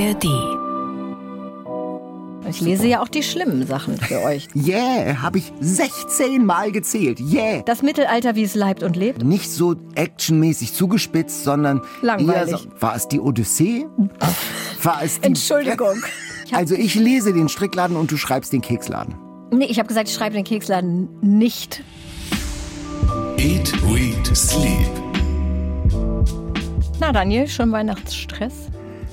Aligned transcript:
ARD. 0.00 0.24
Ich 2.48 2.60
lese 2.62 2.86
ja 2.86 3.02
auch 3.02 3.08
die 3.08 3.22
schlimmen 3.22 3.66
Sachen 3.66 3.98
für 3.98 4.22
euch. 4.24 4.48
Yeah, 4.54 5.20
habe 5.20 5.38
ich 5.38 5.52
16 5.60 6.44
Mal 6.44 6.72
gezählt. 6.72 7.20
Yeah. 7.20 7.62
Das 7.62 7.82
Mittelalter, 7.82 8.34
wie 8.34 8.42
es 8.44 8.54
leibt 8.54 8.82
und 8.82 8.96
lebt. 8.96 9.22
Nicht 9.22 9.50
so 9.50 9.76
actionmäßig 9.94 10.72
zugespitzt, 10.72 11.44
sondern 11.44 11.82
Langweilig. 12.00 12.52
eher 12.52 12.58
so, 12.58 12.66
war 12.80 12.96
es 12.96 13.08
die 13.08 13.20
Odyssee? 13.20 13.86
War 14.82 15.02
es 15.02 15.20
die 15.20 15.26
Entschuldigung. 15.26 15.96
Also 16.52 16.74
ich 16.74 16.96
lese 16.96 17.32
den 17.32 17.48
Strickladen 17.48 17.96
und 17.96 18.10
du 18.10 18.16
schreibst 18.16 18.52
den 18.52 18.60
Keksladen. 18.60 19.14
Nee, 19.52 19.66
ich 19.66 19.78
habe 19.78 19.86
gesagt, 19.86 20.08
ich 20.08 20.14
schreibe 20.16 20.34
den 20.34 20.42
Keksladen 20.42 21.08
nicht. 21.20 21.84
Eat, 23.36 23.72
Read, 23.88 24.36
Sleep. 24.36 24.90
Na, 26.98 27.12
Daniel, 27.12 27.46
schon 27.46 27.70
Weihnachtsstress? 27.70 28.52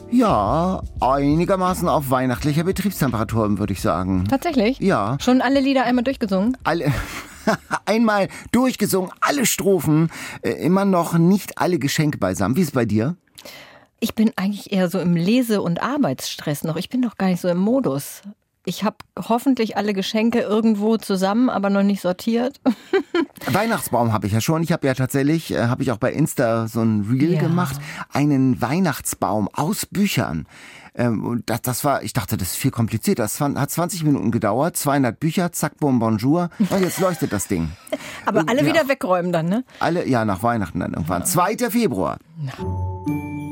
Ja, 0.10 0.82
einigermaßen 1.02 1.90
auf 1.90 2.10
weihnachtlicher 2.10 2.64
Betriebstemperatur, 2.64 3.60
würde 3.60 3.74
ich 3.74 3.82
sagen. 3.82 4.26
Tatsächlich? 4.30 4.80
Ja. 4.80 5.18
Schon 5.20 5.42
alle 5.42 5.60
Lieder 5.60 5.84
einmal 5.84 6.04
durchgesungen? 6.04 6.58
Alle 6.64 6.94
einmal 7.86 8.30
durchgesungen, 8.52 9.12
alle 9.20 9.46
Strophen, 9.46 10.10
äh, 10.42 10.52
immer 10.52 10.86
noch 10.86 11.18
nicht 11.18 11.58
alle 11.58 11.78
Geschenke 11.78 12.18
beisammen. 12.18 12.56
Wie 12.56 12.62
ist 12.62 12.68
es 12.68 12.74
bei 12.74 12.86
dir? 12.86 13.18
Ich 14.00 14.16
bin 14.16 14.32
eigentlich 14.36 14.72
eher 14.72 14.90
so 14.90 15.00
im 15.00 15.16
Lese- 15.16 15.62
und 15.62 15.82
Arbeitsstress 15.82 16.64
noch. 16.64 16.78
Ich 16.78 16.90
bin 16.90 17.02
noch 17.02 17.18
gar 17.18 17.28
nicht 17.28 17.42
so 17.42 17.50
im 17.50 17.58
Modus. 17.58 18.22
Ich 18.70 18.84
habe 18.84 18.98
hoffentlich 19.18 19.78
alle 19.78 19.94
Geschenke 19.94 20.40
irgendwo 20.42 20.98
zusammen, 20.98 21.50
aber 21.50 21.70
noch 21.70 21.84
nicht 21.84 22.02
sortiert. 22.02 22.60
Weihnachtsbaum 23.50 24.12
habe 24.12 24.28
ich 24.28 24.34
ja 24.34 24.42
schon. 24.42 24.62
Ich 24.62 24.74
habe 24.74 24.86
ja 24.88 24.94
tatsächlich, 24.94 25.54
äh, 25.54 25.68
habe 25.68 25.84
ich 25.84 25.92
auch 25.94 25.98
bei 25.98 26.12
Insta 26.12 26.68
so 26.68 26.82
ein 26.82 27.08
Reel 27.10 27.36
Ja. 27.36 27.40
gemacht, 27.40 27.78
einen 28.12 28.62
Weihnachtsbaum 28.62 29.48
aus 29.54 29.86
Büchern. 29.86 30.48
Ähm, 30.96 31.24
und 31.26 31.50
das, 31.50 31.62
das 31.62 31.86
war, 31.86 32.04
ich 32.04 32.12
dachte, 32.12 32.36
das 32.36 32.50
ist 32.50 32.58
viel 32.58 32.72
komplizierter. 32.72 33.24
Das 33.24 33.40
hat 33.40 33.72
20 33.72 34.04
Minuten 34.04 34.32
gedauert, 34.32 34.76
200 34.76 35.18
Bücher, 35.18 35.54
zack, 35.54 35.78
bom, 35.78 36.00
bonjour. 36.00 36.50
Und 36.60 36.82
jetzt 36.82 37.00
leuchtet 37.00 37.32
das 37.32 37.48
Ding. 37.48 37.70
Aber 38.26 38.44
alle 38.50 38.64
Ja. 38.64 38.66
wieder 38.74 38.90
wegräumen 38.90 39.32
dann, 39.32 39.46
ne? 39.48 39.64
Alle, 39.80 40.06
ja, 40.10 40.26
nach 40.26 40.44
Weihnachten 40.44 40.82
dann 40.82 40.92
irgendwann. 40.94 41.26
2. 41.26 41.56
Februar. 41.70 42.18
Die 43.08 43.47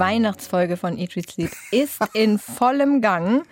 Weihnachtsfolge 0.00 0.78
von 0.78 0.96
Eat, 0.98 1.14
Read, 1.14 1.30
Sleep 1.30 1.52
ist 1.70 2.00
in 2.14 2.38
vollem 2.38 3.02
Gang. 3.02 3.42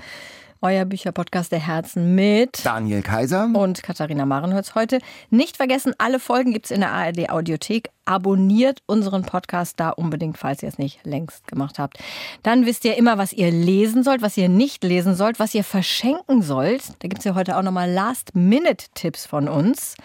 Euer 0.62 0.86
Bücherpodcast 0.86 1.52
der 1.52 1.60
Herzen 1.60 2.14
mit 2.14 2.64
Daniel 2.64 3.02
Kaiser. 3.02 3.50
und 3.52 3.82
Katharina 3.82 4.24
Marenholz 4.24 4.74
heute. 4.74 4.98
Nicht 5.28 5.58
vergessen, 5.58 5.92
alle 5.98 6.19
Folgen 6.19 6.52
gibt's 6.54 6.70
in 6.70 6.80
der 6.80 6.91
ARD 6.91 7.28
Audiothek. 7.28 7.91
Abonniert 8.06 8.80
unseren 8.86 9.22
Podcast 9.22 9.78
da 9.78 9.91
unbedingt, 9.91 10.38
falls 10.38 10.62
ihr 10.62 10.70
es 10.70 10.78
nicht 10.78 11.04
längst 11.04 11.46
gemacht 11.46 11.78
habt. 11.78 11.98
Dann 12.42 12.64
wisst 12.64 12.86
ihr 12.86 12.96
immer, 12.96 13.19
was 13.19 13.34
ihr 13.34 13.50
lesen 13.50 14.02
sollt, 14.02 14.22
was 14.22 14.38
ihr 14.38 14.48
nicht 14.48 14.82
lesen 14.82 15.14
sollt, 15.14 15.38
was 15.38 15.54
ihr 15.54 15.64
verschenken 15.64 16.41
sollt. 16.41 16.82
Da 17.00 17.08
gibt's 17.08 17.26
ja 17.26 17.34
heute 17.34 17.58
auch 17.58 17.62
nochmal 17.62 17.91
Last-Minute-Tipps 17.91 19.26
von 19.26 19.48
uns. 19.48 19.96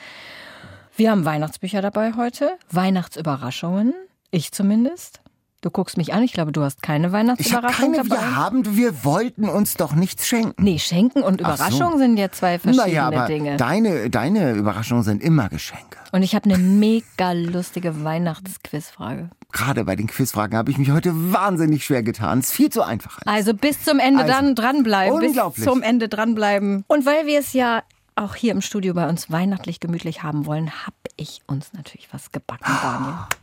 Wir 0.98 1.10
haben 1.10 1.24
Weihnachtsbücher 1.24 1.82
dabei 1.82 2.14
heute, 2.18 2.58
Weihnachtsüberraschungen, 2.70 3.94
ich 4.30 4.52
zumindest. 4.52 5.23
Du 5.64 5.72
guckst 5.72 5.96
mich 5.96 6.14
an, 6.14 6.22
ich 6.24 6.34
glaube, 6.34 6.52
du 6.52 6.62
hast 6.62 6.84
keine 6.84 7.08
Ich 7.08 7.14
habe 7.14 7.18
Weihnachtsüberraschung 7.20 7.94
keine, 7.94 7.98
dabei. 8.10 8.10
wir 8.22 8.36
haben, 8.36 8.76
wir 8.76 9.06
wollten 9.06 9.48
uns 9.48 9.76
doch 9.76 9.94
nichts 9.96 10.28
schenken. 10.28 10.62
Nee, 10.62 10.78
Schenken 10.78 11.24
und 11.24 11.42
Ach 11.42 11.56
so. 11.58 11.64
Überraschung 11.64 11.98
sind 12.00 12.18
ja 12.18 12.30
zwei 12.32 12.60
verschiedene 12.60 12.90
Naja, 12.90 13.08
aber 13.08 13.28
Dinge. 13.28 13.56
deine, 13.56 14.10
deine 14.10 14.52
Überraschungen 14.56 15.04
sind 15.04 15.24
immer 15.24 15.48
Geschenke. 15.48 15.98
Und 16.12 16.22
ich 16.22 16.36
habe 16.36 16.50
eine 16.50 16.58
mega 16.58 17.32
lustige 17.32 18.04
Weihnachtsquizfrage. 18.04 19.30
Gerade 19.54 19.86
bei 19.86 19.96
den 19.96 20.08
Quizfragen 20.08 20.58
habe 20.58 20.70
ich 20.70 20.78
mich 20.78 20.92
heute 20.92 21.14
wahnsinnig 21.32 21.86
schwer 21.86 22.04
getan. 22.04 22.40
Es 22.40 22.48
ist 22.50 22.52
viel 22.54 22.70
zu 22.70 22.82
einfach. 22.82 23.20
Also 23.26 23.54
bis 23.54 23.86
zum 23.86 24.00
Ende 24.00 24.24
Also, 24.24 24.34
dann 24.34 24.56
dranbleiben. 24.56 25.18
Bis 25.20 25.30
unglaublich. 25.30 25.64
zum 25.66 25.82
Ende 25.82 26.10
dranbleiben. 26.10 26.84
Und 26.88 27.06
weil 27.06 27.26
wir 27.26 27.40
es 27.40 27.54
ja 27.54 27.84
auch 28.16 28.36
hier 28.36 28.52
im 28.52 28.60
Studio 28.60 28.94
bei 28.94 29.08
uns 29.08 29.32
weihnachtlich 29.32 29.80
gemütlich 29.80 30.24
haben 30.24 30.46
wollen, 30.46 30.72
habe 30.86 30.96
ich 31.16 31.42
uns 31.48 31.72
natürlich 31.72 32.10
was 32.12 32.34
gebacken, 32.34 32.66
Daniel. 32.82 33.14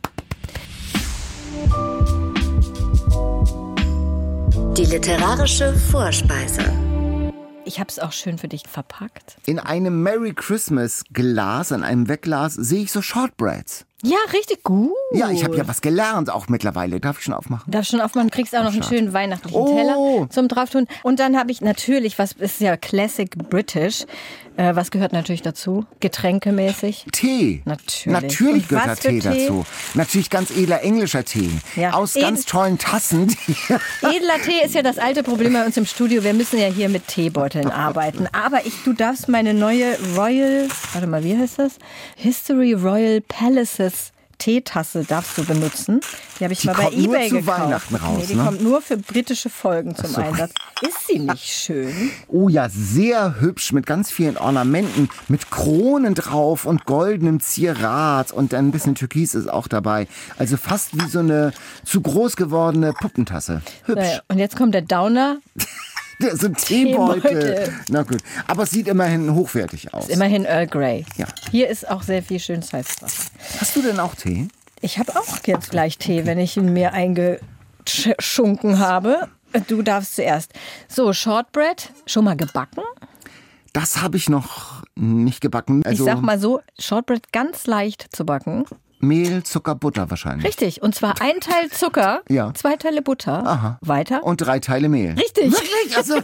Die 4.77 4.85
literarische 4.85 5.73
Vorspeise. 5.73 6.63
Ich 7.65 7.79
habe 7.79 7.89
es 7.89 7.99
auch 7.99 8.11
schön 8.11 8.37
für 8.37 8.47
dich 8.47 8.63
verpackt. 8.67 9.37
In 9.45 9.59
einem 9.59 10.01
Merry 10.01 10.33
Christmas 10.33 11.03
Glas, 11.13 11.71
in 11.71 11.83
einem 11.83 12.07
Wegglas, 12.07 12.55
sehe 12.55 12.83
ich 12.83 12.91
so 12.91 13.01
Shortbreads. 13.01 13.85
Ja, 14.03 14.17
richtig 14.33 14.63
gut. 14.63 14.91
Ja, 15.13 15.29
ich 15.29 15.43
habe 15.43 15.55
ja 15.57 15.67
was 15.67 15.81
gelernt 15.81 16.29
auch 16.29 16.47
mittlerweile. 16.47 16.99
Darf 16.99 17.19
ich 17.19 17.25
schon 17.25 17.33
aufmachen? 17.33 17.69
Darf 17.71 17.85
schon 17.85 18.01
aufmachen, 18.01 18.29
kriegst 18.31 18.55
auch 18.55 18.63
noch 18.63 18.73
einen 18.73 18.83
schönen 18.83 19.13
weihnachtlichen 19.13 19.59
Oh. 19.59 19.75
Teller 19.75 20.27
zum 20.29 20.47
Drauftun. 20.47 20.87
Und 21.03 21.19
dann 21.19 21.37
habe 21.37 21.51
ich 21.51 21.61
natürlich, 21.61 22.17
was 22.17 22.31
ist 22.33 22.61
ja 22.61 22.77
Classic 22.77 23.29
British, 23.49 24.05
äh, 24.57 24.75
was 24.75 24.91
gehört 24.91 25.13
natürlich 25.13 25.41
dazu? 25.41 25.85
Getränkemäßig. 25.99 27.05
Tee. 27.11 27.61
Natürlich. 27.65 28.05
Natürlich 28.21 28.67
gehört 28.67 28.87
da 28.87 28.95
Tee, 28.95 29.19
Tee? 29.19 29.45
dazu. 29.47 29.65
Natürlich 29.93 30.29
ganz 30.29 30.51
edler 30.51 30.81
englischer 30.83 31.23
Tee. 31.23 31.49
Ja. 31.75 31.91
Aus 31.93 32.15
Edel- 32.15 32.29
ganz 32.29 32.45
tollen 32.45 32.77
Tassen. 32.77 33.27
Edler 34.01 34.41
Tee 34.43 34.65
ist 34.65 34.75
ja 34.75 34.81
das 34.81 34.97
alte 34.97 35.23
Problem 35.23 35.53
bei 35.53 35.65
uns 35.65 35.77
im 35.77 35.85
Studio. 35.85 36.23
Wir 36.23 36.33
müssen 36.33 36.59
ja 36.59 36.67
hier 36.67 36.89
mit 36.89 37.07
Teebeuteln 37.07 37.69
arbeiten. 37.69 38.27
Aber 38.31 38.65
ich, 38.65 38.73
du 38.83 38.93
darfst 38.93 39.29
meine 39.29 39.53
neue 39.53 39.97
Royal, 40.17 40.67
warte 40.93 41.07
mal, 41.07 41.23
wie 41.23 41.37
heißt 41.37 41.59
das? 41.59 41.73
History 42.15 42.73
Royal 42.73 43.21
Palaces 43.21 43.90
Teetasse 44.41 45.03
darfst 45.03 45.37
du 45.37 45.45
benutzen. 45.45 46.01
Die 46.39 46.43
habe 46.43 46.53
ich 46.53 46.61
Die 46.61 46.67
mal 46.67 46.73
bei 46.73 46.83
kommt 46.85 46.97
nur 46.97 47.15
eBay 47.15 47.29
zu 47.29 47.35
gekauft. 47.35 47.59
Weihnachten 47.61 47.95
raus, 47.95 48.17
nee, 48.19 48.25
die 48.27 48.35
ne? 48.35 48.43
kommt 48.43 48.63
nur 48.63 48.81
für 48.81 48.97
britische 48.97 49.51
Folgen 49.51 49.95
zum 49.95 50.15
Einsatz. 50.15 50.51
Ist 50.81 51.07
sie 51.07 51.19
nicht 51.19 51.45
schön? 51.47 52.11
Oh 52.27 52.49
ja, 52.49 52.67
sehr 52.67 53.39
hübsch 53.39 53.71
mit 53.71 53.85
ganz 53.85 54.11
vielen 54.11 54.37
Ornamenten, 54.37 55.09
mit 55.27 55.51
Kronen 55.51 56.15
drauf 56.15 56.65
und 56.65 56.85
goldenem 56.85 57.39
Zierat 57.39 58.31
und 58.31 58.55
ein 58.55 58.71
bisschen 58.71 58.95
Türkis 58.95 59.35
ist 59.35 59.47
auch 59.47 59.67
dabei. 59.67 60.07
Also 60.39 60.57
fast 60.57 60.97
wie 60.99 61.07
so 61.07 61.19
eine 61.19 61.53
zu 61.85 62.01
groß 62.01 62.35
gewordene 62.35 62.93
Puppentasse. 62.93 63.61
Hübsch. 63.85 64.01
Naja, 64.01 64.21
und 64.27 64.39
jetzt 64.39 64.55
kommt 64.55 64.73
der 64.73 64.81
Downer. 64.81 65.37
Der- 66.21 66.37
So 66.37 66.47
ein 66.47 66.55
Teebeutel. 66.55 67.21
Teebeutel. 67.21 67.73
Na 67.89 68.03
gut. 68.03 68.21
Aber 68.47 68.63
es 68.63 68.71
sieht 68.71 68.87
immerhin 68.87 69.33
hochwertig 69.33 69.93
aus. 69.93 70.07
Immerhin 70.09 70.45
Earl 70.45 70.67
Grey. 70.67 71.05
Ja. 71.17 71.25
Hier 71.51 71.67
ist 71.69 71.89
auch 71.89 72.03
sehr 72.03 72.21
viel 72.23 72.39
schön 72.39 72.61
Salzwasser. 72.61 73.29
Hast 73.59 73.75
du 73.75 73.81
denn 73.81 73.99
auch 73.99 74.15
Tee? 74.15 74.47
Ich 74.81 74.97
habe 74.97 75.15
auch 75.15 75.37
jetzt 75.45 75.69
gleich 75.71 75.97
Tee, 75.97 76.25
wenn 76.25 76.39
ich 76.39 76.57
ihn 76.57 76.73
mir 76.73 76.93
eingeschunken 76.93 78.79
habe. 78.79 79.27
Du 79.67 79.81
darfst 79.81 80.15
zuerst. 80.15 80.53
So, 80.87 81.11
Shortbread, 81.13 81.91
schon 82.05 82.23
mal 82.25 82.35
gebacken? 82.37 82.83
Das 83.73 84.01
habe 84.01 84.17
ich 84.17 84.29
noch 84.29 84.83
nicht 84.95 85.41
gebacken. 85.41 85.81
Also 85.85 86.05
ich 86.05 86.09
sag 86.11 86.21
mal 86.21 86.39
so, 86.39 86.61
Shortbread 86.79 87.31
ganz 87.31 87.67
leicht 87.67 88.07
zu 88.15 88.25
backen. 88.25 88.65
Mehl, 89.01 89.43
Zucker, 89.43 89.75
Butter 89.75 90.09
wahrscheinlich. 90.09 90.45
Richtig. 90.47 90.81
Und 90.81 90.95
zwar 90.95 91.21
ein 91.21 91.39
Teil 91.39 91.69
Zucker, 91.69 92.21
Ja. 92.29 92.53
zwei 92.53 92.75
Teile 92.75 93.01
Butter. 93.01 93.45
Aha. 93.45 93.77
Weiter. 93.81 94.23
Und 94.23 94.37
drei 94.41 94.59
Teile 94.59 94.89
Mehl. 94.89 95.11
Richtig. 95.13 95.51
Wirklich? 95.51 95.97
Also, 95.97 96.15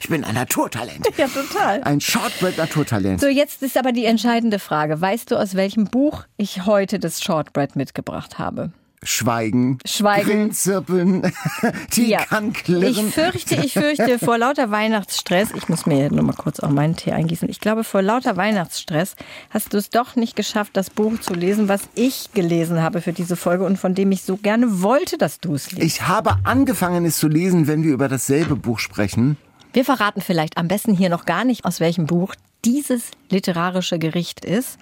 ich 0.00 0.08
bin 0.08 0.24
ein 0.24 0.34
Naturtalent. 0.34 1.06
Ja, 1.16 1.26
total. 1.28 1.82
Ein 1.82 2.00
Shortbread-Naturtalent. 2.00 3.20
So, 3.20 3.28
jetzt 3.28 3.62
ist 3.62 3.76
aber 3.76 3.92
die 3.92 4.04
entscheidende 4.04 4.58
Frage. 4.58 5.00
Weißt 5.00 5.30
du, 5.30 5.36
aus 5.36 5.54
welchem 5.54 5.84
Buch 5.86 6.24
ich 6.36 6.66
heute 6.66 6.98
das 6.98 7.22
Shortbread 7.22 7.76
mitgebracht 7.76 8.38
habe? 8.38 8.72
Schweigen. 9.04 9.78
Schweigen. 9.84 10.26
Grillenzirpeln. 10.26 11.32
Die 11.96 12.12
kann 12.12 12.52
klirren. 12.52 13.08
Ich 13.08 13.14
fürchte, 13.14 13.56
ich 13.56 13.72
fürchte, 13.72 14.18
vor 14.20 14.38
lauter 14.38 14.70
Weihnachtsstress, 14.70 15.48
ich 15.56 15.68
muss 15.68 15.86
mir 15.86 16.10
nur 16.10 16.22
mal 16.22 16.34
kurz 16.34 16.60
auch 16.60 16.70
meinen 16.70 16.94
Tee 16.94 17.12
eingießen. 17.12 17.48
Ich 17.48 17.58
glaube, 17.58 17.82
vor 17.82 18.00
lauter 18.00 18.36
Weihnachtsstress 18.36 19.16
hast 19.50 19.72
du 19.72 19.78
es 19.78 19.90
doch 19.90 20.14
nicht 20.14 20.36
geschafft, 20.36 20.76
das 20.76 20.90
Buch 20.90 21.18
zu 21.20 21.34
lesen, 21.34 21.68
was 21.68 21.82
ich 21.94 22.32
gelesen 22.32 22.80
habe 22.80 23.00
für 23.00 23.12
diese 23.12 23.34
Folge 23.34 23.64
und 23.64 23.76
von 23.76 23.94
dem 23.94 24.12
ich 24.12 24.22
so 24.22 24.36
gerne 24.36 24.82
wollte, 24.82 25.18
dass 25.18 25.40
du 25.40 25.54
es 25.54 25.72
liest. 25.72 25.84
Ich 25.84 26.06
habe 26.06 26.36
angefangen, 26.44 27.04
es 27.04 27.16
zu 27.16 27.26
lesen, 27.26 27.66
wenn 27.66 27.82
wir 27.82 27.92
über 27.92 28.08
dasselbe 28.08 28.54
Buch 28.54 28.78
sprechen. 28.78 29.36
Wir 29.72 29.84
verraten 29.84 30.20
vielleicht 30.20 30.58
am 30.58 30.68
besten 30.68 30.94
hier 30.94 31.08
noch 31.08 31.24
gar 31.24 31.44
nicht, 31.44 31.64
aus 31.64 31.80
welchem 31.80 32.06
Buch 32.06 32.34
dieses 32.64 33.10
literarische 33.30 33.98
Gericht 33.98 34.44
ist, 34.44 34.78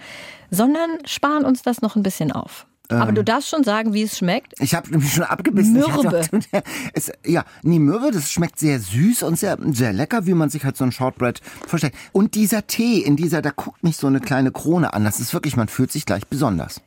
sondern 0.51 0.91
sparen 1.07 1.45
uns 1.45 1.63
das 1.63 1.81
noch 1.81 1.97
ein 1.97 2.03
bisschen 2.03 2.33
auf. 2.33 2.67
Aber 2.91 3.13
du 3.13 3.23
darfst 3.23 3.49
schon 3.49 3.65
sagen, 3.65 3.93
wie 3.95 4.03
es 4.03 4.19
schmeckt. 4.19 4.55
Ich 4.61 4.75
habe 4.75 4.91
nämlich 4.91 5.13
schon 5.13 5.25
abgebissen. 5.25 5.75
Mürbe. 5.75 6.23
auch- 6.53 6.61
es, 6.93 7.13
ja, 7.25 7.45
nee, 7.63 7.79
Mürbe, 7.79 8.11
das 8.11 8.31
schmeckt 8.33 8.59
sehr 8.59 8.81
süß 8.81 9.23
und 9.23 9.39
sehr, 9.39 9.57
sehr 9.73 9.93
lecker, 9.93 10.27
wie 10.27 10.35
man 10.35 10.51
sich 10.51 10.65
halt 10.65 10.77
so 10.77 10.85
ein 10.85 10.93
Shortbread 10.93 11.41
vorstellt. 11.67 11.95
Und 12.13 12.35
dieser 12.35 12.67
Tee, 12.67 12.99
in 12.99 13.17
dieser, 13.17 13.43
da 13.43 13.51
guckt 13.51 13.83
mich 13.83 13.97
so 13.97 14.07
eine 14.07 14.21
kleine 14.21 14.51
Krone 14.51 14.93
an. 14.93 15.05
Das 15.05 15.21
ist 15.21 15.33
wirklich, 15.33 15.57
man 15.57 15.69
fühlt 15.69 15.93
sich 15.93 16.07
gleich 16.07 16.27
besonders. 16.27 16.81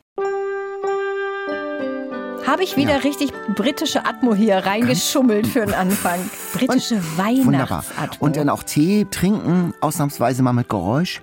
Habe 2.46 2.62
ich 2.62 2.76
wieder 2.76 3.02
richtig 3.04 3.32
britische 3.56 4.04
Atmo 4.04 4.34
hier 4.34 4.58
reingeschummelt 4.58 5.46
für 5.46 5.60
den 5.64 5.74
Anfang. 5.74 6.20
Britische 6.52 7.02
Wunderbar. 7.16 7.84
Weihnachtsatmo. 7.84 8.26
Und 8.26 8.36
dann 8.36 8.48
auch 8.50 8.62
Tee 8.62 9.06
trinken, 9.10 9.72
ausnahmsweise 9.80 10.42
mal 10.42 10.52
mit 10.52 10.68
Geräusch. 10.68 11.22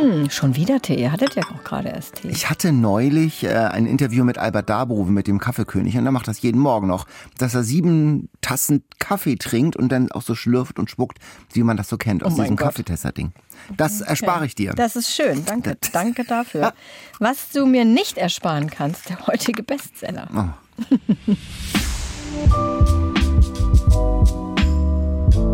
Hm, 0.00 0.30
schon 0.30 0.56
wieder 0.56 0.80
Tee. 0.80 0.94
Ihr 1.00 1.12
hattet 1.12 1.34
ja 1.34 1.42
auch 1.44 1.64
gerade 1.64 1.88
erst 1.88 2.16
Tee. 2.16 2.28
Ich 2.28 2.48
hatte 2.48 2.72
neulich 2.72 3.44
äh, 3.44 3.48
ein 3.48 3.86
Interview 3.86 4.24
mit 4.24 4.38
Albert 4.38 4.70
Dabrow 4.70 5.08
mit 5.08 5.26
dem 5.26 5.38
Kaffeekönig 5.38 5.96
und 5.96 6.06
er 6.06 6.12
macht 6.12 6.28
das 6.28 6.40
jeden 6.42 6.60
Morgen 6.60 6.86
noch, 6.86 7.06
dass 7.38 7.54
er 7.54 7.64
sieben 7.64 8.28
Tassen 8.40 8.84
Kaffee 8.98 9.36
trinkt 9.36 9.76
und 9.76 9.90
dann 9.90 10.10
auch 10.12 10.22
so 10.22 10.34
schlürft 10.34 10.78
und 10.78 10.90
spuckt, 10.90 11.18
wie 11.52 11.62
man 11.62 11.76
das 11.76 11.88
so 11.88 11.96
kennt 11.96 12.24
aus 12.24 12.34
Oh 12.34 12.40
diesem 12.42 12.56
Gott. 12.56 12.68
Kaffeetester-Ding. 12.68 13.32
Das 13.76 14.00
erspare 14.00 14.46
ich 14.46 14.54
dir. 14.54 14.72
Das 14.74 14.96
ist 14.96 15.10
schön. 15.14 15.44
Danke, 15.44 15.76
danke 15.92 16.24
dafür. 16.24 16.72
Was 17.18 17.50
du 17.50 17.66
mir 17.66 17.84
nicht 17.84 18.16
ersparen 18.16 18.70
kannst, 18.70 19.08
der 19.10 19.26
heutige 19.26 19.62
Bestseller. 19.62 20.28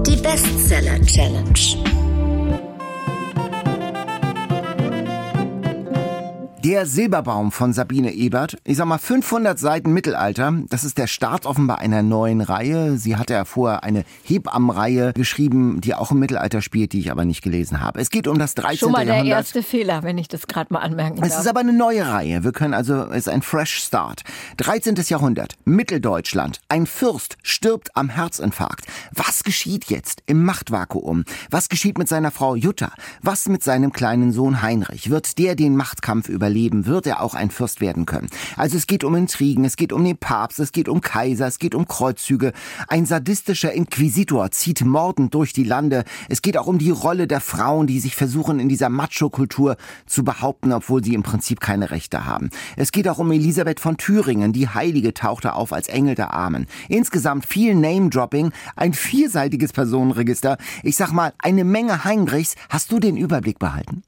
Die 0.06 0.16
Bestseller 0.16 1.00
Challenge. 1.04 2.05
Der 6.64 6.84
Silberbaum 6.86 7.52
von 7.52 7.72
Sabine 7.72 8.12
Ebert. 8.12 8.56
Ich 8.64 8.78
sag 8.78 8.86
mal 8.86 8.98
500 8.98 9.56
Seiten 9.56 9.92
Mittelalter. 9.92 10.52
Das 10.68 10.82
ist 10.82 10.98
der 10.98 11.06
Start 11.06 11.46
offenbar 11.46 11.78
einer 11.78 12.02
neuen 12.02 12.40
Reihe. 12.40 12.96
Sie 12.96 13.14
hatte 13.16 13.34
ja 13.34 13.44
vorher 13.44 13.84
eine 13.84 14.04
Hebammenreihe 14.24 15.12
geschrieben, 15.12 15.80
die 15.80 15.94
auch 15.94 16.10
im 16.10 16.18
Mittelalter 16.18 16.62
spielt, 16.62 16.92
die 16.92 16.98
ich 16.98 17.12
aber 17.12 17.24
nicht 17.24 17.42
gelesen 17.42 17.80
habe. 17.80 18.00
Es 18.00 18.10
geht 18.10 18.26
um 18.26 18.38
das 18.40 18.56
13. 18.56 18.78
Schon 18.78 18.90
mal 18.92 19.04
der 19.04 19.16
Jahrhundert. 19.16 19.38
erste 19.38 19.62
Fehler, 19.62 20.02
wenn 20.02 20.18
ich 20.18 20.26
das 20.26 20.48
gerade 20.48 20.72
mal 20.72 20.80
anmerken 20.80 21.22
Es 21.22 21.30
darf. 21.30 21.40
ist 21.42 21.46
aber 21.46 21.60
eine 21.60 21.72
neue 21.72 22.04
Reihe. 22.08 22.42
Wir 22.42 22.50
können 22.52 22.74
also, 22.74 23.04
es 23.10 23.18
ist 23.18 23.28
ein 23.28 23.42
Fresh 23.42 23.74
Start. 23.74 24.22
13. 24.56 24.96
Jahrhundert, 25.06 25.54
Mitteldeutschland. 25.66 26.60
Ein 26.68 26.86
Fürst 26.86 27.36
stirbt 27.44 27.94
am 27.94 28.08
Herzinfarkt. 28.08 28.86
Was 29.12 29.44
geschieht 29.44 29.84
jetzt 29.84 30.22
im 30.26 30.42
Machtvakuum? 30.44 31.24
Was 31.50 31.68
geschieht 31.68 31.96
mit 31.96 32.08
seiner 32.08 32.32
Frau 32.32 32.56
Jutta? 32.56 32.90
Was 33.22 33.46
mit 33.46 33.62
seinem 33.62 33.92
kleinen 33.92 34.32
Sohn 34.32 34.62
Heinrich? 34.62 35.10
Wird 35.10 35.38
der 35.38 35.54
den 35.54 35.76
Machtkampf 35.76 36.28
überleben? 36.28 36.55
Wird 36.56 37.06
er 37.06 37.20
auch 37.20 37.34
ein 37.34 37.50
Fürst 37.50 37.80
werden 37.80 38.06
können? 38.06 38.28
Also 38.56 38.76
es 38.78 38.86
geht 38.86 39.04
um 39.04 39.14
Intrigen, 39.14 39.64
es 39.64 39.76
geht 39.76 39.92
um 39.92 40.02
den 40.02 40.16
Papst, 40.16 40.58
es 40.58 40.72
geht 40.72 40.88
um 40.88 41.02
Kaiser, 41.02 41.46
es 41.46 41.58
geht 41.58 41.74
um 41.74 41.86
Kreuzzüge. 41.86 42.52
Ein 42.88 43.04
sadistischer 43.04 43.72
Inquisitor 43.72 44.50
zieht 44.50 44.84
mordend 44.84 45.34
durch 45.34 45.52
die 45.52 45.64
Lande. 45.64 46.04
Es 46.30 46.40
geht 46.40 46.56
auch 46.56 46.66
um 46.66 46.78
die 46.78 46.90
Rolle 46.90 47.26
der 47.26 47.40
Frauen, 47.40 47.86
die 47.86 48.00
sich 48.00 48.16
versuchen, 48.16 48.58
in 48.58 48.70
dieser 48.70 48.88
Macho-Kultur 48.88 49.76
zu 50.06 50.24
behaupten, 50.24 50.72
obwohl 50.72 51.04
sie 51.04 51.14
im 51.14 51.22
Prinzip 51.22 51.60
keine 51.60 51.90
Rechte 51.90 52.24
haben. 52.24 52.48
Es 52.76 52.90
geht 52.90 53.06
auch 53.08 53.18
um 53.18 53.30
Elisabeth 53.30 53.78
von 53.78 53.98
Thüringen. 53.98 54.52
Die 54.54 54.68
Heilige 54.68 55.12
tauchte 55.12 55.54
auf 55.54 55.74
als 55.74 55.88
Engel 55.88 56.14
der 56.14 56.32
Armen. 56.32 56.66
Insgesamt 56.88 57.44
viel 57.44 57.74
Name-Dropping, 57.74 58.52
ein 58.76 58.94
vierseitiges 58.94 59.72
Personenregister. 59.72 60.56
Ich 60.82 60.96
sag 60.96 61.12
mal, 61.12 61.34
eine 61.38 61.64
Menge 61.64 62.04
Heinrichs. 62.04 62.54
Hast 62.70 62.90
du 62.92 62.98
den 62.98 63.16
Überblick 63.16 63.58
behalten? 63.58 64.02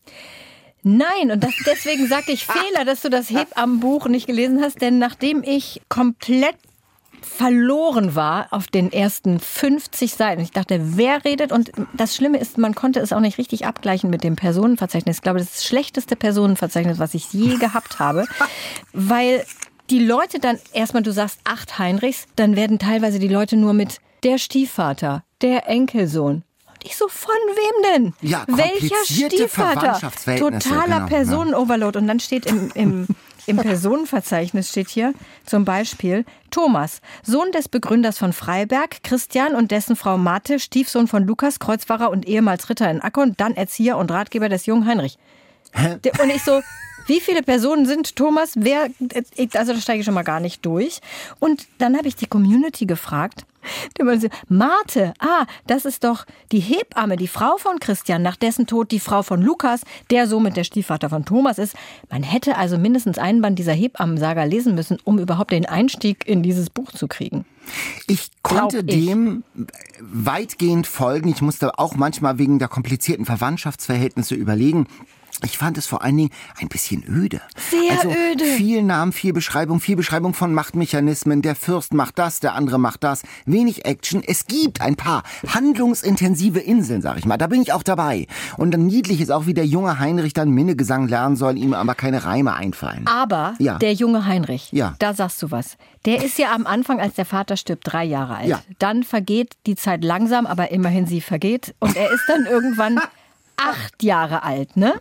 Nein, 0.88 1.31
und 1.31 1.44
das, 1.44 1.52
deswegen 1.67 2.06
sagte 2.06 2.32
ich 2.32 2.46
Fehler, 2.46 2.87
dass 2.87 3.02
du 3.02 3.11
das 3.11 3.29
Hebammenbuch 3.29 4.08
nicht 4.08 4.26
gelesen 4.26 4.62
hast, 4.62 4.81
denn 4.81 4.99
nachdem 4.99 5.43
ich 5.43 5.82
komplett 5.90 6.56
verloren 7.20 8.14
war 8.14 8.46
auf 8.52 8.69
den 8.69 8.93
ersten 8.93 9.38
50 9.38 10.14
Seiten. 10.14 10.40
Ich 10.40 10.52
dachte, 10.52 10.96
wer 10.96 11.25
redet? 11.25 11.52
Und 11.52 11.73
das 11.93 12.14
Schlimme 12.14 12.38
ist, 12.38 12.58
man 12.58 12.75
konnte 12.75 13.00
es 13.00 13.12
auch 13.12 13.20
nicht 13.20 13.38
richtig 13.38 13.67
abgleichen 13.67 14.08
mit 14.08 14.25
dem 14.25 14.37
Personenverzeichnis. 14.37 15.17
Ich 15.17 15.23
glaube, 15.23 15.40
das 15.40 15.49
ist 15.49 15.56
das 15.56 15.64
schlechteste 15.67 16.17
Personenverzeichnis, 16.17 16.99
was 16.99 17.14
ich 17.14 17.32
je 17.32 17.56
gehabt 17.61 17.99
habe, 17.99 18.26
weil 18.93 19.44
die 19.91 20.05
Leute 20.05 20.38
dann 20.38 20.58
erstmal, 20.73 21.02
du 21.02 21.12
sagst 21.12 21.41
acht 21.44 21.79
Heinrichs, 21.79 22.26
dann 22.37 22.56
werden 22.56 22.79
teilweise 22.79 23.19
die 23.19 23.29
Leute 23.29 23.56
nur 23.56 23.75
mit 23.75 23.99
der 24.23 24.38
Stiefvater, 24.38 25.23
der 25.43 25.69
Enkelsohn. 25.69 26.44
Und 26.78 26.86
ich 26.86 26.96
so, 26.96 27.08
von 27.08 27.34
wem 27.34 27.92
denn? 27.92 28.14
Ja, 28.20 28.44
Welcher 28.46 28.94
Stiefvater? 29.04 29.98
Totaler 30.38 30.84
genau, 30.84 30.98
ja. 30.98 31.06
Personenoverload. 31.06 31.98
Und 31.98 32.06
dann 32.06 32.20
steht 32.20 32.46
im, 32.46 32.70
im, 32.75 33.06
im 33.46 33.56
Personenverzeichnis 33.56 34.69
steht 34.70 34.88
hier 34.88 35.12
zum 35.44 35.64
Beispiel 35.64 36.25
Thomas, 36.50 37.00
Sohn 37.25 37.50
des 37.50 37.69
Begründers 37.69 38.19
von 38.19 38.32
Freiberg, 38.32 39.02
Christian 39.02 39.56
und 39.56 39.70
dessen 39.70 39.96
Frau 39.96 40.19
Mate, 40.19 40.60
Stiefsohn 40.60 41.08
von 41.08 41.26
Lukas, 41.26 41.58
Kreuzfahrer 41.58 42.10
und 42.10 42.28
ehemals 42.28 42.70
Ritter 42.70 42.90
in 42.90 43.00
Acker 43.00 43.22
und 43.22 43.40
dann 43.40 43.54
Erzieher 43.54 43.96
und 43.96 44.10
Ratgeber 44.10 44.48
des 44.48 44.66
jungen 44.66 44.86
Heinrich. 44.86 45.19
Und 46.22 46.31
ich 46.31 46.42
so, 46.44 46.60
wie 47.06 47.20
viele 47.20 47.42
Personen 47.42 47.86
sind 47.86 48.14
Thomas? 48.16 48.52
Wer? 48.54 48.90
Also 49.54 49.72
da 49.72 49.81
steige 49.81 50.00
ich 50.00 50.04
schon 50.04 50.14
mal 50.14 50.22
gar 50.22 50.40
nicht 50.40 50.64
durch. 50.64 51.00
Und 51.38 51.66
dann 51.78 51.96
habe 51.96 52.06
ich 52.06 52.16
die 52.16 52.26
Community 52.26 52.86
gefragt. 52.86 53.44
Marte, 54.49 55.15
ah, 55.19 55.47
das 55.67 55.85
ist 55.85 56.05
doch 56.05 56.25
die 56.53 56.61
Hebamme, 56.61 57.17
die 57.17 57.29
Frau 57.29 57.56
von 57.59 57.79
Christian, 57.79 58.23
nach 58.23 58.37
dessen 58.37 58.67
Tod 58.67 58.91
die 58.91 59.00
Frau 59.00 59.23
von 59.23 59.43
Lukas, 59.43 59.82
der 60.11 60.26
somit 60.26 60.56
der 60.56 60.65
Stiefvater 60.65 61.11
von 61.11 61.25
Thomas 61.25 61.59
ist. 61.59 61.75
Man 62.11 62.23
hätte 62.23 62.56
also 62.56 62.79
mindestens 62.79 63.19
einen 63.19 63.43
Band 63.43 63.59
dieser 63.59 63.73
Hebammensaga 63.73 64.44
lesen 64.44 64.75
müssen, 64.75 64.99
um 65.05 65.19
überhaupt 65.19 65.53
den 65.53 65.67
Einstieg 65.67 66.26
in 66.26 66.43
dieses 66.43 66.70
Buch 66.70 66.93
zu 66.93 67.09
kriegen. 67.09 67.44
Ich 68.06 68.31
konnte 68.43 68.79
ich. 68.79 68.87
dem 68.87 69.44
weitgehend 70.00 70.87
folgen. 70.87 71.29
Ich 71.29 71.43
musste 71.43 71.79
auch 71.79 71.97
manchmal 71.97 72.38
wegen 72.38 72.59
der 72.59 72.69
komplizierten 72.69 73.26
Verwandtschaftsverhältnisse 73.26 74.35
überlegen. 74.35 74.87
Ich 75.44 75.56
fand 75.58 75.79
es 75.79 75.87
vor 75.87 76.02
allen 76.02 76.17
Dingen 76.17 76.31
ein 76.61 76.69
bisschen 76.69 77.05
öde. 77.08 77.40
Sehr 77.70 77.93
also 77.96 78.11
öde. 78.11 78.44
Viel 78.44 78.82
Namen, 78.82 79.12
viel 79.12 79.32
Beschreibung, 79.32 79.81
viel 79.81 79.94
Beschreibung 79.96 80.35
von 80.35 80.52
Machtmechanismen. 80.52 81.43
Der 81.43 81.55
Fürst 81.55 81.94
macht 81.94 82.19
das, 82.19 82.40
der 82.40 82.55
andere 82.55 82.79
macht 82.79 83.05
das. 83.05 83.23
Wenig 83.46 83.85
Action. 83.85 84.23
Es 84.26 84.46
gibt 84.46 84.81
ein 84.81 84.96
paar 84.96 85.23
handlungsintensive 85.46 86.58
Inseln, 86.58 87.02
sag 87.02 87.19
ich 87.19 87.25
mal. 87.25 87.37
Da 87.37 87.46
bin 87.46 87.62
ich 87.62 87.73
auch 87.73 87.82
dabei. 87.82 88.26
Und 88.56 88.73
dann 88.73 88.87
niedlich 88.87 89.20
ist 89.20 89.31
auch, 89.31 89.46
wie 89.46 89.55
der 89.55 89.67
junge 89.67 89.99
Heinrich 89.99 90.32
dann 90.32 90.50
Minnegesang 90.50 91.06
lernen 91.08 91.37
soll, 91.37 91.56
ihm 91.56 91.73
aber 91.75 91.94
keine 91.94 92.25
Reime 92.25 92.55
einfallen. 92.55 93.06
Aber 93.06 93.55
Ja. 93.58 93.79
der 93.79 93.93
junge 93.93 94.25
Heinrich, 94.26 94.73
Ja. 94.73 94.94
da 94.99 95.14
sagst 95.14 95.41
du 95.43 95.50
was. 95.50 95.76
Der 96.05 96.25
ist 96.25 96.38
ja 96.38 96.52
am 96.55 96.67
Anfang, 96.67 97.00
als 97.00 97.14
der 97.14 97.25
Vater 97.25 97.56
stirbt, 97.56 97.82
drei 97.93 98.05
Jahre 98.05 98.37
alt. 98.37 98.49
Ja. 98.49 98.61
Dann 98.79 99.02
vergeht 99.02 99.55
die 99.67 99.76
Zeit 99.76 100.05
langsam, 100.05 100.46
aber 100.46 100.70
immerhin 100.70 101.06
sie 101.06 101.20
vergeht. 101.20 101.75
Und 101.81 101.96
er 101.96 102.11
ist 102.11 102.23
dann 102.29 102.44
irgendwann 102.50 102.99
acht 103.58 104.02
Jahre 104.02 104.43
alt, 104.43 104.76
ne? 104.76 104.94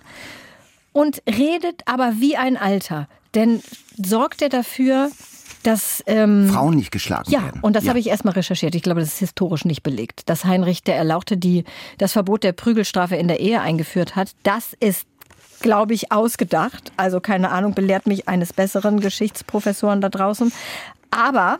Und 0.93 1.21
redet 1.29 1.83
aber 1.85 2.13
wie 2.19 2.35
ein 2.37 2.57
Alter. 2.57 3.07
Denn 3.35 3.61
sorgt 4.03 4.41
er 4.41 4.49
dafür, 4.49 5.11
dass. 5.63 6.03
Ähm, 6.07 6.49
Frauen 6.49 6.75
nicht 6.75 6.91
geschlagen 6.91 7.29
ja, 7.29 7.43
werden. 7.43 7.61
und 7.61 7.75
das 7.75 7.83
Ja. 7.83 7.89
habe 7.89 7.99
ich 7.99 8.07
erstmal 8.07 8.33
recherchiert. 8.33 8.73
Ich 8.73 8.81
glaube, 8.81 8.99
das 9.01 9.09
ist 9.13 9.19
historisch 9.19 9.65
nicht 9.65 9.83
belegt. 9.83 10.29
Dass 10.29 10.45
Heinrich 10.45 10.81
der 10.83 10.95
Erlauchte, 10.95 11.37
die 11.37 11.65
das 11.97 12.13
Verbot 12.13 12.43
der 12.43 12.53
Prügelstrafe 12.53 13.15
in 13.15 13.27
der 13.27 13.39
Ehe 13.39 13.61
eingeführt 13.61 14.15
hat, 14.15 14.31
das 14.43 14.73
ist, 14.79 15.05
glaube 15.61 15.93
ich, 15.93 16.11
ausgedacht. 16.11 16.91
Also 16.97 17.19
keine 17.19 17.51
Ahnung, 17.51 17.75
belehrt 17.75 18.07
mich 18.07 18.27
eines 18.27 18.53
besseren 18.53 18.99
Geschichtsprofessoren 18.99 20.01
da 20.01 20.09
draußen. 20.09 20.51
Aber 21.11 21.59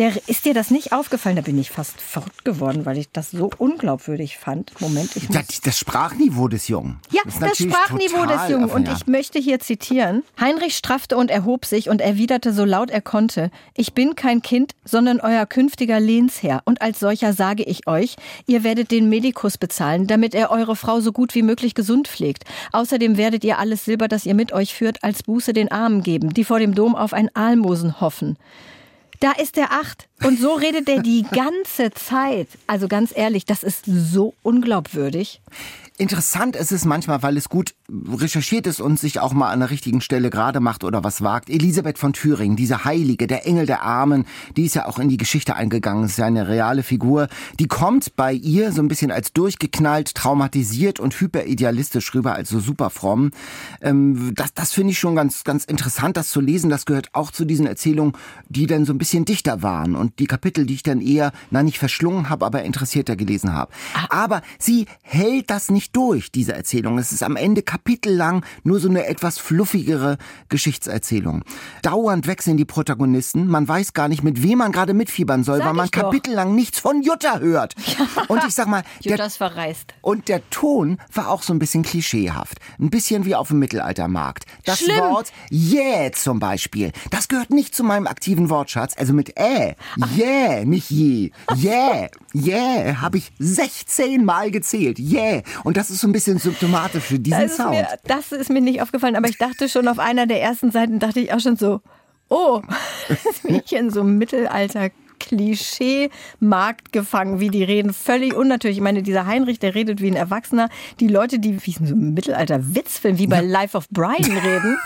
der, 0.00 0.28
ist 0.28 0.46
dir 0.46 0.54
das 0.54 0.70
nicht 0.70 0.94
aufgefallen? 0.94 1.36
Da 1.36 1.42
bin 1.42 1.58
ich 1.58 1.70
fast 1.70 2.00
verrückt 2.00 2.46
geworden, 2.46 2.86
weil 2.86 2.96
ich 2.96 3.10
das 3.12 3.30
so 3.30 3.50
unglaubwürdig 3.58 4.38
fand. 4.38 4.72
Moment, 4.80 5.14
ich 5.14 5.28
muss 5.28 5.36
Ja, 5.36 5.42
das 5.62 5.78
Sprachniveau 5.78 6.48
des 6.48 6.68
Jungen. 6.68 7.00
ja, 7.10 7.20
das 7.26 7.38
natürlich 7.38 7.74
Sprachniveau 7.74 8.24
des 8.24 8.48
Jungen. 8.48 8.70
Und 8.70 8.88
ich 8.88 9.06
möchte 9.06 9.38
hier 9.38 9.60
zitieren. 9.60 10.22
Heinrich 10.40 10.74
straffte 10.74 11.18
und 11.18 11.30
erhob 11.30 11.66
sich 11.66 11.90
und 11.90 12.00
erwiderte 12.00 12.54
so 12.54 12.64
laut 12.64 12.88
er 12.90 13.02
konnte, 13.02 13.50
ich 13.76 13.92
bin 13.92 14.14
kein 14.14 14.40
Kind, 14.40 14.72
sondern 14.84 15.20
euer 15.20 15.44
künftiger 15.44 16.00
Lehnsherr. 16.00 16.62
Und 16.64 16.80
als 16.80 16.98
solcher 16.98 17.34
sage 17.34 17.62
ich 17.64 17.86
euch, 17.86 18.16
ihr 18.46 18.64
werdet 18.64 18.90
den 18.90 19.10
Medikus 19.10 19.58
bezahlen, 19.58 20.06
damit 20.06 20.34
er 20.34 20.50
eure 20.50 20.76
Frau 20.76 21.00
so 21.00 21.12
gut 21.12 21.34
wie 21.34 21.42
möglich 21.42 21.74
gesund 21.74 22.08
pflegt. 22.08 22.44
Außerdem 22.72 23.18
werdet 23.18 23.44
ihr 23.44 23.58
alles 23.58 23.84
Silber, 23.84 24.08
das 24.08 24.24
ihr 24.24 24.34
mit 24.34 24.54
euch 24.54 24.72
führt, 24.72 25.04
als 25.04 25.22
Buße 25.24 25.52
den 25.52 25.70
Armen 25.70 26.02
geben, 26.02 26.32
die 26.32 26.44
vor 26.44 26.58
dem 26.58 26.74
Dom 26.74 26.94
auf 26.96 27.12
ein 27.12 27.28
Almosen 27.36 28.00
hoffen. 28.00 28.38
Da 29.20 29.32
ist 29.32 29.56
der 29.56 29.72
acht. 29.72 30.08
Und 30.24 30.40
so 30.40 30.54
redet 30.54 30.88
er 30.88 31.02
die 31.02 31.24
ganze 31.30 31.90
Zeit. 31.90 32.48
Also 32.66 32.88
ganz 32.88 33.12
ehrlich, 33.14 33.44
das 33.44 33.62
ist 33.62 33.84
so 33.84 34.32
unglaubwürdig. 34.42 35.42
Interessant 36.00 36.56
ist 36.56 36.72
es 36.72 36.86
manchmal, 36.86 37.22
weil 37.22 37.36
es 37.36 37.50
gut 37.50 37.74
recherchiert 37.92 38.66
ist 38.66 38.80
und 38.80 38.98
sich 38.98 39.20
auch 39.20 39.34
mal 39.34 39.50
an 39.50 39.60
der 39.60 39.68
richtigen 39.68 40.00
Stelle 40.00 40.30
gerade 40.30 40.58
macht 40.58 40.82
oder 40.82 41.04
was 41.04 41.20
wagt. 41.20 41.50
Elisabeth 41.50 41.98
von 41.98 42.14
Thüringen, 42.14 42.56
diese 42.56 42.86
Heilige, 42.86 43.26
der 43.26 43.46
Engel 43.46 43.66
der 43.66 43.82
Armen, 43.82 44.24
die 44.56 44.64
ist 44.64 44.74
ja 44.74 44.86
auch 44.86 44.98
in 44.98 45.10
die 45.10 45.18
Geschichte 45.18 45.56
eingegangen, 45.56 46.04
ist 46.04 46.16
ja 46.16 46.24
eine 46.24 46.48
reale 46.48 46.84
Figur. 46.84 47.28
Die 47.58 47.68
kommt 47.68 48.16
bei 48.16 48.32
ihr 48.32 48.72
so 48.72 48.80
ein 48.80 48.88
bisschen 48.88 49.10
als 49.10 49.34
durchgeknallt, 49.34 50.14
traumatisiert 50.14 51.00
und 51.00 51.12
hyperidealistisch 51.12 52.14
rüber, 52.14 52.32
also 52.32 52.60
super 52.60 52.88
fromm. 52.88 53.30
Ähm, 53.82 54.32
das 54.34 54.54
das 54.54 54.72
finde 54.72 54.92
ich 54.92 54.98
schon 54.98 55.14
ganz, 55.14 55.44
ganz 55.44 55.66
interessant, 55.66 56.16
das 56.16 56.30
zu 56.30 56.40
lesen. 56.40 56.70
Das 56.70 56.86
gehört 56.86 57.10
auch 57.12 57.30
zu 57.30 57.44
diesen 57.44 57.66
Erzählungen, 57.66 58.14
die 58.48 58.66
dann 58.66 58.86
so 58.86 58.94
ein 58.94 58.98
bisschen 58.98 59.26
dichter 59.26 59.62
waren 59.62 59.94
und 59.96 60.18
die 60.18 60.26
Kapitel, 60.26 60.64
die 60.64 60.76
ich 60.76 60.82
dann 60.82 61.02
eher, 61.02 61.32
na 61.50 61.62
nicht 61.62 61.78
verschlungen 61.78 62.30
habe, 62.30 62.46
aber 62.46 62.62
interessierter 62.62 63.16
gelesen 63.16 63.52
habe. 63.52 63.70
Aber 64.08 64.40
sie 64.58 64.86
hält 65.02 65.50
das 65.50 65.70
nicht 65.70 65.89
nicht 65.90 65.96
durch, 65.96 66.32
diese 66.32 66.52
Erzählung. 66.52 66.98
Es 66.98 67.12
ist 67.12 67.22
am 67.22 67.36
Ende 67.36 67.62
kapitellang 67.62 68.44
nur 68.62 68.80
so 68.80 68.88
eine 68.88 69.06
etwas 69.06 69.38
fluffigere 69.38 70.18
Geschichtserzählung. 70.48 71.42
Dauernd 71.82 72.26
wechseln 72.26 72.56
die 72.56 72.64
Protagonisten. 72.64 73.46
Man 73.46 73.66
weiß 73.66 73.92
gar 73.92 74.08
nicht, 74.08 74.22
mit 74.22 74.42
wem 74.42 74.58
man 74.58 74.72
gerade 74.72 74.94
mitfiebern 74.94 75.44
soll, 75.44 75.58
Sag 75.58 75.66
weil 75.66 75.74
man 75.74 75.90
kapitellang 75.90 76.54
nichts 76.54 76.78
von 76.78 77.02
Jutta 77.02 77.38
hört. 77.38 77.74
Und 78.28 78.42
ich 78.46 78.54
sag 78.54 78.68
mal, 78.68 78.82
der 79.04 79.12
Jutta 79.12 79.24
ist 79.24 79.36
verreist. 79.36 79.94
und 80.02 80.28
der 80.28 80.48
Ton 80.50 80.98
war 81.12 81.30
auch 81.30 81.42
so 81.42 81.52
ein 81.52 81.58
bisschen 81.58 81.82
klischeehaft. 81.82 82.58
Ein 82.78 82.90
bisschen 82.90 83.24
wie 83.24 83.34
auf 83.34 83.48
dem 83.48 83.58
Mittelaltermarkt. 83.58 84.44
Das 84.64 84.80
Schlimm. 84.80 85.00
Wort 85.00 85.32
yeah 85.50 86.10
zum 86.12 86.38
Beispiel, 86.38 86.92
das 87.10 87.28
gehört 87.28 87.50
nicht 87.50 87.74
zu 87.74 87.84
meinem 87.84 88.06
aktiven 88.06 88.50
Wortschatz. 88.50 88.94
Also 88.96 89.12
mit 89.12 89.36
äh, 89.36 89.74
yeah, 90.16 90.64
nicht 90.64 90.90
je. 90.90 91.30
Yeah, 91.60 92.08
yeah, 92.34 93.00
habe 93.00 93.18
ich 93.18 93.32
16 93.38 94.24
Mal 94.24 94.50
gezählt. 94.50 94.98
Yeah. 94.98 95.42
Und 95.64 95.69
das 95.76 95.90
ist 95.90 96.00
so 96.00 96.08
ein 96.08 96.12
bisschen 96.12 96.38
symptomatisch 96.38 97.04
für 97.04 97.18
diesen 97.18 97.40
Das 97.40 97.56
Sound. 97.56 97.70
mir, 97.72 97.86
das 98.04 98.32
ist 98.32 98.50
mir 98.50 98.60
nicht 98.60 98.82
aufgefallen, 98.82 99.16
aber 99.16 99.28
ich 99.28 99.38
dachte 99.38 99.68
schon 99.68 99.88
auf 99.88 99.98
einer 99.98 100.26
der 100.26 100.40
ersten 100.42 100.70
Seiten, 100.70 100.98
dachte 100.98 101.20
ich 101.20 101.32
auch 101.32 101.40
schon 101.40 101.56
so, 101.56 101.80
oh, 102.28 102.62
das 103.08 103.44
Mädchen 103.44 103.90
so 103.90 104.04
Mittelalter. 104.04 104.90
Klischee-Markt 105.20 106.92
gefangen, 106.92 107.40
wie 107.40 107.50
die 107.50 107.62
reden. 107.62 107.92
Völlig 107.92 108.34
unnatürlich. 108.34 108.78
Ich 108.78 108.82
meine, 108.82 109.02
dieser 109.02 109.26
Heinrich, 109.26 109.58
der 109.58 109.74
redet 109.74 110.00
wie 110.00 110.10
ein 110.10 110.16
Erwachsener. 110.16 110.70
Die 110.98 111.08
Leute, 111.08 111.38
die 111.38 111.64
wie 111.64 111.76
in 111.78 111.86
so 111.86 111.94
einem 111.94 112.14
Mittelalter-Witzfilm, 112.14 113.18
wie 113.18 113.26
bei 113.26 113.40
Life 113.42 113.76
of 113.76 113.88
Brian 113.90 114.38
reden. 114.38 114.78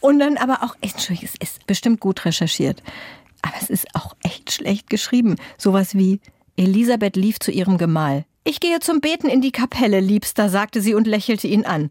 Und 0.00 0.20
dann 0.20 0.36
aber 0.36 0.62
auch, 0.62 0.76
Entschuldigung, 0.80 1.28
es 1.40 1.48
ist 1.48 1.66
bestimmt 1.66 2.00
gut 2.00 2.24
recherchiert. 2.24 2.82
Aber 3.42 3.54
es 3.60 3.68
ist 3.68 3.86
auch 3.94 4.14
echt 4.22 4.52
schlecht 4.52 4.88
geschrieben. 4.88 5.36
Sowas 5.58 5.94
wie, 5.94 6.20
Elisabeth 6.56 7.16
lief 7.16 7.40
zu 7.40 7.50
ihrem 7.50 7.76
Gemahl. 7.78 8.24
Ich 8.46 8.60
gehe 8.60 8.78
zum 8.78 9.00
Beten 9.00 9.30
in 9.30 9.40
die 9.40 9.52
Kapelle, 9.52 10.00
Liebster, 10.00 10.50
sagte 10.50 10.82
sie 10.82 10.92
und 10.92 11.06
lächelte 11.06 11.46
ihn 11.48 11.64
an. 11.64 11.90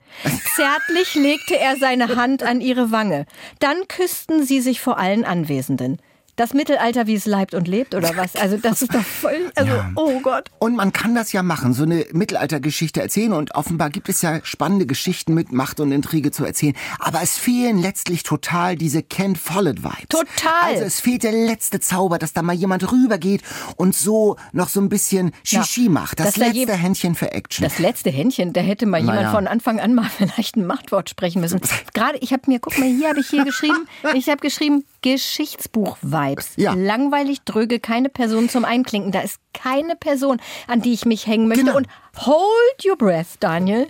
Zärtlich 0.55 1.15
legte 1.15 1.57
er 1.57 1.77
seine 1.77 2.15
Hand 2.15 2.43
an 2.43 2.61
ihre 2.61 2.91
Wange. 2.91 3.25
Dann 3.57 3.87
küssten 3.87 4.45
sie 4.45 4.61
sich 4.61 4.79
vor 4.79 4.99
allen 4.99 5.25
Anwesenden. 5.25 5.99
Das 6.35 6.53
Mittelalter, 6.53 7.05
wie 7.05 7.13
es 7.13 7.25
leibt 7.25 7.53
und 7.53 7.67
lebt, 7.67 7.93
oder 7.93 8.15
was? 8.17 8.35
Also, 8.35 8.57
das 8.57 8.81
ist 8.81 8.93
doch 8.93 9.03
voll, 9.03 9.51
also, 9.55 9.71
oh 9.95 10.19
Gott. 10.21 10.49
Und 10.57 10.75
man 10.75 10.91
kann 10.91 11.13
das 11.13 11.31
ja 11.31 11.43
machen, 11.43 11.73
so 11.73 11.83
eine 11.83 12.05
Mittelaltergeschichte 12.11 13.01
erzählen. 13.01 13.33
Und 13.33 13.53
offenbar 13.55 13.89
gibt 13.91 14.09
es 14.09 14.21
ja 14.23 14.39
spannende 14.43 14.85
Geschichten 14.87 15.33
mit 15.35 15.51
Macht 15.51 15.79
und 15.79 15.91
Intrige 15.91 16.31
zu 16.31 16.43
erzählen. 16.43 16.75
Aber 16.97 17.21
es 17.21 17.37
fehlen 17.37 17.77
letztlich 17.77 18.23
total 18.23 18.75
diese 18.75 19.03
Ken 19.03 19.35
Follett-Vibes. 19.35 20.07
Total. 20.09 20.51
Also 20.63 20.83
es 20.83 20.99
fehlt 20.99 21.23
der 21.23 21.33
letzte 21.33 21.79
Zauber, 21.79 22.17
dass 22.17 22.33
da 22.33 22.41
mal 22.41 22.53
jemand 22.53 22.91
rübergeht 22.91 23.43
und 23.75 23.93
so 23.95 24.37
noch 24.53 24.69
so 24.69 24.81
ein 24.81 24.89
bisschen 24.89 25.31
Shishi 25.43 25.85
Ja, 25.85 25.89
macht. 25.91 26.19
Das 26.19 26.33
dass 26.33 26.35
da 26.35 26.47
letzte 26.47 26.73
Händchen 26.73 27.15
für 27.15 27.31
Action. 27.31 27.63
Das 27.63 27.77
letzte 27.79 28.09
Händchen, 28.09 28.53
da 28.53 28.61
hätte 28.61 28.85
mal 28.85 28.99
jemand 28.99 29.17
Naja. 29.19 29.31
von 29.31 29.47
Anfang 29.47 29.79
an 29.79 29.93
mal 29.93 30.09
vielleicht 30.17 30.55
ein 30.55 30.65
Machtwort 30.65 31.09
sprechen 31.09 31.41
müssen. 31.41 31.61
Gerade, 31.93 32.17
ich 32.19 32.33
habe 32.33 32.43
mir, 32.47 32.59
guck 32.59 32.77
mal, 32.79 32.87
hier 32.87 33.09
habe 33.09 33.19
ich 33.19 33.27
hier 33.27 33.45
geschrieben, 33.45 33.87
ich 34.15 34.29
habe 34.29 34.39
geschrieben, 34.39 34.83
Geschichtsbuch-Vibes. 35.03 36.53
Ja. 36.57 36.73
Langweilig, 36.73 37.41
dröge, 37.43 37.79
keine 37.79 38.09
Person 38.09 38.49
zum 38.49 38.65
Einklinken. 38.65 39.11
Da 39.11 39.21
ist 39.21 39.37
keine 39.53 39.95
Person, 39.95 40.39
an 40.67 40.81
die 40.81 40.93
ich 40.93 41.05
mich 41.05 41.27
hängen 41.27 41.47
möchte. 41.47 41.65
Genau. 41.65 41.77
Und 41.77 41.87
hold 42.25 42.85
your 42.85 42.97
breath, 42.97 43.27
Daniel. 43.39 43.87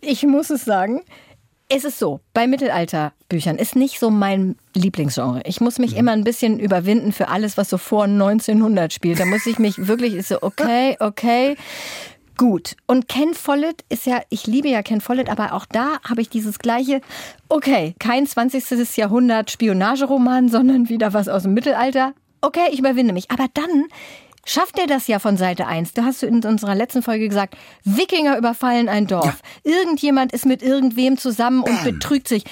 Ich 0.00 0.22
muss 0.24 0.50
es 0.50 0.64
sagen. 0.64 1.02
Es 1.72 1.84
ist 1.84 2.00
so, 2.00 2.18
bei 2.34 2.48
Mittelalterbüchern 2.48 3.56
ist 3.56 3.76
nicht 3.76 4.00
so 4.00 4.10
mein 4.10 4.56
Lieblingsgenre. 4.74 5.42
Ich 5.44 5.60
muss 5.60 5.78
Mhm. 5.78 5.84
mich 5.84 5.96
immer 5.96 6.10
ein 6.10 6.24
bisschen 6.24 6.58
überwinden 6.58 7.12
für 7.12 7.28
alles, 7.28 7.56
was 7.56 7.70
so 7.70 7.78
vor 7.78 8.08
1900 8.08 8.92
spielt. 8.92 9.20
Da 9.20 9.24
muss 9.24 9.46
ich 9.46 9.60
mich 9.60 9.86
wirklich, 9.86 10.14
ist 10.14 10.30
so, 10.30 10.38
okay, 10.42 10.96
okay. 10.98 11.56
Gut. 12.36 12.76
Und 12.86 13.08
Ken 13.08 13.34
Follett 13.34 13.84
ist 13.88 14.06
ja, 14.06 14.22
ich 14.30 14.46
liebe 14.46 14.68
ja 14.68 14.82
Ken 14.82 15.00
Follett, 15.00 15.28
aber 15.28 15.52
auch 15.52 15.66
da 15.66 16.00
habe 16.08 16.22
ich 16.22 16.30
dieses 16.30 16.58
gleiche, 16.58 17.00
okay, 17.48 17.94
kein 17.98 18.26
20. 18.26 18.96
Jahrhundert 18.96 19.50
Spionageroman, 19.50 20.48
sondern 20.48 20.88
wieder 20.88 21.12
was 21.12 21.28
aus 21.28 21.42
dem 21.42 21.54
Mittelalter. 21.54 22.14
Okay, 22.40 22.68
ich 22.72 22.78
überwinde 22.78 23.12
mich. 23.12 23.30
Aber 23.30 23.46
dann 23.52 23.86
schafft 24.44 24.78
er 24.78 24.86
das 24.86 25.06
ja 25.06 25.18
von 25.18 25.36
Seite 25.36 25.66
1. 25.66 25.92
Du 25.92 26.04
hast 26.04 26.22
du 26.22 26.26
in 26.26 26.44
unserer 26.44 26.74
letzten 26.74 27.02
Folge 27.02 27.28
gesagt, 27.28 27.56
Wikinger 27.84 28.38
überfallen 28.38 28.88
ein 28.88 29.06
Dorf. 29.06 29.40
Irgendjemand 29.62 30.32
ist 30.32 30.46
mit 30.46 30.62
irgendwem 30.62 31.18
zusammen 31.18 31.62
und 31.62 31.84
betrügt 31.84 32.28
sich. 32.28 32.44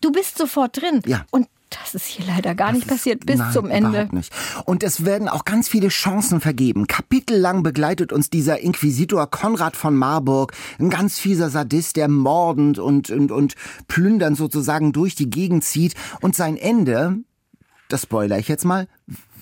Du 0.00 0.10
bist 0.10 0.38
sofort 0.38 0.80
drin. 0.80 1.02
Ja. 1.06 1.24
Und 1.30 1.48
das 1.70 1.94
ist 1.94 2.06
hier 2.06 2.24
leider 2.26 2.54
gar 2.54 2.72
nicht 2.72 2.84
Das 2.86 2.92
ist- 2.92 2.98
passiert 2.98 3.26
bis 3.26 3.38
nein, 3.38 3.52
zum 3.52 3.66
Ende. 3.70 3.90
Überhaupt 3.90 4.12
nicht. 4.12 4.32
Und 4.64 4.82
es 4.82 5.04
werden 5.04 5.28
auch 5.28 5.44
ganz 5.44 5.68
viele 5.68 5.88
Chancen 5.88 6.40
vergeben. 6.40 6.86
Kapitellang 6.86 7.62
begleitet 7.62 8.12
uns 8.12 8.30
dieser 8.30 8.60
Inquisitor 8.60 9.28
Konrad 9.30 9.76
von 9.76 9.96
Marburg, 9.96 10.52
ein 10.78 10.90
ganz 10.90 11.18
fieser 11.18 11.50
Sadist, 11.50 11.96
der 11.96 12.08
mordend 12.08 12.78
und, 12.78 13.10
und, 13.10 13.30
und 13.32 13.54
plündernd 13.86 14.36
sozusagen 14.36 14.92
durch 14.92 15.14
die 15.14 15.30
Gegend 15.30 15.64
zieht. 15.64 15.94
Und 16.20 16.34
sein 16.34 16.56
Ende, 16.56 17.18
das 17.88 18.02
spoiler 18.02 18.38
ich 18.38 18.48
jetzt 18.48 18.64
mal, 18.64 18.86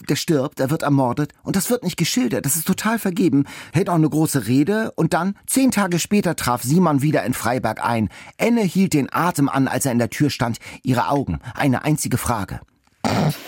der 0.08 0.16
stirbt, 0.16 0.60
er 0.60 0.70
wird 0.70 0.82
ermordet 0.82 1.32
und 1.42 1.56
das 1.56 1.70
wird 1.70 1.82
nicht 1.82 1.96
geschildert. 1.96 2.46
Das 2.46 2.56
ist 2.56 2.66
total 2.66 2.98
vergeben. 2.98 3.44
Hält 3.72 3.88
auch 3.88 3.94
eine 3.94 4.08
große 4.08 4.46
Rede 4.46 4.92
und 4.92 5.14
dann, 5.14 5.36
zehn 5.46 5.70
Tage 5.70 5.98
später, 5.98 6.36
traf 6.36 6.62
Simon 6.62 7.02
wieder 7.02 7.24
in 7.24 7.34
Freiberg 7.34 7.84
ein. 7.84 8.08
Enne 8.36 8.62
hielt 8.62 8.92
den 8.92 9.12
Atem 9.12 9.48
an, 9.48 9.68
als 9.68 9.86
er 9.86 9.92
in 9.92 9.98
der 9.98 10.10
Tür 10.10 10.30
stand. 10.30 10.58
Ihre 10.82 11.08
Augen. 11.08 11.40
Eine 11.54 11.84
einzige 11.84 12.18
Frage. 12.18 12.60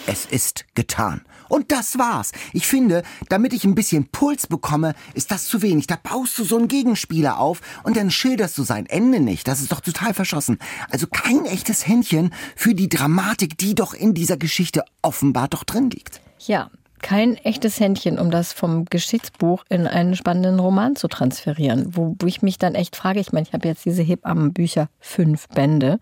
Es 0.06 0.26
ist 0.26 0.64
getan. 0.74 1.22
Und 1.48 1.72
das 1.72 1.98
war's. 1.98 2.32
Ich 2.52 2.66
finde, 2.66 3.02
damit 3.28 3.52
ich 3.52 3.64
ein 3.64 3.74
bisschen 3.74 4.08
Puls 4.08 4.46
bekomme, 4.46 4.94
ist 5.14 5.30
das 5.30 5.46
zu 5.46 5.62
wenig. 5.62 5.86
Da 5.86 5.96
baust 5.96 6.38
du 6.38 6.44
so 6.44 6.56
einen 6.56 6.68
Gegenspieler 6.68 7.38
auf 7.38 7.60
und 7.82 7.96
dann 7.96 8.10
schilderst 8.10 8.56
du 8.58 8.62
sein 8.62 8.86
Ende 8.86 9.20
nicht. 9.20 9.48
Das 9.48 9.60
ist 9.60 9.72
doch 9.72 9.80
total 9.80 10.14
verschossen. 10.14 10.58
Also 10.90 11.06
kein 11.06 11.44
echtes 11.46 11.86
Händchen 11.86 12.32
für 12.56 12.74
die 12.74 12.88
Dramatik, 12.88 13.58
die 13.58 13.74
doch 13.74 13.94
in 13.94 14.14
dieser 14.14 14.36
Geschichte 14.36 14.84
offenbar 15.02 15.48
doch 15.48 15.64
drin 15.64 15.90
liegt. 15.90 16.20
Ja, 16.46 16.70
kein 17.00 17.36
echtes 17.36 17.80
Händchen, 17.80 18.18
um 18.18 18.30
das 18.30 18.52
vom 18.52 18.84
Geschichtsbuch 18.84 19.64
in 19.68 19.86
einen 19.86 20.16
spannenden 20.16 20.58
Roman 20.58 20.96
zu 20.96 21.08
transferieren. 21.08 21.96
Wo, 21.96 22.16
ich 22.24 22.42
mich 22.42 22.58
dann 22.58 22.74
echt 22.74 22.96
frage, 22.96 23.20
ich 23.20 23.32
meine, 23.32 23.46
ich 23.46 23.52
habe 23.52 23.68
jetzt 23.68 23.84
diese 23.84 24.02
Hebammenbücher, 24.02 24.88
fünf 25.00 25.48
Bände, 25.48 26.00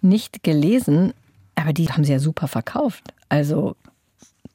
nicht 0.00 0.42
gelesen, 0.42 1.12
aber 1.54 1.72
die 1.72 1.90
haben 1.90 2.04
sie 2.04 2.12
ja 2.12 2.18
super 2.18 2.48
verkauft. 2.48 3.12
Also 3.28 3.76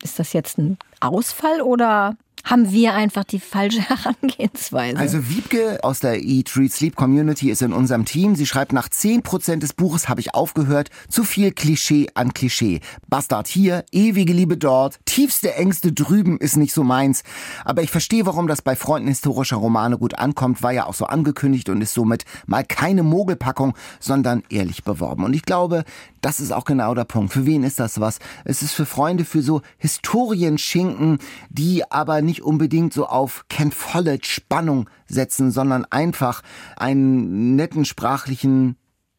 ist 0.04 0.20
das 0.20 0.34
jetzt 0.34 0.58
ein 0.58 0.78
Ausfall 1.00 1.62
oder 1.62 2.16
haben 2.46 2.72
wir 2.72 2.94
einfach 2.94 3.24
die 3.24 3.40
falsche 3.40 3.82
Herangehensweise? 3.90 4.98
Also 4.98 5.30
Wiebke 5.30 5.80
aus 5.84 6.00
der 6.00 6.24
Eat, 6.24 6.56
Read, 6.56 6.72
Sleep 6.72 6.96
Community 6.96 7.50
ist 7.50 7.62
in 7.62 7.74
unserem 7.74 8.06
Team. 8.06 8.36
Sie 8.36 8.46
schreibt, 8.46 8.72
nach 8.72 8.88
10% 8.88 9.58
des 9.58 9.74
Buches 9.74 10.08
habe 10.08 10.22
ich 10.22 10.34
aufgehört. 10.34 10.90
Zu 11.10 11.24
viel 11.24 11.52
Klischee 11.52 12.08
an 12.14 12.34
Klischee. 12.34 12.80
Bastard 13.08 13.48
hier, 13.48 13.84
ewige 13.92 14.32
Liebe 14.32 14.58
dort, 14.58 15.00
tiefste 15.06 15.56
Ängste 15.56 15.92
drüben 15.92 16.38
ist 16.38 16.56
nicht 16.56 16.74
so 16.74 16.84
meins. 16.84 17.24
Aber 17.66 17.82
ich 17.82 17.90
verstehe, 17.90 18.26
warum 18.26 18.48
das 18.48 18.62
bei 18.62 18.76
Freunden 18.76 19.08
historischer 19.08 19.58
Romane 19.58 19.98
gut 19.98 20.18
ankommt. 20.20 20.62
War 20.62 20.72
ja 20.72 20.86
auch 20.86 20.94
so 20.94 21.06
angekündigt 21.06 21.70
und 21.70 21.82
ist 21.82 21.94
somit 21.94 22.26
mal 22.46 22.64
keine 22.64 23.04
Mogelpackung, 23.04 23.76
sondern 24.00 24.44
ehrlich 24.50 24.84
beworben. 24.84 25.24
Und 25.24 25.34
ich 25.34 25.44
glaube, 25.44 25.84
das 26.22 26.40
ist 26.40 26.52
auch 26.52 26.66
genau 26.66 26.94
der 26.96 27.04
Punkt. 27.06 27.34
Für 27.34 27.46
wen 27.46 27.64
ist 27.64 27.80
das 27.80 28.00
was? 28.00 28.20
Es 28.46 28.62
ist 28.62 28.74
für 28.74 28.86
Freunde, 28.86 29.26
für 29.26 29.42
so 29.42 29.62
Historienschinken, 29.78 31.20
die 31.50 31.90
aber 31.92 32.22
nicht 32.22 32.35
unbedingt 32.42 32.94
so 32.94 33.06
auf 33.08 33.46
Ken 33.50 33.72
Follett 33.72 34.26
Spannung 34.26 34.90
setzen, 35.08 35.52
sondern 35.52 35.86
einfach 35.86 36.42
einen 36.78 37.56
netten 37.56 37.86
sprachlichen 37.86 38.78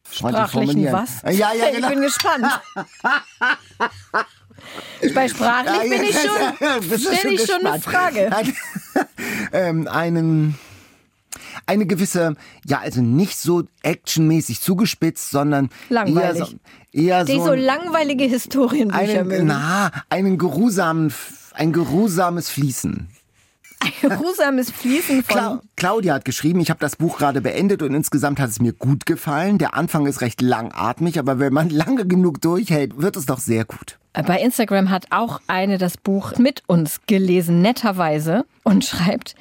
Sprachlichen 0.09 0.91
was? 0.91 1.21
Ja, 1.23 1.51
ja, 1.53 1.65
Ich 1.69 1.75
genau. 1.75 1.89
bin 1.89 2.01
gespannt. 2.01 2.45
Bei 5.13 5.27
sprachlich 5.27 5.89
bin 5.89 6.03
ich 6.03 6.15
schon, 6.17 6.99
stelle 6.99 7.33
ich 7.33 7.45
schon 7.45 7.65
eine 7.65 7.75
gespannt? 7.77 7.83
Frage. 7.83 8.29
Ähm, 9.51 9.87
einen, 9.87 10.57
eine 11.67 11.85
gewisse, 11.85 12.35
ja, 12.65 12.79
also 12.79 13.01
nicht 13.01 13.37
so 13.37 13.63
actionmäßig 13.83 14.61
zugespitzt, 14.61 15.29
sondern 15.29 15.69
Langweilig. 15.89 16.39
eher 16.39 16.45
so, 16.45 16.55
eher 16.91 17.25
Die 17.25 17.33
so, 17.33 17.45
so 17.45 17.53
langweilige 17.53 18.23
Historienbücher 18.23 18.99
einen, 19.19 19.27
mögen. 19.27 19.47
na, 19.47 19.91
einen 20.09 20.37
geruhsamen, 20.39 21.13
ein 21.57 21.73
geruhsames 21.73 22.49
Fließen. 22.49 23.07
Geruhsames 24.01 24.71
Fließen 24.71 25.23
von 25.23 25.35
Cla 25.35 25.61
Claudia 25.75 26.15
hat 26.15 26.25
geschrieben, 26.25 26.59
ich 26.59 26.69
habe 26.69 26.79
das 26.79 26.95
Buch 26.95 27.19
gerade 27.19 27.41
beendet 27.41 27.83
und 27.83 27.93
insgesamt 27.93 28.39
hat 28.39 28.49
es 28.49 28.59
mir 28.59 28.73
gut 28.73 29.05
gefallen. 29.05 29.59
Der 29.59 29.75
Anfang 29.75 30.07
ist 30.07 30.21
recht 30.21 30.41
langatmig, 30.41 31.19
aber 31.19 31.39
wenn 31.39 31.53
man 31.53 31.69
lange 31.71 32.07
genug 32.07 32.41
durchhält, 32.41 32.99
wird 32.99 33.15
es 33.17 33.25
doch 33.27 33.39
sehr 33.39 33.65
gut. 33.65 33.97
Bei 34.13 34.39
Instagram 34.41 34.89
hat 34.89 35.05
auch 35.11 35.41
eine 35.45 35.77
das 35.77 35.95
Buch 35.95 36.37
mit 36.37 36.63
uns 36.65 37.01
gelesen, 37.05 37.61
netterweise, 37.61 38.45
und 38.63 38.83
schreibt, 38.83 39.35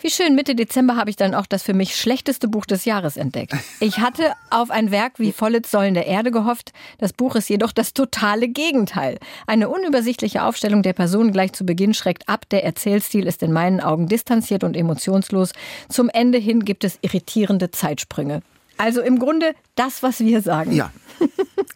Wie 0.00 0.10
schön, 0.10 0.36
Mitte 0.36 0.54
Dezember 0.54 0.94
habe 0.94 1.10
ich 1.10 1.16
dann 1.16 1.34
auch 1.34 1.46
das 1.46 1.64
für 1.64 1.74
mich 1.74 1.96
schlechteste 1.96 2.46
Buch 2.46 2.66
des 2.66 2.84
Jahres 2.84 3.16
entdeckt. 3.16 3.52
Ich 3.80 3.98
hatte 3.98 4.32
auf 4.48 4.70
ein 4.70 4.92
Werk 4.92 5.14
wie 5.18 5.32
Vollitz 5.32 5.72
Säulen 5.72 5.94
der 5.94 6.06
Erde 6.06 6.30
gehofft. 6.30 6.72
Das 6.98 7.12
Buch 7.12 7.34
ist 7.34 7.48
jedoch 7.50 7.72
das 7.72 7.94
totale 7.94 8.48
Gegenteil. 8.48 9.18
Eine 9.48 9.68
unübersichtliche 9.68 10.44
Aufstellung 10.44 10.82
der 10.84 10.92
Personen 10.92 11.32
gleich 11.32 11.52
zu 11.52 11.66
Beginn 11.66 11.94
schreckt 11.94 12.28
ab. 12.28 12.48
Der 12.50 12.64
Erzählstil 12.64 13.26
ist 13.26 13.42
in 13.42 13.52
meinen 13.52 13.80
Augen 13.80 14.06
distanziert 14.06 14.62
und 14.62 14.76
emotionslos. 14.76 15.50
Zum 15.88 16.08
Ende 16.08 16.38
hin 16.38 16.64
gibt 16.64 16.84
es 16.84 16.98
irritierende 17.02 17.72
Zeitsprünge. 17.72 18.42
Also 18.76 19.00
im 19.00 19.18
Grunde 19.18 19.52
das, 19.74 20.04
was 20.04 20.20
wir 20.20 20.42
sagen. 20.42 20.72
Ja. 20.72 20.92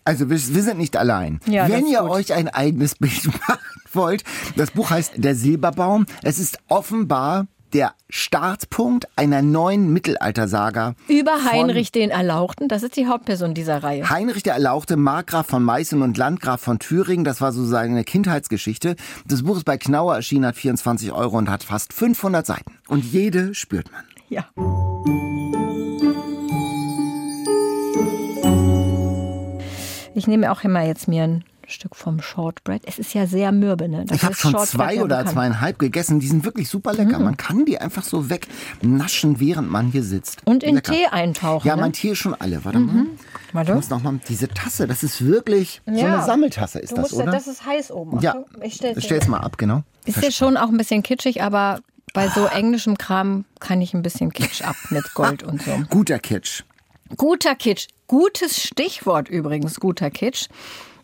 Also 0.04 0.30
wir, 0.30 0.36
wir 0.36 0.62
sind 0.62 0.78
nicht 0.78 0.96
allein. 0.96 1.40
Ja, 1.46 1.68
Wenn 1.68 1.86
ihr 1.86 2.02
gut. 2.02 2.10
euch 2.10 2.32
ein 2.32 2.48
eigenes 2.48 2.94
Bild 2.94 3.26
machen 3.48 3.58
wollt, 3.92 4.22
das 4.56 4.70
Buch 4.70 4.90
heißt 4.90 5.14
Der 5.16 5.34
Silberbaum. 5.34 6.06
Es 6.22 6.38
ist 6.38 6.58
offenbar 6.68 7.48
der 7.72 7.94
Startpunkt 8.08 9.08
einer 9.16 9.42
neuen 9.42 9.92
Mittelaltersaga. 9.92 10.94
Über 11.08 11.44
Heinrich 11.44 11.92
den 11.92 12.10
Erlauchten, 12.10 12.68
das 12.68 12.82
ist 12.82 12.96
die 12.96 13.06
Hauptperson 13.06 13.54
dieser 13.54 13.82
Reihe. 13.82 14.08
Heinrich 14.08 14.42
der 14.42 14.54
Erlauchte, 14.54 14.96
Markgraf 14.96 15.46
von 15.46 15.62
Meißen 15.62 16.02
und 16.02 16.16
Landgraf 16.16 16.60
von 16.60 16.78
Thüringen. 16.78 17.24
Das 17.24 17.40
war 17.40 17.52
so 17.52 17.64
seine 17.64 18.04
Kindheitsgeschichte. 18.04 18.96
Das 19.26 19.42
Buch 19.42 19.56
ist 19.56 19.64
bei 19.64 19.78
Knauer 19.78 20.16
erschienen, 20.16 20.46
hat 20.46 20.56
24 20.56 21.12
Euro 21.12 21.38
und 21.38 21.48
hat 21.48 21.62
fast 21.62 21.92
500 21.92 22.46
Seiten. 22.46 22.78
Und 22.88 23.04
jede 23.04 23.54
spürt 23.54 23.90
man. 23.90 24.04
Ja. 24.28 24.46
Ich 30.14 30.26
nehme 30.26 30.52
auch 30.52 30.62
immer 30.62 30.82
jetzt 30.82 31.08
mir 31.08 31.24
ein 31.24 31.44
Stück 31.72 31.96
vom 31.96 32.20
Shortbread. 32.22 32.82
Es 32.86 32.98
ist 32.98 33.14
ja 33.14 33.26
sehr 33.26 33.50
mürbe, 33.52 33.88
ne? 33.88 34.04
Das 34.06 34.18
Ich 34.18 34.24
habe 34.24 34.34
schon 34.34 34.52
Shortbread 34.52 34.68
zwei 34.90 35.02
oder 35.02 35.26
zweieinhalb 35.26 35.78
gegessen. 35.78 36.20
Die 36.20 36.28
sind 36.28 36.44
wirklich 36.44 36.68
super 36.68 36.92
lecker. 36.92 37.18
Man 37.18 37.36
kann 37.36 37.64
die 37.64 37.78
einfach 37.78 38.04
so 38.04 38.30
wegnaschen, 38.30 39.40
während 39.40 39.70
man 39.70 39.90
hier 39.90 40.02
sitzt. 40.04 40.42
Und 40.46 40.62
in 40.62 40.76
lecker. 40.76 40.92
Tee 40.92 41.06
eintauchen. 41.06 41.66
Ja, 41.66 41.74
ne? 41.76 41.82
mein 41.82 41.92
Tee 41.92 42.10
ist 42.10 42.18
schon 42.18 42.34
alle. 42.34 42.64
Warte 42.64 42.78
mal. 42.78 43.06
Warte. 43.52 43.72
Ich 43.72 43.76
muss 43.76 43.90
noch 43.90 44.02
mal 44.02 44.20
diese 44.28 44.48
Tasse. 44.48 44.86
Das 44.86 45.02
ist 45.02 45.24
wirklich 45.24 45.80
so 45.86 45.92
Ja. 45.92 46.14
eine 46.14 46.24
Sammeltasse 46.24 46.78
ist 46.78 46.92
Du 46.92 46.96
das, 46.96 47.10
musst, 47.10 47.22
oder? 47.22 47.32
das 47.32 47.46
ist 47.46 47.66
heiß 47.66 47.90
oben. 47.90 48.20
ja. 48.20 48.36
Ich 48.62 48.74
stell's, 48.74 49.02
Stell's 49.04 49.26
mal 49.28 49.38
ab, 49.40 49.58
genau. 49.58 49.82
Ist 50.04 50.22
ja 50.22 50.30
schon 50.30 50.56
auch 50.56 50.68
ein 50.68 50.76
bisschen 50.76 51.02
kitschig, 51.02 51.42
aber 51.42 51.80
bei 52.14 52.28
so 52.28 52.46
englischem 52.46 52.98
Kram 52.98 53.44
kann 53.60 53.80
ich 53.80 53.94
ein 53.94 54.02
bisschen 54.02 54.32
Kitsch 54.32 54.62
ab 54.62 54.76
mit 54.90 55.04
Gold 55.14 55.42
und 55.42 55.62
so. 55.62 55.70
Guter 55.90 56.18
Kitsch. 56.18 56.62
Guter 57.16 57.54
Kitsch. 57.54 57.88
Gutes 58.06 58.60
Stichwort 58.62 59.28
übrigens, 59.28 59.80
guter 59.80 60.10
Kitsch. 60.10 60.48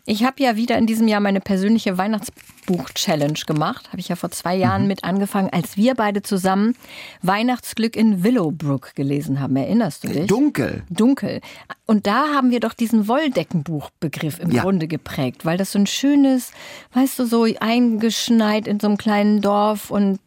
Ich 0.09 0.23
habe 0.23 0.41
ja 0.41 0.55
wieder 0.55 0.75
in 0.75 0.87
diesem 0.87 1.07
Jahr 1.07 1.19
meine 1.19 1.39
persönliche 1.39 1.99
Weihnachtsbuch-Challenge 1.99 3.41
gemacht. 3.45 3.89
Habe 3.89 3.99
ich 3.99 4.07
ja 4.07 4.15
vor 4.15 4.31
zwei 4.31 4.55
Jahren 4.55 4.87
mit 4.87 5.03
angefangen, 5.03 5.51
als 5.51 5.77
wir 5.77 5.93
beide 5.93 6.23
zusammen 6.23 6.73
Weihnachtsglück 7.21 7.95
in 7.95 8.23
Willowbrook 8.23 8.95
gelesen 8.95 9.39
haben. 9.39 9.55
Erinnerst 9.55 10.03
du 10.03 10.07
dich? 10.07 10.25
Dunkel. 10.25 10.81
Dunkel. 10.89 11.41
Und 11.85 12.07
da 12.07 12.33
haben 12.33 12.49
wir 12.49 12.59
doch 12.59 12.73
diesen 12.73 13.07
Wolldeckenbuchbegriff 13.07 14.39
im 14.39 14.49
Ja. 14.49 14.63
Grunde 14.63 14.87
geprägt, 14.87 15.45
weil 15.45 15.57
das 15.59 15.73
so 15.73 15.77
ein 15.77 15.85
schönes, 15.85 16.53
weißt 16.93 17.19
du, 17.19 17.25
so 17.25 17.45
eingeschneit 17.59 18.67
in 18.67 18.79
so 18.79 18.87
einem 18.87 18.97
kleinen 18.97 19.41
Dorf 19.41 19.91
und 19.91 20.19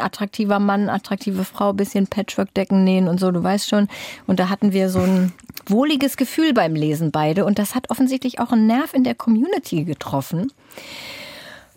attraktiver 0.00 0.58
Mann, 0.58 0.88
attraktive 0.88 1.44
Frau, 1.44 1.72
bisschen 1.72 2.08
Patchwork-Decken 2.08 2.82
nähen 2.82 3.06
und 3.06 3.20
so, 3.20 3.30
du 3.30 3.40
weißt 3.40 3.68
schon. 3.68 3.86
Und 4.26 4.40
da 4.40 4.48
hatten 4.48 4.72
wir 4.72 4.90
so 4.90 4.98
ein 4.98 5.32
wohliges 5.70 6.16
Gefühl 6.16 6.52
beim 6.52 6.74
Lesen 6.74 7.10
beide 7.10 7.44
und 7.44 7.58
das 7.58 7.74
hat 7.74 7.90
offensichtlich 7.90 8.40
auch 8.40 8.52
einen 8.52 8.66
Nerv 8.66 8.94
in 8.94 9.04
der 9.04 9.14
Community 9.14 9.84
getroffen. 9.84 10.52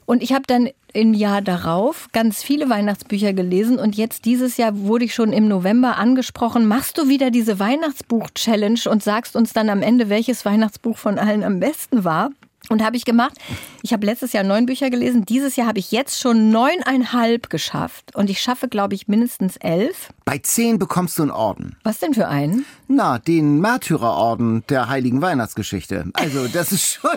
Und 0.06 0.22
ich 0.24 0.34
habe 0.34 0.44
dann 0.46 0.70
im 0.94 1.14
Jahr 1.14 1.42
darauf 1.42 2.10
ganz 2.12 2.44
viele 2.44 2.70
Weihnachtsbücher 2.70 3.34
gelesen 3.34 3.80
und 3.80 3.96
jetzt 3.96 4.26
dieses 4.26 4.58
Jahr 4.58 4.78
wurde 4.78 5.06
ich 5.06 5.14
schon 5.14 5.32
im 5.32 5.48
November 5.48 5.98
angesprochen, 5.98 6.66
machst 6.66 6.98
du 6.98 7.08
wieder 7.08 7.32
diese 7.32 7.60
Weihnachtsbuch-Challenge 7.60 8.82
und 8.90 9.04
sagst 9.04 9.36
uns 9.36 9.54
dann 9.54 9.70
am 9.70 9.82
Ende, 9.82 10.10
welches 10.10 10.44
Weihnachtsbuch 10.44 10.98
von 10.98 11.18
allen 11.18 11.44
am 11.44 11.60
besten 11.60 12.04
war. 12.04 12.32
Und 12.72 12.82
habe 12.82 12.96
ich 12.96 13.04
gemacht. 13.04 13.34
Ich 13.82 13.92
habe 13.92 14.06
letztes 14.06 14.32
Jahr 14.32 14.46
neun 14.46 14.66
Bücher 14.66 14.90
gelesen. 14.90 15.26
Dieses 15.26 15.58
Jahr 15.58 15.68
habe 15.68 15.80
ich 15.80 15.92
jetzt 15.92 16.22
schon 16.22 16.52
neuneinhalb 16.52 17.50
geschafft. 17.50 18.16
Und 18.16 18.30
ich 18.30 18.40
schaffe, 18.40 18.70
glaube 18.70 18.96
ich, 18.96 19.10
mindestens 19.10 19.58
elf. 19.58 20.14
Bei 20.24 20.38
zehn 20.38 20.80
bekommst 20.80 21.20
du 21.20 21.24
einen 21.24 21.32
Orden. 21.32 21.76
Was 21.84 22.00
denn 22.00 22.14
für 22.14 22.30
einen? 22.30 22.66
Na, 22.88 23.20
den 23.20 23.60
Märtyrerorden 23.60 24.64
der 24.70 24.88
Heiligen 24.88 25.22
Weihnachtsgeschichte. 25.22 26.06
Also, 26.14 26.48
das 26.48 26.72
ist 26.72 26.86
schon, 27.02 27.12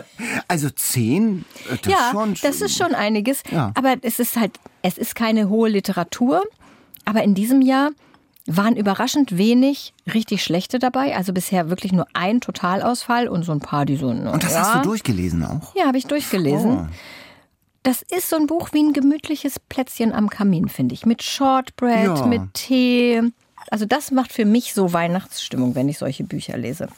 also 0.49 0.71
zehn, 0.71 1.45
äh, 1.71 1.77
das 1.83 1.93
ja, 1.93 2.09
schon, 2.11 2.35
das 2.43 2.61
ist 2.61 2.77
schon 2.77 2.93
einiges. 2.93 3.45
Ja. 3.53 3.71
Aber 3.75 3.95
es 4.03 4.19
ist 4.19 4.37
halt, 4.37 4.59
es 4.83 4.99
ist 4.99 5.15
keine 5.15 5.49
hohe 5.49 5.69
Literatur. 5.69 6.43
Aber 7.05 7.23
in 7.23 7.37
diesem 7.37 7.63
Jahr 7.63 7.91
waren 8.47 8.77
überraschend 8.77 9.39
wenig 9.39 9.95
richtig 10.13 10.45
schlechte 10.45 10.79
dabei. 10.79 11.17
Also 11.17 11.33
bisher 11.33 11.71
wirklich 11.71 11.93
nur 11.93 12.07
ein 12.13 12.41
Totalausfall 12.41 13.29
und 13.29 13.43
so 13.45 13.53
ein 13.53 13.61
paar, 13.61 13.87
die 13.87 13.97
so. 13.97 14.09
Und 14.09 14.43
das 14.43 14.53
ja. 14.53 14.61
hast 14.61 14.75
du 14.77 14.89
durchgelesen 14.89 15.45
auch? 15.45 15.75
Ja, 15.75 15.87
habe 15.87 15.99
ich 15.99 16.07
durchgelesen. 16.07 16.71
Oh. 16.73 16.87
Das 17.83 18.03
ist 18.03 18.31
so 18.31 18.37
ein 18.37 18.47
Buch 18.47 18.71
wie 18.73 18.83
ein 18.83 18.93
gemütliches 18.93 19.61
Plätzchen 19.61 20.13
am 20.13 20.31
Kamin, 20.31 20.69
finde 20.69 20.95
ich. 20.95 21.05
Mit 21.07 21.23
Shortbread, 21.23 22.19
Ja. 22.19 22.27
mit 22.27 22.55
Tee. 22.55 23.23
Also 23.71 23.87
das 23.87 24.11
macht 24.11 24.33
für 24.33 24.45
mich 24.45 24.75
so 24.75 24.93
Weihnachtsstimmung, 24.93 25.75
wenn 25.75 25.89
ich 25.89 25.99
solche 25.99 26.25
Bücher 26.25 26.57
lese. 26.59 26.89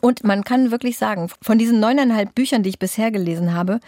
Und 0.00 0.24
man 0.24 0.44
kann 0.44 0.70
wirklich 0.70 0.98
sagen, 0.98 1.30
von 1.42 1.58
diesen 1.58 1.80
neuneinhalb 1.80 2.34
Büchern, 2.34 2.62
die 2.62 2.70
ich 2.70 2.78
bisher 2.78 3.10
gelesen 3.10 3.54
habe, 3.54 3.80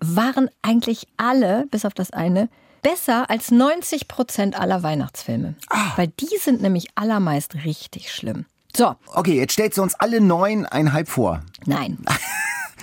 waren 0.00 0.48
eigentlich 0.62 1.06
alle, 1.16 1.66
bis 1.70 1.84
auf 1.84 1.94
das 1.94 2.10
eine, 2.10 2.48
besser 2.82 3.30
als 3.30 3.50
90 3.50 4.08
Prozent 4.08 4.58
aller 4.58 4.82
Weihnachtsfilme. 4.82 5.54
Ah. 5.70 5.92
Weil 5.96 6.08
die 6.08 6.36
sind 6.40 6.60
nämlich 6.62 6.88
allermeist 6.94 7.54
richtig 7.64 8.12
schlimm. 8.12 8.44
So, 8.76 8.94
Okay, 9.06 9.36
jetzt 9.36 9.52
stellst 9.52 9.78
du 9.78 9.82
uns 9.82 9.94
alle 9.94 10.20
neuneinhalb 10.20 11.08
vor. 11.08 11.42
nein. 11.66 11.98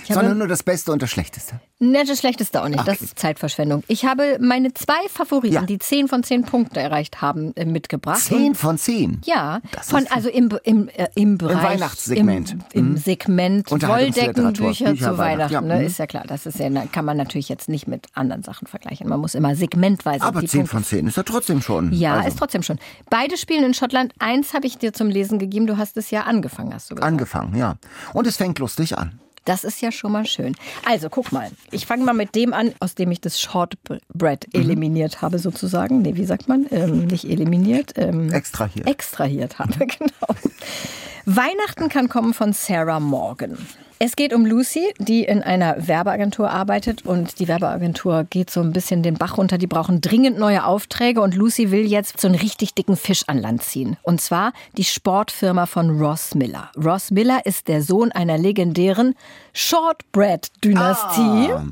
Sondern 0.07 0.37
nur 0.37 0.47
das 0.47 0.63
Beste 0.63 0.91
und 0.91 1.01
das 1.01 1.09
Schlechteste. 1.09 1.59
Ne, 1.81 2.03
das 2.05 2.19
Schlechteste 2.19 2.61
auch 2.61 2.67
nicht. 2.67 2.85
Das 2.87 3.01
ist 3.01 3.17
Zeitverschwendung. 3.17 3.83
Ich 3.87 4.03
habe 4.05 4.37
meine 4.41 4.73
zwei 4.73 5.07
Favoriten, 5.09 5.53
Ja. 5.55 5.61
die 5.61 5.79
10 5.79 6.07
von 6.09 6.23
10 6.23 6.43
Punkte 6.43 6.79
erreicht 6.81 7.21
haben, 7.21 7.53
äh, 7.55 7.63
mitgebracht. 7.65 8.19
Zehn 8.19 8.53
von 8.53 8.77
zehn. 8.77 9.21
ja, 9.25 9.61
Das 9.71 9.89
von, 9.89 10.03
ist- 10.03 10.11
also 10.11 10.27
im, 10.29 10.49
im, 10.63 10.89
äh, 10.89 11.07
im 11.15 11.37
Bereich. 11.37 11.63
Weihnachtssegment. 11.63 12.57
Im, 12.73 12.91
im 12.91 12.97
Segment 12.97 13.71
Unterhaltungsliteratur, 13.71 14.43
Wolldeckenbücher 14.65 14.91
Bücher, 14.91 15.11
zu 15.11 15.17
Weihnacht, 15.17 15.51
Weihnachten. 15.51 15.53
ja, 15.53 15.61
Ne? 15.61 15.75
mhm. 15.81 15.87
Ist 15.87 15.99
ja 15.99 16.07
klar. 16.07 16.23
Das 16.27 16.45
ist 16.45 16.59
ja, 16.59 16.69
kann 16.91 17.05
man 17.05 17.15
natürlich 17.17 17.47
jetzt 17.49 17.69
nicht 17.69 17.87
mit 17.87 18.07
anderen 18.13 18.43
Sachen 18.43 18.67
vergleichen. 18.67 19.07
Man 19.07 19.19
muss 19.21 19.33
immer 19.35 19.55
segmentweise 19.55 20.23
Aber 20.25 20.41
die 20.41 20.47
zehn 20.47 20.61
Punkte 20.61 20.75
von 20.75 20.83
zehn 20.83 21.07
ist 21.07 21.15
ja 21.17 21.23
trotzdem 21.23 21.61
schon. 21.61 21.93
ja, 21.93 22.15
also, 22.15 22.27
ist 22.27 22.39
trotzdem 22.39 22.63
schon. 22.63 22.77
Beide 23.09 23.37
spielen 23.37 23.63
in 23.63 23.73
Schottland. 23.73 24.13
Eins 24.19 24.53
habe 24.53 24.67
ich 24.67 24.77
dir 24.77 24.91
zum 24.91 25.07
Lesen 25.07 25.39
gegeben. 25.39 25.65
Du 25.65 25.77
hast 25.77 25.95
es 25.95 26.11
ja 26.11 26.23
angefangen, 26.23 26.73
hast 26.73 26.91
du 26.91 26.95
gesagt. 26.95 27.07
Angefangen, 27.09 27.55
ja. 27.55 27.75
Und 28.13 28.27
es 28.27 28.35
fängt 28.37 28.59
lustig 28.59 28.97
an. 28.97 29.19
Das 29.49 29.63
ist 29.63 29.81
ja 29.81 29.91
schon 29.91 30.11
mal 30.11 30.27
schön. 30.27 30.55
Also, 30.85 31.09
guck 31.09 31.31
mal. 31.31 31.49
Ich 31.71 31.87
fange 31.87 32.03
mal 32.03 32.13
mit 32.13 32.35
dem 32.35 32.53
an, 32.53 32.71
aus 32.79 32.93
dem 32.93 33.09
ich 33.09 33.19
das 33.19 33.41
Shortbread 33.41 34.45
Mhm. 34.53 34.61
eliminiert 34.61 35.23
habe, 35.23 35.39
sozusagen. 35.39 36.03
Nee, 36.03 36.15
wie 36.17 36.25
sagt 36.25 36.47
man? 36.47 36.67
Ähm, 36.69 37.07
nicht 37.07 37.25
eliminiert. 37.25 37.93
Ähm, 37.95 38.31
Extrahiert. 38.31 38.87
Extrahiert 38.87 39.57
habe, 39.57 39.73
genau. 39.87 40.35
Weihnachten 41.25 41.89
kann 41.89 42.09
kommen 42.09 42.35
von 42.35 42.53
Sarah 42.53 42.99
Morgan. 42.99 43.57
Es 44.01 44.15
geht 44.15 44.33
um 44.33 44.45
Lucy, 44.45 44.93
die 44.97 45.25
in 45.25 45.43
einer 45.43 45.87
Werbeagentur 45.89 46.49
arbeitet 46.49 47.05
und 47.05 47.37
die 47.39 47.49
Werbeagentur 47.49 48.23
geht 48.23 48.49
so 48.49 48.61
ein 48.61 48.71
bisschen 48.71 49.03
den 49.03 49.15
Bach 49.15 49.37
runter. 49.37 49.57
Die 49.57 49.67
brauchen 49.67 49.99
dringend 49.99 50.39
neue 50.39 50.63
Aufträge 50.63 51.19
und 51.19 51.35
Lucy 51.35 51.69
will 51.69 51.85
jetzt 51.85 52.21
so 52.21 52.29
einen 52.29 52.39
richtig 52.39 52.73
dicken 52.73 52.95
Fisch 52.95 53.23
an 53.27 53.37
Land 53.37 53.61
ziehen. 53.63 53.97
Und 54.03 54.21
zwar 54.21 54.53
die 54.77 54.85
Sportfirma 54.85 55.65
von 55.65 55.99
Ross 55.99 56.33
Miller. 56.33 56.71
Ross 56.77 57.11
Miller 57.11 57.45
ist 57.45 57.67
der 57.67 57.83
Sohn 57.83 58.13
einer 58.13 58.37
legendären 58.37 59.15
Shortbread-Dynastie 59.51 61.51
Ah. 61.51 61.65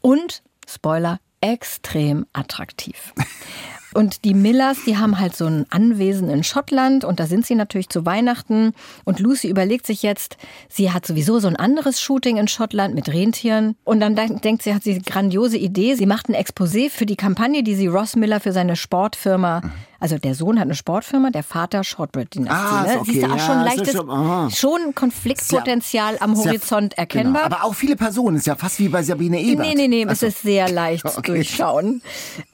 und, 0.00 0.42
Spoiler, 0.68 1.20
extrem 1.40 2.26
attraktiv. 2.32 3.14
Und 3.96 4.24
die 4.26 4.34
Millers, 4.34 4.76
die 4.86 4.98
haben 4.98 5.18
halt 5.18 5.34
so 5.34 5.46
ein 5.46 5.64
Anwesen 5.70 6.28
in 6.28 6.44
Schottland 6.44 7.02
und 7.02 7.18
da 7.18 7.26
sind 7.26 7.46
sie 7.46 7.54
natürlich 7.54 7.88
zu 7.88 8.04
Weihnachten. 8.04 8.74
Und 9.04 9.20
Lucy 9.20 9.48
überlegt 9.48 9.86
sich 9.86 10.02
jetzt, 10.02 10.36
sie 10.68 10.92
hat 10.92 11.06
sowieso 11.06 11.38
so 11.38 11.48
ein 11.48 11.56
anderes 11.56 12.00
Shooting 12.00 12.36
in 12.36 12.46
Schottland 12.46 12.94
mit 12.94 13.08
Rentieren. 13.08 13.74
Und 13.84 14.00
dann 14.00 14.14
denk- 14.14 14.42
denkt 14.42 14.62
sie, 14.62 14.74
hat 14.74 14.82
sie 14.82 14.92
eine 14.92 15.00
grandiose 15.00 15.56
Idee. 15.56 15.94
Sie 15.94 16.04
macht 16.06 16.28
ein 16.28 16.34
Exposé 16.34 16.90
für 16.90 17.06
die 17.06 17.16
Kampagne, 17.16 17.62
die 17.62 17.74
sie 17.74 17.86
Ross 17.86 18.16
Miller 18.16 18.40
für 18.40 18.52
seine 18.52 18.76
Sportfirma, 18.76 19.62
also 20.00 20.18
der 20.18 20.34
Sohn 20.34 20.56
hat 20.58 20.64
eine 20.66 20.74
Sportfirma, 20.74 21.30
der 21.30 21.42
Vater 21.42 21.84
Shortbread-Dynastie. 21.84 22.54
Ah, 22.54 22.82
ist 22.84 22.94
ne? 22.94 23.00
okay. 23.00 23.10
Siehst 23.12 23.22
du 23.24 23.30
auch 23.30 23.36
Ja, 23.36 23.46
schon 23.46 23.64
leichtes, 23.64 23.92
schon- 23.92 24.50
schon 24.50 24.94
Konfliktpotenzial 24.94 26.16
am 26.20 26.32
Ist 26.32 26.44
ja- 26.44 26.50
Horizont 26.50 26.90
Genau. 26.96 27.00
erkennbar. 27.02 27.44
Aber 27.44 27.64
auch 27.64 27.74
viele 27.74 27.96
Personen, 27.96 28.36
ist 28.36 28.46
ja 28.46 28.56
fast 28.56 28.78
wie 28.78 28.88
bei 28.88 29.02
Sabine 29.02 29.40
Ebert. 29.40 29.66
Nee, 29.66 29.74
nee, 29.74 29.88
nee, 29.88 30.04
Ach 30.08 30.12
es 30.12 30.22
ist 30.22 30.42
sehr 30.42 30.70
leicht 30.70 31.04
Okay. 31.16 31.22
durchschauen. 31.32 32.02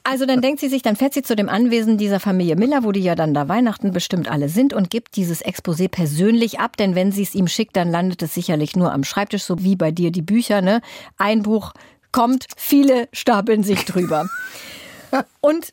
Also 0.03 0.25
dann 0.25 0.41
denkt 0.41 0.59
sie 0.59 0.69
sich, 0.69 0.81
dann 0.81 0.95
fährt 0.95 1.13
sie 1.13 1.21
zu 1.21 1.35
dem 1.35 1.49
Anwesen 1.49 1.97
dieser 1.97 2.19
Familie 2.19 2.55
Miller, 2.55 2.83
wo 2.83 2.91
die 2.91 3.01
ja 3.01 3.15
dann 3.15 3.33
da 3.33 3.47
Weihnachten 3.47 3.91
bestimmt 3.91 4.29
alle 4.29 4.49
sind 4.49 4.73
und 4.73 4.89
gibt 4.89 5.15
dieses 5.15 5.43
Exposé 5.43 5.87
persönlich 5.89 6.59
ab, 6.59 6.77
denn 6.77 6.95
wenn 6.95 7.11
sie 7.11 7.23
es 7.23 7.35
ihm 7.35 7.47
schickt, 7.47 7.75
dann 7.75 7.89
landet 7.89 8.21
es 8.21 8.33
sicherlich 8.33 8.75
nur 8.75 8.91
am 8.91 9.03
Schreibtisch, 9.03 9.43
so 9.43 9.63
wie 9.63 9.75
bei 9.75 9.91
dir 9.91 10.11
die 10.11 10.21
Bücher, 10.21 10.61
ne? 10.61 10.81
Ein 11.17 11.43
Buch 11.43 11.73
kommt, 12.11 12.45
viele 12.57 13.07
stapeln 13.11 13.63
sich 13.63 13.85
drüber. 13.85 14.27
Und 15.41 15.71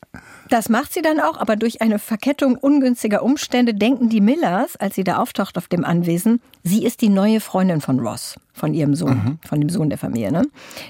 das 0.51 0.67
macht 0.67 0.93
sie 0.93 1.01
dann 1.01 1.19
auch, 1.19 1.37
aber 1.37 1.55
durch 1.55 1.81
eine 1.81 1.97
Verkettung 1.97 2.55
ungünstiger 2.55 3.23
Umstände 3.23 3.73
denken 3.73 4.09
die 4.09 4.19
Millers, 4.19 4.75
als 4.75 4.95
sie 4.95 5.03
da 5.03 5.17
auftaucht 5.17 5.57
auf 5.57 5.67
dem 5.67 5.85
Anwesen, 5.85 6.41
sie 6.63 6.83
ist 6.83 7.01
die 7.01 7.09
neue 7.09 7.39
Freundin 7.39 7.79
von 7.79 7.99
Ross, 7.99 8.35
von 8.51 8.73
ihrem 8.73 8.93
Sohn, 8.93 9.39
von 9.47 9.61
dem 9.61 9.69
Sohn 9.69 9.89
der 9.89 9.97
Familie. 9.97 10.31
Ne? 10.31 10.43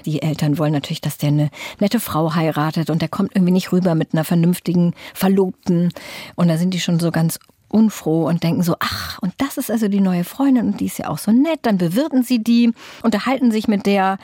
Die 0.04 0.20
Eltern 0.20 0.58
wollen 0.58 0.72
natürlich, 0.72 1.00
dass 1.00 1.16
der 1.16 1.28
eine 1.28 1.50
nette 1.78 2.00
Frau 2.00 2.34
heiratet 2.34 2.90
und 2.90 3.02
der 3.02 3.08
kommt 3.08 3.36
irgendwie 3.36 3.52
nicht 3.52 3.70
rüber 3.70 3.94
mit 3.94 4.12
einer 4.12 4.24
vernünftigen 4.24 4.94
Verlobten. 5.14 5.92
Und 6.34 6.48
da 6.48 6.58
sind 6.58 6.74
die 6.74 6.80
schon 6.80 6.98
so 6.98 7.12
ganz 7.12 7.38
unfroh 7.68 8.26
und 8.26 8.42
denken 8.42 8.64
so, 8.64 8.74
ach, 8.80 9.18
und 9.20 9.32
das 9.38 9.58
ist 9.58 9.70
also 9.70 9.86
die 9.86 10.00
neue 10.00 10.24
Freundin 10.24 10.66
und 10.66 10.80
die 10.80 10.86
ist 10.86 10.98
ja 10.98 11.08
auch 11.08 11.18
so 11.18 11.30
nett. 11.30 11.60
Dann 11.62 11.78
bewirten 11.78 12.24
sie 12.24 12.42
die, 12.42 12.72
unterhalten 13.02 13.52
sich 13.52 13.68
mit 13.68 13.86
der. 13.86 14.18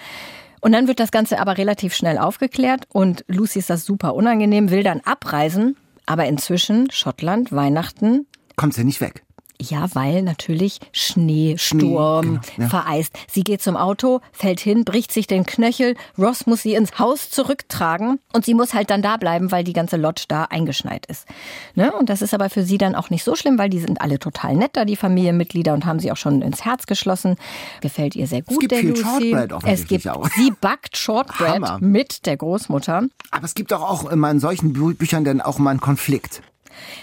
Und 0.61 0.73
dann 0.73 0.89
wird 0.89 1.01
das 1.01 1.11
Ganze 1.11 1.41
aber 1.41 1.59
relativ 1.59 1.95
schnell 1.95 2.19
aufgeklärt 2.19 2.87
und 2.89 3.25
Lucy 3.29 3.61
ist 3.61 3.71
das 3.71 3.85
super 3.85 4.15
unangenehm, 4.15 4.71
will 4.71 4.83
dann 4.83 5.01
abreisen. 5.01 5.77
Aber 6.07 6.25
inzwischen, 6.27 6.91
Schottland, 6.91 7.53
Weihnachten, 7.53 8.27
Kommt 8.57 8.75
sie 8.75 8.83
nicht 8.83 9.01
weg. 9.01 9.25
Ja, 9.61 9.89
weil 9.95 10.23
natürlich 10.23 10.79
Schnee, 10.93 11.57
Sturm, 11.59 12.23
genau, 12.23 12.41
ja. 12.59 12.69
vereist. 12.69 13.13
Sie 13.29 13.43
geht 13.43 13.61
zum 13.61 13.77
Auto, 13.77 14.21
fällt 14.33 14.61
hin, 14.61 14.85
bricht 14.85 15.13
sich 15.13 15.27
den 15.27 15.47
Knöchel. 15.47 15.97
Ross 16.17 16.47
muss 16.47 16.63
sie 16.63 16.75
ins 16.75 16.99
Haus 16.99 17.31
zurücktragen 17.31 18.21
und 18.33 18.45
sie 18.45 18.55
muss 18.55 18.73
halt 18.73 18.91
dann 18.91 19.03
da 19.03 19.17
bleiben, 19.17 19.51
weil 19.51 19.65
die 19.65 19.73
ganze 19.73 19.97
Lodge 19.97 20.25
da 20.29 20.45
eingeschneit 20.45 21.07
ist. 21.07 21.27
Ne? 21.75 21.93
Und 21.93 22.09
das 22.09 22.23
ist 22.23 22.35
aber 22.35 22.51
für 22.51 22.63
sie 22.63 22.79
dann 22.79 22.95
auch 22.95 23.11
nicht 23.11 23.25
so 23.25 23.35
schlimm, 23.35 23.59
weil 23.59 23.69
die 23.69 23.81
sind 23.81 24.01
alle 24.01 24.19
total 24.19 24.55
nett 24.55 24.71
da, 24.75 24.85
die 24.85 24.97
Familienmitglieder, 24.97 25.75
und 25.75 25.85
haben 25.87 25.99
sie 25.99 26.13
auch 26.13 26.17
schon 26.17 26.43
ins 26.43 26.65
Herz 26.65 26.87
geschlossen. 26.87 27.37
Gefällt 27.81 28.15
ihr 28.15 28.27
sehr 28.27 28.43
gut, 28.43 28.61
gibt 28.61 28.73
der 28.73 28.81
viel 28.81 28.91
Lucy. 28.91 29.03
Shortbread 29.03 29.51
es 29.51 29.57
offensichtlich 29.57 30.03
gibt, 30.03 30.17
auch. 30.17 30.29
sie 30.37 30.53
backt 30.61 30.97
Shortbread 30.97 31.55
Hammer. 31.55 31.79
mit 31.81 32.27
der 32.27 32.37
Großmutter. 32.37 33.05
Aber 33.31 33.45
es 33.45 33.55
gibt 33.55 33.73
doch 33.73 33.83
auch 33.83 34.11
immer 34.11 34.31
in 34.31 34.41
solchen 34.41 34.73
Bü 34.73 34.95
Büchern 34.95 35.25
dann 35.25 35.41
auch 35.41 35.59
mal 35.59 35.71
einen 35.71 35.81
Konflikt. 35.81 36.43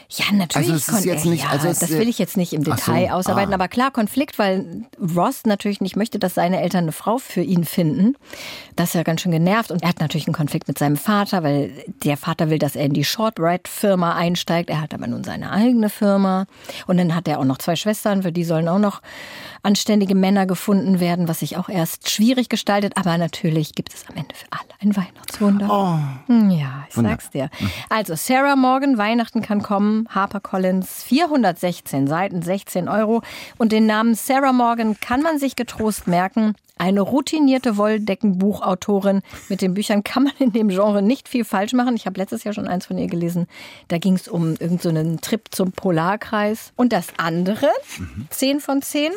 Ja, 0.09 0.25
natürlich. 0.33 0.55
Also 0.69 0.73
es 0.75 0.88
ist 0.88 1.05
jetzt 1.05 1.25
äh, 1.25 1.29
nicht- 1.29 1.49
also 1.49 1.67
das 1.67 1.89
will 1.89 2.07
ich 2.07 2.19
jetzt 2.19 2.38
nicht 2.38 2.53
im 2.53 2.63
so, 2.63 2.71
Detail 2.71 3.11
ausarbeiten, 3.11 3.51
ah. 3.51 3.55
aber 3.55 3.67
klar, 3.67 3.91
Konflikt, 3.91 4.38
weil 4.39 4.85
Ross 5.15 5.43
natürlich 5.45 5.81
nicht 5.81 5.95
möchte, 5.95 6.19
dass 6.19 6.35
seine 6.35 6.61
Eltern 6.61 6.83
eine 6.85 6.91
Frau 6.91 7.17
für 7.17 7.41
ihn 7.41 7.65
finden. 7.65 8.15
Das 8.75 8.89
ist 8.89 8.93
ja 8.95 9.03
ganz 9.03 9.21
schön 9.21 9.31
genervt 9.31 9.71
und 9.71 9.81
er 9.83 9.89
hat 9.89 9.99
natürlich 9.99 10.27
einen 10.27 10.35
Konflikt 10.35 10.67
mit 10.67 10.77
seinem 10.77 10.97
Vater, 10.97 11.43
weil 11.43 11.71
der 12.03 12.17
Vater 12.17 12.49
will, 12.49 12.59
dass 12.59 12.75
er 12.75 12.85
in 12.85 12.93
die 12.93 13.03
Shortbread-Firma 13.03 14.15
einsteigt. 14.15 14.69
Er 14.69 14.81
hat 14.81 14.93
aber 14.93 15.07
nun 15.07 15.23
seine 15.23 15.51
eigene 15.51 15.89
Firma 15.89 16.45
und 16.88 16.97
dann 16.97 17.15
hat 17.15 17.27
er 17.27 17.39
auch 17.39 17.45
noch 17.45 17.57
zwei 17.57 17.75
Schwestern, 17.75 18.23
für 18.23 18.31
die 18.31 18.43
sollen 18.43 18.67
auch 18.67 18.79
noch 18.79 19.01
anständige 19.63 20.13
Männer 20.15 20.45
gefunden 20.45 20.99
werden, 20.99 21.27
was 21.27 21.39
sich 21.39 21.57
auch 21.57 21.69
erst 21.69 22.09
schwierig 22.09 22.49
gestaltet, 22.49 22.93
aber 22.97 23.17
natürlich 23.17 23.73
gibt 23.73 23.93
es 23.93 24.05
am 24.07 24.15
Ende 24.15 24.35
für 24.35 24.45
alle 24.51 24.69
ein 24.81 24.95
Weihnachtswunder. 24.95 25.99
Hm, 26.27 26.51
Ja, 26.51 26.85
ich 26.88 26.93
sag's 26.95 27.29
dir. 27.31 27.49
Also 27.89 28.15
Sarah 28.15 28.55
Morgan, 28.55 28.97
Weihnachten 28.97 29.41
kann 29.41 29.63
kommen, 29.65 30.08
HarperCollins, 30.10 31.01
416 31.01 32.06
Seiten, 32.06 32.43
16 32.43 32.88
Euro. 32.88 33.23
Und 33.58 33.71
den 33.71 33.88
Namen 33.88 34.13
Sarah 34.13 34.54
Morgan 34.54 34.99
kann 34.99 35.23
man 35.23 35.39
sich 35.39 35.56
getrost 35.56 36.06
merken. 36.06 36.54
Eine 36.78 37.01
routinierte 37.01 37.75
Wolldeckenbuchautorin. 37.75 39.23
Mit 39.49 39.63
den 39.63 39.73
Büchern 39.73 40.04
kann 40.04 40.25
man 40.25 40.34
in 40.38 40.51
dem 40.51 40.69
Genre 40.69 41.01
nicht 41.01 41.28
viel 41.28 41.43
falsch 41.43 41.73
machen. 41.73 41.95
Ich 41.95 42.06
habe 42.06 42.19
letztes 42.19 42.43
Jahr 42.43 42.54
schon 42.54 42.67
eins 42.67 42.86
von 42.86 42.99
ihr 42.99 43.08
gelesen. 43.08 43.47
Da 43.88 43.97
ging 43.97 44.13
es 44.13 44.28
um 44.28 44.51
irgendeinen 44.51 45.13
so 45.13 45.19
Trip 45.21 45.47
zum 45.49 45.71
Polarkreis. 45.71 46.71
Und 46.75 46.93
das 46.93 47.08
andere, 47.17 47.71
10 48.30 48.60
von 48.60 48.84
10, 48.84 49.13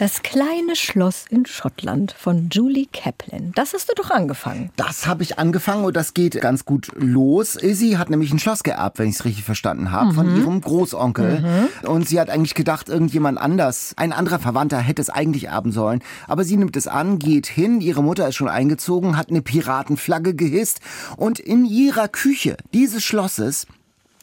das 0.00 0.22
kleine 0.22 0.76
Schloss 0.76 1.26
in 1.28 1.44
Schottland 1.44 2.12
von 2.12 2.48
Julie 2.50 2.86
Kaplan. 2.90 3.52
Das 3.54 3.74
hast 3.74 3.90
du 3.90 3.92
doch 3.94 4.10
angefangen. 4.10 4.70
Das 4.76 5.06
habe 5.06 5.22
ich 5.22 5.38
angefangen 5.38 5.84
und 5.84 5.94
das 5.94 6.14
geht 6.14 6.40
ganz 6.40 6.64
gut 6.64 6.90
los. 6.96 7.54
Izzy 7.54 7.96
hat 7.98 8.08
nämlich 8.08 8.32
ein 8.32 8.38
Schloss 8.38 8.62
geerbt, 8.62 8.98
wenn 8.98 9.10
ich 9.10 9.16
es 9.16 9.26
richtig 9.26 9.44
verstanden 9.44 9.92
habe, 9.92 10.14
von 10.14 10.34
ihrem 10.38 10.62
Großonkel. 10.62 11.68
Und 11.82 12.08
sie 12.08 12.18
hat 12.18 12.30
eigentlich 12.30 12.54
gedacht, 12.54 12.88
irgendjemand 12.88 13.36
anders, 13.36 13.92
ein 13.98 14.14
anderer 14.14 14.38
Verwandter 14.38 14.78
hätte 14.78 15.02
es 15.02 15.10
eigentlich 15.10 15.48
erben 15.48 15.70
sollen. 15.70 16.02
Aber 16.26 16.44
sie 16.44 16.56
nimmt 16.56 16.78
es 16.78 16.88
an, 16.88 17.18
geht 17.18 17.46
hin, 17.46 17.82
ihre 17.82 18.02
Mutter 18.02 18.26
ist 18.26 18.36
schon 18.36 18.48
eingezogen, 18.48 19.18
hat 19.18 19.28
eine 19.28 19.42
Piratenflagge 19.42 20.34
gehisst 20.34 20.80
und 21.18 21.38
in 21.38 21.66
ihrer 21.66 22.08
Küche 22.08 22.56
dieses 22.72 23.04
Schlosses 23.04 23.66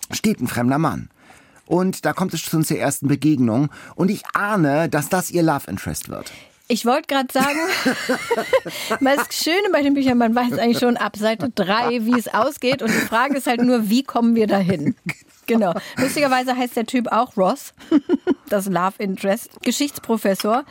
steht 0.09 0.41
ein 0.41 0.47
fremder 0.47 0.79
Mann. 0.79 1.09
Und 1.67 2.05
da 2.05 2.13
kommt 2.13 2.33
es 2.33 2.39
schon 2.41 2.63
zur 2.63 2.77
ersten 2.77 3.07
Begegnung. 3.07 3.69
Und 3.95 4.09
ich 4.09 4.23
ahne, 4.33 4.89
dass 4.89 5.09
das 5.09 5.29
ihr 5.31 5.43
Love 5.43 5.69
Interest 5.69 6.09
wird. 6.09 6.31
Ich 6.69 6.85
wollte 6.85 7.07
gerade 7.07 7.31
sagen, 7.31 7.59
das 8.99 9.27
Schöne 9.31 9.69
bei 9.71 9.81
den 9.83 9.93
Büchern, 9.93 10.17
man 10.17 10.35
weiß 10.35 10.57
eigentlich 10.57 10.79
schon 10.79 10.97
ab 10.97 11.15
Seite 11.15 11.49
3, 11.49 12.05
wie 12.05 12.19
es 12.19 12.27
ausgeht. 12.27 12.81
Und 12.81 12.89
die 12.89 13.05
Frage 13.05 13.37
ist 13.37 13.47
halt 13.47 13.61
nur, 13.61 13.89
wie 13.89 14.03
kommen 14.03 14.35
wir 14.35 14.47
dahin? 14.47 14.95
Genau. 15.45 15.73
Lustigerweise 15.95 16.57
heißt 16.57 16.75
der 16.75 16.85
Typ 16.85 17.09
auch 17.09 17.37
Ross, 17.37 17.73
das 18.49 18.65
Love 18.65 18.95
Interest, 18.97 19.49
Geschichtsprofessor. 19.61 20.65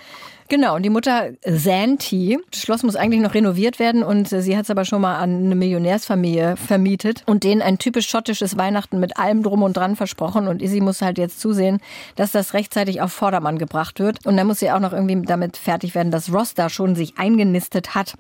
Genau, 0.49 0.77
und 0.77 0.83
die 0.85 0.91
Mutter 0.91 1.31
Santi. 1.45 2.39
Das 2.51 2.61
Schloss 2.61 2.85
muss 2.85 2.95
eigentlich 2.95 3.21
noch 3.21 3.35
renoviert 3.35 3.81
werden 3.81 4.05
und 4.05 4.33
äh, 4.33 4.43
sie 4.43 4.57
hat 4.57 4.65
es 4.65 4.71
aber 4.71 4.85
schon 4.85 5.01
mal 5.01 5.17
an 5.17 5.47
eine 5.47 5.55
Millionärsfamilie 5.57 6.57
vermietet 6.57 7.25
und 7.27 7.43
denen 7.43 7.63
ein 7.63 7.79
typisch 7.79 8.09
schottisches 8.09 8.57
Weihnachten 8.57 9.01
mit 9.01 9.17
allem 9.19 9.43
drum 9.43 9.65
und 9.65 9.77
dran 9.77 9.97
versprochen. 9.97 10.47
Und 10.47 10.63
Izzy 10.63 10.81
muss 10.81 11.03
halt 11.03 11.19
jetzt 11.19 11.41
zusehen, 11.41 11.81
dass 12.15 12.31
das 12.31 12.55
rechtzeitig 12.55 13.01
auf 13.01 13.13
Vordermann 13.13 13.59
gebracht 13.59 13.99
wird. 13.99 14.25
Und 14.25 14.37
dann 14.37 14.47
muss 14.47 14.61
sie 14.61 14.71
auch 14.71 14.79
noch 14.79 14.93
irgendwie 14.93 15.21
damit 15.23 15.57
fertig 15.57 15.95
werden, 15.97 16.13
dass 16.13 16.33
Ross 16.33 16.55
da 16.55 16.69
schon 16.69 16.95
sich 16.95 17.19
eingenistet 17.19 17.97
hat. 17.97 18.15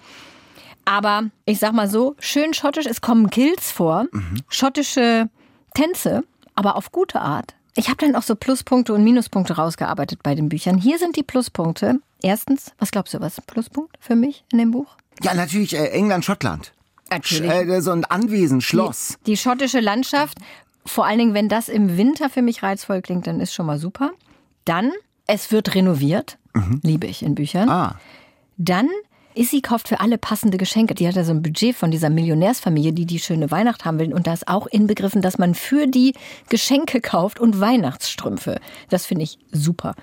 Aber 0.84 1.24
ich 1.44 1.58
sag 1.58 1.72
mal 1.72 1.88
so, 1.88 2.16
schön 2.18 2.54
schottisch, 2.54 2.86
es 2.86 3.00
kommen 3.00 3.30
Kills 3.30 3.70
vor, 3.72 4.06
schottische 4.48 5.28
Tänze, 5.74 6.22
aber 6.54 6.76
auf 6.76 6.92
gute 6.92 7.20
Art. 7.20 7.54
Ich 7.76 7.88
habe 7.88 7.98
dann 7.98 8.16
auch 8.16 8.22
so 8.22 8.34
Pluspunkte 8.36 8.92
und 8.94 9.04
Minuspunkte 9.04 9.54
rausgearbeitet 9.56 10.22
bei 10.22 10.34
den 10.34 10.48
Büchern. 10.48 10.78
Hier 10.78 10.98
sind 10.98 11.16
die 11.16 11.22
Pluspunkte. 11.22 12.00
Erstens, 12.22 12.72
was 12.78 12.90
glaubst 12.90 13.12
du, 13.14 13.20
was 13.20 13.34
ist 13.34 13.40
ein 13.40 13.44
Pluspunkt 13.46 13.96
für 14.00 14.16
mich 14.16 14.44
in 14.50 14.58
dem 14.58 14.70
Buch? 14.70 14.96
Ja, 15.22 15.34
natürlich 15.34 15.74
äh, 15.74 15.88
England, 15.90 16.24
Schottland. 16.24 16.72
Natürlich. 17.10 17.50
Sch- 17.50 17.76
Äh, 17.76 17.80
so 17.82 17.92
ein 17.92 18.04
Anwesen, 18.06 18.60
Schloss. 18.60 19.18
Die, 19.26 19.32
die 19.32 19.36
schottische 19.36 19.80
Landschaft, 19.80 20.38
vor 20.84 21.04
allen 21.06 21.18
Dingen, 21.18 21.34
wenn 21.34 21.48
das 21.48 21.68
im 21.68 21.96
Winter 21.96 22.30
für 22.30 22.42
mich 22.42 22.62
reizvoll 22.62 23.02
klingt, 23.02 23.26
dann 23.26 23.40
ist 23.40 23.52
schon 23.54 23.66
mal 23.66 23.78
super. 23.78 24.10
Dann, 24.64 24.92
es 25.26 25.52
wird 25.52 25.74
renoviert. 25.74 26.38
Liebe 26.82 27.06
ich 27.06 27.22
in 27.22 27.34
Büchern. 27.34 27.68
Ah, 27.68 27.96
Dann 28.56 28.88
Issy 29.36 29.60
kauft 29.60 29.88
für 29.88 30.00
alle 30.00 30.18
passende 30.18 30.56
Geschenke. 30.56 30.94
Die 30.94 31.06
hat 31.06 31.14
ja 31.14 31.24
so 31.24 31.32
ein 31.32 31.42
Budget 31.42 31.76
von 31.76 31.90
dieser 31.90 32.10
Millionärsfamilie, 32.10 32.92
die 32.92 33.06
die 33.06 33.18
schöne 33.18 33.50
Weihnacht 33.50 33.84
haben 33.84 33.98
will. 33.98 34.14
Und 34.14 34.26
da 34.26 34.32
ist 34.32 34.48
auch 34.48 34.66
inbegriffen, 34.66 35.22
dass 35.22 35.38
man 35.38 35.54
für 35.54 35.86
die 35.86 36.14
Geschenke 36.48 37.00
kauft 37.00 37.38
und 37.38 37.60
Weihnachtsstrümpfe. 37.60 38.60
Das 38.88 39.06
finde 39.06 39.24
ich 39.24 39.38
super. 39.52 39.94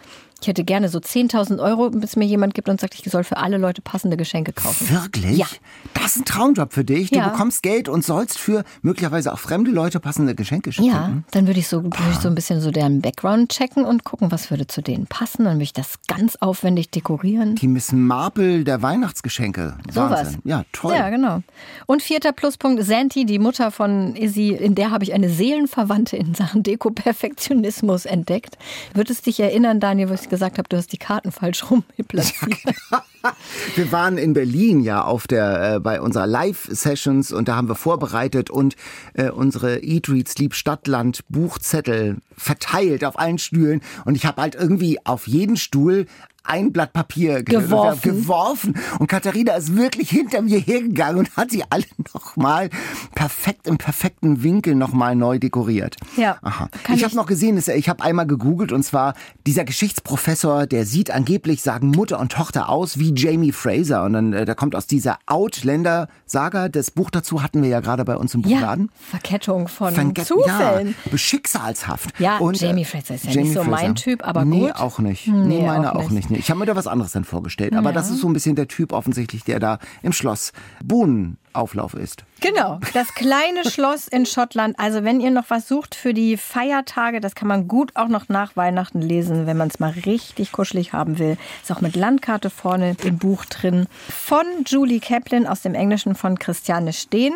Ich 0.44 0.48
hätte 0.50 0.66
gerne 0.66 0.90
so 0.90 1.00
10.000 1.00 1.58
Euro, 1.64 1.90
bis 1.90 2.18
mir 2.18 2.26
jemand 2.26 2.54
gibt 2.54 2.68
und 2.68 2.82
sagt, 2.82 2.96
ich 2.96 3.10
soll 3.10 3.24
für 3.24 3.38
alle 3.38 3.58
Leute 3.58 3.82
passende 3.82 4.18
Geschenke 4.18 4.52
kaufen. 4.52 4.90
wirklich? 4.90 5.38
Ja. 5.38 5.46
Das 5.94 6.18
ist 6.18 6.24
ein 6.24 6.26
Traumjob 6.26 6.74
für 6.74 6.84
dich. 6.84 7.12
Du 7.12 7.20
Ja. 7.20 7.30
bekommst 7.30 7.64
Geld 7.64 7.88
und 7.88 8.04
sollst 8.04 8.38
für 8.38 8.66
möglicherweise 8.82 9.32
auch 9.32 9.40
fremde 9.40 9.72
Leute 9.72 10.02
passende 10.02 10.36
Geschenke 10.36 10.74
schenken. 10.74 10.92
Ja, 10.92 11.14
dann 11.32 11.48
würde 11.48 11.62
ich 11.62 11.70
so, 11.70 11.82
würde 11.82 11.96
ich 12.12 12.18
so 12.18 12.28
ein 12.28 12.36
bisschen 12.36 12.60
so 12.60 12.72
deren 12.72 13.02
Background 13.02 13.52
checken 13.54 13.86
und 13.86 14.04
gucken, 14.04 14.32
was 14.34 14.50
würde 14.50 14.68
zu 14.68 14.82
denen 14.82 15.08
passen. 15.08 15.46
Dann 15.46 15.54
würde 15.56 15.64
ich 15.64 15.72
das 15.72 15.94
ganz 16.10 16.36
aufwendig 16.36 16.90
dekorieren. 16.90 17.56
Die 17.56 17.70
Miss 17.70 17.94
Marple 17.94 18.66
der 18.66 18.82
Weihnachtsgeschenke. 18.82 19.78
Sowas. 19.94 20.38
Ja, 20.44 20.64
toll. 20.74 20.94
Ja, 20.94 21.10
genau. 21.10 21.42
Und 21.86 22.02
vierter 22.02 22.34
Pluspunkt, 22.34 22.84
Santi, 22.84 23.26
die 23.26 23.40
Mutter 23.40 23.72
von 23.72 24.14
Izzy, 24.18 24.50
in 24.50 24.76
der 24.76 24.92
habe 24.92 25.06
ich 25.06 25.14
eine 25.14 25.30
Seelenverwandte 25.30 26.18
in 26.18 26.34
Sachen 26.36 26.64
Deko-Perfektionismus 26.64 28.06
entdeckt. 28.06 28.58
Wird 28.94 29.10
es 29.10 29.22
dich 29.22 29.40
erinnern, 29.40 29.80
Daniel, 29.80 30.10
wo 30.10 30.14
ich 30.14 30.28
gesagt 30.34 30.58
habe, 30.58 30.68
du 30.68 30.78
hast 30.78 30.92
die 30.92 30.98
Karten 30.98 31.32
falsch 31.32 31.70
rum 31.70 31.84
platziert? 32.08 32.58
Wir 33.76 33.92
waren 33.92 34.18
in 34.18 34.34
Berlin 34.34 34.82
ja 34.82 35.04
auf 35.04 35.28
der 35.28 35.76
äh, 35.76 35.80
bei 35.80 36.02
unserer 36.02 36.26
Live-Sessions 36.26 37.32
und 37.32 37.48
da 37.48 37.56
haben 37.56 37.68
wir 37.68 37.76
vorbereitet 37.76 38.50
und 38.50 38.76
äh, 39.14 39.30
unsere 39.30 39.84
Eat, 39.84 40.10
Read, 40.10 40.28
Sleep 40.28 40.56
Stadtland 40.56 41.22
Buchzettel 41.30 42.18
verteilt 42.36 43.06
auf 43.06 43.20
allen 43.20 43.38
Stühlen 43.38 43.82
und 44.06 44.16
ich 44.16 44.26
habe 44.26 44.42
halt 44.42 44.56
irgendwie 44.56 44.98
auf 45.06 45.28
jeden 45.28 45.56
Stuhl 45.56 46.08
ein 46.46 46.72
Blatt 46.74 46.94
Papier 46.94 47.44
ge- 47.44 47.60
Geworfen. 47.62 48.02
geworfen. 48.02 48.76
Und 49.00 49.08
Katharina 49.08 49.54
ist 49.56 49.76
wirklich 49.76 50.10
hinter 50.10 50.42
mir 50.42 50.60
hergegangen 50.60 51.20
und 51.20 51.38
hat 51.38 51.52
sie 51.52 51.64
alle 51.70 51.86
nochmal 52.14 52.70
perfekt 53.16 53.68
im 53.68 53.78
perfekten 53.78 54.44
Winkel 54.44 54.76
nochmal 54.76 55.16
neu 55.16 55.40
dekoriert. 55.40 55.96
Ja. 56.18 56.38
Aha. 56.42 56.70
Ich 56.90 56.96
ich- 56.96 57.04
habe 57.04 57.16
noch 57.16 57.26
gesehen, 57.28 57.58
ich 57.76 57.90
habe 57.90 58.04
einmal 58.04 58.28
gegoogelt 58.28 58.72
und 58.72 58.84
zwar 58.84 59.14
dieser 59.48 59.64
Geschichtsprofessor, 59.64 60.68
der 60.68 60.86
sieht 60.86 61.12
angeblich, 61.12 61.62
sagen 61.62 61.88
Mutter 61.90 62.20
und 62.20 62.32
Tochter 62.32 62.70
aus 62.70 63.00
wie 63.00 63.14
Jamie 63.16 63.52
Fraser. 63.52 64.04
Und 64.04 64.14
dann, 64.14 64.34
äh, 64.34 64.46
da 64.46 64.54
kommt 64.56 64.76
aus 64.76 64.88
dieser 64.88 65.18
Outlander-Saga, 65.28 66.70
das 66.70 66.92
Buch 66.92 67.10
dazu 67.10 67.42
hatten 67.42 67.62
wir 67.64 67.70
ja 67.70 67.80
gerade 67.80 68.06
bei 68.06 68.16
uns 68.18 68.34
im 68.34 68.42
Ja, 68.42 68.58
Buchladen. 68.58 68.90
Verkettung 69.10 69.68
von 69.68 69.94
Verge- 69.94 70.24
Zufällen. 70.26 70.96
Ja, 71.12 71.18
schicksalshaft. 71.18 72.20
Ja, 72.20 72.38
und, 72.38 72.62
äh, 72.62 72.68
Jamie 72.68 72.86
Fraser 72.86 73.16
ist 73.16 73.26
ja 73.26 73.32
Jamie 73.32 73.50
nicht 73.50 73.54
so 73.58 73.64
mein 73.64 73.80
Fraser. 73.80 73.94
Typ, 73.96 74.28
aber 74.28 74.46
nee, 74.46 74.60
gut. 74.68 74.76
auch 74.76 75.00
nicht. 75.00 75.28
Nee, 75.28 75.54
Nee, 75.54 75.66
meine 75.68 75.96
auch 75.96 76.06
auch 76.06 76.10
nicht. 76.10 76.30
Nicht. 76.34 76.42
Ich 76.42 76.50
habe 76.50 76.60
mir 76.60 76.66
da 76.66 76.76
was 76.76 76.88
anderes 76.88 77.14
dann 77.14 77.24
vorgestellt. 77.24 77.76
Aber 77.76 77.92
das 77.94 78.10
ist 78.10 78.20
so 78.20 78.28
ein 78.28 78.34
bisschen 78.34 78.56
der 78.56 78.68
Typ 78.68 78.92
offensichtlich, 78.92 79.44
der 79.44 79.60
da 79.60 79.80
im 80.02 80.14
Schloss 80.14 80.52
Bohnenauflauf 80.84 81.94
ist. 81.94 82.26
Genau, 82.42 82.80
das 82.94 83.14
kleine 83.14 83.64
Schloss 83.70 84.08
in 84.08 84.26
Schottland. 84.26 84.78
Also 84.78 85.04
wenn 85.04 85.22
ihr 85.22 85.32
noch 85.32 85.50
was 85.50 85.68
sucht 85.68 85.96
für 85.96 86.14
die 86.14 86.38
Feiertage, 86.38 87.22
das 87.22 87.36
kann 87.36 87.48
man 87.48 87.68
gut 87.68 87.96
auch 87.96 88.08
noch 88.08 88.30
nach 88.30 88.56
Weihnachten 88.56 89.02
lesen, 89.02 89.48
wenn 89.48 89.58
man 89.58 89.70
es 89.70 89.80
mal 89.80 89.92
richtig 90.06 90.52
kuschelig 90.52 90.94
haben 90.94 91.20
will. 91.20 91.38
Ist 91.62 91.72
auch 91.72 91.82
mit 91.82 91.96
Landkarte 91.96 92.50
vorne 92.50 92.96
im 93.04 93.18
Buch 93.18 93.46
drin. 93.46 93.88
Von 94.10 94.46
Julie 94.66 95.00
Kaplan 95.00 95.48
aus 95.48 95.62
dem 95.62 95.76
Englischen 95.76 96.16
von 96.16 96.38
Christiane 96.38 96.94
Steen. 96.94 97.34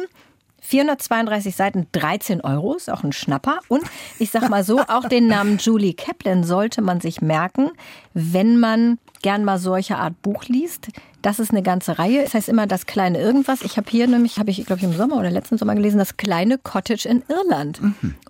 432 0.61 1.55
Seiten, 1.55 1.87
13 1.91 2.41
Euro, 2.41 2.75
ist 2.75 2.89
auch 2.89 3.03
ein 3.03 3.13
Schnapper. 3.13 3.59
Und 3.67 3.83
ich 4.19 4.31
sag 4.31 4.49
mal 4.49 4.63
so, 4.63 4.79
auch 4.79 5.07
den 5.07 5.27
Namen 5.27 5.57
Julie 5.57 5.93
Kaplan 5.93 6.43
sollte 6.43 6.81
man 6.81 6.99
sich 6.99 7.21
merken, 7.21 7.71
wenn 8.13 8.59
man 8.59 8.99
gern 9.21 9.43
mal 9.43 9.59
solche 9.59 9.97
Art 9.97 10.21
Buch 10.21 10.45
liest. 10.45 10.89
Das 11.21 11.39
ist 11.39 11.51
eine 11.51 11.63
ganze 11.63 11.99
Reihe. 11.99 12.23
Das 12.23 12.33
heißt 12.33 12.49
immer 12.49 12.67
das 12.67 12.85
kleine 12.85 13.19
irgendwas. 13.19 13.61
Ich 13.61 13.77
habe 13.77 13.89
hier 13.89 14.07
nämlich, 14.07 14.39
habe 14.39 14.51
ich 14.51 14.65
glaube 14.65 14.79
ich 14.79 14.83
im 14.83 14.93
Sommer 14.93 15.17
oder 15.17 15.31
letzten 15.31 15.57
Sommer 15.57 15.75
gelesen, 15.75 15.97
das 15.97 16.17
kleine 16.17 16.57
Cottage 16.57 17.07
in 17.07 17.23
Irland 17.27 17.79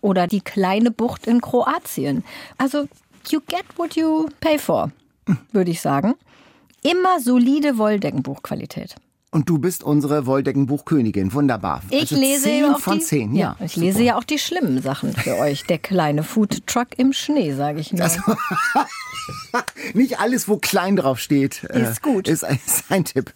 oder 0.02 0.28
die 0.28 0.42
kleine 0.42 0.92
Bucht 0.92 1.28
in 1.28 1.42
Kroatien. 1.42 2.24
Also 2.58 2.88
you 3.30 3.40
get 3.48 3.66
what 3.78 3.96
you 3.96 4.30
pay 4.40 4.58
for, 4.58 4.92
würde 5.52 5.72
ich 5.72 5.82
sagen. 5.82 6.16
Immer 6.84 7.20
solide 7.20 7.78
Wolldeckenbuchqualität. 7.78 8.96
Und 9.30 9.50
du 9.50 9.58
bist 9.58 9.84
unsere 9.84 10.26
Wolldeckenbuchkönigin. 10.26 11.34
Wunderbar. 11.34 11.82
Ich 11.90 12.12
also 12.12 12.16
lese 12.16 12.44
zehn 12.44 12.66
auch 12.66 12.80
von 12.80 13.00
die, 13.00 13.04
zehn. 13.04 13.36
Ja, 13.36 13.58
ich 13.60 13.76
lese 13.76 14.02
ja 14.02 14.18
auch 14.18 14.24
die 14.24 14.40
schlimmen 14.40 14.82
Sachen 14.82 15.14
für 15.14 15.36
euch. 15.38 15.66
Der 15.66 15.80
kleine 15.80 16.24
Food 16.24 16.66
Truck 16.66 16.88
im 16.98 17.12
Schnee, 17.12 17.54
sage 17.54 17.82
ich 17.82 17.92
nur. 17.92 18.10
Nicht 19.94 20.20
alles, 20.20 20.48
wo 20.48 20.58
klein 20.58 20.96
drauf 20.96 21.20
steht, 21.20 21.66
äh, 21.66 21.92
Ist 21.92 22.02
gut. 22.02 22.30
Ist, 22.30 22.46
ein, 22.46 22.58
ist 22.66 22.86
ein 22.90 23.04
Tipp. 23.04 23.34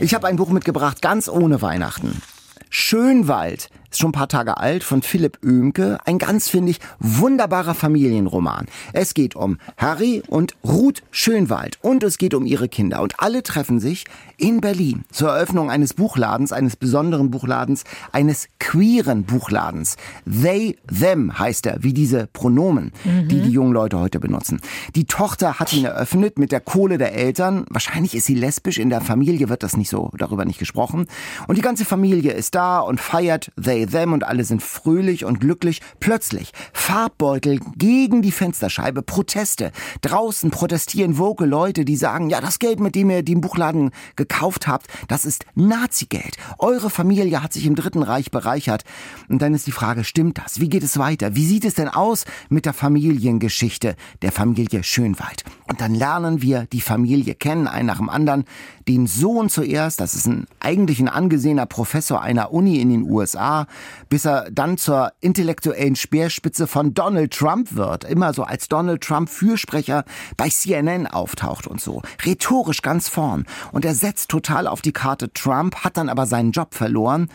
Ich 0.00 0.12
habe 0.12 0.26
ein 0.26 0.36
Buch 0.36 0.50
mitgebracht, 0.50 1.00
ganz 1.00 1.28
ohne 1.28 1.62
Weihnachten. 1.62 2.20
Schönwald 2.68 3.70
ist 3.94 4.00
schon 4.00 4.10
ein 4.10 4.12
paar 4.12 4.28
Tage 4.28 4.56
alt 4.56 4.82
von 4.82 5.02
Philipp 5.02 5.38
Oemke. 5.44 5.98
Ein 6.04 6.18
ganz, 6.18 6.48
finde 6.48 6.72
ich, 6.72 6.80
wunderbarer 6.98 7.74
Familienroman. 7.74 8.66
Es 8.92 9.14
geht 9.14 9.36
um 9.36 9.58
Harry 9.76 10.20
und 10.26 10.56
Ruth 10.64 11.04
Schönwald 11.12 11.78
und 11.80 12.02
es 12.02 12.18
geht 12.18 12.34
um 12.34 12.44
ihre 12.44 12.68
Kinder. 12.68 13.02
Und 13.02 13.20
alle 13.20 13.44
treffen 13.44 13.78
sich 13.78 14.04
in 14.36 14.60
Berlin 14.60 15.04
zur 15.10 15.30
Eröffnung 15.30 15.70
eines 15.70 15.94
Buchladens, 15.94 16.52
eines 16.52 16.76
besonderen 16.76 17.30
Buchladens, 17.30 17.84
eines 18.12 18.48
queeren 18.58 19.24
Buchladens. 19.24 19.96
They, 20.24 20.78
them 20.88 21.38
heißt 21.38 21.66
er, 21.66 21.82
wie 21.82 21.92
diese 21.92 22.26
Pronomen, 22.32 22.92
die 23.04 23.40
die 23.40 23.50
jungen 23.50 23.72
Leute 23.72 23.98
heute 23.98 24.20
benutzen. 24.20 24.60
Die 24.94 25.04
Tochter 25.04 25.58
hat 25.58 25.72
ihn 25.72 25.84
eröffnet 25.84 26.38
mit 26.38 26.52
der 26.52 26.60
Kohle 26.60 26.98
der 26.98 27.14
Eltern. 27.14 27.64
Wahrscheinlich 27.70 28.14
ist 28.14 28.24
sie 28.24 28.34
lesbisch. 28.34 28.78
In 28.78 28.90
der 28.90 29.00
Familie 29.00 29.48
wird 29.48 29.62
das 29.62 29.76
nicht 29.76 29.90
so, 29.90 30.10
darüber 30.16 30.44
nicht 30.44 30.58
gesprochen. 30.58 31.06
Und 31.46 31.58
die 31.58 31.62
ganze 31.62 31.84
Familie 31.84 32.32
ist 32.32 32.54
da 32.54 32.80
und 32.80 33.00
feiert 33.00 33.52
They, 33.62 33.86
them 33.86 34.12
und 34.12 34.24
alle 34.24 34.44
sind 34.44 34.62
fröhlich 34.62 35.24
und 35.24 35.40
glücklich. 35.40 35.80
Plötzlich 36.00 36.52
Farbbeutel 36.72 37.60
gegen 37.76 38.22
die 38.22 38.32
Fensterscheibe, 38.32 39.02
Proteste. 39.02 39.72
Draußen 40.00 40.50
protestieren 40.50 41.18
woke 41.18 41.44
Leute, 41.44 41.84
die 41.84 41.96
sagen, 41.96 42.30
ja, 42.30 42.40
das 42.40 42.58
Geld, 42.58 42.80
mit 42.80 42.94
dem 42.94 43.10
ihr 43.10 43.22
den 43.22 43.40
Buchladen 43.40 43.90
gekauft 44.24 44.66
habt, 44.66 44.86
das 45.08 45.26
ist 45.26 45.44
Nazi-Geld. 45.54 46.36
Eure 46.58 46.88
Familie 46.88 47.42
hat 47.42 47.52
sich 47.52 47.66
im 47.66 47.74
Dritten 47.74 48.02
Reich 48.02 48.30
bereichert. 48.30 48.84
Und 49.28 49.42
dann 49.42 49.54
ist 49.54 49.66
die 49.66 49.72
Frage, 49.72 50.02
stimmt 50.02 50.38
das? 50.38 50.60
Wie 50.60 50.70
geht 50.70 50.82
es 50.82 50.98
weiter? 50.98 51.36
Wie 51.36 51.44
sieht 51.44 51.64
es 51.64 51.74
denn 51.74 51.88
aus 51.88 52.24
mit 52.48 52.64
der 52.64 52.72
Familiengeschichte 52.72 53.96
der 54.22 54.32
Familie 54.32 54.82
Schönwald? 54.82 55.44
Und 55.68 55.80
dann 55.80 55.94
lernen 55.94 56.40
wir 56.40 56.66
die 56.72 56.80
Familie 56.80 57.34
kennen, 57.34 57.66
einen 57.66 57.86
nach 57.86 57.98
dem 57.98 58.08
anderen. 58.08 58.44
Den 58.88 59.06
Sohn 59.06 59.48
zuerst, 59.48 60.00
das 60.00 60.14
ist 60.14 60.26
ein 60.26 60.46
eigentlich 60.60 61.00
ein 61.00 61.08
angesehener 61.08 61.66
Professor 61.66 62.20
einer 62.20 62.52
Uni 62.52 62.80
in 62.80 62.90
den 62.90 63.10
USA, 63.10 63.66
bis 64.08 64.26
er 64.26 64.50
dann 64.50 64.76
zur 64.76 65.12
intellektuellen 65.20 65.96
Speerspitze 65.96 66.66
von 66.66 66.94
Donald 66.94 67.32
Trump 67.32 67.74
wird. 67.74 68.04
Immer 68.04 68.34
so 68.34 68.42
als 68.42 68.68
Donald 68.68 69.02
Trump 69.02 69.28
Fürsprecher 69.28 70.04
bei 70.36 70.48
CNN 70.48 71.06
auftaucht 71.06 71.66
und 71.66 71.80
so. 71.80 72.02
Rhetorisch 72.24 72.82
ganz 72.82 73.08
vorn. 73.08 73.46
Und 73.72 73.84
er 73.84 73.94
setzt 73.94 74.30
total 74.30 74.66
auf 74.66 74.82
die 74.82 74.92
Karte 74.92 75.32
Trump, 75.32 75.76
hat 75.76 75.96
dann 75.96 76.08
aber 76.08 76.26
seinen 76.26 76.52
Job 76.52 76.74
verloren 76.74 77.28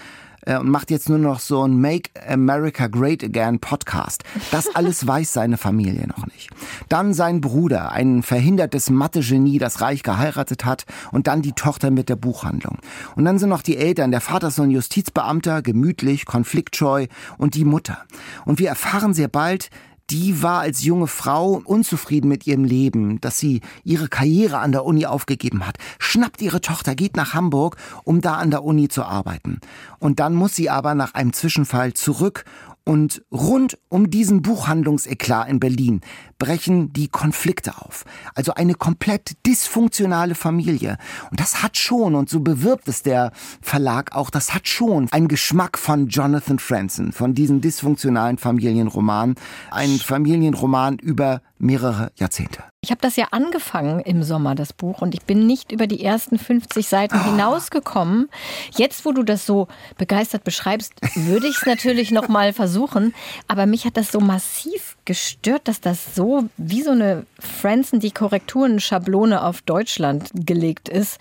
und 0.46 0.70
macht 0.70 0.92
jetzt 0.92 1.10
nur 1.10 1.18
noch 1.18 1.40
so 1.40 1.64
ein 1.68 1.80
Make 1.80 2.10
America 2.28 2.88
Great 2.88 3.24
Again 3.24 3.60
Podcast. 3.60 4.24
Das 4.52 4.68
alles 4.76 5.06
weiß 5.06 5.34
seine 5.34 5.58
Familie 5.58 6.08
noch 6.08 6.26
nicht. 6.28 6.50
Dann 6.88 7.14
sein 7.14 7.42
Bruder, 7.42 7.92
ein 7.92 8.24
verhindertes 8.24 8.90
Mathe-Genie, 8.90 9.60
das 9.60 9.82
reich 9.82 10.04
geheiratet 10.04 10.66
hat 10.66 10.86
und 11.12 11.28
dann 11.28 11.42
die 11.42 11.54
Tochter 11.54 11.92
mit 11.92 12.10
der 12.10 12.16
Buchhandlung. 12.16 12.78
Und 13.16 13.26
dann 13.26 13.40
sind 13.40 13.50
noch 13.50 13.62
die 13.62 13.78
Eltern, 13.78 14.12
der 14.12 14.22
Vater 14.22 14.50
ist 14.50 14.56
so 14.56 14.64
ein 14.64 14.72
Justizbeamter, 14.72 15.62
gemütlich, 15.62 16.26
konfliktscheu 16.26 17.08
und 17.38 17.56
die 17.56 17.66
Mutter. 17.66 18.00
Und 18.46 18.60
wir 18.60 18.70
erfahren 18.70 19.14
sehr 19.14 19.28
bald, 19.28 19.70
die 20.10 20.42
war 20.42 20.62
als 20.62 20.84
junge 20.84 21.08
Frau 21.08 21.62
unzufrieden 21.64 22.28
mit 22.28 22.48
ihrem 22.48 22.64
Leben, 22.64 23.22
dass 23.22 23.38
sie 23.38 23.62
ihre 23.84 24.08
Karriere 24.08 24.60
an 24.60 24.72
der 24.72 24.86
Uni 24.86 25.06
aufgegeben 25.06 25.66
hat, 25.66 25.78
schnappt 26.00 26.42
ihre 26.42 26.62
Tochter, 26.62 26.96
geht 26.96 27.16
nach 27.16 27.34
Hamburg, 27.34 27.78
um 28.04 28.22
da 28.22 28.36
an 28.36 28.52
der 28.52 28.64
Uni 28.64 28.88
zu 28.88 29.04
arbeiten. 29.04 29.60
Und 30.00 30.20
dann 30.20 30.34
muss 30.34 30.56
sie 30.56 30.70
aber 30.70 30.96
nach 30.96 31.14
einem 31.14 31.34
Zwischenfall 31.34 31.94
zurück 31.94 32.46
und 32.90 33.22
rund 33.32 33.78
um 33.90 34.10
diesen 34.10 34.42
Buchhandlungseklat 34.42 35.48
in 35.48 35.60
Berlin 35.60 36.02
brechen 36.40 36.92
die 36.92 37.08
Konflikte 37.08 37.78
auf. 37.78 38.04
Also 38.34 38.56
eine 38.56 38.74
komplett 38.74 39.38
dysfunktionale 39.46 40.34
Familie. 40.34 40.98
Und 41.30 41.40
das 41.40 41.62
hat 41.62 41.78
schon, 41.78 42.16
und 42.16 42.30
so 42.30 42.40
bewirbt 42.40 42.88
es 42.88 43.04
der 43.04 43.32
Verlag 43.62 44.16
auch, 44.16 44.32
das 44.32 44.56
hat 44.56 44.68
schon 44.68 45.08
einen 45.12 45.28
Geschmack 45.28 45.78
von 45.78 46.08
Jonathan 46.08 46.58
Franzen, 46.58 47.12
von 47.12 47.36
diesem 47.36 47.62
dysfunktionalen 47.62 48.40
Familienroman. 48.40 49.36
Ein 49.70 50.00
Familienroman 50.00 50.98
über 50.98 51.44
mehrere 51.60 52.12
Jahrzehnte. 52.16 52.64
Ich 52.82 52.92
habe 52.92 53.02
das 53.02 53.18
ja 53.18 53.28
angefangen 53.32 54.00
im 54.00 54.24
Sommer, 54.24 54.56
das 54.56 54.72
Buch, 54.72 55.02
und 55.02 55.14
ich 55.14 55.24
bin 55.24 55.46
nicht 55.46 55.74
über 55.74 55.86
die 55.86 56.04
ersten 56.04 56.40
50 56.40 56.88
Seiten 56.88 57.22
hinausgekommen. 57.26 58.30
Jetzt, 58.76 59.06
wo 59.06 59.12
du 59.12 59.24
das 59.24 59.46
so 59.46 59.68
begeistert 59.98 60.46
beschreibst, 60.46 60.94
würde 61.16 61.48
ich 61.48 61.58
es 61.58 61.66
natürlich 61.66 62.12
noch 62.12 62.30
mal 62.30 62.54
versuchen. 62.54 63.14
Aber 63.50 63.66
mich 63.66 63.86
hat 63.86 63.98
das 63.98 64.12
so 64.14 64.22
massiv 64.22 64.96
gestört, 65.04 65.68
dass 65.68 65.82
das 65.82 66.16
so 66.16 66.46
wie 66.56 66.82
so 66.82 66.92
eine 66.92 67.26
Franzen 67.38 68.00
die 68.00 68.12
Korrekturen-Schablone 68.12 69.44
auf 69.44 69.62
Deutschland 69.62 70.30
gelegt 70.34 70.88
ist. 70.88 71.20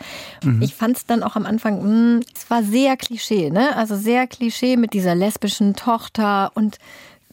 Ich 0.61 0.77
fand 0.77 0.97
es 0.97 1.07
dann 1.07 1.25
auch 1.25 1.35
am 1.35 1.45
Anfang, 1.45 2.19
mh, 2.19 2.21
es 2.37 2.49
war 2.49 2.63
sehr 2.63 2.97
Klischee, 2.97 3.51
ne? 3.51 3.75
Also 3.77 3.97
sehr 3.97 4.29
Klischee 4.29 4.77
mit 4.77 4.93
dieser 4.93 5.17
lesbischen 5.17 5.75
Tochter 5.75 6.53
und 6.55 6.79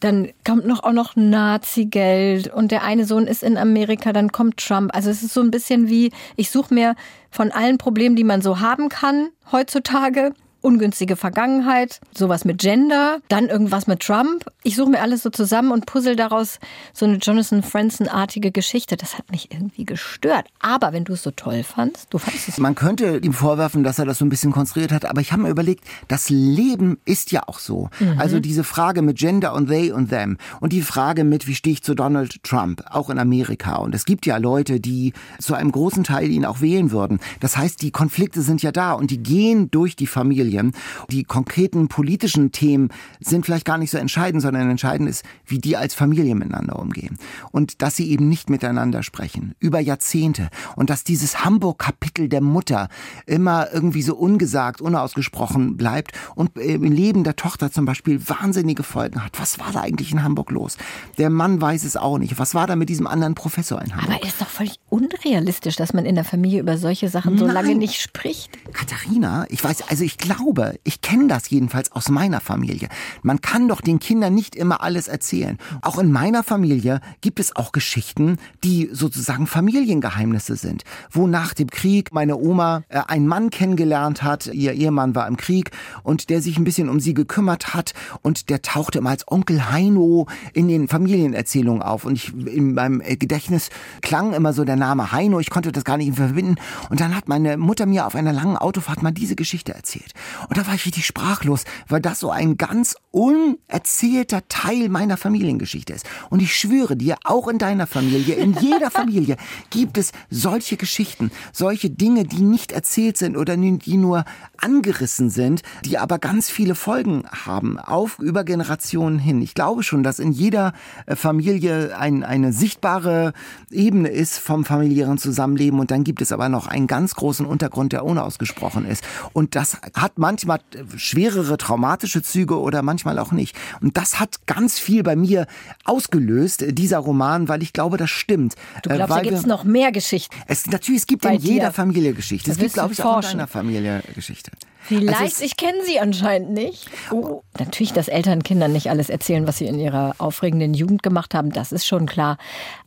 dann 0.06 0.30
kommt 0.46 0.68
noch 0.68 0.84
auch 0.84 0.92
noch 0.92 1.16
Nazi-Geld 1.16 2.54
und 2.54 2.72
der 2.72 2.84
eine 2.84 3.06
Sohn 3.06 3.26
ist 3.26 3.42
in 3.42 3.58
Amerika, 3.58 4.14
dann 4.14 4.32
kommt 4.32 4.58
Trump. 4.58 4.94
Also 4.94 5.10
es 5.10 5.24
ist 5.24 5.34
so 5.34 5.42
ein 5.42 5.50
bisschen 5.50 5.90
wie, 5.90 6.12
ich 6.36 6.52
suche 6.52 6.74
mir 6.74 6.96
von 7.32 7.52
allen 7.52 7.80
Problemen, 7.80 8.16
die 8.16 8.24
man 8.24 8.44
so 8.44 8.60
haben 8.60 8.90
kann 8.90 9.30
heutzutage, 9.52 10.34
ungünstige 10.66 11.16
Vergangenheit, 11.16 12.02
sowas 12.18 12.44
mit 12.44 12.58
Gender, 12.58 13.20
dann 13.30 13.48
irgendwas 13.48 13.88
mit 13.88 14.00
Trump. 14.00 14.46
Ich 14.64 14.76
suche 14.76 14.90
mir 14.90 15.02
alles 15.02 15.22
so 15.22 15.30
zusammen 15.30 15.72
und 15.72 15.86
puzzle 15.86 16.16
daraus 16.16 16.60
so 16.92 17.06
eine 17.06 17.18
Jonathan 17.18 17.62
Franzen-artige 17.62 18.52
Geschichte. 18.52 18.98
Das 18.98 19.18
hat 19.18 19.32
mich 19.32 19.52
irgendwie 19.52 19.86
gestört. 19.86 20.48
Aber 20.60 20.92
wenn 20.92 21.04
du 21.04 21.14
es 21.14 21.22
so 21.22 21.32
toll 21.32 21.64
fandst, 21.64 22.08
du 22.10 22.18
fandest 22.18 22.50
es 22.50 22.58
Man 22.58 22.74
könnte 22.74 23.18
ihm 23.18 23.34
vorwerfen, 23.34 23.84
dass 23.84 24.00
er 24.00 24.06
das 24.06 24.18
so 24.18 24.26
ein 24.26 24.30
bisschen 24.30 24.52
konstruiert 24.52 24.92
hat, 24.92 25.06
aber 25.06 25.22
ich 25.22 25.32
habe 25.32 25.44
mir 25.44 25.50
überlegt, 25.50 25.84
das 26.08 26.30
Leben 26.30 26.98
ist 27.06 27.32
ja 27.32 27.44
auch 27.46 27.60
so. 27.60 27.90
Also 28.18 28.40
diese 28.40 28.64
Frage 28.64 29.04
mit 29.04 29.18
Gender 29.18 29.54
und 29.54 29.68
they 29.68 29.92
und 29.92 30.10
them 30.10 30.38
und 30.62 30.74
die 30.74 30.82
Frage 30.82 31.24
mit, 31.24 31.48
wie 31.48 31.54
stehe 31.54 31.74
ich 31.74 31.84
zu 31.84 31.94
Donald 31.94 32.44
Trump, 32.44 32.84
auch 32.90 33.12
in 33.12 33.20
Amerika. 33.20 33.76
Und 33.76 33.94
es 33.94 34.06
gibt 34.06 34.26
ja 34.26 34.38
Leute, 34.38 34.80
die 34.80 35.14
zu 35.40 35.54
einem 35.54 35.72
großen 35.72 36.04
Teil 36.04 36.32
ihn 36.32 36.46
auch 36.46 36.62
wählen 36.62 36.90
würden. 36.90 37.20
Das 37.40 37.56
heißt, 37.56 37.84
die 37.84 37.92
Konflikte 37.92 38.42
sind 38.42 38.64
ja 38.64 38.72
da 38.72 38.94
und 38.94 39.12
die 39.12 39.22
gehen 39.22 39.70
durch 39.70 39.96
die 39.96 40.08
Familien. 40.56 40.72
Die 41.10 41.24
konkreten 41.24 41.88
politischen 41.88 42.52
Themen 42.52 42.90
sind 43.20 43.46
vielleicht 43.46 43.66
gar 43.66 43.78
nicht 43.78 43.92
so 43.92 43.98
entscheidend, 43.98 44.42
sondern 44.42 44.70
entscheidend 44.70 45.10
ist, 45.10 45.24
wie 45.46 45.60
die 45.60 45.78
als 45.78 45.94
Familie 45.94 46.36
miteinander 46.36 46.80
umgehen. 46.80 47.18
Und 47.52 47.82
dass 47.82 47.96
sie 47.96 48.10
eben 48.10 48.30
nicht 48.30 48.50
miteinander 48.50 49.04
sprechen. 49.04 49.56
Über 49.60 49.80
Jahrzehnte. 49.80 50.50
Und 50.76 50.90
dass 50.90 51.04
dieses 51.04 51.44
Hamburg-Kapitel 51.44 52.30
der 52.30 52.42
Mutter 52.42 52.90
immer 53.26 53.68
irgendwie 53.74 54.02
so 54.02 54.16
ungesagt, 54.16 54.82
unausgesprochen 54.82 55.78
bleibt 55.78 56.12
und 56.36 56.58
im 56.58 56.92
Leben 56.92 57.24
der 57.24 57.36
Tochter 57.36 57.72
zum 57.72 57.86
Beispiel 57.86 58.22
wahnsinnige 58.28 58.84
Folgen 58.84 59.24
hat. 59.24 59.40
Was 59.40 59.60
war 59.60 59.72
da 59.72 59.82
eigentlich 59.82 60.12
in 60.12 60.24
Hamburg 60.24 60.52
los? 60.52 60.78
Der 61.18 61.30
Mann 61.30 61.62
weiß 61.62 61.84
es 61.84 61.98
auch 61.98 62.18
nicht. 62.18 62.40
Was 62.40 62.54
war 62.56 62.68
da 62.68 62.76
mit 62.76 62.90
diesem 62.90 63.08
anderen 63.08 63.36
Professor 63.36 63.82
in 63.82 63.96
Hamburg? 63.96 64.16
Aber 64.16 64.28
ist 64.28 64.42
doch 64.42 64.50
völlig 64.50 64.80
unrealistisch, 64.90 65.76
dass 65.76 65.94
man 65.94 66.06
in 66.06 66.16
der 66.16 66.24
Familie 66.24 66.62
über 66.62 66.78
solche 66.78 67.10
Sachen 67.10 67.38
so 67.38 67.46
Nein. 67.46 67.54
lange 67.54 67.76
nicht 67.76 68.02
spricht. 68.02 68.52
Katharina, 68.74 69.46
ich 69.50 69.64
weiß, 69.64 69.90
also 69.90 70.04
ich 70.04 70.18
glaube, 70.18 70.45
glaube, 70.46 70.80
ich 70.84 71.02
kenne 71.02 71.28
das 71.28 71.50
jedenfalls 71.50 71.92
aus 71.92 72.10
meiner 72.10 72.40
Familie. 72.40 72.88
Man 73.24 73.42
kann 73.42 73.68
doch 73.68 73.82
den 73.82 74.00
Kindern 74.00 74.36
nicht 74.36 74.56
immer 74.56 74.82
alles 74.82 75.08
erzählen. 75.08 75.58
Auch 75.82 75.98
in 75.98 76.12
meiner 76.12 76.44
Familie 76.44 77.02
gibt 77.22 77.40
es 77.40 77.56
auch 77.56 77.72
Geschichten, 77.72 78.38
die 78.64 78.90
sozusagen 78.92 79.48
Familiengeheimnisse 79.48 80.56
sind. 80.56 80.84
Wo 81.10 81.26
nach 81.26 81.56
dem 81.56 81.70
Krieg 81.70 82.14
meine 82.14 82.38
Oma 82.38 82.84
äh, 82.90 83.00
einen 83.08 83.28
Mann 83.28 83.50
kennengelernt 83.50 84.22
hat, 84.22 84.46
ihr 84.48 84.74
Ehemann 84.74 85.16
war 85.16 85.28
im 85.28 85.36
Krieg 85.36 85.72
und 86.04 86.30
der 86.30 86.44
sich 86.44 86.58
ein 86.58 86.64
bisschen 86.64 86.90
um 86.90 87.00
sie 87.00 87.16
gekümmert 87.16 87.74
hat 87.74 87.94
und 88.22 88.50
der 88.50 88.62
tauchte 88.62 89.00
immer 89.00 89.10
als 89.10 89.28
Onkel 89.28 89.72
Heino 89.72 90.28
in 90.54 90.68
den 90.68 90.88
Familienerzählungen 90.88 91.82
auf. 91.82 92.06
Und 92.06 92.14
ich 92.14 92.34
in 92.34 92.76
meinem 92.76 93.00
Gedächtnis 93.00 93.70
klang 94.02 94.34
immer 94.34 94.54
so 94.54 94.64
der 94.64 94.76
Name 94.76 95.12
Heino. 95.12 95.40
Ich 95.40 95.50
konnte 95.50 95.72
das 95.72 95.84
gar 95.84 95.98
nicht 95.98 96.16
verbinden. 96.16 96.56
Und 96.90 97.00
dann 97.00 97.16
hat 97.16 97.28
meine 97.28 97.58
Mutter 97.58 97.88
mir 97.88 98.06
auf 98.06 98.14
einer 98.14 98.34
langen 98.34 98.58
Autofahrt 98.58 99.02
mal 99.02 99.12
diese 99.12 99.36
Geschichte 99.36 99.74
erzählt. 99.74 100.14
Und 100.50 100.58
da 100.58 100.68
war 100.68 100.76
ich 100.76 100.86
richtig 100.86 101.06
sprachlos, 101.06 101.64
weil 101.88 102.02
das 102.02 102.20
so 102.20 102.32
ein 102.32 102.58
ganz 102.58 102.96
unerzählter 103.12 104.48
Teil 104.50 104.90
meiner 104.90 105.18
Familiengeschichte 105.18 105.94
ist. 105.94 106.06
Und 106.30 106.42
ich 106.42 106.56
schwöre 106.56 106.96
dir, 106.96 107.18
auch 107.24 107.48
in 107.48 107.58
deiner 107.58 107.88
Familie, 107.88 108.36
in 108.36 108.54
jeder 108.60 108.92
Familie 108.92 109.38
gibt 109.70 109.98
es 109.98 110.12
solche 110.30 110.78
Geschichten, 110.78 111.32
solche 111.52 111.90
Dinge, 111.90 112.26
die 112.26 112.42
nicht 112.42 112.72
erzählt 112.72 113.18
sind 113.18 113.38
oder 113.38 113.56
die 113.58 113.98
nur 113.98 114.26
angerissen 114.58 115.30
sind, 115.30 115.62
die 115.84 115.98
aber 115.98 116.20
ganz 116.20 116.50
viele 116.50 116.76
Folgen 116.76 117.24
haben, 117.46 117.80
auf 117.80 118.20
über 118.20 118.44
Generationen 118.44 119.20
hin. 119.20 119.42
Ich 119.42 119.54
glaube 119.54 119.84
schon, 119.84 120.04
dass 120.04 120.20
in 120.20 120.32
jeder 120.32 120.74
äh, 121.06 121.16
Familie 121.16 121.98
ein, 121.98 122.24
eine 122.24 122.54
sichtbare 122.54 123.34
Ebene 123.72 124.10
ist 124.10 124.38
vom 124.40 124.66
familiären 124.66 125.18
Zusammenleben 125.18 125.80
und 125.80 125.92
dann 125.92 126.04
gibt 126.04 126.22
es 126.22 126.32
aber 126.32 126.50
noch 126.50 126.68
einen 126.68 126.88
ganz 126.88 127.16
großen 127.16 127.46
Untergrund, 127.46 127.94
der 127.94 128.06
unausgesprochen 128.06 128.86
ist. 128.86 129.04
Und 129.34 129.56
das 129.56 129.78
hat 129.94 130.15
manchmal 130.16 130.60
schwerere 130.96 131.58
traumatische 131.58 132.22
Züge 132.22 132.60
oder 132.60 132.82
manchmal 132.82 133.20
auch 133.20 133.32
nicht. 133.32 133.56
Und 133.82 133.98
das 133.98 134.20
hat 134.20 134.48
ganz 134.48 134.80
viel 134.80 135.04
bei 135.04 135.16
mir 135.16 135.48
ausgelöst, 135.84 136.66
dieser 136.70 137.00
Roman, 137.00 137.48
weil 137.48 137.64
ich 137.64 137.74
glaube, 137.74 137.98
das 137.98 138.10
stimmt. 138.10 138.56
Du 138.84 138.90
glaubst, 138.90 139.16
da 139.16 139.22
gibt 139.22 139.38
es 139.38 139.46
noch 139.46 139.64
mehr 139.64 139.92
Geschichten. 139.92 140.36
Es, 140.48 140.68
natürlich, 140.68 141.02
es 141.02 141.08
gibt 141.08 141.24
bei 141.24 141.36
in 141.36 141.42
jeder 141.42 141.68
dir. 141.68 141.74
Familie 141.74 142.14
Geschichte. 142.14 142.52
Es 142.52 142.58
gibt, 142.58 142.74
glaube 142.74 142.94
ich, 142.94 143.00
forschen. 143.00 143.28
auch 143.28 143.32
in 143.32 143.38
deiner 143.38 143.48
Familie 143.48 144.04
Geschichte. 144.14 144.52
Vielleicht, 144.88 145.20
also 145.20 145.44
ich 145.44 145.58
kenne 145.58 145.84
sie 145.84 146.00
anscheinend 146.00 146.52
nicht. 146.52 146.88
Oh. 147.12 147.42
Natürlich, 147.58 147.92
dass 147.92 148.08
Eltern 148.08 148.44
Kindern 148.44 148.72
nicht 148.72 148.90
alles 148.90 149.10
erzählen, 149.10 149.48
was 149.48 149.58
sie 149.58 149.66
in 149.66 149.80
ihrer 149.80 150.16
aufregenden 150.20 150.74
Jugend 150.74 151.04
gemacht 151.04 151.34
haben, 151.34 151.52
das 151.52 151.72
ist 151.72 151.86
schon 151.86 152.06
klar. 152.06 152.38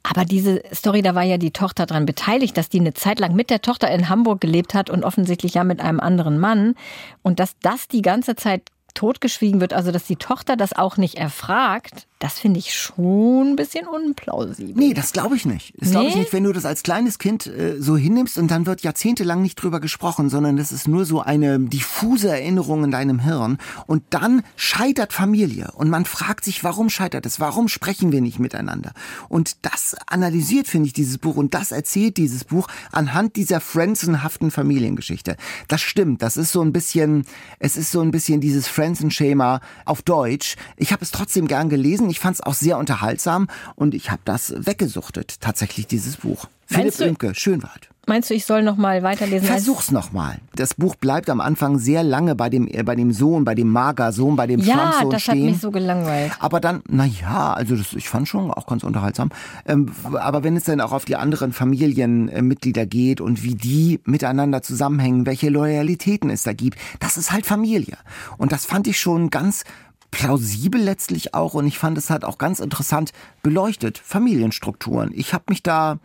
Aber 0.03 0.25
diese 0.25 0.63
Story, 0.73 1.03
da 1.03 1.15
war 1.15 1.25
ja 1.25 1.39
die 1.39 1.51
Tochter 1.51 1.87
dran 1.87 2.07
beteiligt, 2.07 2.57
dass 2.57 2.69
die 2.69 2.81
eine 2.81 2.95
Zeit 2.95 3.19
lang 3.19 3.35
mit 3.35 3.51
der 3.51 3.63
Tochter 3.63 3.91
in 3.91 4.09
Hamburg 4.09 4.41
gelebt 4.41 4.75
hat 4.75 4.91
und 4.91 5.05
offensichtlich 5.05 5.55
ja 5.55 5.65
mit 5.65 5.81
einem 5.81 6.01
anderen 6.01 6.39
Mann. 6.39 6.75
Und 7.23 7.41
dass 7.41 7.59
das 7.63 7.89
die 7.89 8.03
ganze 8.03 8.37
Zeit 8.37 8.63
totgeschwiegen 8.95 9.61
wird, 9.61 9.73
also 9.73 9.93
dass 9.93 10.05
die 10.05 10.17
Tochter 10.17 10.57
das 10.57 10.73
auch 10.73 10.97
nicht 10.97 11.17
erfragt, 11.17 12.08
das 12.19 12.41
finde 12.41 12.59
ich 12.59 12.75
schon 12.75 13.53
ein 13.53 13.57
bisschen 13.57 13.87
unplausibel. 13.87 14.75
Nee, 14.75 14.93
das 14.93 15.13
glaube 15.13 15.37
ich 15.37 15.47
nicht. 15.47 15.73
Das 15.77 15.89
nee? 15.89 15.93
glaube 15.93 16.09
ich 16.09 16.17
nicht, 16.17 16.33
wenn 16.33 16.43
du 16.43 16.53
das 16.53 16.65
als 16.65 16.83
kleines 16.83 17.19
Kind 17.19 17.47
äh, 17.47 17.81
so 17.81 17.97
hinnimmst 17.97 18.39
und 18.39 18.51
dann 18.51 18.67
wird 18.67 18.81
jahrzehntelang 18.81 19.41
nicht 19.41 19.55
drüber 19.55 19.79
gesprochen, 19.79 20.29
sondern 20.29 20.57
das 20.57 20.73
ist 20.73 20.89
nur 20.89 21.05
so 21.05 21.21
eine 21.21 21.61
diffuse 21.61 22.29
Erinnerung 22.29 22.83
in 22.83 22.91
deinem 22.91 23.21
Hirn. 23.21 23.59
Und 23.87 24.03
dann 24.11 24.43
scheitert 24.57 25.13
Familie 25.13 25.71
und 25.75 25.91
man 25.91 26.07
fragt 26.07 26.45
sich, 26.45 26.65
warum 26.65 26.91
scheitert 26.91 27.25
es? 27.25 27.39
Warum 27.39 27.69
sprechen 27.69 28.11
wir 28.11 28.21
nicht 28.21 28.41
miteinander? 28.41 28.93
Und 29.29 29.57
das 29.63 29.95
analysiert, 30.07 30.67
finde 30.67 30.89
ich, 30.89 30.95
dieses 30.95 31.19
Buch 31.19 31.37
und 31.37 31.55
das 31.55 31.71
erzählt 31.71 32.17
dieses 32.17 32.43
Buch 32.45 32.67
anhand 32.91 33.37
dieser 33.37 33.61
Frenzenhaften 33.61 34.51
Familiengeschichte. 34.51 35.37
Das 35.69 35.81
stimmt. 35.81 36.23
Das 36.23 36.37
ist 36.37 36.51
so 36.51 36.63
ein 36.63 36.73
bisschen, 36.73 37.27
es 37.61 37.77
ist 37.77 37.93
so 37.93 38.01
ein 38.01 38.11
bisschen 38.11 38.41
dieses 38.41 38.67
Frenzen-Schema 38.67 39.61
auf 39.85 40.03
Deutsch. 40.03 40.57
Ich 40.77 40.93
habe 40.93 41.05
es 41.05 41.13
trotzdem 41.13 41.47
gern 41.47 41.69
gelesen 41.69 42.08
gelesen. 42.09 42.11
Ich 42.11 42.21
fand 42.21 42.35
es 42.37 42.43
auch 42.43 42.55
sehr 42.55 42.79
unterhaltsam 42.79 43.49
und 43.75 43.95
ich 43.95 44.11
habe 44.11 44.23
das 44.25 44.55
weggesuchtet, 44.57 45.41
tatsächlich 45.41 45.87
dieses 45.87 46.19
Buch. 46.19 46.47
Philipp 46.67 46.97
du, 46.97 47.05
Imke, 47.05 47.35
Schönwald. 47.35 47.89
Meinst 48.07 48.31
du, 48.31 48.35
ich 48.35 48.47
soll 48.47 48.63
noch 48.63 48.77
mal 48.77 49.03
weiterlesen? 49.03 49.47
Versuch's 49.47 49.91
noch 49.91 50.13
mal. 50.13 50.39
Das 50.55 50.75
Buch 50.75 50.97
bleibt 50.97 51.29
am 51.29 51.41
Anfang 51.43 51.79
sehr 51.79 52.03
lange 52.03 52.35
bei 52.35 52.49
dem 52.49 52.67
äh, 52.67 52.83
bei 52.83 52.95
dem 52.95 53.13
Sohn, 53.13 53.45
bei 53.45 53.55
dem 53.55 53.71
Mager-Sohn, 53.71 54.35
bei 54.35 54.47
dem 54.47 54.61
ja, 54.61 54.77
Trump-Sohn 54.77 55.11
das 55.11 55.23
stehen. 55.23 55.45
hat 55.45 55.51
mich 55.51 55.61
so 55.61 55.71
gelangweilt. 55.71 56.33
Aber 56.41 56.61
dann, 56.61 56.83
na 56.89 57.05
ja, 57.05 57.53
also 57.53 57.77
das, 57.77 57.93
ich 57.93 58.09
fand 58.09 58.27
schon 58.27 58.51
auch 58.51 58.67
ganz 58.67 58.83
unterhaltsam. 58.83 59.31
Ähm, 59.67 59.93
aber 60.15 60.43
wenn 60.43 60.57
es 60.57 60.65
dann 60.65 60.81
auch 60.81 60.93
auf 60.93 61.05
die 61.05 61.17
anderen 61.17 61.53
Familienmitglieder 61.53 62.87
geht 62.87 63.21
und 63.21 63.43
wie 63.43 63.55
die 63.55 64.01
miteinander 64.05 64.63
zusammenhängen, 64.63 65.27
welche 65.27 65.51
Loyalitäten 65.51 66.31
es 66.31 66.45
da 66.45 66.55
gibt, 66.55 66.79
das 67.01 67.19
ist 67.19 67.31
halt 67.31 67.45
Familie. 67.45 67.97
Und 68.39 68.53
das 68.53 68.65
fand 68.65 68.87
ich 68.87 68.99
schon 68.99 69.29
ganz 69.29 69.65
plausibel 70.11 70.81
letztlich 70.81 71.35
auch 71.35 71.55
und 71.55 71.67
ich 71.67 71.79
fand 71.79 71.99
es 71.99 72.11
halt 72.11 72.25
auch 72.25 72.39
ganz 72.39 72.61
interessant 72.61 73.13
beleuchtet, 73.43 73.99
Familienstrukturen. 73.99 75.13
Ich 75.15 75.35
habe 75.35 75.45
mich 75.49 75.63
da 75.63 75.99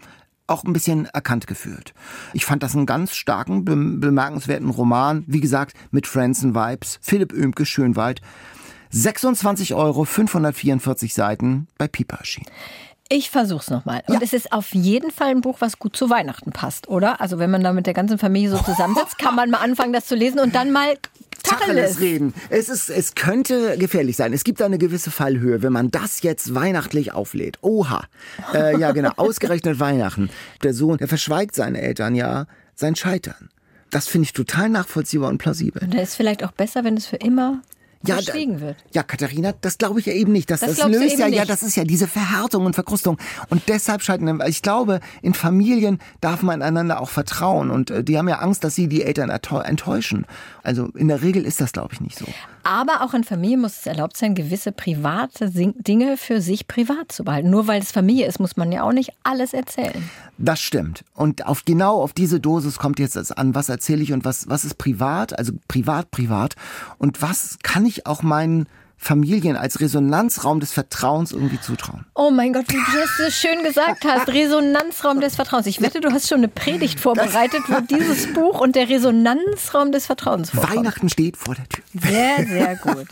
auch 0.48 0.64
ein 0.64 0.74
bisschen 0.74 1.06
erkannt 1.06 1.48
gefühlt. 1.48 1.94
Ich 2.34 2.46
fand 2.46 2.64
das 2.64 2.76
einen 2.76 2.86
ganz 2.86 3.16
starken, 3.16 3.64
bemerkenswerten 3.66 4.70
Roman. 4.70 5.24
Wie 5.28 5.40
gesagt, 5.40 5.76
mit 5.92 6.06
Friends 6.06 6.44
and 6.44 6.54
Vibes. 6.54 7.00
Philipp 7.02 7.34
Oemke, 7.34 7.66
Schönwald. 7.66 8.22
26 8.90 9.74
Euro, 9.74 10.06
544 10.06 11.14
Seiten 11.14 11.68
bei 11.78 11.88
Piper 11.88 12.18
erschienen. 12.18 12.48
Ich 13.10 13.30
versuch's 13.30 13.70
nochmal. 13.70 14.02
Und 14.08 14.16
ja. 14.16 14.20
es 14.24 14.34
ist 14.34 14.52
auf 14.52 14.74
jeden 14.74 15.12
Fall 15.12 15.30
ein 15.30 15.42
Buch, 15.42 15.58
was 15.60 15.78
gut 15.78 15.96
zu 15.96 16.10
Weihnachten 16.10 16.52
passt, 16.52 16.88
oder? 16.88 17.22
Also 17.22 17.38
wenn 17.38 17.52
man 17.52 17.64
da 17.64 17.74
mit 17.74 17.86
der 17.86 17.94
ganzen 17.94 18.18
Familie 18.18 18.50
so 18.50 18.58
zusammensitzt, 18.58 19.18
kann 19.20 19.36
man 19.36 19.50
mal 19.50 19.60
anfangen, 19.60 19.94
das 19.94 20.06
zu 20.06 20.16
lesen 20.16 20.40
und 20.40 20.56
dann 20.56 20.72
mal 20.72 20.98
Tacheles 21.44 22.00
reden. 22.00 22.34
Es 22.50 22.70
ist, 22.70 22.90
es 22.90 23.16
könnte 23.16 23.78
gefährlich 23.78 24.16
sein. 24.16 24.32
Es 24.34 24.44
gibt 24.44 24.62
da 24.62 24.66
eine 24.66 24.78
gewisse 24.78 25.12
Fallhöhe, 25.12 25.62
wenn 25.62 25.74
man 25.74 25.92
das 25.92 26.22
jetzt 26.22 26.56
weihnachtlich 26.56 27.12
auflädt. 27.12 27.58
Oha. 27.62 28.06
Äh, 28.54 28.80
ja, 28.80 28.92
genau. 28.94 29.12
Ausgerechnet 29.18 29.80
Weihnachten. 29.80 30.30
Der 30.64 30.74
Sohn, 30.74 30.98
der 30.98 31.08
verschweigt 31.08 31.54
seinen 31.56 31.76
Eltern 31.76 32.16
ja 32.16 32.46
sein 32.76 32.96
Scheitern. 32.96 33.50
Das 33.92 34.08
finde 34.08 34.26
ich 34.26 34.34
total 34.34 34.70
nachvollziehbar 34.70 35.30
und 35.30 35.38
plausibel. 35.38 35.84
Und 35.84 35.94
da 35.94 36.02
ist 36.02 36.16
vielleicht 36.16 36.44
auch 36.44 36.52
besser, 36.52 36.84
wenn 36.84 36.98
es 36.98 37.06
für 37.06 37.18
immer 37.18 37.62
ja, 38.06 38.16
verschwiegen 38.16 38.60
wird. 38.60 38.78
Ja, 38.94 39.04
Katharina, 39.04 39.54
das 39.62 39.78
glaube 39.78 40.00
ich 40.00 40.06
ja 40.06 40.14
eben 40.14 40.32
nicht. 40.32 40.50
Das, 40.52 40.60
das, 40.60 40.76
das 40.76 40.90
löst 40.90 41.18
ja, 41.18 41.28
nicht. 41.28 41.38
ja, 41.38 41.46
das 41.46 41.64
ist 41.64 41.76
ja 41.76 41.84
diese 41.84 42.08
Verhärtung 42.08 42.66
und 42.66 42.74
Verkrustung. 42.74 43.18
Und 43.50 43.64
deshalb 43.68 44.02
scheitern, 44.02 44.42
ich 44.48 44.62
glaube, 44.62 45.00
in 45.22 45.34
Familien 45.34 46.00
darf 46.22 46.42
man 46.42 46.62
einander 46.62 47.02
auch 47.02 47.10
vertrauen. 47.10 47.72
Und 47.72 47.92
äh, 47.92 48.04
die 48.04 48.18
haben 48.18 48.28
ja 48.28 48.40
Angst, 48.40 48.64
dass 48.64 48.76
sie 48.76 48.88
die 48.88 49.04
Eltern 49.04 49.30
enttäuschen. 49.30 50.26
Also 50.64 50.88
in 50.96 51.08
der 51.08 51.22
Regel 51.22 51.46
ist 51.46 51.62
das, 51.62 51.72
glaube 51.72 51.94
ich, 51.94 52.02
nicht 52.02 52.18
so. 52.18 52.26
Aber 52.64 53.02
auch 53.02 53.14
in 53.14 53.26
Familie 53.26 53.58
muss 53.58 53.80
es 53.80 53.86
erlaubt 53.86 54.16
sein, 54.16 54.36
gewisse 54.36 54.72
private 54.72 55.50
Dinge 55.52 56.16
für 56.18 56.42
sich 56.42 56.68
privat 56.68 57.12
zu 57.12 57.26
behalten. 57.26 57.50
Nur 57.50 57.68
weil 57.68 57.82
es 57.82 57.92
Familie 57.92 58.26
ist, 58.26 58.40
muss 58.40 58.56
man 58.56 58.72
ja 58.72 58.84
auch 58.84 58.94
nicht 58.94 59.12
alles 59.24 59.54
erzählen. 59.54 60.10
Das 60.38 60.62
stimmt. 60.62 61.04
Und 61.14 61.46
auf 61.46 61.66
genau 61.66 62.02
auf 62.02 62.14
diese 62.14 62.40
Dosis 62.40 62.80
kommt 62.80 63.00
jetzt 63.00 63.38
an, 63.38 63.54
was 63.54 63.70
erzähle 63.70 64.02
ich 64.02 64.14
und 64.14 64.24
was, 64.24 64.50
was 64.50 64.64
ist 64.66 64.78
privat, 64.78 65.38
also 65.38 65.54
privat, 65.68 66.10
privat. 66.12 66.56
Und 66.98 67.22
was 67.22 67.58
kann 67.64 67.86
ich 67.86 67.93
auch 68.06 68.24
meinen 68.24 68.68
Familien 68.98 69.58
als 69.58 69.80
Resonanzraum 69.82 70.60
des 70.60 70.72
Vertrauens 70.72 71.32
irgendwie 71.34 71.60
zutrauen. 71.60 72.06
Oh 72.16 72.32
mein 72.32 72.54
Gott, 72.54 72.66
wie 72.70 72.76
du 72.76 73.00
es 73.04 73.18
so 73.18 73.48
schön 73.48 73.64
gesagt 73.64 74.06
hast. 74.06 74.30
Resonanzraum 74.30 75.20
des 75.20 75.36
Vertrauens. 75.36 75.68
Ich 75.68 75.82
wette, 75.82 76.00
du 76.00 76.10
hast 76.12 76.30
schon 76.30 76.40
eine 76.40 76.48
Predigt 76.48 77.00
vorbereitet, 77.00 77.62
wo 77.68 77.82
dieses 77.82 78.34
Buch 78.34 78.62
und 78.62 78.76
der 78.76 78.90
Resonanzraum 78.90 79.92
des 79.92 80.06
Vertrauens 80.06 80.52
vorkommt. 80.52 80.78
Weihnachten 80.78 81.10
steht 81.10 81.38
vor 81.38 81.56
der 81.56 81.68
Tür. 81.68 81.84
Sehr, 81.94 82.48
sehr 82.48 82.76
gut. 82.78 83.08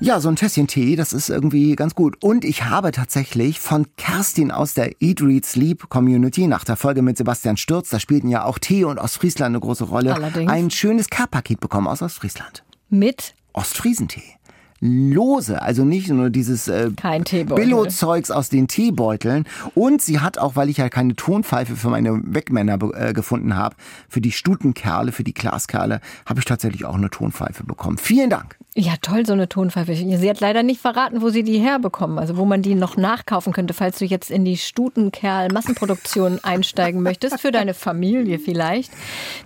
Ja, 0.00 0.20
so 0.20 0.28
ein 0.28 0.36
Tässchen 0.36 0.68
Tee, 0.68 0.94
das 0.94 1.12
ist 1.12 1.28
irgendwie 1.28 1.74
ganz 1.74 1.96
gut. 1.96 2.22
Und 2.22 2.44
ich 2.44 2.64
habe 2.64 2.92
tatsächlich 2.92 3.58
von 3.58 3.84
Kerstin 3.96 4.52
aus 4.52 4.72
der 4.74 5.02
Eat, 5.02 5.20
Read, 5.20 5.44
Sleep 5.44 5.88
Community 5.88 6.46
nach 6.46 6.62
der 6.62 6.76
Folge 6.76 7.02
mit 7.02 7.18
Sebastian 7.18 7.56
Stürz, 7.56 7.88
da 7.88 7.98
spielten 7.98 8.28
ja 8.28 8.44
auch 8.44 8.60
Tee 8.60 8.84
und 8.84 8.98
Ostfriesland 8.98 9.56
eine 9.56 9.60
große 9.60 9.84
Rolle, 9.84 10.14
Allerdings. 10.14 10.52
ein 10.52 10.70
schönes 10.70 11.10
Care-Paket 11.10 11.58
bekommen 11.58 11.88
aus 11.88 12.00
Ostfriesland. 12.00 12.62
Mit 12.88 13.34
Ostfriesentee. 13.54 14.37
Lose, 14.80 15.60
also 15.60 15.84
nicht 15.84 16.08
nur 16.08 16.30
dieses 16.30 16.68
äh, 16.68 16.90
Billo-Zeugs 16.92 18.30
aus 18.30 18.48
den 18.48 18.68
Teebeuteln. 18.68 19.44
Und 19.74 20.02
sie 20.02 20.20
hat 20.20 20.38
auch, 20.38 20.56
weil 20.56 20.68
ich 20.68 20.76
ja 20.76 20.88
keine 20.88 21.16
Tonpfeife 21.16 21.76
für 21.76 21.88
meine 21.90 22.20
Wegmänner 22.24 22.78
äh, 22.94 23.12
gefunden 23.12 23.56
habe, 23.56 23.76
für 24.08 24.20
die 24.20 24.32
Stutenkerle, 24.32 25.12
für 25.12 25.24
die 25.24 25.34
Glaskerle, 25.34 26.00
habe 26.26 26.40
ich 26.40 26.44
tatsächlich 26.44 26.84
auch 26.84 26.94
eine 26.94 27.10
Tonpfeife 27.10 27.64
bekommen. 27.64 27.98
Vielen 27.98 28.30
Dank. 28.30 28.56
Ja, 28.80 28.92
toll, 29.02 29.26
so 29.26 29.32
eine 29.32 29.48
Tonpfeife. 29.48 29.92
Sie 29.96 30.30
hat 30.30 30.38
leider 30.38 30.62
nicht 30.62 30.80
verraten, 30.80 31.20
wo 31.20 31.30
sie 31.30 31.42
die 31.42 31.58
herbekommen, 31.58 32.16
also 32.16 32.36
wo 32.36 32.44
man 32.44 32.62
die 32.62 32.76
noch 32.76 32.96
nachkaufen 32.96 33.52
könnte, 33.52 33.74
falls 33.74 33.98
du 33.98 34.04
jetzt 34.04 34.30
in 34.30 34.44
die 34.44 34.56
Stutenkerl-Massenproduktion 34.56 36.38
einsteigen 36.44 37.02
möchtest, 37.02 37.40
für 37.40 37.50
deine 37.50 37.74
Familie 37.74 38.38
vielleicht. 38.38 38.92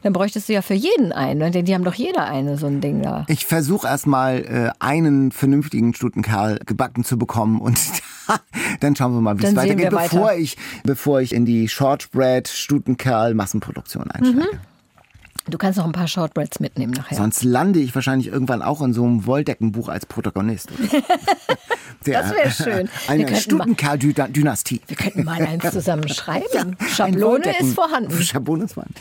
Dann 0.03 0.13
bräuchtest 0.13 0.51
du 0.51 0.53
ja 0.53 0.61
für 0.61 0.75
jeden 0.75 1.13
einen, 1.13 1.51
denn 1.51 1.65
die 1.65 1.75
haben 1.75 1.85
doch 1.85 1.95
jeder 1.95 2.27
eine, 2.27 2.59
so 2.59 2.67
ein 2.67 2.83
Ding 2.83 3.01
da. 3.01 3.25
Ich 3.29 3.47
versuche 3.47 3.87
erstmal 3.87 4.41
äh, 4.41 4.71
einen 4.81 5.22
vernünftigen 5.31 5.95
Stutenkerl 5.95 6.59
gebacken 6.67 7.05
zu 7.05 7.19
bekommen 7.19 7.61
und 7.61 7.79
dann 8.81 8.97
schauen 8.97 9.15
wir 9.15 9.21
mal, 9.21 9.39
wie 9.39 9.45
es 9.45 9.57
weitergeht, 9.57 9.91
bevor, 9.91 10.27
weiter. 10.27 10.39
ich, 10.39 10.57
bevor 10.85 11.21
ich 11.21 11.33
in 11.33 11.45
die 11.45 11.69
Shortbread 11.69 12.49
Stutenkerl 12.49 13.35
Massenproduktion 13.35 14.11
einsteige. 14.11 14.41
Mhm. 14.41 14.59
Du 15.49 15.59
kannst 15.59 15.77
noch 15.77 15.87
ein 15.87 15.93
paar 15.93 16.07
Shortbreads 16.07 16.61
mitnehmen 16.61 16.93
nachher. 16.93 17.17
Sonst 17.17 17.43
lande 17.43 17.81
ich 17.81 17.95
wahrscheinlich 17.95 18.29
irgendwann 18.29 18.63
auch 18.63 18.81
in 18.81 18.93
so 18.93 19.05
einem 19.05 19.27
Wolldeckenbuch 19.27 19.89
als 19.89 20.07
Protagonist. 20.07 20.71
das 22.05 22.33
wäre 22.33 22.51
schön. 22.51 22.89
Eine 23.09 23.35
Stutenkerl-Dynastie. 23.35 24.83
Wir 24.87 24.97
könnten 24.97 25.25
mal 25.25 25.45
eins 25.45 25.69
zusammen 25.73 26.09
schreiben. 26.09 26.47
Ja, 26.53 26.65
Schablone 26.87 27.59
ist 27.59 27.75
vorhanden. 27.75 28.23
Schablone 28.23 28.65
ist 28.65 28.75
vorhanden. 28.75 28.95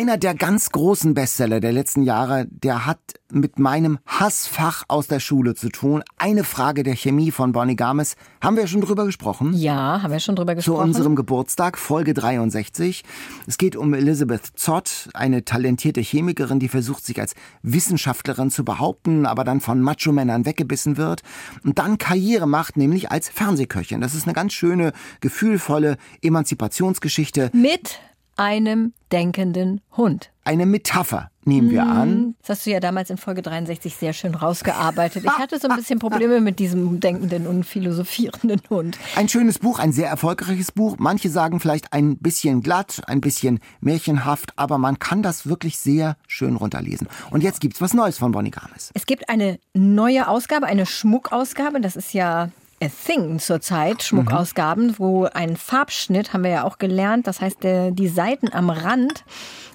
Einer 0.00 0.16
der 0.16 0.34
ganz 0.34 0.70
großen 0.70 1.12
Bestseller 1.12 1.60
der 1.60 1.72
letzten 1.72 2.04
Jahre, 2.04 2.46
der 2.48 2.86
hat 2.86 3.00
mit 3.30 3.58
meinem 3.58 3.98
Hassfach 4.06 4.84
aus 4.88 5.08
der 5.08 5.20
Schule 5.20 5.54
zu 5.54 5.68
tun. 5.68 6.02
Eine 6.16 6.42
Frage 6.42 6.84
der 6.84 6.96
Chemie 6.96 7.30
von 7.30 7.52
Bonnie 7.52 7.76
Games. 7.76 8.16
Haben 8.40 8.56
wir 8.56 8.66
schon 8.66 8.80
drüber 8.80 9.04
gesprochen? 9.04 9.52
Ja, 9.52 10.00
haben 10.02 10.10
wir 10.10 10.18
schon 10.20 10.36
drüber 10.36 10.54
gesprochen. 10.54 10.78
Zu 10.78 10.82
unserem 10.82 11.16
Geburtstag, 11.16 11.76
Folge 11.76 12.14
63. 12.14 13.04
Es 13.46 13.58
geht 13.58 13.76
um 13.76 13.92
Elizabeth 13.92 14.58
Zott, 14.58 15.10
eine 15.12 15.44
talentierte 15.44 16.00
Chemikerin, 16.00 16.60
die 16.60 16.68
versucht, 16.68 17.04
sich 17.04 17.20
als 17.20 17.34
Wissenschaftlerin 17.60 18.50
zu 18.50 18.64
behaupten, 18.64 19.26
aber 19.26 19.44
dann 19.44 19.60
von 19.60 19.82
Macho-Männern 19.82 20.46
weggebissen 20.46 20.96
wird 20.96 21.20
und 21.62 21.78
dann 21.78 21.98
Karriere 21.98 22.46
macht, 22.48 22.78
nämlich 22.78 23.10
als 23.10 23.28
Fernsehköchin. 23.28 24.00
Das 24.00 24.14
ist 24.14 24.24
eine 24.24 24.32
ganz 24.32 24.54
schöne, 24.54 24.94
gefühlvolle 25.20 25.98
Emanzipationsgeschichte. 26.22 27.50
Mit 27.52 28.00
einem 28.40 28.94
denkenden 29.12 29.82
Hund. 29.98 30.30
Eine 30.44 30.64
Metapher, 30.64 31.30
nehmen 31.44 31.68
wir 31.70 31.84
Mhm. 31.84 31.90
an. 31.90 32.34
Das 32.40 32.56
hast 32.56 32.66
du 32.66 32.70
ja 32.70 32.80
damals 32.80 33.10
in 33.10 33.18
Folge 33.18 33.42
63 33.42 33.94
sehr 33.94 34.14
schön 34.14 34.34
rausgearbeitet. 34.34 35.24
Ich 35.24 35.30
hatte 35.38 35.58
so 35.58 35.68
ein 35.68 35.76
bisschen 35.76 35.98
Probleme 35.98 36.40
mit 36.40 36.58
diesem 36.58 37.00
denkenden 37.00 37.46
und 37.46 37.64
philosophierenden 37.64 38.62
Hund. 38.70 38.98
Ein 39.14 39.28
schönes 39.28 39.58
Buch, 39.58 39.78
ein 39.78 39.92
sehr 39.92 40.08
erfolgreiches 40.08 40.72
Buch. 40.72 40.96
Manche 40.98 41.28
sagen 41.28 41.60
vielleicht 41.60 41.92
ein 41.92 42.16
bisschen 42.16 42.62
glatt, 42.62 43.02
ein 43.06 43.20
bisschen 43.20 43.60
märchenhaft, 43.82 44.54
aber 44.56 44.78
man 44.78 44.98
kann 44.98 45.22
das 45.22 45.46
wirklich 45.46 45.78
sehr 45.78 46.16
schön 46.26 46.56
runterlesen. 46.56 47.08
Und 47.30 47.42
jetzt 47.42 47.60
gibt's 47.60 47.82
was 47.82 47.92
Neues 47.92 48.16
von 48.16 48.32
Bonnie 48.32 48.50
Games. 48.52 48.90
Es 48.94 49.04
gibt 49.04 49.28
eine 49.28 49.58
neue 49.74 50.28
Ausgabe, 50.28 50.64
eine 50.66 50.86
Schmuckausgabe. 50.86 51.82
Das 51.82 51.94
ist 51.94 52.14
ja 52.14 52.48
a 52.82 52.88
thing 52.88 53.38
zurzeit, 53.38 54.02
Schmuckausgaben, 54.02 54.98
wo 54.98 55.24
ein 55.24 55.56
Farbschnitt, 55.56 56.32
haben 56.32 56.44
wir 56.44 56.50
ja 56.50 56.64
auch 56.64 56.78
gelernt. 56.78 57.26
Das 57.26 57.40
heißt, 57.40 57.62
der, 57.62 57.90
die 57.90 58.08
Seiten 58.08 58.52
am 58.52 58.70
Rand, 58.70 59.24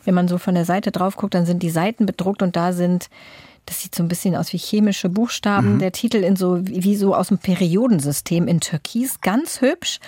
wenn 0.06 0.16
man 0.16 0.28
so 0.28 0.38
von 0.38 0.56
der 0.56 0.66
Seite 0.66 0.92
drauf 0.92 1.16
guckt, 1.16 1.36
dann 1.36 1.46
sind 1.46 1.62
die 1.62 1.70
Seiten 1.70 2.06
bedruckt 2.06 2.42
und 2.42 2.56
da 2.56 2.74
sind 2.74 3.10
das 3.68 3.82
sieht 3.82 3.96
so 3.96 4.04
ein 4.04 4.08
bisschen 4.08 4.36
aus 4.36 4.54
wie 4.54 4.58
chemische 4.58 5.10
Buchstaben. 5.10 5.80
Der 5.80 5.92
Titel 5.92 6.18
in 6.18 6.36
so 6.36 6.66
wie 6.68 6.84
wie 6.84 6.96
so 6.96 7.16
aus 7.16 7.30
dem 7.30 7.40
Periodensystem 7.40 8.48
in 8.48 8.60
Türkis, 8.60 9.22
ganz 9.22 9.62
hübsch. 9.62 10.00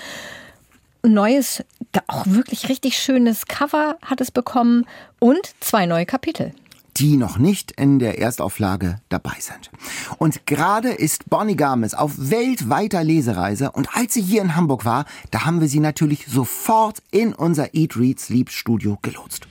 Ein 1.02 1.14
neues, 1.14 1.64
auch 2.06 2.28
wirklich 2.28 2.70
richtig 2.70 2.98
schönes 2.98 3.48
Cover 3.48 3.98
hat 4.04 4.22
es 4.22 4.30
bekommen 4.30 4.86
und 5.20 5.40
zwei 5.60 5.88
neue 5.88 6.06
Kapitel. 6.06 6.54
Die 7.00 7.18
noch 7.18 7.38
nicht 7.38 7.72
in 7.72 8.00
der 8.00 8.20
Erstauflage 8.20 9.00
dabei 9.10 9.36
sind. 9.40 9.70
Und 10.18 10.46
gerade 10.46 10.90
ist 10.90 11.30
Bonnie 11.30 11.56
Games 11.56 11.94
auf 11.94 12.14
weltweiter 12.18 13.04
Lesereise 13.04 13.72
und 13.72 13.96
als 13.96 14.14
sie 14.14 14.22
hier 14.22 14.42
in 14.42 14.56
Hamburg 14.56 14.86
war, 14.86 15.06
da 15.32 15.46
haben 15.46 15.62
wir 15.62 15.68
sie 15.68 15.80
natürlich 15.80 16.26
sofort 16.28 16.98
in 17.12 17.34
unser 17.34 17.74
Eat, 17.74 17.98
Read, 17.98 18.20
Sleep 18.20 18.50
Studio 18.50 18.98
gelotst. 19.02 19.48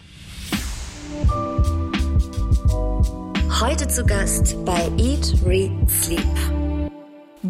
Heute 3.61 3.88
zu 3.88 4.05
Gast 4.05 4.57
bei 4.64 4.90
Eat, 4.99 5.34
Read, 5.44 5.72
Sleep. 5.88 6.65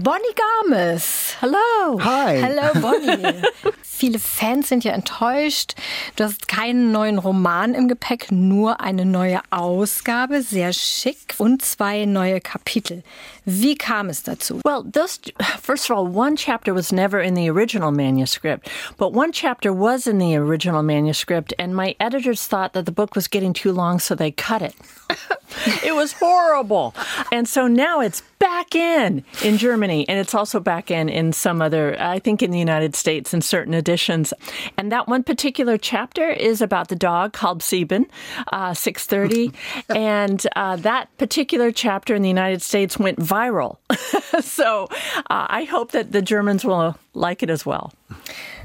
Bonnie 0.02 0.34
Games. 0.34 1.34
Hello. 1.40 1.98
Hi. 1.98 2.36
Hello, 2.36 2.72
Bonnie. 2.80 3.42
Viele 3.82 4.18
Fans 4.18 4.68
sind 4.68 4.84
ja 4.84 4.92
enttäuscht. 4.92 5.74
Du 6.16 6.24
hast 6.24 6.48
keinen 6.48 6.92
neuen 6.92 7.16
Roman 7.16 7.72
im 7.72 7.88
Gepäck, 7.88 8.30
nur 8.30 8.80
eine 8.80 9.06
neue 9.06 9.40
Ausgabe, 9.50 10.42
sehr 10.42 10.74
schick 10.74 11.34
und 11.38 11.64
zwei 11.64 12.04
neue 12.04 12.42
Kapitel. 12.42 13.02
Wie 13.46 13.74
kam 13.74 14.10
es 14.10 14.22
dazu? 14.22 14.60
Well, 14.64 14.82
those, 14.84 15.20
first 15.62 15.88
of 15.88 15.96
all, 15.96 16.04
one 16.04 16.36
chapter 16.36 16.74
was 16.74 16.92
never 16.92 17.22
in 17.22 17.34
the 17.34 17.48
original 17.48 17.90
manuscript, 17.90 18.68
but 18.98 19.14
one 19.14 19.32
chapter 19.32 19.72
was 19.72 20.06
in 20.06 20.18
the 20.18 20.36
original 20.36 20.82
manuscript, 20.82 21.54
and 21.58 21.74
my 21.74 21.94
editors 21.98 22.46
thought 22.46 22.74
that 22.74 22.84
the 22.84 22.92
book 22.92 23.14
was 23.14 23.28
getting 23.28 23.54
too 23.54 23.72
long, 23.72 23.98
so 23.98 24.14
they 24.14 24.30
cut 24.30 24.60
it. 24.60 24.74
it 25.84 25.94
was 25.94 26.12
horrible. 26.12 26.94
And 27.32 27.48
so 27.48 27.66
now 27.66 28.00
it's 28.00 28.22
back 28.38 28.74
in 28.74 29.24
in 29.42 29.56
Germany, 29.86 30.08
and 30.08 30.18
it's 30.18 30.34
also 30.34 30.58
back 30.58 30.90
in 30.90 31.08
in 31.08 31.32
some 31.32 31.62
other, 31.62 31.96
I 32.00 32.18
think 32.18 32.42
in 32.42 32.50
the 32.50 32.58
United 32.58 32.96
States 32.96 33.32
in 33.32 33.40
certain 33.40 33.72
editions. 33.72 34.34
And 34.76 34.90
that 34.90 35.06
one 35.06 35.22
particular 35.22 35.78
chapter 35.78 36.28
is 36.28 36.60
about 36.60 36.88
the 36.88 36.96
dog 36.96 37.32
called 37.32 37.62
Sieben, 37.62 38.06
uh, 38.52 38.74
630. 38.74 39.52
and 39.94 40.44
uh, 40.56 40.76
that 40.76 41.16
particular 41.18 41.70
chapter 41.70 42.16
in 42.16 42.22
the 42.22 42.28
United 42.28 42.62
States 42.62 42.98
went 42.98 43.18
viral. 43.20 43.76
so 44.42 44.88
uh, 45.30 45.46
I 45.48 45.64
hope 45.64 45.92
that 45.92 46.10
the 46.10 46.22
Germans 46.22 46.64
will 46.64 46.96
like 47.14 47.44
it 47.44 47.50
as 47.50 47.64
well. 47.64 47.92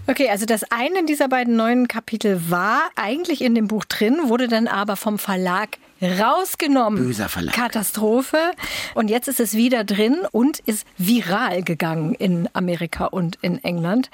Okay, 0.10 0.30
also 0.30 0.48
das 0.48 0.64
eine 0.72 1.06
dieser 1.06 1.28
beiden 1.28 1.56
neuen 1.56 1.88
Kapitel 1.88 2.50
war 2.50 2.90
eigentlich 2.96 3.44
in 3.44 3.54
dem 3.54 3.68
Buch 3.68 3.86
drin, 3.86 4.18
wurde 4.30 4.48
dann 4.48 4.68
aber 4.68 4.96
vom 4.96 5.20
Verlag 5.20 5.78
rausgenommen. 6.02 7.04
Böser 7.04 7.30
Verlag. 7.30 7.54
Katastrophe. 7.54 8.52
Und 8.96 9.10
jetzt 9.10 9.28
ist 9.28 9.40
es 9.40 9.54
wieder 9.54 9.84
drin 9.84 10.20
und 10.32 10.60
ist 10.60 10.86
viral 10.98 11.64
gegangen 11.64 12.16
in 12.16 12.50
Amerika 12.54 13.06
und 13.06 13.38
in 13.42 13.64
England, 13.64 14.10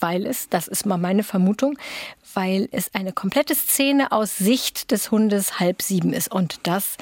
weil 0.00 0.26
es, 0.26 0.48
das 0.48 0.68
ist 0.68 0.86
mal 0.86 0.98
meine 0.98 1.22
Vermutung, 1.22 1.78
weil 2.34 2.68
es 2.72 2.94
eine 2.94 3.12
komplette 3.12 3.54
Szene 3.54 4.12
aus 4.12 4.36
Sicht 4.36 4.90
des 4.90 5.10
Hundes 5.10 5.58
halb 5.58 5.82
sieben 5.82 6.12
ist. 6.12 6.30
Und 6.30 6.60
das 6.64 6.96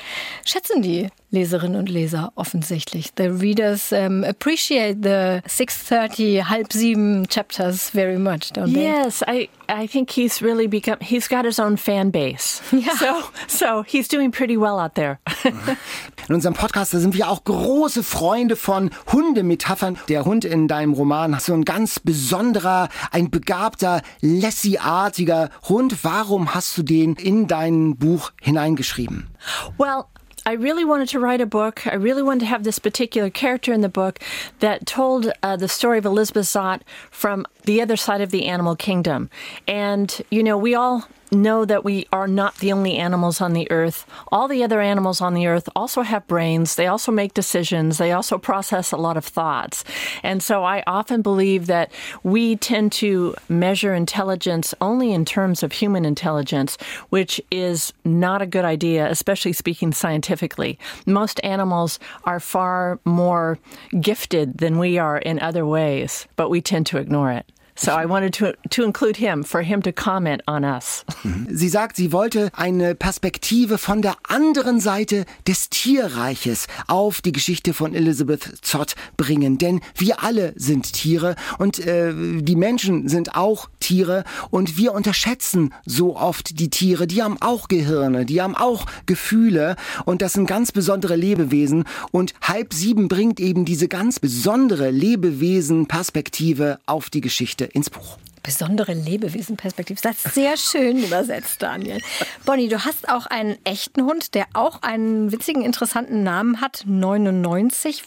schätzen 0.45 0.83
die 0.83 1.09
Leserinnen 1.35 1.79
und 1.79 1.89
Leser 1.89 2.33
offensichtlich. 2.37 3.13
The 3.17 3.29
readers 3.29 3.93
um, 3.93 4.25
appreciate 4.25 5.03
the 5.03 5.43
6.30, 5.49 6.45
halb 6.45 6.73
sieben 6.73 7.27
chapters 7.29 7.91
very 7.91 8.19
much, 8.19 8.53
don't 8.53 8.73
they? 8.73 8.85
Yes, 8.85 9.23
I, 9.27 9.49
I 9.69 9.87
think 9.87 10.11
he's 10.11 10.41
really 10.41 10.69
become, 10.69 10.99
he's 11.01 11.29
got 11.29 11.45
his 11.45 11.59
own 11.59 11.77
fan 11.77 12.11
base. 12.11 12.63
So, 12.95 13.23
so 13.49 13.83
he's 13.83 14.09
doing 14.09 14.31
pretty 14.31 14.57
well 14.57 14.79
out 14.79 14.95
there. 14.95 15.19
In 16.29 16.35
unserem 16.35 16.55
Podcast 16.55 16.95
da 16.95 16.99
sind 16.99 17.15
wir 17.15 17.29
auch 17.29 17.45
große 17.45 18.03
Freunde 18.03 18.57
von 18.57 18.91
Hundemetaphern. 19.13 19.99
Der 20.09 20.25
Hund 20.25 20.45
in 20.45 20.69
deinem 20.69 20.95
Roman 20.95 21.35
ist 21.35 21.47
so 21.47 21.55
ein 21.55 21.65
ganz 21.65 21.99
besonderer, 21.99 22.89
ein 23.11 23.31
begabter, 23.31 24.01
Lassie-artiger 24.21 25.51
Hund. 25.69 25.99
Warum 26.03 26.55
hast 26.55 26.79
du 26.79 26.83
den 26.83 27.17
in 27.17 27.47
dein 27.47 27.97
Buch 27.97 28.33
hineingeschrieben? 28.41 29.29
Well, 29.77 30.05
I 30.47 30.53
really 30.53 30.85
wanted 30.85 31.09
to 31.09 31.21
write 31.21 31.41
a 31.41 31.47
book. 31.47 31.87
I 31.87 31.95
really 31.95 32.23
wanted 32.23 32.41
to 32.41 32.47
have 32.47 32.65
this 32.65 32.79
particular 32.79 33.31
character 33.31 33.73
in 33.73 33.81
the 33.81 33.89
book 33.89 34.19
that 34.61 34.85
told 34.87 35.33
uh, 35.43 35.57
the 35.57 35.69
story 35.69 35.97
of 35.97 36.05
Elizabeth 36.05 36.47
Zott 36.47 36.83
from 37.11 37.47
the 37.65 37.81
other 37.81 37.97
side 37.97 38.21
of 38.21 38.31
the 38.31 38.45
animal 38.47 38.77
kingdom. 38.77 39.31
And, 39.67 40.21
you 40.31 40.43
know, 40.43 40.59
we 40.59 40.75
all 40.75 41.09
know 41.35 41.65
that 41.65 41.85
we 41.85 42.07
are 42.13 42.27
not 42.27 42.57
the 42.59 42.73
only 42.73 42.97
animals 42.97 43.41
on 43.41 43.53
the 43.53 43.71
earth. 43.71 44.07
All 44.31 44.49
the 44.49 44.63
other 44.63 44.81
animals 44.81 45.21
on 45.21 45.35
the 45.35 45.47
earth 45.47 45.69
also 45.77 46.03
have 46.03 46.27
brains. 46.27 46.75
They 46.75 46.87
also 46.87 47.13
make 47.13 47.35
decisions. 47.35 47.99
They 47.99 48.13
also 48.13 48.39
process 48.39 48.93
a 48.93 48.97
lot 48.97 49.17
of 49.17 49.25
thoughts. 49.25 49.85
And 50.23 50.43
so 50.43 50.65
I 50.65 50.83
often 50.87 51.23
believe 51.23 51.67
that 51.67 51.93
we 52.23 52.57
tend 52.57 52.93
to 52.93 53.35
measure 53.49 53.95
intelligence 53.95 54.75
only 54.81 55.13
in 55.13 55.25
terms 55.25 55.63
of 55.63 55.73
human 55.73 56.05
intelligence, 56.05 56.77
which 57.11 57.41
is 57.51 57.93
not 58.05 58.43
a 58.43 58.47
good 58.47 58.65
idea, 58.65 59.11
especially 59.11 59.53
speaking 59.53 59.93
scientifically. 59.93 60.79
Most 61.07 61.41
animals 61.43 61.99
are 62.25 62.41
far 62.41 63.01
more 63.05 63.59
gifted 64.01 64.59
than 64.59 64.79
we 64.79 64.99
are 64.99 65.19
in 65.19 65.39
other 65.41 65.67
ways, 65.67 66.27
but 66.37 66.51
we 66.51 66.61
tend 66.61 66.87
to 66.87 66.99
ignore 66.99 67.31
it. 67.31 67.51
So 67.77 67.91
I 67.91 68.07
wanted 68.09 68.35
to 68.35 68.53
to 68.71 68.85
include 68.85 69.17
him 69.17 69.43
for 69.43 69.61
him 69.61 69.83
to 69.83 69.93
comment 69.93 70.43
on 70.47 70.65
us. 70.65 71.05
Sie 71.49 71.69
sagt, 71.69 71.97
sie 71.97 72.13
wollte 72.13 72.51
eine 72.55 72.95
Perspektive 72.95 73.79
von 73.79 74.01
der 74.01 74.17
anderen 74.29 74.79
Seite 74.79 75.25
des 75.47 75.71
Tierreiches 75.71 76.67
auf 76.87 77.21
die 77.21 77.33
Geschichte 77.33 77.75
von 77.75 77.95
Elizabeth 77.95 78.65
Zott 78.65 78.95
bringen. 79.17 79.59
Denn 79.59 79.81
wir 79.97 80.23
alle 80.23 80.53
sind 80.57 80.93
Tiere 80.93 81.35
und 81.59 81.85
äh, 81.85 82.13
die 82.15 82.57
Menschen 82.57 83.09
sind 83.09 83.35
auch 83.35 83.69
Tiere 83.81 84.25
und 84.51 84.77
wir 84.77 84.93
unterschätzen 84.93 85.75
so 85.85 86.17
oft 86.17 86.61
die 86.61 86.71
Tiere. 86.71 87.09
Die 87.09 87.23
haben 87.23 87.39
auch 87.41 87.67
Gehirne, 87.67 88.25
die 88.25 88.41
haben 88.41 88.55
auch 88.55 88.87
Gefühle 89.07 89.75
und 90.05 90.23
das 90.23 90.35
sind 90.35 90.47
ganz 90.47 90.71
besondere 90.71 91.17
Lebewesen. 91.17 91.85
Und 92.13 92.35
halb 92.41 92.73
sieben 92.73 93.09
bringt 93.09 93.41
eben 93.41 93.65
diese 93.65 93.89
ganz 93.89 94.21
besondere 94.21 94.91
Lebewesen-Perspektive 94.91 96.79
auf 96.87 97.11
die 97.11 97.21
Geschichte 97.21 97.64
ins 97.67 97.91
Buch. 97.91 98.19
Besondere 98.43 98.93
Lebewesenperspektive. 98.93 99.99
Das 100.03 100.25
ist 100.25 100.35
sehr 100.35 100.57
schön 100.59 101.03
übersetzt, 101.03 101.63
Daniel. 101.63 102.01
Bonnie, 102.45 102.69
du 102.69 102.85
hast 102.85 103.09
auch 103.09 103.25
einen 103.25 103.57
echten 103.65 104.03
Hund, 104.03 104.35
der 104.35 104.45
auch 104.53 104.83
einen 104.83 105.33
witzigen, 105.33 105.63
interessanten 105.63 106.23
Namen 106.23 106.61
hat. 106.61 106.85
99 106.87 108.03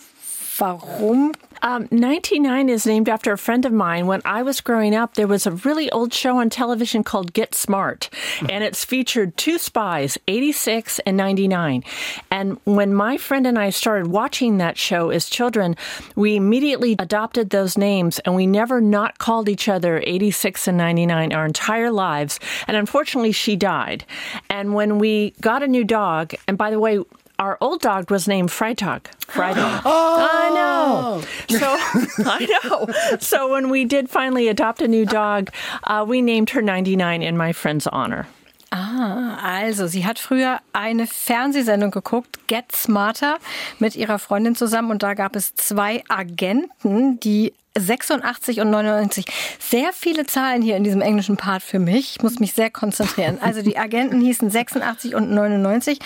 Warum? 0.59 1.33
Um, 1.61 1.87
99 1.91 2.69
is 2.69 2.85
named 2.85 3.09
after 3.09 3.31
a 3.31 3.37
friend 3.37 3.65
of 3.65 3.73
mine. 3.73 4.07
When 4.07 4.21
I 4.25 4.43
was 4.43 4.61
growing 4.61 4.95
up, 4.95 5.15
there 5.15 5.27
was 5.27 5.47
a 5.47 5.51
really 5.51 5.91
old 5.91 6.13
show 6.13 6.37
on 6.37 6.49
television 6.49 7.03
called 7.03 7.33
Get 7.33 7.55
Smart, 7.55 8.09
and 8.49 8.63
it's 8.63 8.85
featured 8.85 9.35
two 9.37 9.57
spies, 9.57 10.17
86 10.27 10.99
and 10.99 11.17
99. 11.17 11.83
And 12.29 12.59
when 12.65 12.93
my 12.93 13.17
friend 13.17 13.47
and 13.47 13.57
I 13.57 13.69
started 13.71 14.07
watching 14.07 14.57
that 14.57 14.77
show 14.77 15.09
as 15.09 15.29
children, 15.29 15.75
we 16.15 16.35
immediately 16.35 16.95
adopted 16.99 17.49
those 17.49 17.77
names 17.77 18.19
and 18.19 18.35
we 18.35 18.45
never 18.47 18.79
not 18.81 19.17
called 19.17 19.49
each 19.49 19.67
other 19.67 20.01
86 20.05 20.67
and 20.67 20.77
99 20.77 21.33
our 21.33 21.45
entire 21.45 21.91
lives. 21.91 22.39
And 22.67 22.77
unfortunately, 22.77 23.31
she 23.31 23.55
died. 23.55 24.05
And 24.49 24.73
when 24.73 24.99
we 24.99 25.31
got 25.41 25.63
a 25.63 25.67
new 25.67 25.83
dog, 25.83 26.33
and 26.47 26.57
by 26.57 26.69
the 26.69 26.79
way, 26.79 26.99
our 27.39 27.57
old 27.61 27.81
dog 27.81 28.09
was 28.09 28.27
named 28.27 28.49
Freitag. 28.49 29.05
Freitag. 29.27 29.81
I 29.85 30.51
know. 30.53 31.23
So 31.49 31.65
I 32.25 32.59
know. 32.63 33.17
So 33.19 33.51
when 33.51 33.69
we 33.69 33.85
did 33.85 34.09
finally 34.09 34.47
adopt 34.47 34.81
a 34.81 34.87
new 34.87 35.05
dog, 35.05 35.51
uh, 35.83 36.05
we 36.07 36.21
named 36.21 36.49
her 36.51 36.61
99 36.61 37.21
in 37.21 37.37
my 37.37 37.53
friend's 37.53 37.87
honor. 37.87 38.27
Ah, 38.71 39.59
also 39.59 39.87
sie 39.87 40.05
hat 40.05 40.19
früher 40.19 40.59
eine 40.73 41.07
Fernsehsendung 41.07 41.91
geguckt, 41.91 42.47
Get 42.47 42.75
Smarter, 42.75 43.39
mit 43.79 43.95
ihrer 43.95 44.19
Freundin 44.19 44.55
zusammen 44.55 44.91
und 44.91 45.03
da 45.03 45.13
gab 45.13 45.37
es 45.37 45.55
zwei 45.55 46.03
Agenten, 46.09 47.19
die 47.21 47.53
86 47.79 48.59
und 48.59 48.69
99. 48.69 49.25
Sehr 49.59 49.91
viele 49.93 50.25
Zahlen 50.25 50.61
hier 50.61 50.77
in 50.77 50.83
diesem 50.83 51.01
englischen 51.01 51.37
Part 51.37 51.63
für 51.63 51.79
mich. 51.79 52.15
Ich 52.17 52.23
muss 52.23 52.39
mich 52.39 52.53
sehr 52.53 52.69
konzentrieren. 52.69 53.37
Also 53.41 53.61
die 53.61 53.77
Agenten 53.77 54.21
hießen 54.21 54.49
86 54.49 55.15
und 55.15 55.31
99 55.31 55.99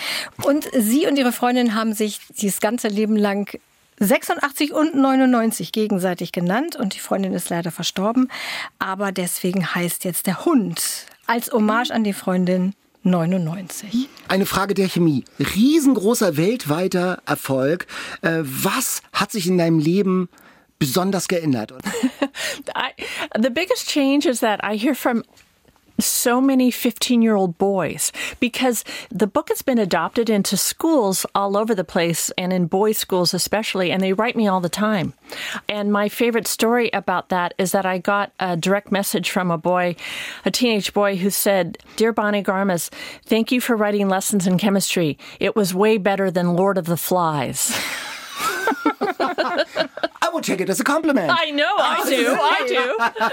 und 0.44 0.68
sie 0.72 1.06
und 1.06 1.16
ihre 1.16 1.32
Freundin 1.32 1.74
haben 1.74 1.94
sich 1.94 2.20
dieses 2.36 2.60
ganze 2.60 2.88
Leben 2.88 3.16
lang 3.16 3.58
86 4.00 4.72
und 4.72 4.94
99 4.94 5.72
gegenseitig 5.72 6.32
genannt 6.32 6.76
und 6.76 6.94
die 6.94 6.98
Freundin 6.98 7.34
ist 7.34 7.50
leider 7.50 7.70
verstorben. 7.70 8.28
Aber 8.78 9.12
deswegen 9.12 9.74
heißt 9.74 10.04
jetzt 10.04 10.26
der 10.26 10.44
Hund 10.44 11.06
als 11.26 11.52
Hommage 11.52 11.90
an 11.90 12.04
die 12.04 12.12
Freundin 12.12 12.74
99. 13.04 14.08
Eine 14.28 14.46
Frage 14.46 14.74
der 14.74 14.88
Chemie. 14.88 15.24
Riesengroßer 15.38 16.36
weltweiter 16.36 17.22
Erfolg. 17.26 17.86
Äh, 18.22 18.40
was 18.42 19.02
hat 19.12 19.32
sich 19.32 19.46
in 19.46 19.58
deinem 19.58 19.78
Leben 19.78 20.28
besonders 20.82 21.26
geändert? 21.28 21.70
I, 22.74 22.92
the 23.38 23.50
biggest 23.50 23.88
change 23.88 24.26
is 24.26 24.40
that 24.40 24.58
I 24.64 24.74
hear 24.74 24.94
from 24.94 25.22
so 25.98 26.40
many 26.40 26.70
15 26.70 27.22
year 27.22 27.36
old 27.36 27.56
boys 27.58 28.12
because 28.40 28.84
the 29.10 29.26
book 29.26 29.48
has 29.48 29.62
been 29.62 29.78
adopted 29.78 30.28
into 30.28 30.56
schools 30.56 31.24
all 31.34 31.56
over 31.56 31.74
the 31.74 31.84
place 31.84 32.32
and 32.36 32.52
in 32.52 32.66
boys' 32.66 32.98
schools 32.98 33.34
especially, 33.34 33.92
and 33.92 34.02
they 34.02 34.12
write 34.12 34.34
me 34.34 34.48
all 34.48 34.60
the 34.60 34.68
time. 34.68 35.14
And 35.68 35.92
my 35.92 36.08
favorite 36.08 36.48
story 36.48 36.90
about 36.92 37.28
that 37.28 37.54
is 37.58 37.72
that 37.72 37.86
I 37.86 37.98
got 37.98 38.32
a 38.40 38.56
direct 38.56 38.90
message 38.90 39.30
from 39.30 39.50
a 39.50 39.58
boy, 39.58 39.94
a 40.44 40.50
teenage 40.50 40.92
boy, 40.92 41.16
who 41.16 41.30
said, 41.30 41.78
Dear 41.96 42.12
Bonnie 42.12 42.42
Garmas, 42.42 42.90
thank 43.24 43.52
you 43.52 43.60
for 43.60 43.76
writing 43.76 44.08
lessons 44.08 44.46
in 44.46 44.58
chemistry. 44.58 45.18
It 45.38 45.54
was 45.54 45.74
way 45.74 45.98
better 45.98 46.30
than 46.30 46.56
Lord 46.56 46.78
of 46.78 46.86
the 46.86 46.96
Flies. 46.96 47.78
Will 50.32 50.40
take 50.40 50.62
it 50.62 50.70
as 50.70 50.80
a 50.80 50.84
compliment. 50.84 51.30
I 51.30 51.50
know, 51.50 51.62
I 51.78 52.02
do, 52.08 52.34
I 52.34 52.66
do. 52.66 53.32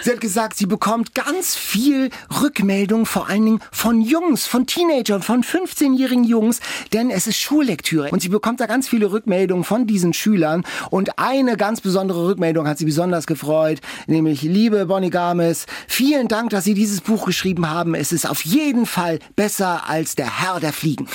Sie 0.02 0.10
hat 0.10 0.20
gesagt, 0.20 0.56
sie 0.56 0.64
bekommt 0.64 1.14
ganz 1.14 1.54
viel 1.54 2.08
Rückmeldung, 2.40 3.04
vor 3.04 3.28
allen 3.28 3.44
Dingen 3.44 3.60
von 3.70 4.00
Jungs, 4.00 4.46
von 4.46 4.66
Teenagern, 4.66 5.20
von 5.20 5.44
15-jährigen 5.44 6.24
Jungs, 6.24 6.60
denn 6.94 7.10
es 7.10 7.26
ist 7.26 7.36
Schullektüre. 7.36 8.08
Und 8.10 8.22
sie 8.22 8.30
bekommt 8.30 8.60
da 8.60 8.66
ganz 8.66 8.88
viele 8.88 9.12
Rückmeldungen 9.12 9.64
von 9.64 9.86
diesen 9.86 10.14
Schülern. 10.14 10.64
Und 10.88 11.18
eine 11.18 11.58
ganz 11.58 11.82
besondere 11.82 12.26
Rückmeldung 12.26 12.66
hat 12.66 12.78
sie 12.78 12.86
besonders 12.86 13.26
gefreut, 13.26 13.80
nämlich, 14.06 14.40
liebe 14.40 14.86
Bonnie 14.86 15.10
Games, 15.10 15.66
vielen 15.88 16.28
Dank, 16.28 16.50
dass 16.50 16.64
Sie 16.64 16.74
dieses 16.74 17.02
Buch 17.02 17.26
geschrieben 17.26 17.68
haben. 17.68 17.94
Es 17.94 18.12
ist 18.12 18.28
auf 18.28 18.44
jeden 18.46 18.86
Fall 18.86 19.18
besser 19.36 19.88
als 19.88 20.14
der 20.14 20.40
Herr 20.40 20.60
der 20.60 20.72
Fliegen. 20.72 21.06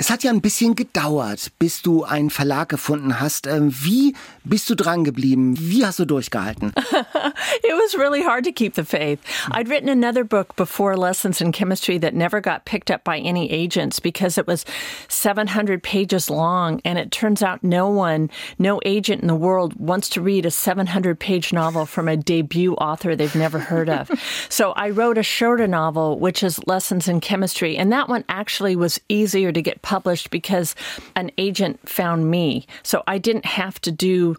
Es 0.00 0.10
hat 0.10 0.22
ja 0.22 0.30
ein 0.30 0.40
bisschen 0.40 0.76
gedauert, 0.76 1.50
bis 1.58 1.82
du 1.82 2.04
einen 2.04 2.30
Verlag 2.30 2.68
gefunden 2.68 3.18
hast. 3.18 3.48
Ähm, 3.48 3.74
Wie 3.82 4.14
bist 4.44 4.70
du 4.70 4.76
dran 4.76 5.02
geblieben? 5.02 5.56
Wie 5.58 5.84
hast 5.84 5.98
du 5.98 6.04
durchgehalten? 6.04 6.72
it 6.76 7.74
was 7.74 7.98
really 7.98 8.22
hard 8.22 8.44
to 8.44 8.52
keep 8.52 8.74
the 8.74 8.84
faith. 8.84 9.18
I'd 9.50 9.68
written 9.68 9.88
another 9.88 10.22
book 10.22 10.54
before 10.54 10.96
Lessons 10.96 11.40
in 11.40 11.50
Chemistry 11.50 11.98
that 11.98 12.14
never 12.14 12.40
got 12.40 12.64
picked 12.64 12.92
up 12.92 13.02
by 13.02 13.18
any 13.18 13.50
agents 13.50 13.98
because 13.98 14.38
it 14.38 14.46
was 14.46 14.64
700 15.08 15.82
pages 15.82 16.30
long. 16.30 16.80
And 16.84 16.96
it 16.96 17.10
turns 17.10 17.42
out 17.42 17.64
no 17.64 17.90
one, 17.90 18.30
no 18.56 18.80
agent 18.84 19.22
in 19.22 19.26
the 19.26 19.34
world 19.34 19.74
wants 19.80 20.08
to 20.10 20.20
read 20.20 20.46
a 20.46 20.52
700 20.52 21.18
page 21.18 21.52
novel 21.52 21.86
from 21.86 22.06
a 22.06 22.16
debut 22.16 22.74
author 22.74 23.16
they've 23.16 23.34
never 23.34 23.58
heard 23.58 23.88
of. 23.88 24.08
so 24.48 24.70
I 24.76 24.90
wrote 24.90 25.18
a 25.18 25.24
shorter 25.24 25.66
novel, 25.66 26.20
which 26.20 26.44
is 26.44 26.64
Lessons 26.68 27.08
in 27.08 27.20
Chemistry. 27.20 27.76
And 27.76 27.90
that 27.90 28.08
one 28.08 28.22
actually 28.28 28.76
was 28.76 29.00
easier 29.08 29.50
to 29.50 29.60
get 29.60 29.82
published 29.88 30.28
because 30.28 30.74
an 31.16 31.30
agent 31.38 31.88
found 31.88 32.30
me. 32.30 32.66
So 32.82 33.02
I 33.06 33.16
didn't 33.16 33.46
have 33.46 33.80
to 33.80 33.90
do 33.90 34.36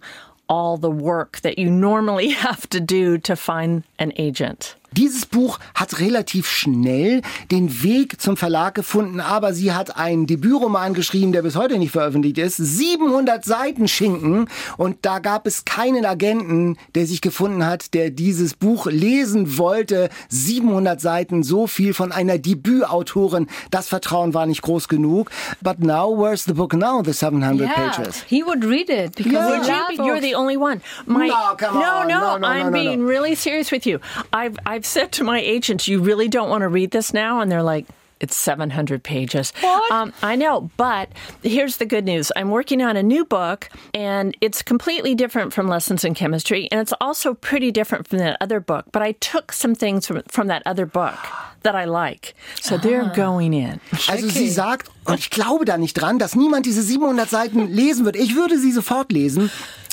all 0.48 0.78
the 0.78 0.92
work 0.92 1.40
that 1.40 1.58
you 1.58 1.72
normally 1.72 2.30
have 2.48 2.70
to 2.70 2.80
do 2.80 3.18
to 3.18 3.36
find 3.36 3.84
an 3.98 4.14
agent. 4.18 4.76
Dieses 4.94 5.26
Buch 5.26 5.60
hat 5.76 6.00
relativ 6.00 6.48
schnell 6.50 7.22
den 7.52 7.84
Weg 7.84 8.20
zum 8.22 8.38
Verlag 8.38 8.76
gefunden, 8.76 9.20
aber 9.20 9.54
sie 9.54 9.72
hat 9.74 9.98
einen 9.98 10.26
Debütroman 10.28 10.94
geschrieben, 10.94 11.32
der 11.32 11.42
bis 11.44 11.56
heute 11.56 11.78
nicht 11.78 11.92
veröffentlicht 11.92 12.38
ist. 12.38 12.58
700 12.58 13.44
Seiten 13.46 13.88
Schinken 13.88 14.48
und 14.78 14.98
da 15.04 15.20
gab 15.20 15.46
es 15.48 15.66
keinen 15.66 16.06
Agenten, 16.06 16.78
der 16.96 17.06
sich 17.06 17.22
gefunden 17.22 17.66
hat, 17.66 17.94
der 17.94 18.10
dieses 18.10 18.54
Buch 18.54 18.88
lesen 18.88 19.58
wollte. 19.58 20.10
700 20.30 21.00
Seiten, 21.00 21.44
so 21.44 21.68
viel 21.68 21.94
von 21.94 22.12
einer 22.12 22.38
Debütautorin. 22.38 23.48
Das 23.72 23.88
Vertrauen 23.88 24.34
war 24.34 24.46
nicht 24.46 24.62
groß 24.62 24.88
genug. 24.88 25.30
But 25.62 25.80
now, 25.80 26.10
where's 26.18 26.46
the 26.46 26.54
book 26.54 26.74
now, 26.74 27.02
the 27.04 27.14
700 27.14 27.70
pages? 27.74 28.24
he 28.28 28.44
would 28.44 28.64
read 28.66 28.90
it 28.90 29.16
because 29.16 29.68
Yeah. 29.68 29.88
you're 29.98 30.22
the 30.22 30.36
only 30.36 30.58
one. 30.58 30.82
My, 31.06 31.28
No, 31.28 31.56
come 31.58 31.80
no, 31.80 32.02
on. 32.02 32.08
no, 32.08 32.20
No, 32.20 32.38
no, 32.38 32.48
I'm 32.48 32.60
no, 32.66 32.70
no, 32.70 32.72
being 32.72 33.02
no. 33.02 33.08
really 33.10 33.36
serious 33.36 33.72
with 33.72 33.86
you. 33.86 34.00
I've 34.32 34.58
I've 34.66 34.79
said 34.86 35.12
to 35.14 35.24
my 35.24 35.40
agents, 35.40 35.88
you 35.88 36.02
really 36.02 36.28
don't 36.28 36.50
want 36.50 36.62
to 36.62 36.68
read 36.68 36.92
this 36.92 37.14
now, 37.14 37.42
and 37.42 37.52
they're 37.52 37.64
like. 37.64 37.86
It's 38.22 38.36
700 38.36 39.02
pages. 39.02 39.54
What? 39.62 39.92
Um, 39.94 40.12
I 40.22 40.36
know, 40.36 40.70
but 40.76 41.08
here's 41.42 41.78
the 41.78 41.86
good 41.86 42.04
news. 42.04 42.34
I'm 42.36 42.50
working 42.50 42.82
on 42.82 42.98
a 42.98 43.02
new 43.02 43.24
book, 43.24 43.70
and 43.94 44.36
it's 44.42 44.62
completely 44.62 45.16
different 45.16 45.54
from 45.54 45.70
Lessons 45.70 46.04
in 46.04 46.16
Chemistry, 46.16 46.68
and 46.70 46.82
it's 46.82 46.92
also 47.00 47.34
pretty 47.34 47.72
different 47.72 48.10
from 48.10 48.18
that 48.18 48.36
other 48.42 48.60
book. 48.60 48.88
But 48.92 49.04
I 49.04 49.14
took 49.14 49.54
some 49.54 49.74
things 49.74 50.06
from, 50.06 50.22
from 50.28 50.48
that 50.48 50.64
other 50.66 50.86
book 50.86 51.16
that 51.64 51.76
I 51.76 51.86
like. 51.86 52.36
So 52.62 52.78
they're 52.78 53.10
going 53.16 53.54
in. 53.54 53.80
Also 54.10 54.28
sie 54.28 54.50
sagt, 54.50 54.90
und 55.06 55.20
ich 55.20 55.30
glaube 55.30 55.64
da 55.64 55.78
nicht 55.78 55.94
dran, 55.94 56.20
dass 56.20 56.36
niemand 56.36 56.66
diese 56.66 56.82
700 56.82 57.30
Seiten 57.30 57.68
lesen 57.68 58.04
wird. 58.06 58.16
Ich 58.18 58.36
würde 58.36 58.58
sie 58.58 58.72
sofort 58.72 59.12
lesen. 59.12 59.50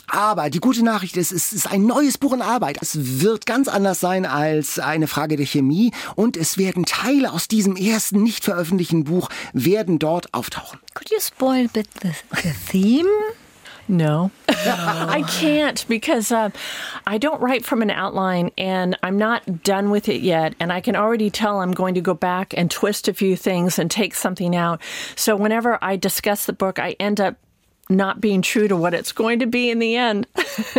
Aber 0.08 0.50
die 0.50 0.60
gute 0.60 0.84
Nachricht 0.84 1.16
ist, 1.16 1.32
es 1.32 1.52
ist 1.52 1.70
ein 1.70 1.84
neues 1.84 2.18
Buch 2.18 2.32
in 2.32 2.42
Arbeit. 2.42 2.78
Es 2.80 3.20
wird 3.20 3.46
ganz 3.46 3.68
anders 3.68 4.00
sein 4.00 4.24
als 4.24 4.78
eine 4.78 5.06
Frage 5.06 5.36
der 5.36 5.46
Chemie 5.46 5.92
und 6.14 6.36
es 6.36 6.58
werden 6.58 6.84
Teile 6.84 7.32
aus 7.32 7.48
diesem 7.48 7.76
ersten 7.76 8.22
nicht 8.22 8.44
veröffentlichten 8.44 9.04
Buch 9.04 9.28
werden 9.52 9.98
dort 9.98 10.32
auftauchen. 10.32 10.78
Could 10.94 11.10
you 11.10 11.18
spoil 11.20 11.66
a 11.66 11.70
bit 11.72 11.88
the, 12.02 12.12
the 12.42 12.52
theme? 12.70 13.08
No, 13.88 14.32
I 14.48 15.22
can't 15.28 15.86
because 15.86 16.32
uh, 16.32 16.50
I 17.06 17.18
don't 17.18 17.40
write 17.40 17.64
from 17.64 17.82
an 17.82 17.90
outline 17.90 18.50
and 18.58 18.98
I'm 19.02 19.16
not 19.16 19.62
done 19.62 19.90
with 19.90 20.08
it 20.08 20.22
yet. 20.22 20.54
And 20.58 20.72
I 20.72 20.80
can 20.80 20.96
already 20.96 21.30
tell 21.30 21.60
I'm 21.60 21.70
going 21.70 21.94
to 21.94 22.00
go 22.00 22.14
back 22.14 22.52
and 22.56 22.68
twist 22.68 23.06
a 23.06 23.14
few 23.14 23.36
things 23.36 23.78
and 23.78 23.88
take 23.88 24.14
something 24.14 24.56
out. 24.56 24.80
So 25.14 25.36
whenever 25.36 25.78
I 25.82 25.96
discuss 25.96 26.46
the 26.46 26.52
book, 26.52 26.80
I 26.80 26.96
end 26.98 27.20
up 27.20 27.36
not 27.88 28.20
being 28.20 28.42
true 28.42 28.68
to 28.68 28.76
what 28.76 28.94
it's 28.94 29.12
going 29.12 29.38
to 29.40 29.46
be 29.46 29.70
in 29.70 29.78
the 29.78 29.96
end. 29.96 30.26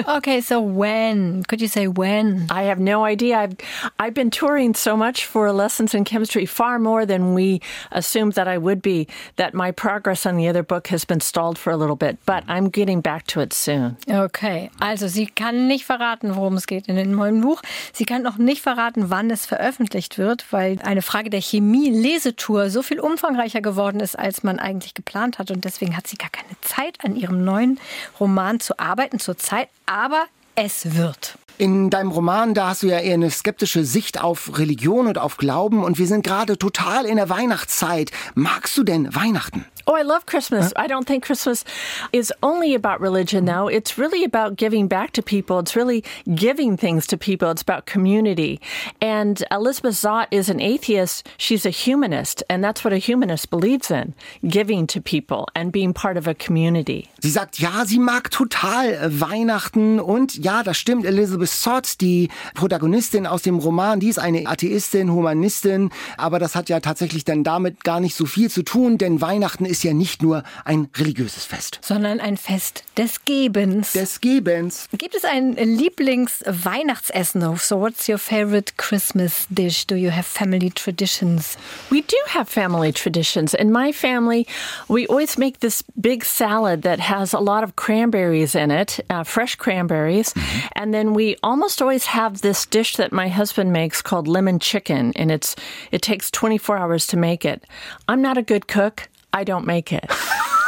Okay, 0.07 0.41
so 0.41 0.59
when? 0.59 1.43
Could 1.43 1.61
you 1.61 1.67
say 1.67 1.87
when? 1.87 2.47
I 2.49 2.63
have 2.63 2.79
no 2.79 3.03
idea. 3.03 3.37
I've 3.37 3.55
I've 3.99 4.13
been 4.13 4.31
touring 4.31 4.73
so 4.73 4.97
much 4.97 5.25
for 5.25 5.51
lessons 5.51 5.93
in 5.93 6.03
chemistry, 6.03 6.45
far 6.45 6.79
more 6.79 7.05
than 7.05 7.33
we 7.33 7.61
assumed 7.91 8.33
that 8.33 8.47
I 8.47 8.57
would 8.57 8.81
be. 8.81 9.07
That 9.35 9.53
my 9.53 9.71
progress 9.71 10.25
on 10.25 10.35
the 10.35 10.47
other 10.47 10.63
book 10.63 10.87
has 10.87 11.05
been 11.05 11.19
stalled 11.19 11.57
for 11.57 11.71
a 11.71 11.77
little 11.77 11.95
bit, 11.95 12.17
but 12.25 12.43
I'm 12.47 12.69
getting 12.69 13.01
back 13.01 13.27
to 13.27 13.41
it 13.41 13.53
soon. 13.53 13.97
Okay, 14.09 14.69
also 14.79 15.07
sie 15.07 15.27
kann 15.27 15.67
nicht 15.67 15.85
verraten, 15.85 16.35
worum 16.35 16.55
es 16.55 16.65
geht 16.65 16.87
in 16.87 16.95
dem 16.95 17.11
neuen 17.11 17.41
Buch. 17.41 17.61
Sie 17.93 18.05
kann 18.05 18.25
auch 18.25 18.37
nicht 18.37 18.61
verraten, 18.61 19.09
wann 19.09 19.29
es 19.29 19.45
veröffentlicht 19.45 20.17
wird, 20.17 20.45
weil 20.51 20.79
eine 20.83 21.01
Frage 21.01 21.29
der 21.29 21.41
Chemie-Lesetour 21.41 22.69
so 22.69 22.81
viel 22.81 22.99
umfangreicher 22.99 23.61
geworden 23.61 23.99
ist, 23.99 24.17
als 24.17 24.43
man 24.43 24.59
eigentlich 24.59 24.93
geplant 24.93 25.37
hat. 25.39 25.51
Und 25.51 25.65
deswegen 25.65 25.95
hat 25.95 26.07
sie 26.07 26.17
gar 26.17 26.29
keine 26.29 26.59
Zeit, 26.61 26.96
an 27.03 27.15
ihrem 27.15 27.43
neuen 27.43 27.79
Roman 28.19 28.59
zu 28.59 28.79
arbeiten 28.79 29.19
zurzeit. 29.19 29.69
Aber 29.85 30.25
es 30.55 30.95
wird. 30.95 31.37
In 31.59 31.89
deinem 31.89 32.11
Roman, 32.11 32.53
da 32.53 32.69
hast 32.69 32.83
du 32.83 32.87
ja 32.87 32.99
eher 32.99 33.15
eine 33.15 33.31
skeptische 33.31 33.83
Sicht 33.83 34.21
auf 34.21 34.59
Religion 34.59 35.07
und 35.07 35.17
auf 35.17 35.37
Glauben 35.37 35.83
und 35.83 35.97
wir 35.97 36.05
sind 36.05 36.23
gerade 36.23 36.57
total 36.57 37.05
in 37.05 37.15
der 37.15 37.29
Weihnachtszeit. 37.29 38.11
Magst 38.35 38.77
du 38.77 38.83
denn 38.83 39.15
Weihnachten? 39.15 39.65
Oh, 39.89 39.95
I 39.95 40.01
love 40.01 40.25
Christmas. 40.25 40.73
I 40.75 40.85
don't 40.87 41.07
think 41.07 41.23
Christmas 41.23 41.63
is 42.11 42.33
only 42.43 42.75
about 42.75 42.99
religion, 42.99 43.45
though. 43.45 43.69
It's 43.69 43.97
really 43.97 44.25
about 44.25 44.57
giving 44.57 44.89
back 44.89 45.13
to 45.13 45.21
people. 45.21 45.59
It's 45.59 45.77
really 45.77 46.03
giving 46.35 46.75
things 46.75 47.07
to 47.07 47.17
people. 47.17 47.49
It's 47.51 47.61
about 47.61 47.85
community. 47.85 48.59
And 49.01 49.41
Elizabeth 49.49 49.93
Zott 49.93 50.27
is 50.29 50.49
an 50.49 50.59
atheist. 50.59 51.25
She's 51.37 51.65
a 51.65 51.69
humanist, 51.69 52.43
and 52.49 52.61
that's 52.61 52.83
what 52.83 52.91
a 52.91 52.97
humanist 52.97 53.49
believes 53.49 53.89
in 53.89 54.13
giving 54.49 54.87
to 54.87 54.99
people 54.99 55.47
and 55.55 55.71
being 55.71 55.93
part 55.93 56.17
of 56.17 56.27
a 56.27 56.33
community. 56.33 57.07
Sie 57.21 57.29
sagt, 57.29 57.57
ja, 57.59 57.85
sie 57.85 57.99
mag 57.99 58.29
total 58.29 58.93
äh, 58.93 59.21
Weihnachten 59.21 60.01
und 60.01 60.35
ja, 60.35 60.63
das 60.63 60.77
stimmt. 60.77 61.05
Elizabeth 61.05 61.47
Sott, 61.49 62.01
die 62.01 62.27
Protagonistin 62.55 63.25
aus 63.25 63.41
dem 63.41 63.57
Roman, 63.57 64.01
die 64.01 64.09
ist 64.09 64.19
eine 64.19 64.47
Atheistin, 64.47 65.13
Humanistin, 65.13 65.91
aber 66.17 66.39
das 66.39 66.55
hat 66.55 66.67
ja 66.67 66.81
tatsächlich 66.81 67.23
dann 67.23 67.45
damit 67.45 67.85
gar 67.85 68.01
nicht 68.01 68.15
so 68.15 68.25
viel 68.25 68.51
zu 68.51 68.63
tun, 68.63 68.97
denn 68.97 69.21
Weihnachten 69.21 69.65
ist 69.65 69.76
ja 69.83 69.93
nicht 69.93 70.21
nur 70.21 70.43
ein 70.65 70.89
religiöses 70.95 71.45
Fest. 71.45 71.79
Sondern 71.81 72.19
ein 72.19 72.37
Fest 72.37 72.83
des 72.97 73.25
Gebens. 73.25 73.93
Des 73.93 74.21
Gebens. 74.21 74.87
Gibt 74.97 75.15
es 75.15 75.25
ein 75.25 75.55
Lieblings-Weihnachtsessen? 75.55 77.41
So, 77.57 77.79
what's 77.79 78.07
your 78.07 78.17
favorite 78.17 78.77
Christmas 78.77 79.47
dish? 79.49 79.85
Do 79.85 79.95
you 79.95 80.11
have 80.11 80.25
family 80.25 80.69
traditions? 80.69 81.57
We 81.89 82.01
do 82.01 82.17
have 82.27 82.49
family 82.49 82.91
traditions. 82.91 83.53
In 83.53 83.71
my 83.71 83.91
family, 83.91 84.47
we 84.87 85.07
always 85.07 85.37
make 85.37 85.59
this 85.59 85.83
big 85.99 86.23
salad 86.25 86.83
that 86.83 86.99
has 86.99 87.33
a 87.33 87.39
lot 87.39 87.63
of 87.63 87.75
cranberries 87.75 88.55
in 88.55 88.71
it, 88.71 88.99
uh, 89.09 89.23
fresh 89.23 89.55
cranberries. 89.55 90.33
And 90.75 90.93
then 90.93 91.13
we 91.13 91.35
almost 91.43 91.81
always 91.81 92.05
have 92.07 92.41
this 92.41 92.65
dish 92.65 92.95
that 92.97 93.11
my 93.11 93.27
husband 93.29 93.71
makes 93.71 94.01
called 94.01 94.27
lemon 94.27 94.59
chicken, 94.59 95.13
and 95.15 95.31
it's 95.31 95.55
it 95.91 96.01
takes 96.01 96.31
24 96.31 96.77
hours 96.77 97.07
to 97.07 97.17
make 97.17 97.45
it. 97.45 97.63
I'm 98.07 98.21
not 98.21 98.37
a 98.37 98.41
good 98.41 98.67
cook. 98.67 99.09
I 99.33 99.43
don't 99.43 99.65
make 99.65 99.91
it. 99.91 100.09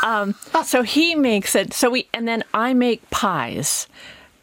um, 0.03 0.35
so 0.65 0.81
he 0.83 1.15
makes 1.15 1.55
it. 1.55 1.73
So 1.73 1.89
we 1.89 2.07
and 2.13 2.27
then 2.27 2.43
I 2.53 2.73
make 2.73 3.09
pies. 3.09 3.87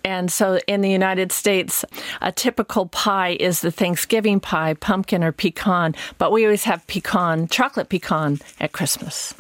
And 0.05 0.31
so 0.31 0.61
in 0.69 0.83
the 0.83 0.91
United 0.91 1.33
States, 1.33 1.85
a 2.23 2.31
typical 2.31 2.87
pie 2.87 3.37
is 3.41 3.61
the 3.61 3.73
Thanksgiving 3.73 4.39
pie, 4.39 4.75
pumpkin 4.75 5.25
or 5.25 5.33
pecan, 5.33 5.97
but 6.17 6.31
we 6.31 6.45
always 6.45 6.62
have 6.62 6.87
pecan, 6.87 7.49
chocolate 7.49 7.89
pecan 7.89 8.39
at 8.61 8.71
Christmas. 8.71 9.35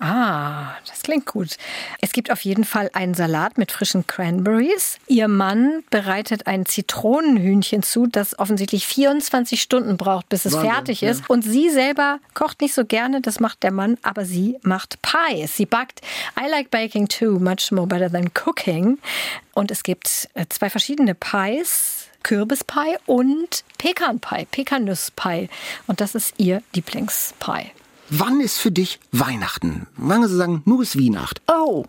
Ah, 0.00 0.76
das 0.88 1.02
klingt 1.02 1.26
gut. 1.26 1.58
Es 2.00 2.12
gibt 2.12 2.32
auf 2.32 2.40
jeden 2.40 2.64
Fall 2.64 2.88
einen 2.94 3.12
Salat 3.12 3.58
mit 3.58 3.70
frischen 3.70 4.06
Cranberries. 4.06 4.96
Ihr 5.08 5.28
Mann 5.28 5.84
bereitet 5.90 6.46
ein 6.46 6.64
Zitronenhühnchen 6.64 7.82
zu, 7.82 8.06
das 8.06 8.38
offensichtlich 8.38 8.86
24 8.86 9.60
Stunden 9.60 9.98
braucht, 9.98 10.30
bis 10.30 10.46
es 10.46 10.54
Wahnsinn, 10.54 10.70
fertig 10.70 11.00
ja. 11.02 11.10
ist. 11.10 11.28
Und 11.28 11.42
sie 11.42 11.68
selber 11.68 12.18
kocht 12.32 12.62
nicht 12.62 12.72
so 12.72 12.86
gerne, 12.86 13.20
das 13.20 13.40
macht 13.40 13.62
der 13.62 13.72
Mann, 13.72 13.98
aber 14.02 14.24
sie 14.24 14.58
macht 14.62 14.98
Pies. 15.02 15.54
Sie 15.54 15.66
backt 15.66 16.00
I 16.40 16.48
like 16.48 16.70
baking 16.70 17.06
too, 17.06 17.38
much 17.38 17.70
more 17.70 17.86
better 17.86 18.10
than 18.10 18.30
cooking. 18.32 18.98
Und 19.52 19.70
es 19.70 19.82
gibt 19.82 20.30
äh, 20.32 20.46
zwei 20.48 20.70
verschiedene 20.70 21.14
Pies. 21.14 22.06
Kürbispie 22.22 22.96
und 23.06 23.64
Pekanpie, 23.78 24.46
Pekanuspie. 24.50 25.48
Und 25.86 26.02
das 26.02 26.14
ist 26.14 26.34
ihr 26.36 26.62
Lieblingspie. 26.74 27.72
Wann 28.10 28.40
ist 28.40 28.58
für 28.58 28.72
dich 28.72 28.98
Weihnachten? 29.12 29.86
Wann 29.96 30.26
Sie 30.26 30.36
sagen, 30.36 30.62
nur 30.64 30.82
ist 30.82 30.98
Weihnacht? 30.98 31.40
Oh, 31.46 31.84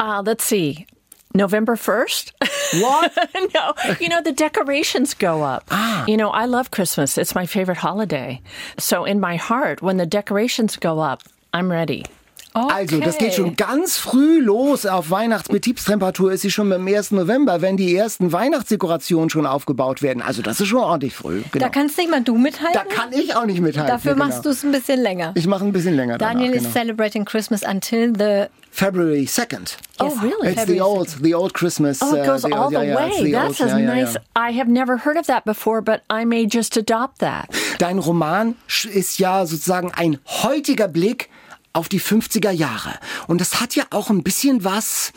uh, 0.00 0.22
let's 0.24 0.48
see. 0.48 0.86
November 1.34 1.74
1st? 1.74 2.32
What? 2.80 3.12
no, 3.54 3.74
you 4.00 4.08
know, 4.08 4.22
the 4.22 4.32
decorations 4.32 5.12
go 5.12 5.42
up. 5.42 5.64
Ah. 5.70 6.04
You 6.06 6.16
know, 6.16 6.30
I 6.30 6.46
love 6.46 6.70
Christmas. 6.70 7.18
It's 7.18 7.34
my 7.34 7.44
favorite 7.44 7.78
holiday. 7.78 8.40
So, 8.78 9.04
in 9.04 9.20
my 9.20 9.36
heart, 9.36 9.82
when 9.82 9.98
the 9.98 10.06
decorations 10.06 10.76
go 10.76 11.00
up, 11.00 11.22
I'm 11.52 11.70
ready. 11.70 12.06
Also, 12.54 13.00
das 13.00 13.18
geht 13.18 13.34
schon 13.34 13.56
ganz 13.56 13.96
früh 13.96 14.40
los. 14.40 14.86
Auf 14.86 15.10
Weihnachtsbetriebstemperatur 15.10 16.32
ist 16.32 16.42
sie 16.42 16.50
schon 16.50 16.72
am 16.72 16.86
1. 16.86 17.12
November, 17.12 17.62
wenn 17.62 17.76
die 17.76 17.94
ersten 17.96 18.32
Weihnachtsdekorationen 18.32 19.30
schon 19.30 19.46
aufgebaut 19.46 20.02
werden. 20.02 20.22
Also, 20.22 20.42
das 20.42 20.60
ist 20.60 20.68
schon 20.68 20.80
ordentlich 20.80 21.14
früh. 21.14 21.42
Genau. 21.52 21.64
Da 21.64 21.68
kannst 21.68 21.96
nicht 21.98 22.10
mal 22.10 22.22
du 22.22 22.36
mithalten. 22.36 22.74
Da 22.74 22.94
kann 22.94 23.12
ich 23.12 23.34
auch 23.34 23.46
nicht 23.46 23.60
mithalten. 23.60 23.90
Dafür 23.90 24.12
ja, 24.12 24.14
genau. 24.14 24.26
machst 24.26 24.44
du 24.44 24.50
es 24.50 24.62
ein 24.62 24.72
bisschen 24.72 25.00
länger. 25.00 25.32
Ich 25.34 25.46
mache 25.46 25.64
ein 25.64 25.72
bisschen 25.72 25.94
länger 25.94 26.18
Daniel 26.18 26.52
danach, 26.52 26.56
is 26.56 26.62
genau. 26.62 26.72
celebrating 26.72 27.24
Christmas 27.24 27.62
until 27.62 28.12
the 28.16 28.46
February 28.70 29.26
2nd. 29.26 29.76
Oh, 30.00 30.08
really? 30.22 30.52
It's 30.52 30.64
the 30.64 30.80
old, 30.80 31.08
the 31.22 31.34
old 31.34 31.52
Christmas. 31.52 32.00
Oh, 32.02 32.14
it 32.14 32.20
uh, 32.20 32.24
goes 32.24 32.42
the- 32.42 32.52
all 32.54 32.72
yeah, 32.72 32.80
the 32.80 32.86
yeah, 32.86 32.96
way. 32.96 33.24
the 33.24 33.32
That's 33.32 33.60
old- 33.60 33.70
a 33.70 33.72
yeah, 33.74 33.78
yeah, 33.78 33.94
nice. 34.02 34.14
yeah. 34.14 34.20
I 34.34 34.52
have 34.52 34.68
never 34.68 34.96
heard 34.96 35.18
of 35.18 35.26
that 35.26 35.44
before, 35.44 35.82
but 35.82 36.02
I 36.08 36.24
may 36.24 36.46
just 36.46 36.76
adopt 36.78 37.18
that. 37.18 37.50
Dein 37.78 37.98
Roman 37.98 38.56
ist 38.92 39.18
ja 39.18 39.44
sozusagen 39.44 39.92
ein 39.92 40.18
heutiger 40.24 40.88
Blick 40.88 41.28
auf 41.72 41.88
die 41.88 42.00
50er 42.00 42.50
Jahre. 42.50 42.98
Und 43.26 43.40
das 43.40 43.60
hat 43.60 43.74
ja 43.74 43.84
auch 43.90 44.10
ein 44.10 44.22
bisschen 44.22 44.64
was 44.64 45.12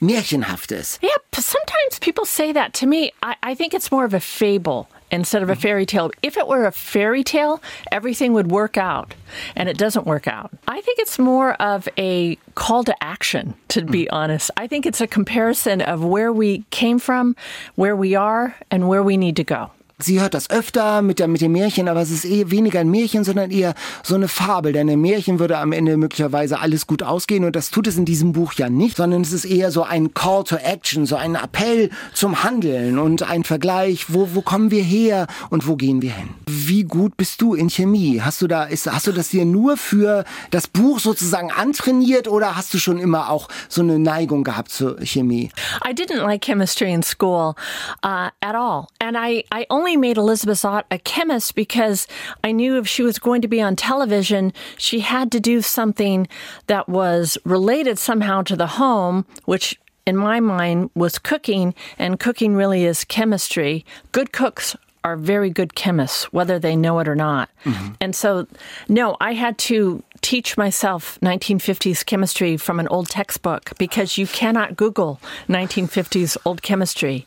Märchenhaftes. 0.00 0.98
Yeah, 1.02 1.16
sometimes 1.34 1.98
people 2.00 2.24
say 2.24 2.52
that 2.52 2.72
to 2.74 2.86
me. 2.86 3.12
I, 3.22 3.34
I 3.42 3.54
think 3.54 3.74
it's 3.74 3.90
more 3.90 4.04
of 4.04 4.14
a 4.14 4.20
fable 4.20 4.88
instead 5.10 5.42
of 5.42 5.50
a 5.50 5.56
fairy 5.56 5.86
tale. 5.86 6.10
If 6.22 6.36
it 6.36 6.46
were 6.46 6.66
a 6.66 6.72
fairy 6.72 7.24
tale, 7.24 7.60
everything 7.90 8.32
would 8.34 8.50
work 8.50 8.76
out, 8.76 9.14
and 9.56 9.68
it 9.68 9.78
doesn't 9.78 10.06
work 10.06 10.28
out. 10.28 10.52
I 10.68 10.80
think 10.80 10.98
it's 10.98 11.18
more 11.18 11.54
of 11.54 11.88
a 11.98 12.36
call 12.54 12.84
to 12.84 12.94
action, 13.02 13.54
to 13.68 13.82
be 13.82 14.08
honest. 14.10 14.50
I 14.56 14.66
think 14.66 14.86
it's 14.86 15.00
a 15.00 15.06
comparison 15.06 15.80
of 15.80 16.04
where 16.04 16.32
we 16.32 16.64
came 16.70 16.98
from, 16.98 17.34
where 17.74 17.96
we 17.96 18.14
are, 18.14 18.54
and 18.70 18.88
where 18.88 19.02
we 19.02 19.16
need 19.16 19.36
to 19.36 19.44
go. 19.44 19.70
Sie 20.00 20.20
hört 20.20 20.34
das 20.34 20.48
öfter 20.48 21.02
mit, 21.02 21.18
der, 21.18 21.26
mit 21.26 21.40
dem 21.40 21.50
Märchen, 21.50 21.88
aber 21.88 22.00
es 22.00 22.12
ist 22.12 22.24
eher 22.24 22.52
weniger 22.52 22.78
ein 22.78 22.88
Märchen, 22.88 23.24
sondern 23.24 23.50
eher 23.50 23.74
so 24.04 24.14
eine 24.14 24.28
Fabel. 24.28 24.72
Denn 24.72 24.86
im 24.86 25.00
Märchen 25.00 25.40
würde 25.40 25.58
am 25.58 25.72
Ende 25.72 25.96
möglicherweise 25.96 26.60
alles 26.60 26.86
gut 26.86 27.02
ausgehen 27.02 27.44
und 27.44 27.56
das 27.56 27.70
tut 27.70 27.88
es 27.88 27.96
in 27.96 28.04
diesem 28.04 28.30
Buch 28.30 28.52
ja 28.52 28.70
nicht, 28.70 28.96
sondern 28.96 29.22
es 29.22 29.32
ist 29.32 29.44
eher 29.44 29.72
so 29.72 29.82
ein 29.82 30.14
Call 30.14 30.44
to 30.44 30.54
Action, 30.54 31.04
so 31.04 31.16
ein 31.16 31.34
Appell 31.34 31.90
zum 32.14 32.44
Handeln 32.44 33.00
und 33.00 33.28
ein 33.28 33.42
Vergleich, 33.42 34.06
wo, 34.14 34.28
wo 34.34 34.40
kommen 34.40 34.70
wir 34.70 34.84
her 34.84 35.26
und 35.50 35.66
wo 35.66 35.74
gehen 35.74 36.00
wir 36.00 36.12
hin. 36.12 36.28
Wie 36.46 36.84
gut 36.84 37.16
bist 37.16 37.42
du 37.42 37.54
in 37.54 37.68
Chemie? 37.68 38.20
Hast 38.22 38.40
du 38.40 38.46
da, 38.46 38.62
ist, 38.62 38.86
hast 38.86 39.08
du 39.08 39.12
das 39.12 39.30
dir 39.30 39.44
nur 39.44 39.76
für 39.76 40.24
das 40.52 40.68
Buch 40.68 41.00
sozusagen 41.00 41.50
antrainiert 41.50 42.28
oder 42.28 42.56
hast 42.56 42.72
du 42.72 42.78
schon 42.78 42.98
immer 42.98 43.30
auch 43.30 43.48
so 43.68 43.82
eine 43.82 43.98
Neigung 43.98 44.44
gehabt 44.44 44.70
zur 44.70 45.00
Chemie? 45.00 45.50
I 45.84 45.92
didn't 45.92 46.22
like 46.22 46.44
chemistry 46.44 46.92
in 46.92 47.02
school 47.02 47.56
uh, 48.04 48.30
at 48.40 48.54
all. 48.54 48.86
And 49.00 49.16
I, 49.16 49.42
I 49.52 49.66
only 49.70 49.87
made 49.96 50.16
Elizabeth 50.16 50.58
Zott 50.58 50.84
a 50.90 50.98
chemist 50.98 51.54
because 51.54 52.06
I 52.44 52.52
knew 52.52 52.76
if 52.76 52.88
she 52.88 53.02
was 53.02 53.18
going 53.18 53.42
to 53.42 53.48
be 53.48 53.60
on 53.60 53.76
television, 53.76 54.52
she 54.76 55.00
had 55.00 55.32
to 55.32 55.40
do 55.40 55.62
something 55.62 56.28
that 56.66 56.88
was 56.88 57.38
related 57.44 57.98
somehow 57.98 58.42
to 58.42 58.56
the 58.56 58.66
home, 58.66 59.24
which 59.44 59.78
in 60.06 60.16
my 60.16 60.40
mind 60.40 60.90
was 60.94 61.18
cooking, 61.18 61.74
and 61.98 62.18
cooking 62.18 62.54
really 62.54 62.84
is 62.84 63.04
chemistry. 63.04 63.84
Good 64.10 64.32
cooks 64.32 64.74
are 65.04 65.16
very 65.16 65.50
good 65.50 65.74
chemists, 65.74 66.32
whether 66.32 66.58
they 66.58 66.76
know 66.76 66.98
it 66.98 67.08
or 67.08 67.14
not. 67.14 67.50
Mm-hmm. 67.64 67.92
And 68.00 68.14
so, 68.14 68.46
no, 68.88 69.16
I 69.20 69.34
had 69.34 69.58
to 69.58 70.02
teach 70.20 70.56
myself 70.56 71.18
1950s 71.22 72.04
chemistry 72.04 72.56
from 72.56 72.80
an 72.80 72.88
old 72.88 73.08
textbook 73.08 73.72
because 73.78 74.18
you 74.18 74.26
cannot 74.26 74.76
Google 74.76 75.20
1950s 75.48 76.36
old 76.44 76.62
chemistry. 76.62 77.26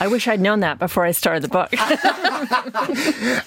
I 0.00 0.10
wish 0.10 0.28
I'd 0.28 0.40
known 0.40 0.60
that 0.60 0.78
before 0.78 1.08
I 1.08 1.12
started 1.12 1.42
the 1.42 1.48
book. 1.48 1.68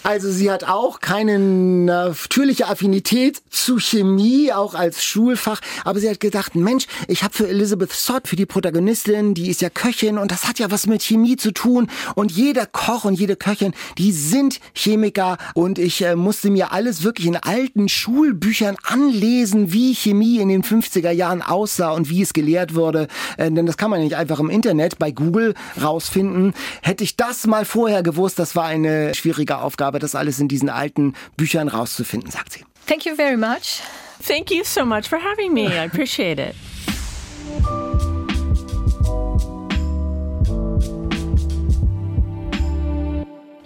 Also 0.03 0.31
sie 0.31 0.51
hat 0.51 0.63
auch 0.63 0.99
keine 0.99 1.39
natürliche 1.39 2.67
Affinität 2.67 3.41
zu 3.49 3.79
Chemie, 3.79 4.53
auch 4.53 4.73
als 4.73 5.03
Schulfach, 5.03 5.59
aber 5.83 5.99
sie 5.99 6.09
hat 6.09 6.19
gedacht, 6.19 6.55
Mensch, 6.55 6.85
ich 7.07 7.23
habe 7.23 7.33
für 7.33 7.47
Elizabeth 7.47 7.91
Sott, 7.91 8.27
für 8.27 8.35
die 8.35 8.45
Protagonistin, 8.45 9.33
die 9.33 9.49
ist 9.49 9.61
ja 9.61 9.69
Köchin 9.69 10.17
und 10.17 10.31
das 10.31 10.47
hat 10.47 10.59
ja 10.59 10.71
was 10.71 10.87
mit 10.87 11.01
Chemie 11.03 11.37
zu 11.37 11.51
tun. 11.51 11.87
Und 12.15 12.31
jeder 12.31 12.65
Koch 12.65 13.05
und 13.05 13.15
jede 13.15 13.35
Köchin, 13.35 13.73
die 13.97 14.11
sind 14.11 14.59
Chemiker. 14.73 15.37
Und 15.53 15.79
ich 15.79 16.01
äh, 16.03 16.15
musste 16.15 16.49
mir 16.49 16.71
alles 16.71 17.03
wirklich 17.03 17.27
in 17.27 17.37
alten 17.37 17.89
Schulbüchern 17.89 18.77
anlesen, 18.83 19.73
wie 19.73 19.93
Chemie 19.95 20.39
in 20.39 20.49
den 20.49 20.63
50er 20.63 21.11
Jahren 21.11 21.41
aussah 21.41 21.91
und 21.91 22.09
wie 22.09 22.21
es 22.21 22.33
gelehrt 22.33 22.75
wurde, 22.75 23.07
äh, 23.37 23.51
denn 23.51 23.65
das 23.65 23.77
kann 23.77 23.89
man 23.89 24.01
nicht 24.01 24.15
einfach 24.15 24.39
im 24.39 24.49
Internet 24.49 24.99
bei 24.99 25.11
Google 25.11 25.53
rausfinden. 26.05 26.53
Hätte 26.81 27.03
ich 27.03 27.17
das 27.17 27.47
mal 27.47 27.65
vorher 27.65 28.03
gewusst, 28.03 28.39
das 28.39 28.55
war 28.55 28.65
eine 28.65 29.13
schwierige 29.15 29.57
Aufgabe, 29.57 29.99
das 29.99 30.15
alles 30.15 30.39
in 30.39 30.47
diesen 30.47 30.69
alten 30.69 31.13
Büchern 31.37 31.67
rauszufinden, 31.67 32.31
sagt 32.31 32.53
sie. 32.53 32.65
Thank 32.87 33.05
you 33.05 33.15
very 33.15 33.37
much. 33.37 33.81
Thank 34.25 34.51
you 34.51 34.63
so 34.63 34.85
much 34.85 35.07
for 35.07 35.19
having 35.19 35.53
me. 35.53 35.67
I 35.67 35.79
appreciate 35.85 36.39
it. 36.41 36.55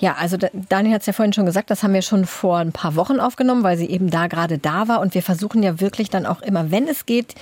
Ja, 0.01 0.15
also 0.17 0.37
da- 0.37 0.47
Daniel 0.53 0.93
hat 0.93 1.01
es 1.01 1.07
ja 1.07 1.13
vorhin 1.13 1.33
schon 1.33 1.45
gesagt, 1.45 1.69
das 1.69 1.83
haben 1.83 1.93
wir 1.93 2.01
schon 2.01 2.25
vor 2.25 2.57
ein 2.59 2.71
paar 2.71 2.95
Wochen 2.95 3.19
aufgenommen, 3.19 3.63
weil 3.63 3.77
sie 3.77 3.89
eben 3.89 4.09
da 4.09 4.27
gerade 4.27 4.57
da 4.57 4.87
war. 4.87 5.01
Und 5.01 5.13
wir 5.13 5.21
versuchen 5.21 5.61
ja 5.61 5.81
wirklich 5.81 6.09
dann 6.09 6.25
auch 6.25 6.41
immer, 6.41 6.71
wenn 6.71 6.87
es 6.87 7.05
geht, 7.05 7.35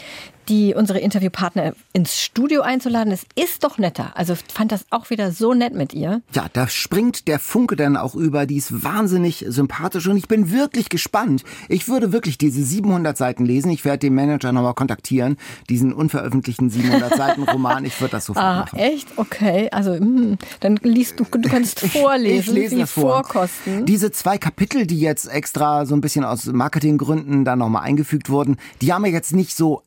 die 0.50 0.74
unsere 0.76 1.00
Interviewpartner 1.00 1.74
ins 1.94 2.22
Studio 2.22 2.62
einzuladen. 2.62 3.12
Es 3.12 3.26
ist 3.36 3.64
doch 3.64 3.78
netter. 3.78 4.12
Also 4.16 4.36
fand 4.54 4.72
das 4.72 4.86
auch 4.90 5.10
wieder 5.10 5.32
so 5.32 5.54
nett 5.54 5.74
mit 5.74 5.94
ihr. 5.94 6.22
Ja, 6.34 6.48
da 6.54 6.68
springt 6.68 7.28
der 7.28 7.40
Funke 7.40 7.76
dann 7.76 7.98
auch 7.98 8.16
über. 8.16 8.46
Die 8.46 8.58
ist 8.58 8.84
wahnsinnig 8.84 9.46
sympathisch 9.48 10.08
und 10.08 10.18
ich 10.18 10.28
bin 10.28 10.52
wirklich 10.52 10.90
gespannt. 10.90 11.44
Ich 11.70 11.88
würde 11.88 12.12
wirklich 12.12 12.38
diese 12.38 12.64
700 12.64 13.18
Seiten 13.18 13.46
lesen. 13.46 13.72
Ich 13.72 13.86
werde 13.86 14.00
den 14.00 14.16
Manager 14.16 14.52
nochmal 14.52 14.74
kontaktieren. 14.74 15.38
Diesen 15.70 15.94
unveröffentlichten 15.94 16.70
700 16.70 17.16
Seiten 17.16 17.44
Roman. 17.44 17.86
Ich 17.86 18.00
würde 18.00 18.12
das 18.12 18.26
sofort 18.26 18.46
Ah, 18.46 18.60
machen. 18.60 18.80
echt? 18.80 19.08
Okay. 19.18 19.70
Also, 19.72 19.94
hm, 19.96 20.38
dann 20.62 20.76
liest 20.84 21.20
du, 21.20 21.24
du 21.26 21.50
kannst 21.50 21.80
vorlesen, 21.88 22.40
Ich 22.40 22.62
lese 22.62 22.76
die 22.76 22.82
das 22.82 22.92
vor. 22.92 23.24
Vorkosten. 23.24 23.86
Diese 23.86 24.12
zwei 24.12 24.38
Kapitel, 24.38 24.86
die 24.88 25.00
jetzt 25.00 25.28
extra 25.28 25.86
so 25.86 25.96
ein 25.96 26.02
bisschen 26.02 26.24
aus 26.24 26.46
Marketinggründen 26.46 27.44
dann 27.46 27.60
nochmal 27.60 27.84
eingefügt 27.84 28.30
wurden, 28.30 28.58
die 28.82 28.94
haben 28.94 29.02
mir 29.02 29.12
jetzt 29.12 29.34
nicht 29.34 29.56
so 29.56 29.84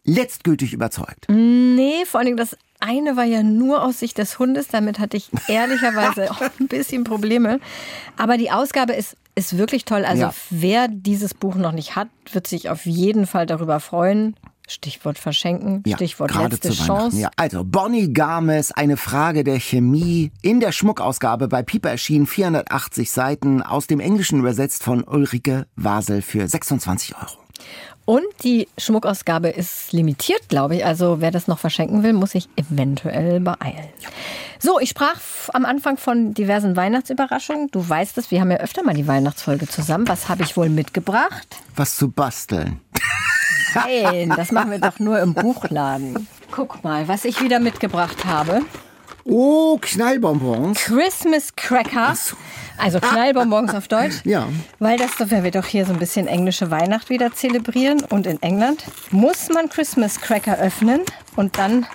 letztgültig 0.50 0.72
überzeugt. 0.72 1.26
Nee, 1.28 2.04
vor 2.06 2.18
allen 2.20 2.26
Dingen 2.26 2.36
das 2.36 2.56
eine 2.80 3.16
war 3.16 3.24
ja 3.24 3.42
nur 3.42 3.82
aus 3.84 4.00
Sicht 4.00 4.18
des 4.18 4.38
Hundes. 4.38 4.68
Damit 4.68 4.98
hatte 4.98 5.16
ich 5.16 5.30
ehrlicherweise 5.48 6.30
auch 6.30 6.40
ein 6.58 6.68
bisschen 6.68 7.04
Probleme. 7.04 7.60
Aber 8.16 8.36
die 8.38 8.50
Ausgabe 8.50 8.94
ist, 8.94 9.16
ist 9.34 9.58
wirklich 9.58 9.84
toll. 9.84 10.04
Also 10.04 10.22
Ja. 10.22 10.34
wer 10.50 10.88
dieses 10.88 11.34
Buch 11.34 11.54
noch 11.56 11.72
nicht 11.72 11.94
hat, 11.96 12.08
wird 12.32 12.46
sich 12.46 12.68
auf 12.70 12.86
jeden 12.86 13.26
Fall 13.26 13.46
darüber 13.46 13.80
freuen. 13.80 14.34
Stichwort 14.66 15.18
verschenken, 15.18 15.82
Ja, 15.84 15.96
Stichwort 15.96 16.32
letzte 16.32 16.70
Chance. 16.70 17.18
Ja. 17.18 17.30
Also 17.36 17.64
Bonnie 17.64 18.12
Games, 18.12 18.70
eine 18.70 18.96
Frage 18.96 19.42
der 19.42 19.58
Chemie 19.58 20.30
in 20.42 20.60
der 20.60 20.70
Schmuckausgabe 20.70 21.48
bei 21.48 21.64
Piper 21.64 21.90
erschienen 21.90 22.28
480 22.28 23.10
Seiten 23.10 23.62
aus 23.62 23.88
dem 23.88 23.98
Englischen 23.98 24.38
übersetzt 24.38 24.84
von 24.84 25.02
Ulrike 25.02 25.66
Wasel 25.74 26.22
für 26.22 26.46
26 26.46 27.16
Euro. 27.16 27.40
Und 28.10 28.24
die 28.42 28.66
Schmuckausgabe 28.76 29.50
ist 29.50 29.92
limitiert, 29.92 30.48
glaube 30.48 30.74
ich. 30.74 30.84
Also 30.84 31.20
wer 31.20 31.30
das 31.30 31.46
noch 31.46 31.60
verschenken 31.60 32.02
will, 32.02 32.12
muss 32.12 32.32
sich 32.32 32.48
eventuell 32.56 33.38
beeilen. 33.38 33.88
So, 34.58 34.80
ich 34.80 34.88
sprach 34.88 35.20
am 35.52 35.64
Anfang 35.64 35.96
von 35.96 36.34
diversen 36.34 36.74
Weihnachtsüberraschungen. 36.74 37.70
Du 37.70 37.88
weißt 37.88 38.18
es, 38.18 38.32
wir 38.32 38.40
haben 38.40 38.50
ja 38.50 38.56
öfter 38.56 38.82
mal 38.82 38.94
die 38.94 39.06
Weihnachtsfolge 39.06 39.68
zusammen. 39.68 40.08
Was 40.08 40.28
habe 40.28 40.42
ich 40.42 40.56
wohl 40.56 40.70
mitgebracht? 40.70 41.56
Was 41.76 41.98
zu 41.98 42.10
basteln. 42.10 42.80
Nein, 43.76 44.32
das 44.36 44.50
machen 44.50 44.72
wir 44.72 44.80
doch 44.80 44.98
nur 44.98 45.20
im 45.20 45.32
Buchladen. 45.32 46.26
Guck 46.50 46.82
mal, 46.82 47.06
was 47.06 47.24
ich 47.24 47.40
wieder 47.40 47.60
mitgebracht 47.60 48.24
habe. 48.24 48.62
Oh, 49.24 49.78
Knallbonbons. 49.80 50.78
Christmas 50.78 51.54
Cracker. 51.56 52.14
Also 52.78 53.00
Knallbonbons 53.00 53.74
auf 53.74 53.88
Deutsch. 53.88 54.16
Ja. 54.24 54.48
Weil 54.78 54.96
das, 54.98 55.10
weil 55.30 55.44
wir 55.44 55.50
doch 55.50 55.66
hier 55.66 55.84
so 55.84 55.92
ein 55.92 55.98
bisschen 55.98 56.26
englische 56.26 56.70
Weihnacht 56.70 57.10
wieder 57.10 57.32
zelebrieren. 57.32 58.02
Und 58.08 58.26
in 58.26 58.40
England 58.42 58.84
muss 59.10 59.48
man 59.50 59.68
Christmas 59.68 60.20
Cracker 60.20 60.58
öffnen. 60.58 61.00
Und 61.36 61.58
dann 61.58 61.86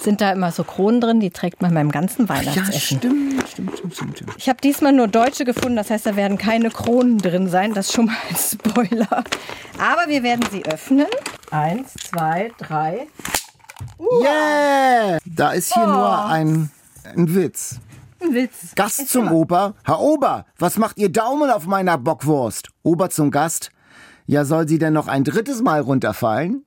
sind 0.00 0.20
da 0.20 0.32
immer 0.32 0.52
so 0.52 0.64
Kronen 0.64 1.00
drin, 1.00 1.20
die 1.20 1.30
trägt 1.30 1.62
man 1.62 1.72
beim 1.72 1.90
ganzen 1.90 2.26
Ja, 2.26 2.28
Weihnachtsessen. 2.28 2.98
stimmt, 2.98 3.48
stimmt, 3.48 3.78
stimmt, 3.78 3.94
stimmt, 3.94 4.16
stimmt. 4.18 4.32
Ich 4.36 4.48
habe 4.48 4.60
diesmal 4.62 4.92
nur 4.92 5.08
deutsche 5.08 5.44
gefunden, 5.46 5.76
das 5.76 5.88
heißt, 5.90 6.04
da 6.04 6.14
werden 6.16 6.36
keine 6.36 6.70
Kronen 6.70 7.18
drin 7.18 7.48
sein. 7.48 7.72
Das 7.72 7.86
ist 7.88 7.94
schon 7.94 8.06
mal 8.06 8.16
ein 8.28 8.36
Spoiler. 8.36 9.24
Aber 9.78 10.08
wir 10.08 10.22
werden 10.22 10.44
sie 10.50 10.64
öffnen. 10.66 11.06
Eins, 11.50 11.94
zwei, 12.10 12.50
drei. 12.58 13.06
Yeah! 14.22 15.18
Da 15.24 15.52
ist 15.52 15.72
hier 15.74 15.86
nur 15.86 16.24
ein, 16.26 16.70
ein 17.04 17.34
Witz. 17.34 17.80
Ein 18.22 18.34
Witz. 18.34 18.74
Gast 18.74 19.08
zum 19.08 19.30
Ober. 19.32 19.74
Herr 19.84 20.00
Ober, 20.00 20.46
was 20.58 20.78
macht 20.78 20.98
Ihr 20.98 21.10
Daumen 21.10 21.50
auf 21.50 21.66
meiner 21.66 21.98
Bockwurst? 21.98 22.68
Ober 22.82 23.10
zum 23.10 23.30
Gast. 23.30 23.70
Ja, 24.26 24.44
soll 24.44 24.66
sie 24.68 24.78
denn 24.78 24.92
noch 24.94 25.08
ein 25.08 25.24
drittes 25.24 25.60
Mal 25.62 25.80
runterfallen? 25.80 26.64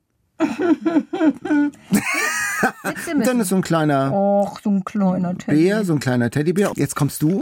Dann 3.23 3.39
ist 3.39 3.49
so 3.49 3.55
ein 3.55 3.61
kleiner 3.61 4.11
Och, 4.13 4.59
so 4.63 4.69
ein 4.69 4.83
kleiner 4.85 5.35
Teddy. 5.37 5.63
Bär, 5.63 5.83
so 5.85 5.93
ein 5.93 5.99
kleiner 5.99 6.29
Teddybär. 6.29 6.71
Jetzt 6.75 6.95
kommst 6.95 7.21
du. 7.23 7.41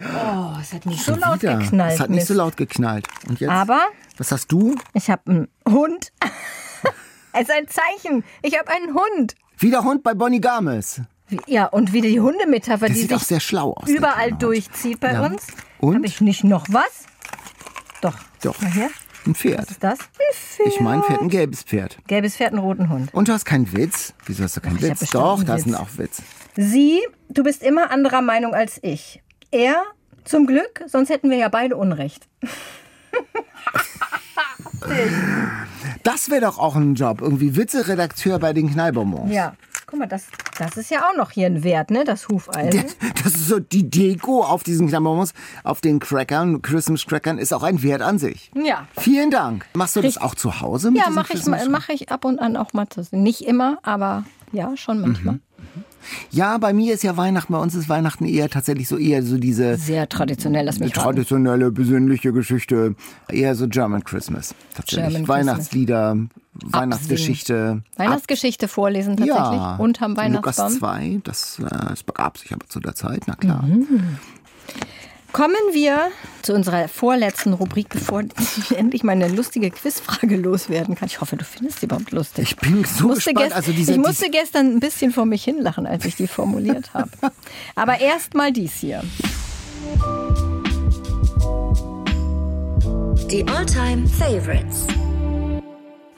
Oh, 0.00 0.56
es 0.60 0.72
hat 0.72 0.84
nicht 0.86 1.04
so 1.04 1.14
laut 1.14 1.42
Wieder. 1.42 1.56
geknallt. 1.58 1.94
Es 1.94 2.00
hat 2.00 2.10
nicht 2.10 2.26
so 2.26 2.34
Mist. 2.34 2.38
laut 2.38 2.56
geknallt. 2.56 3.06
Und 3.28 3.40
jetzt? 3.40 3.50
Aber 3.50 3.80
Was 4.18 4.32
hast 4.32 4.50
du? 4.52 4.74
ich 4.94 5.08
habe 5.10 5.22
einen 5.30 5.48
Hund. 5.68 6.12
Es 7.36 7.48
ist 7.48 7.50
ein 7.54 7.66
Zeichen. 7.68 8.24
Ich 8.42 8.58
habe 8.58 8.68
einen 8.70 8.94
Hund. 8.94 9.34
Wieder 9.58 9.84
Hund 9.84 10.02
bei 10.02 10.14
Bonnie 10.14 10.40
Games. 10.40 11.00
Wie- 11.28 11.40
Ja, 11.46 11.66
und 11.66 11.92
wie 11.92 12.00
die 12.02 12.20
Hundemetapher, 12.20 12.86
Der 12.86 12.94
die 12.94 13.02
sich 13.06 13.22
sehr 13.24 13.40
schlau 13.40 13.72
aus. 13.72 13.86
der 13.86 13.96
überall 13.96 14.32
durchzieht 14.32 15.00
bei 15.00 15.12
Ja. 15.12 15.24
uns. 15.26 15.46
Und? 15.78 15.96
Habe 15.96 16.06
ich 16.06 16.20
nicht 16.20 16.44
noch 16.44 16.66
was? 16.70 17.04
Doch. 18.00 18.14
Doch. 18.42 18.60
Mal 18.60 18.70
hier. 18.72 18.90
Ein 19.26 19.32
Was 19.32 19.38
Pferd. 19.38 19.70
ist 19.72 19.82
das? 19.82 19.98
Ein 19.98 20.06
Pferd. 20.32 20.68
Ich 20.68 20.80
meine, 20.80 21.02
Pferd, 21.02 21.20
ein 21.20 21.28
gelbes 21.28 21.62
Pferd. 21.64 21.98
Gelbes 22.06 22.36
Pferd, 22.36 22.50
einen 22.52 22.60
roten 22.60 22.88
Hund. 22.90 23.12
Und 23.12 23.26
du 23.26 23.32
hast 23.32 23.44
keinen 23.44 23.72
Witz? 23.76 24.14
Wieso 24.26 24.44
hast 24.44 24.56
du 24.56 24.60
keinen 24.60 24.76
hab 24.76 24.82
Witz? 25.00 25.10
Doch, 25.10 25.38
einen 25.38 25.46
da 25.46 25.56
ist 25.56 25.66
ein 25.66 25.74
auch 25.74 25.88
Witz. 25.96 26.22
Sie, 26.56 27.00
du 27.28 27.42
bist 27.42 27.62
immer 27.64 27.90
anderer 27.90 28.22
Meinung 28.22 28.54
als 28.54 28.78
ich. 28.82 29.20
Er, 29.50 29.82
zum 30.24 30.46
Glück, 30.46 30.84
sonst 30.86 31.08
hätten 31.08 31.28
wir 31.30 31.38
ja 31.38 31.48
beide 31.48 31.76
Unrecht. 31.76 32.28
Das 36.02 36.30
wäre 36.30 36.40
doch 36.42 36.58
auch 36.58 36.76
ein 36.76 36.94
Job. 36.94 37.20
Irgendwie 37.20 37.56
Witze-Redakteur 37.56 38.38
bei 38.38 38.52
den 38.52 38.70
Knallbonbons. 38.72 39.32
Ja. 39.32 39.54
Guck 39.88 40.00
mal, 40.00 40.06
das, 40.06 40.24
das 40.58 40.76
ist 40.76 40.90
ja 40.90 41.08
auch 41.08 41.16
noch 41.16 41.30
hier 41.30 41.46
ein 41.46 41.62
Wert, 41.62 41.92
ne? 41.92 42.02
Das 42.04 42.26
Hufeisen. 42.28 42.84
Das 43.22 43.34
ist 43.34 43.46
so 43.46 43.60
die 43.60 43.88
Deko 43.88 44.42
auf 44.42 44.64
diesen 44.64 44.88
Knallbonbons, 44.88 45.32
auf 45.62 45.80
den 45.80 46.00
Crackern, 46.00 46.60
Christmas 46.60 47.06
Crackern, 47.06 47.38
ist 47.38 47.52
auch 47.54 47.62
ein 47.62 47.82
Wert 47.84 48.02
an 48.02 48.18
sich. 48.18 48.50
Ja. 48.54 48.88
Vielen 48.98 49.30
Dank. 49.30 49.64
Machst 49.74 49.94
du 49.94 50.00
das 50.00 50.14
Richtig. 50.16 50.22
auch 50.22 50.34
zu 50.34 50.60
Hause? 50.60 50.90
Mit 50.90 50.98
Ja, 50.98 51.04
diesen 51.04 51.14
mache 51.14 51.26
ich, 51.34 51.38
Christmas- 51.44 51.88
ich 51.90 52.10
ab 52.10 52.24
und 52.24 52.40
an 52.40 52.56
auch 52.56 52.72
mal. 52.72 52.88
zu- 52.88 53.06
Nicht 53.12 53.42
immer, 53.42 53.78
aber 53.84 54.24
ja, 54.50 54.76
schon 54.76 55.00
manchmal. 55.00 55.38
Ja, 56.30 56.58
bei 56.58 56.72
mir 56.72 56.94
ist 56.94 57.02
ja 57.02 57.16
Weihnachten, 57.16 57.52
bei 57.52 57.58
uns 57.58 57.74
ist 57.74 57.88
Weihnachten 57.88 58.26
eher 58.26 58.48
tatsächlich 58.48 58.88
so 58.88 58.96
eher 58.96 59.22
so 59.22 59.38
diese 59.38 59.76
Sehr 59.76 60.08
traditionell, 60.08 60.64
lass 60.64 60.78
mich 60.78 60.92
traditionelle, 60.92 61.70
besinnliche 61.70 62.32
Geschichte. 62.32 62.94
Eher 63.28 63.54
so 63.54 63.68
German 63.68 64.04
Christmas. 64.04 64.54
Tatsächlich. 64.74 65.12
German 65.14 65.28
Weihnachtslieder, 65.28 66.16
Weihnachtsgeschichte. 66.54 67.82
Weihnachtsgeschichte 67.96 68.68
vorlesen 68.68 69.16
tatsächlich 69.16 69.36
Ja, 69.36 69.76
unterm 69.76 70.12
Lukas 70.12 70.58
Weihnachtsbaum. 70.58 70.72
2, 70.78 71.20
das, 71.24 71.58
äh, 71.58 71.64
das 71.88 72.02
begab 72.02 72.38
sich 72.38 72.52
aber 72.52 72.66
zu 72.66 72.80
der 72.80 72.94
Zeit, 72.94 73.22
na 73.26 73.34
klar. 73.34 73.62
Mhm. 73.62 74.18
Kommen 75.32 75.56
wir 75.72 76.10
zu 76.42 76.54
unserer 76.54 76.88
vorletzten 76.88 77.52
Rubrik, 77.52 77.88
bevor 77.90 78.22
ich 78.22 78.76
endlich 78.76 79.02
meine 79.04 79.28
lustige 79.28 79.70
Quizfrage 79.70 80.36
loswerden 80.36 80.94
kann. 80.94 81.08
Ich 81.08 81.20
hoffe, 81.20 81.36
du 81.36 81.44
findest 81.44 81.82
die 81.82 81.86
überhaupt 81.86 82.10
lustig. 82.12 82.44
Ich 82.52 82.56
bin 82.56 82.84
so 82.84 83.08
musste 83.08 83.32
gespannt. 83.34 83.52
gest- 83.52 83.56
Also 83.56 83.72
diese, 83.72 83.92
ich 83.92 83.98
musste 83.98 84.30
gestern 84.30 84.74
ein 84.76 84.80
bisschen 84.80 85.12
vor 85.12 85.26
mich 85.26 85.44
hinlachen, 85.44 85.86
als 85.86 86.04
ich 86.06 86.16
die 86.16 86.26
formuliert 86.26 86.94
habe. 86.94 87.10
Aber 87.74 88.00
erst 88.00 88.34
mal 88.34 88.50
dies 88.52 88.72
hier. 88.74 89.02
Die 93.30 93.46
All-Time 93.48 94.06
Favorites. 94.06 94.86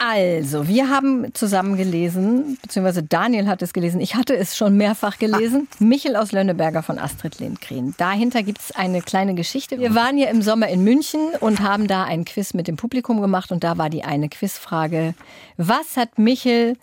Also, 0.01 0.69
wir 0.69 0.89
haben 0.89 1.33
zusammen 1.33 1.75
gelesen, 1.75 2.57
beziehungsweise 2.61 3.03
Daniel 3.03 3.47
hat 3.47 3.61
es 3.61 3.73
gelesen. 3.73 3.99
Ich 3.99 4.15
hatte 4.15 4.33
es 4.33 4.55
schon 4.55 4.77
mehrfach 4.77 5.17
gelesen. 5.17 5.67
Michel 5.79 6.15
aus 6.15 6.31
Lönneberger 6.31 6.83
von 6.83 6.97
Astrid 6.97 7.39
Lindgren. 7.39 7.93
Dahinter 7.97 8.41
gibt 8.41 8.59
es 8.59 8.71
eine 8.71 9.01
kleine 9.01 9.35
Geschichte. 9.35 9.77
Wir 9.77 9.95
waren 9.95 10.17
ja 10.17 10.29
im 10.29 10.41
Sommer 10.41 10.69
in 10.69 10.85
München 10.85 11.19
und 11.41 11.59
haben 11.59 11.87
da 11.87 12.05
ein 12.05 12.23
Quiz 12.23 12.53
mit 12.53 12.69
dem 12.69 12.77
Publikum 12.77 13.19
gemacht. 13.19 13.51
Und 13.51 13.65
da 13.65 13.77
war 13.77 13.89
die 13.89 14.05
eine 14.05 14.29
Quizfrage. 14.29 15.15
Was 15.57 15.97
hat 15.97 16.17
Michel 16.17 16.77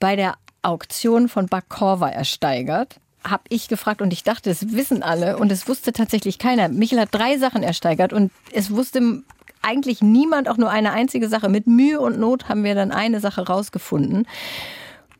bei 0.00 0.16
der 0.16 0.34
Auktion 0.62 1.28
von 1.28 1.46
Bakorva 1.46 2.08
ersteigert? 2.08 2.96
Hab 3.22 3.42
ich 3.48 3.68
gefragt 3.68 4.02
und 4.02 4.12
ich 4.12 4.24
dachte, 4.24 4.50
es 4.50 4.72
wissen 4.72 5.04
alle 5.04 5.36
und 5.36 5.52
es 5.52 5.68
wusste 5.68 5.92
tatsächlich 5.92 6.40
keiner. 6.40 6.68
Michel 6.68 6.98
hat 6.98 7.10
drei 7.12 7.38
Sachen 7.38 7.62
ersteigert 7.62 8.12
und 8.12 8.32
es 8.52 8.72
wusste 8.72 9.22
eigentlich 9.66 10.00
niemand 10.00 10.48
auch 10.48 10.56
nur 10.56 10.70
eine 10.70 10.92
einzige 10.92 11.28
Sache. 11.28 11.48
Mit 11.48 11.66
Mühe 11.66 12.00
und 12.00 12.18
Not 12.18 12.48
haben 12.48 12.64
wir 12.64 12.74
dann 12.74 12.92
eine 12.92 13.20
Sache 13.20 13.46
rausgefunden. 13.46 14.26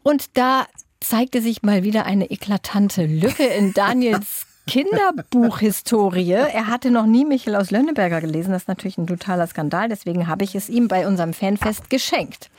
Und 0.02 0.36
da 0.36 0.66
zeigte 1.00 1.42
sich 1.42 1.62
mal 1.62 1.82
wieder 1.82 2.06
eine 2.06 2.30
eklatante 2.30 3.04
Lücke 3.04 3.44
in 3.44 3.74
Daniels 3.74 4.46
Kinderbuchhistorie. 4.66 6.32
Er 6.32 6.66
hatte 6.66 6.90
noch 6.90 7.06
nie 7.06 7.24
Michel 7.24 7.54
aus 7.54 7.70
Lönneberger 7.70 8.20
gelesen. 8.20 8.52
Das 8.52 8.62
ist 8.62 8.68
natürlich 8.68 8.98
ein 8.98 9.06
totaler 9.06 9.46
Skandal. 9.46 9.88
Deswegen 9.88 10.26
habe 10.26 10.44
ich 10.44 10.54
es 10.54 10.68
ihm 10.68 10.88
bei 10.88 11.06
unserem 11.06 11.32
Fanfest 11.32 11.88
geschenkt. 11.88 12.50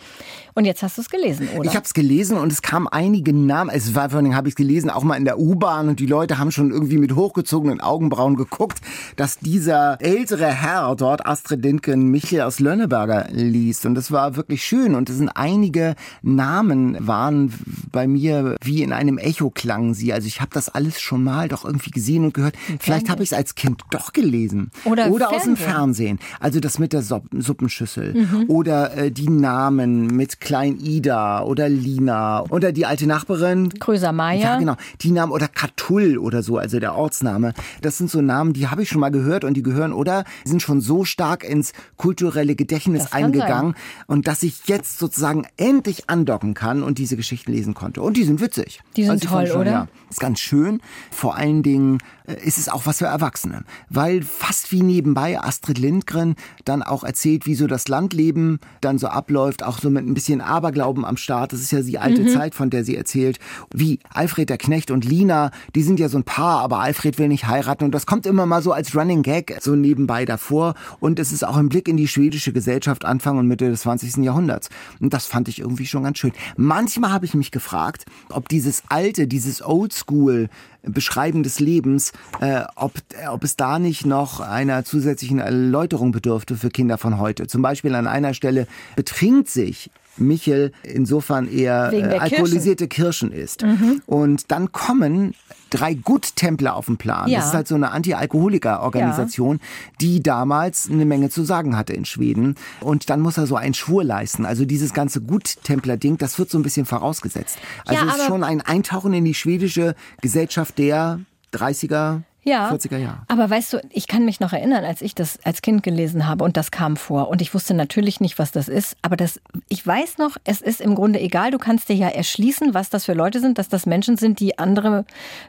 Und 0.58 0.66
jetzt 0.66 0.82
hast 0.82 0.98
du 0.98 1.02
es 1.02 1.10
gelesen, 1.12 1.50
oder? 1.56 1.70
Ich 1.70 1.76
habe 1.76 1.86
es 1.86 1.94
gelesen 1.94 2.36
und 2.36 2.52
es 2.52 2.64
kamen 2.64 2.88
einige 2.88 3.32
Namen. 3.32 3.70
Es 3.70 3.94
war 3.94 4.10
vor 4.10 4.18
allem 4.18 4.36
habe 4.36 4.50
ich 4.50 4.56
gelesen, 4.56 4.90
auch 4.90 5.04
mal 5.04 5.16
in 5.16 5.24
der 5.24 5.38
U-Bahn 5.38 5.88
und 5.88 6.00
die 6.00 6.08
Leute 6.08 6.40
haben 6.40 6.50
schon 6.50 6.72
irgendwie 6.72 6.98
mit 6.98 7.14
hochgezogenen 7.14 7.80
Augenbrauen 7.80 8.36
geguckt, 8.36 8.80
dass 9.18 9.38
dieser 9.38 10.02
ältere 10.02 10.48
Herr 10.48 10.96
dort 10.96 11.28
Astrid 11.28 11.64
Lindgren 11.64 12.08
Michel 12.08 12.42
aus 12.42 12.60
Lönneberger 12.60 13.28
liest 13.30 13.86
und 13.86 13.94
das 13.94 14.12
war 14.12 14.36
wirklich 14.36 14.64
schön 14.64 14.96
und 14.96 15.12
es 15.12 15.18
sind 15.18 15.30
einige 15.30 15.94
Namen 16.24 16.98
waren 17.06 17.54
bei 17.92 18.08
mir 18.08 18.56
wie 18.64 18.82
in 18.82 18.94
einem 18.94 19.20
Echo 19.20 19.52
klangen 19.52 19.94
sie. 19.94 20.12
Also 20.12 20.26
ich 20.26 20.42
habe 20.42 20.50
das 20.56 20.70
alles 20.70 21.00
schon 21.00 21.24
mal 21.24 21.50
doch 21.50 21.66
irgendwie 21.66 21.92
gesehen 21.92 22.26
und 22.26 22.34
gehört. 22.34 22.56
Vielleicht 22.80 23.10
habe 23.12 23.22
ich 23.22 23.30
es 23.32 23.38
als 23.38 23.54
Kind 23.54 23.84
doch 23.92 24.12
gelesen. 24.12 24.72
Oder 24.86 25.12
oder 25.12 25.30
aus 25.32 25.44
dem 25.44 25.56
Fernsehen. 25.56 26.18
Also 26.40 26.60
das 26.60 26.80
mit 26.80 26.94
der 26.94 27.04
Supp- 27.04 27.28
Suppenschüssel. 27.32 28.28
Oder 28.48 28.98
äh, 28.98 29.12
die 29.12 29.30
Namen 29.30 30.08
mit 30.08 30.47
Klein 30.48 30.80
Ida 30.80 31.44
oder 31.44 31.68
Lina. 31.68 32.46
Oder 32.50 32.72
die 32.72 32.86
alte 32.86 33.06
Nachbarin. 33.06 33.68
Kröser 33.80 34.14
Meier. 34.14 34.40
Ja, 34.40 34.58
genau. 34.58 34.78
Die 35.02 35.12
Namen 35.12 35.34
oder 35.34 35.50
Katull 35.50 36.18
oder 36.18 36.42
so, 36.42 36.58
also 36.58 36.80
der 36.80 36.96
Ortsname. 36.96 37.54
Das 37.82 37.98
sind 37.98 38.10
so 38.10 38.22
Namen, 38.22 38.54
die 38.54 38.70
habe 38.70 38.82
ich 38.82 38.88
schon 38.88 39.02
mal 39.02 39.12
gehört 39.12 39.44
und 39.44 39.56
die 39.56 39.62
gehören 39.62 39.92
oder 39.92 40.24
sind 40.46 40.62
schon 40.62 40.80
so 40.80 41.04
stark 41.04 41.44
ins 41.44 41.74
kulturelle 41.98 42.56
Gedächtnis 42.56 43.12
eingegangen 43.12 43.76
und 44.06 44.30
dass 44.30 44.42
ich 44.42 44.68
jetzt 44.68 45.00
sozusagen 45.00 45.46
endlich 45.58 46.10
andocken 46.10 46.54
kann 46.54 46.82
und 46.82 46.98
diese 46.98 47.18
Geschichten 47.18 47.52
lesen 47.52 47.74
konnte. 47.74 48.02
Und 48.02 48.16
die 48.16 48.24
sind 48.24 48.40
witzig. 48.40 48.80
Die 48.96 49.04
sind 49.04 49.12
Also 49.12 49.28
toll, 49.28 49.52
oder? 49.52 49.72
Ja, 49.72 49.88
ist 50.10 50.22
ganz 50.22 50.40
schön. 50.40 50.80
Vor 51.12 51.36
allen 51.36 51.62
Dingen 51.62 51.98
äh, 52.26 52.36
ist 52.42 52.58
es 52.58 52.70
auch 52.70 52.86
was 52.86 53.00
für 53.00 53.06
Erwachsene, 53.06 53.64
weil 53.90 54.22
fast 54.22 54.72
wie 54.72 54.82
nebenbei 54.82 55.40
Astrid 55.40 55.78
Lindgren 55.78 56.36
dann 56.64 56.84
auch 56.84 57.04
erzählt, 57.04 57.46
wie 57.46 57.56
so 57.56 57.68
das 57.68 57.90
Landleben 57.90 58.60
dann 58.80 58.98
so 58.98 59.08
abläuft, 59.08 59.64
auch 59.64 59.80
so 59.80 59.90
mit 59.90 60.08
ein 60.08 60.14
bisschen 60.14 60.37
Aberglauben 60.42 61.06
am 61.06 61.18
Start. 61.18 61.54
Das 61.54 61.60
ist 61.60 61.72
ja 61.72 61.82
die 61.82 62.00
alte 62.00 62.26
Zeit, 62.28 62.56
von 62.56 62.70
der 62.70 62.84
sie 62.84 62.96
erzählt. 62.96 63.40
Wie 63.74 64.00
Alfred 64.10 64.50
der 64.50 64.58
Knecht 64.58 64.92
und 64.92 65.06
Lina, 65.06 65.52
die 65.76 65.84
sind 65.84 66.00
ja 66.00 66.10
so 66.10 66.18
ein 66.18 66.24
Paar, 66.24 66.62
aber 66.62 66.80
Alfred 66.80 67.18
will 67.18 67.28
nicht 67.28 67.48
heiraten 67.48 67.86
und 67.86 67.92
das 67.92 68.06
kommt 68.06 68.26
immer 68.26 68.46
mal 68.46 68.62
so 68.62 68.72
als 68.72 68.96
Running 68.96 69.24
Gag 69.24 69.58
so 69.62 69.76
nebenbei 69.76 70.26
davor 70.26 70.76
und 71.00 71.20
es 71.20 71.32
ist 71.32 71.46
auch 71.46 71.58
ein 71.58 71.70
Blick 71.70 71.88
in 71.88 71.98
die 71.98 72.08
schwedische 72.08 72.54
Gesellschaft 72.54 73.06
Anfang 73.06 73.38
und 73.38 73.48
Mitte 73.48 73.70
des 73.70 73.82
20. 73.82 74.18
Jahrhunderts. 74.18 74.70
Und 75.00 75.14
das 75.14 75.26
fand 75.26 75.48
ich 75.48 75.60
irgendwie 75.60 75.86
schon 75.86 76.04
ganz 76.04 76.18
schön. 76.18 76.32
Manchmal 76.56 77.12
habe 77.12 77.26
ich 77.26 77.34
mich 77.34 77.52
gefragt, 77.52 78.06
ob 78.30 78.50
dieses 78.50 78.84
alte, 78.90 79.28
dieses 79.28 79.62
Oldschool 79.62 80.50
Beschreiben 80.84 81.44
des 81.44 81.60
Lebens, 81.60 82.14
äh, 82.40 82.64
ob, 82.76 82.94
äh, 83.14 83.28
ob 83.28 83.44
es 83.44 83.56
da 83.56 83.80
nicht 83.80 84.06
noch 84.06 84.40
einer 84.40 84.84
zusätzlichen 84.84 85.40
Erläuterung 85.40 86.12
bedürfte 86.12 86.56
für 86.56 86.70
Kinder 86.70 86.98
von 86.98 87.20
heute. 87.20 87.48
Zum 87.48 87.62
Beispiel 87.62 87.96
an 87.96 88.08
einer 88.08 88.34
Stelle 88.34 88.68
betrinkt 88.96 89.50
sich 89.50 89.92
Michel 90.20 90.72
insofern 90.84 91.48
eher 91.52 91.92
äh, 91.94 92.04
alkoholisierte 92.18 92.88
Kirschen 92.88 93.32
isst. 93.32 93.64
Und 94.06 94.52
dann 94.52 94.72
kommen 94.72 95.34
drei 95.70 95.94
Guttempler 95.94 96.76
auf 96.76 96.86
den 96.86 96.98
Plan. 96.98 97.30
Ja. 97.30 97.40
Das 97.40 97.50
ist 97.50 97.54
halt 97.54 97.68
so 97.68 97.76
eine 97.76 97.92
Anti-Alkoholiker-Organisation, 97.92 99.60
die 100.02 100.22
damals 100.24 100.90
eine 100.90 101.06
Menge 101.06 101.30
zu 101.30 101.44
sagen 101.44 101.78
hatte 101.78 101.94
in 101.94 102.06
Schweden. 102.06 102.56
Und 102.82 103.10
dann 103.10 103.20
muss 103.20 103.38
er 103.38 103.48
so 103.48 103.56
einen 103.56 103.74
Schwur 103.74 104.04
leisten. 104.04 104.46
Also 104.46 104.66
dieses 104.66 104.94
ganze 104.94 105.22
Guttempler-Ding, 105.22 106.18
das 106.18 106.40
wird 106.40 106.50
so 106.50 106.58
ein 106.58 106.64
bisschen 106.64 106.86
vorausgesetzt. 106.86 107.58
Also 107.86 108.06
Ja, 108.06 108.12
es 108.12 108.18
ist 108.18 108.26
schon 108.28 108.44
ein 108.44 108.62
Eintauchen 108.62 109.14
in 109.14 109.26
die 109.26 109.34
schwedische 109.34 109.96
Gesellschaft 110.22 110.78
der 110.78 111.20
30er, 111.54 112.22
Ja, 112.48 112.72
40er 112.72 112.98
Jahre. 112.98 113.18
aber 113.28 113.50
weißt 113.50 113.74
du, 113.74 113.82
ich 113.90 114.08
kann 114.08 114.24
mich 114.24 114.40
noch 114.40 114.54
erinnern, 114.54 114.86
als 114.86 115.02
ich 115.02 115.14
das 115.14 115.40
als 115.44 115.62
Kind 115.62 115.84
gelesen 115.84 116.28
habe 116.28 116.44
und 116.44 116.56
das 116.56 116.72
kam 116.72 116.96
vor. 116.96 117.28
Und 117.28 117.42
ich 117.42 117.54
wusste 117.54 117.74
natürlich 117.74 118.22
nicht, 118.22 118.40
was 118.40 118.52
das 118.52 118.70
ist, 118.70 118.96
aber 119.02 119.18
das, 119.18 119.42
ich 119.68 119.86
weiß 119.86 120.18
noch, 120.18 120.38
es 120.46 120.62
ist 120.62 120.80
im 120.80 120.96
Grunde 120.96 121.20
egal, 121.20 121.52
du 121.52 121.58
kannst 121.58 121.90
dir 121.90 121.96
ja 121.96 122.08
erschließen, 122.08 122.74
was 122.74 122.90
das 122.90 123.06
für 123.06 123.14
Leute 123.14 123.42
sind, 123.42 123.58
dass 123.58 123.68
das 123.68 123.86
Menschen 123.86 124.16
sind, 124.16 124.40
die 124.40 124.58
andere 124.58 125.06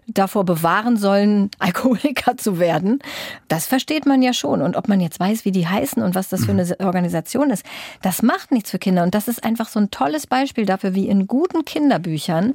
davor 0.09 0.45
bewahren 0.45 0.97
sollen, 0.97 1.51
Alkoholiker 1.59 2.37
zu 2.37 2.59
werden. 2.59 2.99
Das 3.47 3.67
versteht 3.67 4.07
man 4.07 4.21
ja 4.21 4.33
schon. 4.33 4.61
Und 4.63 4.77
ob 4.77 4.89
man 4.89 5.01
jetzt 5.01 5.21
weiß, 5.21 5.45
wie 5.45 5.53
die 5.53 5.69
heißen 5.69 6.03
und 6.03 6.15
was 6.15 6.29
das 6.29 6.45
für 6.47 6.53
eine 6.53 6.67
Organisation 6.81 7.51
ist, 7.51 7.65
das 8.03 8.23
macht 8.23 8.51
nichts 8.51 8.71
für 8.71 8.79
Kinder. 8.79 9.05
Und 9.05 9.15
das 9.15 9.29
ist 9.29 9.45
einfach 9.45 9.69
so 9.69 9.79
ein 9.79 9.91
tolles 9.91 10.27
Beispiel 10.27 10.67
dafür, 10.67 10.95
wie 10.95 11.09
in 11.09 11.27
guten 11.29 11.65
Kinderbüchern 11.65 12.55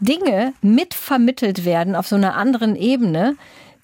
Dinge 0.00 0.52
mitvermittelt 0.60 1.64
werden 1.64 1.96
auf 1.96 2.06
so 2.06 2.16
einer 2.16 2.36
anderen 2.36 2.76
Ebene, 2.76 3.36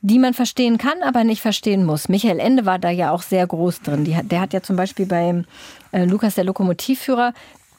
die 0.02 0.18
man 0.18 0.34
verstehen 0.34 0.78
kann, 0.78 1.02
aber 1.02 1.24
nicht 1.24 1.42
verstehen 1.42 1.84
muss. 1.84 2.08
Michael 2.08 2.40
Ende 2.40 2.66
war 2.66 2.78
da 2.78 2.90
ja 2.90 3.10
auch 3.10 3.22
sehr 3.22 3.46
groß 3.46 3.82
drin. 3.82 4.04
Die, 4.04 4.16
der 4.22 4.40
hat 4.40 4.52
ja 4.52 4.62
zum 4.62 4.76
Beispiel 4.76 5.06
bei 5.06 5.44
äh, 5.92 6.04
Lukas 6.04 6.34
der 6.34 6.44
Lokomotivführer, 6.44 7.34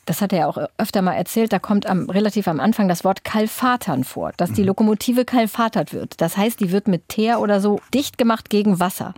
das 0.05 0.21
hat 0.21 0.33
er 0.33 0.39
ja 0.39 0.47
auch 0.47 0.57
öfter 0.77 1.01
mal 1.01 1.13
erzählt, 1.13 1.53
da 1.53 1.59
kommt 1.59 1.85
am, 1.85 2.09
relativ 2.09 2.47
am 2.47 2.59
Anfang 2.59 2.87
das 2.87 3.03
Wort 3.03 3.23
kalfatern 3.23 4.03
vor, 4.03 4.31
dass 4.37 4.51
die 4.51 4.63
Lokomotive 4.63 5.25
kalfatert 5.25 5.93
wird. 5.93 6.19
Das 6.21 6.37
heißt, 6.37 6.59
die 6.59 6.71
wird 6.71 6.87
mit 6.87 7.09
Teer 7.09 7.39
oder 7.39 7.61
so 7.61 7.79
dicht 7.93 8.17
gemacht 8.17 8.49
gegen 8.49 8.79
Wasser. 8.79 9.13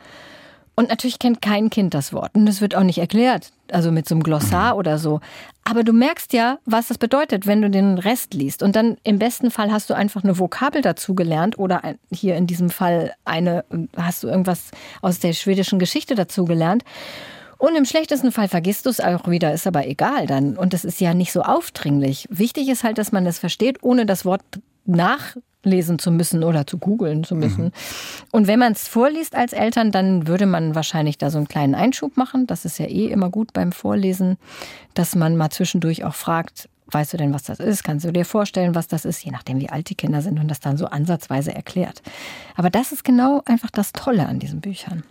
Und 0.75 0.89
natürlich 0.89 1.19
kennt 1.19 1.41
kein 1.41 1.69
Kind 1.69 1.93
das 1.93 2.13
Wort. 2.13 2.31
Und 2.33 2.47
es 2.47 2.59
wird 2.59 2.75
auch 2.75 2.83
nicht 2.83 2.97
erklärt, 2.97 3.51
also 3.71 3.91
mit 3.91 4.07
so 4.07 4.15
einem 4.15 4.23
Glossar 4.23 4.75
oder 4.77 4.97
so. 4.97 5.19
Aber 5.63 5.83
du 5.83 5.93
merkst 5.93 6.33
ja, 6.33 6.57
was 6.65 6.87
das 6.87 6.97
bedeutet, 6.97 7.45
wenn 7.45 7.61
du 7.61 7.69
den 7.69 7.97
Rest 7.97 8.33
liest. 8.33 8.63
Und 8.63 8.75
dann 8.75 8.97
im 9.03 9.19
besten 9.19 9.51
Fall 9.51 9.71
hast 9.71 9.89
du 9.89 9.93
einfach 9.93 10.23
eine 10.23 10.39
Vokabel 10.39 10.81
dazu 10.81 11.13
gelernt 11.13 11.59
oder 11.59 11.83
ein, 11.83 11.99
hier 12.11 12.35
in 12.35 12.47
diesem 12.47 12.69
Fall 12.69 13.13
eine, 13.23 13.63
hast 13.95 14.23
du 14.23 14.27
irgendwas 14.27 14.71
aus 15.01 15.19
der 15.19 15.33
schwedischen 15.33 15.77
Geschichte 15.79 16.15
dazu 16.15 16.45
gelernt. 16.45 16.83
Und 17.59 17.75
im 17.75 17.85
schlechtesten 17.85 18.31
Fall 18.31 18.49
vergisst 18.49 18.87
du 18.87 18.89
es 18.89 18.99
auch 18.99 19.29
wieder, 19.29 19.53
ist 19.53 19.67
aber 19.67 19.87
egal 19.87 20.27
dann. 20.27 20.57
Und 20.57 20.73
das 20.73 20.83
ist 20.83 20.99
ja 20.99 21.13
nicht 21.13 21.31
so 21.31 21.43
aufdringlich. 21.43 22.27
Wichtig 22.29 22.67
ist 22.67 22.83
halt, 22.83 22.97
dass 22.97 23.13
man 23.13 23.23
das 23.23 23.39
versteht, 23.39 23.83
ohne 23.83 24.05
das 24.05 24.25
Wort 24.25 24.41
nachlesen 24.85 25.99
zu 25.99 26.11
müssen 26.11 26.43
oder 26.43 26.67
zu 26.67 26.77
googeln 26.77 27.23
zu 27.23 27.35
müssen. 27.35 27.71
Und 28.31 28.47
wenn 28.47 28.59
man 28.59 28.73
es 28.73 28.87
vorliest 28.87 29.35
als 29.35 29.53
Eltern, 29.53 29.91
dann 29.91 30.27
würde 30.27 30.45
man 30.45 30.75
wahrscheinlich 30.75 31.17
da 31.17 31.29
so 31.29 31.37
einen 31.37 31.47
kleinen 31.47 31.75
Einschub 31.75 32.17
machen. 32.17 32.47
Das 32.47 32.65
ist 32.65 32.79
ja 32.79 32.85
eh 32.85 33.07
immer 33.07 33.29
gut 33.29 33.53
beim 33.53 33.71
Vorlesen, 33.71 34.37
dass 34.93 35.15
man 35.15 35.37
mal 35.37 35.49
zwischendurch 35.49 36.03
auch 36.03 36.15
fragt, 36.15 36.69
weißt 36.87 37.13
du 37.13 37.17
denn, 37.17 37.33
was 37.33 37.43
das 37.43 37.59
ist? 37.59 37.83
Kannst 37.83 38.05
du 38.05 38.11
dir 38.11 38.25
vorstellen, 38.25 38.75
was 38.75 38.87
das 38.87 39.05
ist? 39.05 39.23
Je 39.23 39.31
nachdem, 39.31 39.59
wie 39.59 39.69
alt 39.69 39.89
die 39.89 39.95
Kinder 39.95 40.21
sind 40.21 40.39
und 40.39 40.47
das 40.47 40.59
dann 40.59 40.77
so 40.77 40.85
ansatzweise 40.85 41.53
erklärt. 41.53 42.01
Aber 42.55 42.69
das 42.69 42.91
ist 42.91 43.03
genau 43.03 43.41
einfach 43.45 43.71
das 43.71 43.93
Tolle 43.93 44.27
an 44.27 44.39
diesen 44.39 44.61
Büchern. 44.61 45.03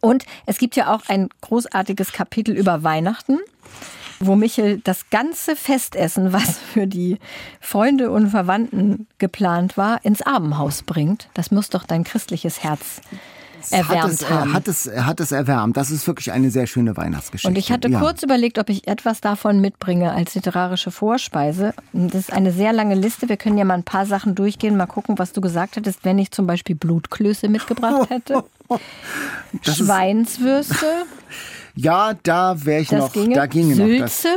Und 0.00 0.24
es 0.46 0.58
gibt 0.58 0.74
ja 0.74 0.92
auch 0.92 1.08
ein 1.08 1.28
großartiges 1.42 2.12
Kapitel 2.12 2.56
über 2.56 2.82
Weihnachten, 2.82 3.38
wo 4.26 4.36
Michel 4.36 4.80
das 4.82 5.10
ganze 5.10 5.56
Festessen, 5.56 6.32
was 6.32 6.58
für 6.58 6.86
die 6.86 7.18
Freunde 7.60 8.10
und 8.10 8.30
Verwandten 8.30 9.06
geplant 9.18 9.76
war, 9.76 10.04
ins 10.04 10.22
Armenhaus 10.22 10.82
bringt. 10.82 11.28
Das 11.34 11.50
muss 11.50 11.70
doch 11.70 11.84
dein 11.84 12.04
christliches 12.04 12.62
Herz 12.62 13.00
erwärmt 13.70 14.02
hat 14.02 14.10
es, 14.10 14.30
haben. 14.30 14.50
Er 14.50 14.54
hat, 14.54 14.68
es, 14.68 14.86
er 14.86 15.06
hat 15.06 15.20
es 15.20 15.32
erwärmt. 15.32 15.76
Das 15.76 15.90
ist 15.90 16.06
wirklich 16.06 16.32
eine 16.32 16.50
sehr 16.50 16.66
schöne 16.66 16.96
Weihnachtsgeschichte. 16.96 17.48
Und 17.48 17.58
ich 17.58 17.70
hatte 17.70 17.88
ja. 17.88 18.00
kurz 18.00 18.22
überlegt, 18.22 18.58
ob 18.58 18.68
ich 18.68 18.88
etwas 18.88 19.20
davon 19.20 19.60
mitbringe 19.60 20.12
als 20.12 20.34
literarische 20.34 20.90
Vorspeise. 20.90 21.74
Das 21.92 22.14
ist 22.14 22.32
eine 22.32 22.52
sehr 22.52 22.72
lange 22.72 22.94
Liste. 22.94 23.28
Wir 23.28 23.36
können 23.36 23.58
ja 23.58 23.64
mal 23.64 23.74
ein 23.74 23.84
paar 23.84 24.06
Sachen 24.06 24.34
durchgehen, 24.34 24.76
mal 24.76 24.86
gucken, 24.86 25.18
was 25.18 25.32
du 25.32 25.40
gesagt 25.40 25.76
hättest, 25.76 26.04
wenn 26.04 26.18
ich 26.18 26.30
zum 26.30 26.46
Beispiel 26.46 26.76
Blutklöße 26.76 27.48
mitgebracht 27.48 28.10
hätte. 28.10 28.44
Das 29.64 29.76
Schweinswürste, 29.76 30.86
Ja, 31.74 32.14
da 32.22 32.64
wäre 32.64 32.82
ich 32.82 32.88
das 32.88 33.00
noch. 33.00 33.12
ginge. 33.12 33.34
Da 33.34 33.46
ginge 33.46 33.74
Sülze 33.74 34.28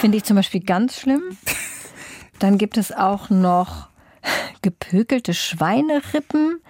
finde 0.00 0.18
ich 0.18 0.24
zum 0.24 0.36
Beispiel 0.36 0.60
ganz 0.60 1.00
schlimm. 1.00 1.22
Dann 2.38 2.58
gibt 2.58 2.76
es 2.76 2.92
auch 2.92 3.30
noch 3.30 3.88
gepökelte 4.62 5.34
Schweinerippen, 5.34 6.60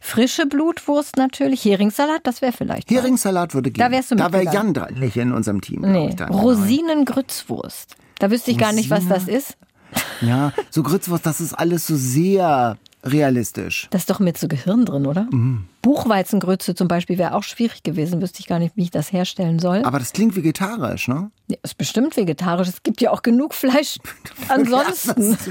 frische 0.00 0.46
Blutwurst 0.46 1.16
natürlich, 1.16 1.64
Heringssalat, 1.64 2.20
das 2.24 2.42
wäre 2.42 2.52
vielleicht. 2.52 2.90
Heringssalat 2.90 3.54
würde 3.54 3.70
gehen. 3.70 3.82
Da 3.82 3.90
wärst 3.90 4.10
du 4.10 4.16
Da 4.16 4.32
wäre. 4.32 4.44
Jan 4.44 4.74
dran, 4.74 4.94
nicht 4.94 5.16
in 5.16 5.32
unserem 5.32 5.60
Team. 5.60 5.80
Nee. 5.82 6.14
Rosinengrützwurst. 6.30 7.96
Da 8.18 8.30
wüsste 8.30 8.50
ich 8.50 8.58
gar 8.58 8.72
nicht, 8.72 8.90
was 8.90 9.08
das 9.08 9.28
ist. 9.28 9.56
Ja, 10.20 10.52
so 10.70 10.82
Grützwurst, 10.82 11.24
das 11.26 11.40
ist 11.40 11.52
alles 11.52 11.86
so 11.86 11.96
sehr 11.96 12.76
realistisch. 13.04 13.86
Das 13.90 14.02
ist 14.02 14.10
doch 14.10 14.20
mit 14.20 14.38
so 14.38 14.48
Gehirn 14.48 14.84
drin, 14.84 15.06
oder? 15.06 15.28
Mhm. 15.30 15.66
Buchweizengrütze 15.84 16.74
zum 16.74 16.88
Beispiel 16.88 17.18
wäre 17.18 17.34
auch 17.34 17.42
schwierig 17.42 17.82
gewesen. 17.82 18.20
Wüsste 18.22 18.40
ich 18.40 18.46
gar 18.46 18.58
nicht, 18.58 18.76
wie 18.76 18.84
ich 18.84 18.90
das 18.90 19.12
herstellen 19.12 19.58
soll. 19.58 19.82
Aber 19.84 19.98
das 19.98 20.12
klingt 20.12 20.34
vegetarisch, 20.34 21.08
ne? 21.08 21.30
Ja, 21.48 21.58
ist 21.62 21.76
bestimmt 21.76 22.16
vegetarisch. 22.16 22.68
Es 22.68 22.82
gibt 22.82 23.02
ja 23.02 23.10
auch 23.10 23.20
genug 23.22 23.52
Fleisch 23.54 23.98
ansonsten. 24.48 25.36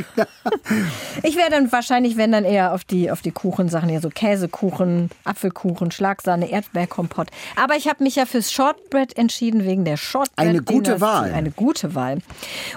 Ich 1.24 1.38
wäre 1.38 1.50
dann 1.50 1.72
wahrscheinlich, 1.72 2.18
wenn 2.18 2.32
dann 2.32 2.44
eher 2.44 2.74
auf 2.74 2.84
die, 2.84 3.12
auf 3.12 3.22
die 3.22 3.32
Kuchensachen, 3.32 3.88
hier 3.90 4.02
so 4.02 4.10
Käsekuchen, 4.10 5.10
Apfelkuchen, 5.24 5.92
Schlagsahne, 5.92 6.50
Erdbeerkompott. 6.50 7.30
Aber 7.56 7.76
ich 7.76 7.88
habe 7.88 8.04
mich 8.04 8.16
ja 8.16 8.26
fürs 8.26 8.52
Shortbread 8.52 9.16
entschieden, 9.18 9.64
wegen 9.64 9.86
der 9.86 9.98
Shortbread. 9.98 10.48
Eine 10.50 10.62
gute. 10.64 11.00
Wahl. 11.00 11.32
Eine 11.32 11.52
gute 11.52 11.96
Wahl. 11.96 12.20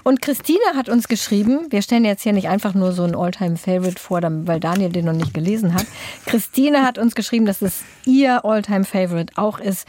Und 0.04 0.22
Christine 0.22 0.58
hat 0.76 0.88
uns 0.88 1.08
geschrieben, 1.08 1.66
wir 1.70 1.82
stellen 1.82 2.04
jetzt 2.04 2.22
hier 2.22 2.32
nicht 2.32 2.48
einfach 2.48 2.74
nur 2.74 2.92
so 2.92 3.02
ein 3.04 3.14
Alltime-Favorite 3.16 4.00
vor, 4.00 4.20
dann- 4.20 4.46
weil 4.46 4.60
Daniel 4.60 4.90
den 4.90 5.06
noch 5.06 5.12
nicht 5.12 5.34
gelesen 5.34 5.74
hat. 5.74 5.86
Christine 6.26 6.82
hat 6.82 6.98
uns 6.98 7.14
geschrieben, 7.14 7.45
dass 7.46 7.62
es 7.62 7.82
ihr 8.04 8.44
Alltime-Favorite 8.44 9.34
auch 9.36 9.58
ist. 9.58 9.86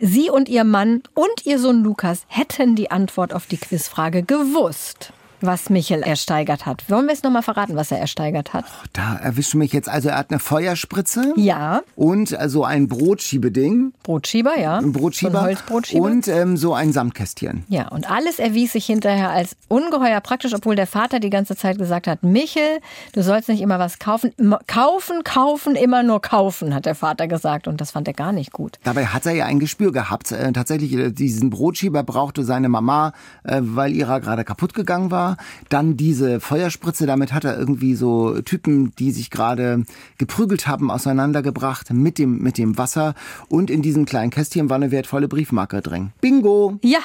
Sie 0.00 0.30
und 0.30 0.48
ihr 0.48 0.64
Mann 0.64 1.02
und 1.14 1.44
ihr 1.44 1.58
Sohn 1.58 1.82
Lukas 1.82 2.22
hätten 2.28 2.76
die 2.76 2.90
Antwort 2.90 3.32
auf 3.32 3.46
die 3.46 3.56
Quizfrage 3.56 4.22
gewusst. 4.22 5.12
Was 5.40 5.70
Michel 5.70 6.02
ersteigert 6.02 6.66
hat. 6.66 6.88
Wollen 6.88 7.06
wir 7.06 7.12
es 7.12 7.22
nochmal 7.22 7.42
verraten, 7.42 7.76
was 7.76 7.90
er 7.90 7.98
ersteigert 7.98 8.52
hat? 8.52 8.64
Da 8.92 9.16
erwischst 9.16 9.54
du 9.54 9.58
mich 9.58 9.72
jetzt. 9.72 9.88
Also 9.88 10.08
er 10.10 10.18
hat 10.18 10.30
eine 10.30 10.38
Feuerspritze. 10.38 11.34
Ja, 11.36 11.82
Und 11.96 12.34
also 12.34 12.64
ein 12.64 12.88
Brotschiebeding. 12.88 13.92
Brotschieber, 14.02 14.58
ja. 14.58 14.78
Ein 14.78 14.92
Brotschieber. 14.92 15.32
So 15.32 15.38
ein 15.38 15.44
Holzbrotschieber. 15.44 16.02
Und 16.04 16.28
ähm, 16.28 16.56
so 16.56 16.74
ein 16.74 16.92
Samtkästchen. 16.92 17.64
Ja, 17.68 17.88
und 17.88 18.10
alles 18.10 18.38
erwies 18.38 18.72
sich 18.72 18.86
hinterher 18.86 19.30
als 19.30 19.56
ungeheuer 19.68 20.20
praktisch, 20.20 20.54
obwohl 20.54 20.76
der 20.76 20.86
Vater 20.86 21.20
die 21.20 21.30
ganze 21.30 21.56
Zeit 21.56 21.78
gesagt 21.78 22.06
hat, 22.06 22.22
Michel, 22.22 22.80
du 23.12 23.22
sollst 23.22 23.48
nicht 23.48 23.60
immer 23.60 23.78
was 23.78 23.98
kaufen. 23.98 24.32
Kaufen, 24.66 25.24
kaufen, 25.24 25.76
immer 25.76 26.02
nur 26.02 26.20
kaufen, 26.20 26.74
hat 26.74 26.86
der 26.86 26.94
Vater 26.94 27.28
gesagt. 27.28 27.68
Und 27.68 27.80
das 27.80 27.90
fand 27.90 28.08
er 28.08 28.14
gar 28.14 28.32
nicht 28.32 28.52
gut. 28.52 28.78
Dabei 28.84 29.06
hat 29.06 29.26
er 29.26 29.32
ja 29.32 29.44
ein 29.46 29.60
Gespür 29.60 29.92
gehabt. 29.92 30.32
Äh, 30.32 30.52
tatsächlich, 30.52 30.92
äh, 30.94 31.10
diesen 31.10 31.50
Brotschieber 31.50 32.02
brauchte 32.02 32.44
seine 32.44 32.68
Mama, 32.68 33.12
äh, 33.44 33.60
weil 33.62 33.92
ihrer 33.92 34.20
gerade 34.20 34.44
kaputt 34.44 34.74
gegangen 34.74 35.10
war. 35.10 35.27
Dann 35.68 35.96
diese 35.96 36.40
Feuerspritze, 36.40 37.06
damit 37.06 37.32
hat 37.32 37.44
er 37.44 37.58
irgendwie 37.58 37.94
so 37.94 38.40
Typen, 38.40 38.92
die 38.98 39.10
sich 39.10 39.30
gerade 39.30 39.84
geprügelt 40.16 40.66
haben, 40.66 40.90
auseinandergebracht 40.90 41.92
mit 41.92 42.18
dem, 42.18 42.38
mit 42.38 42.58
dem 42.58 42.78
Wasser. 42.78 43.14
Und 43.48 43.70
in 43.70 43.82
diesem 43.82 44.04
kleinen 44.04 44.30
Kästchen 44.30 44.70
war 44.70 44.76
eine 44.76 44.90
wertvolle 44.90 45.28
Briefmarke 45.28 45.82
drin. 45.82 46.12
Bingo! 46.20 46.78
Ja, 46.82 47.00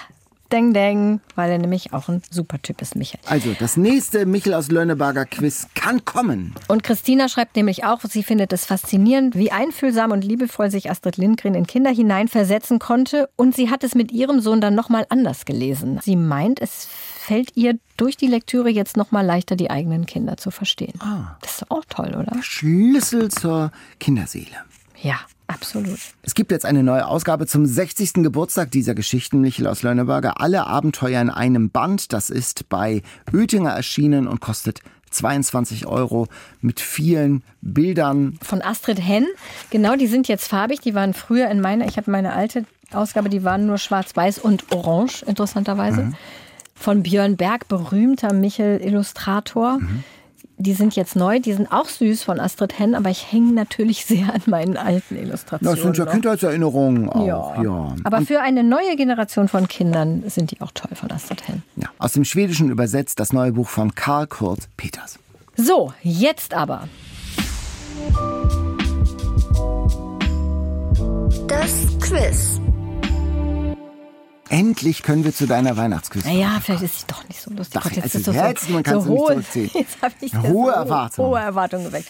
deng 0.53 0.71
deng, 0.71 1.19
weil 1.35 1.51
er 1.51 1.57
nämlich 1.57 1.93
auch 1.93 2.07
ein 2.07 2.21
super 2.29 2.61
Typ 2.61 2.81
ist, 2.81 2.95
Michel. 2.95 3.19
Also, 3.25 3.55
das 3.59 3.75
nächste 3.75 4.25
Michel 4.25 4.53
aus 4.53 4.69
Lönneberger 4.69 5.25
Quiz 5.25 5.67
kann 5.73 6.05
kommen. 6.05 6.53
Und 6.67 6.83
Christina 6.83 7.27
schreibt 7.27 7.55
nämlich 7.55 7.83
auch, 7.83 8.01
sie 8.07 8.23
findet 8.23 8.53
es 8.53 8.65
faszinierend, 8.65 9.35
wie 9.35 9.51
einfühlsam 9.51 10.11
und 10.11 10.23
liebevoll 10.23 10.69
sich 10.69 10.91
Astrid 10.91 11.17
Lindgren 11.17 11.55
in 11.55 11.65
Kinder 11.65 11.89
hineinversetzen 11.89 12.77
konnte. 12.77 13.29
Und 13.35 13.55
sie 13.55 13.71
hat 13.71 13.83
es 13.83 13.95
mit 13.95 14.11
ihrem 14.11 14.39
Sohn 14.39 14.61
dann 14.61 14.75
nochmal 14.75 15.07
anders 15.09 15.45
gelesen. 15.45 15.99
Sie 16.03 16.15
meint, 16.15 16.61
es 16.61 16.87
fällt 17.23 17.55
ihr 17.55 17.79
durch 17.95 18.17
die 18.17 18.27
Lektüre 18.27 18.69
jetzt 18.69 18.97
nochmal 18.97 19.25
leichter, 19.25 19.55
die 19.55 19.71
eigenen 19.71 20.05
Kinder 20.05 20.35
zu 20.35 20.51
verstehen. 20.51 20.99
Das 21.41 21.61
ist 21.61 21.71
auch 21.71 21.85
toll, 21.87 22.15
oder? 22.19 22.41
Schlüssel 22.41 23.31
zur 23.31 23.71
Kinderseele. 23.99 24.57
Ja, 25.01 25.19
absolut. 25.47 25.99
Es 26.21 26.35
gibt 26.35 26.51
jetzt 26.51 26.65
eine 26.65 26.83
neue 26.83 27.07
Ausgabe 27.07 27.47
zum 27.47 27.65
60. 27.65 28.15
Geburtstag 28.15 28.71
dieser 28.71 28.93
Geschichten, 28.93 29.39
Michel 29.39 29.67
aus 29.67 29.83
Lönneberger. 29.83 30.41
Alle 30.41 30.67
Abenteuer 30.67 31.21
in 31.21 31.29
einem 31.29 31.69
Band. 31.69 32.11
Das 32.11 32.29
ist 32.29 32.67
bei 32.67 33.01
Oettinger 33.33 33.71
erschienen 33.71 34.27
und 34.27 34.41
kostet 34.41 34.81
22 35.11 35.85
Euro 35.87 36.27
mit 36.59 36.81
vielen 36.81 37.43
Bildern. 37.61 38.37
Von 38.41 38.61
Astrid 38.61 38.99
Henn. 38.99 39.27
Genau, 39.69 39.95
die 39.95 40.07
sind 40.07 40.27
jetzt 40.27 40.47
farbig. 40.49 40.81
Die 40.81 40.93
waren 40.93 41.13
früher 41.13 41.49
in 41.49 41.61
meiner, 41.61 41.87
ich 41.87 41.95
habe 41.95 42.11
meine 42.11 42.33
alte 42.33 42.65
Ausgabe, 42.91 43.29
die 43.29 43.43
waren 43.45 43.65
nur 43.65 43.77
schwarz-weiß 43.77 44.39
und 44.39 44.71
orange, 44.71 45.23
interessanterweise. 45.23 46.13
Von 46.75 47.03
Björn 47.03 47.37
Berg, 47.37 47.67
berühmter 47.67 48.33
Michel-Illustrator. 48.33 49.79
Die 50.57 50.73
sind 50.73 50.95
jetzt 50.95 51.15
neu, 51.15 51.39
die 51.39 51.53
sind 51.53 51.71
auch 51.71 51.87
süß 51.87 52.23
von 52.23 52.39
Astrid 52.39 52.77
Henn, 52.77 52.93
aber 52.95 53.09
ich 53.09 53.31
hänge 53.31 53.53
natürlich 53.53 54.05
sehr 54.07 54.33
an 54.33 54.41
meinen 54.45 54.77
alten 54.77 55.15
Illustrationen. 55.17 55.75
Das 55.75 55.83
sind 55.83 55.97
ja 55.97 56.05
noch. 56.05 56.11
Kindheitserinnerungen 56.11 57.09
auch. 57.09 57.25
Ja. 57.25 57.63
Ja. 57.63 57.95
Aber 58.03 58.21
für 58.21 58.39
eine 58.41 58.63
neue 58.63 58.95
Generation 58.95 59.47
von 59.47 59.67
Kindern 59.67 60.23
sind 60.27 60.51
die 60.51 60.61
auch 60.61 60.71
toll 60.73 60.95
von 60.95 61.11
Astrid 61.11 61.47
Henn. 61.47 61.63
ja. 61.75 61.87
Aus 61.97 62.13
dem 62.13 62.23
Schwedischen 62.25 62.69
übersetzt 62.69 63.19
das 63.19 63.33
neue 63.33 63.53
Buch 63.53 63.69
von 63.69 63.95
Karl 63.95 64.27
Kurt 64.27 64.67
Peters. 64.77 65.19
So, 65.55 65.93
jetzt 66.01 66.53
aber. 66.53 66.87
Das 71.47 71.87
Quiz. 71.99 72.59
Endlich 74.49 75.03
können 75.03 75.23
wir 75.23 75.33
zu 75.33 75.47
deiner 75.47 75.77
Weihnachtsquiz. 75.77 76.25
Naja, 76.25 76.59
vielleicht 76.61 76.83
ist 76.83 76.97
es 76.97 77.05
doch 77.05 77.27
nicht 77.27 77.41
so 77.41 77.51
lustig. 77.51 77.73
Doch, 77.73 77.83
Gott, 77.83 77.93
jetzt 77.93 78.15
also 78.15 78.31
ist 78.31 78.37
jetzt, 78.37 78.69
man 78.69 78.83
kann's 78.83 79.05
so 79.05 79.11
nicht 79.11 79.19
hohe, 79.19 79.27
zurückziehen. 79.29 79.71
Jetzt 79.73 80.01
habe 80.01 80.13
ich 80.19 80.33
Hohe 80.35 80.43
so 80.43 80.69
Erwartungen. 80.69 81.29
Hohe 81.29 81.39
Erwartungen 81.39 81.85
geweckt. 81.85 82.07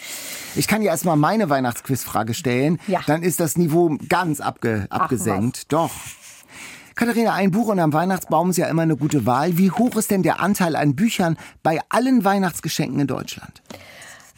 Ich 0.56 0.68
kann 0.68 0.82
dir 0.82 0.88
erstmal 0.88 1.16
meine 1.16 1.50
Weihnachtsquizfrage 1.50 2.34
stellen. 2.34 2.80
Ja. 2.88 3.02
Dann 3.06 3.24
ist 3.24 3.40
das 3.40 3.58
Niveau 3.58 3.98
ganz 4.10 4.42
abge 4.42 4.88
abgesenkt. 4.90 5.72
Doch. 5.72 5.92
Katharina, 6.96 7.34
ein 7.34 7.52
Buch 7.52 7.68
unterm 7.68 7.94
Weihnachtsbaum 7.94 8.52
ist 8.52 8.58
ja 8.58 8.68
immer 8.68 8.84
eine 8.84 8.98
gute 8.98 9.26
Wahl. 9.26 9.58
Wie 9.58 9.72
hoch 9.72 9.96
ist 9.96 10.12
denn 10.12 10.22
der 10.22 10.40
Anteil 10.40 10.76
an 10.76 10.96
Büchern 10.96 11.38
bei 11.64 11.80
allen 11.90 12.24
Weihnachtsgeschenken 12.24 13.00
in 13.00 13.08
Deutschland? 13.08 13.62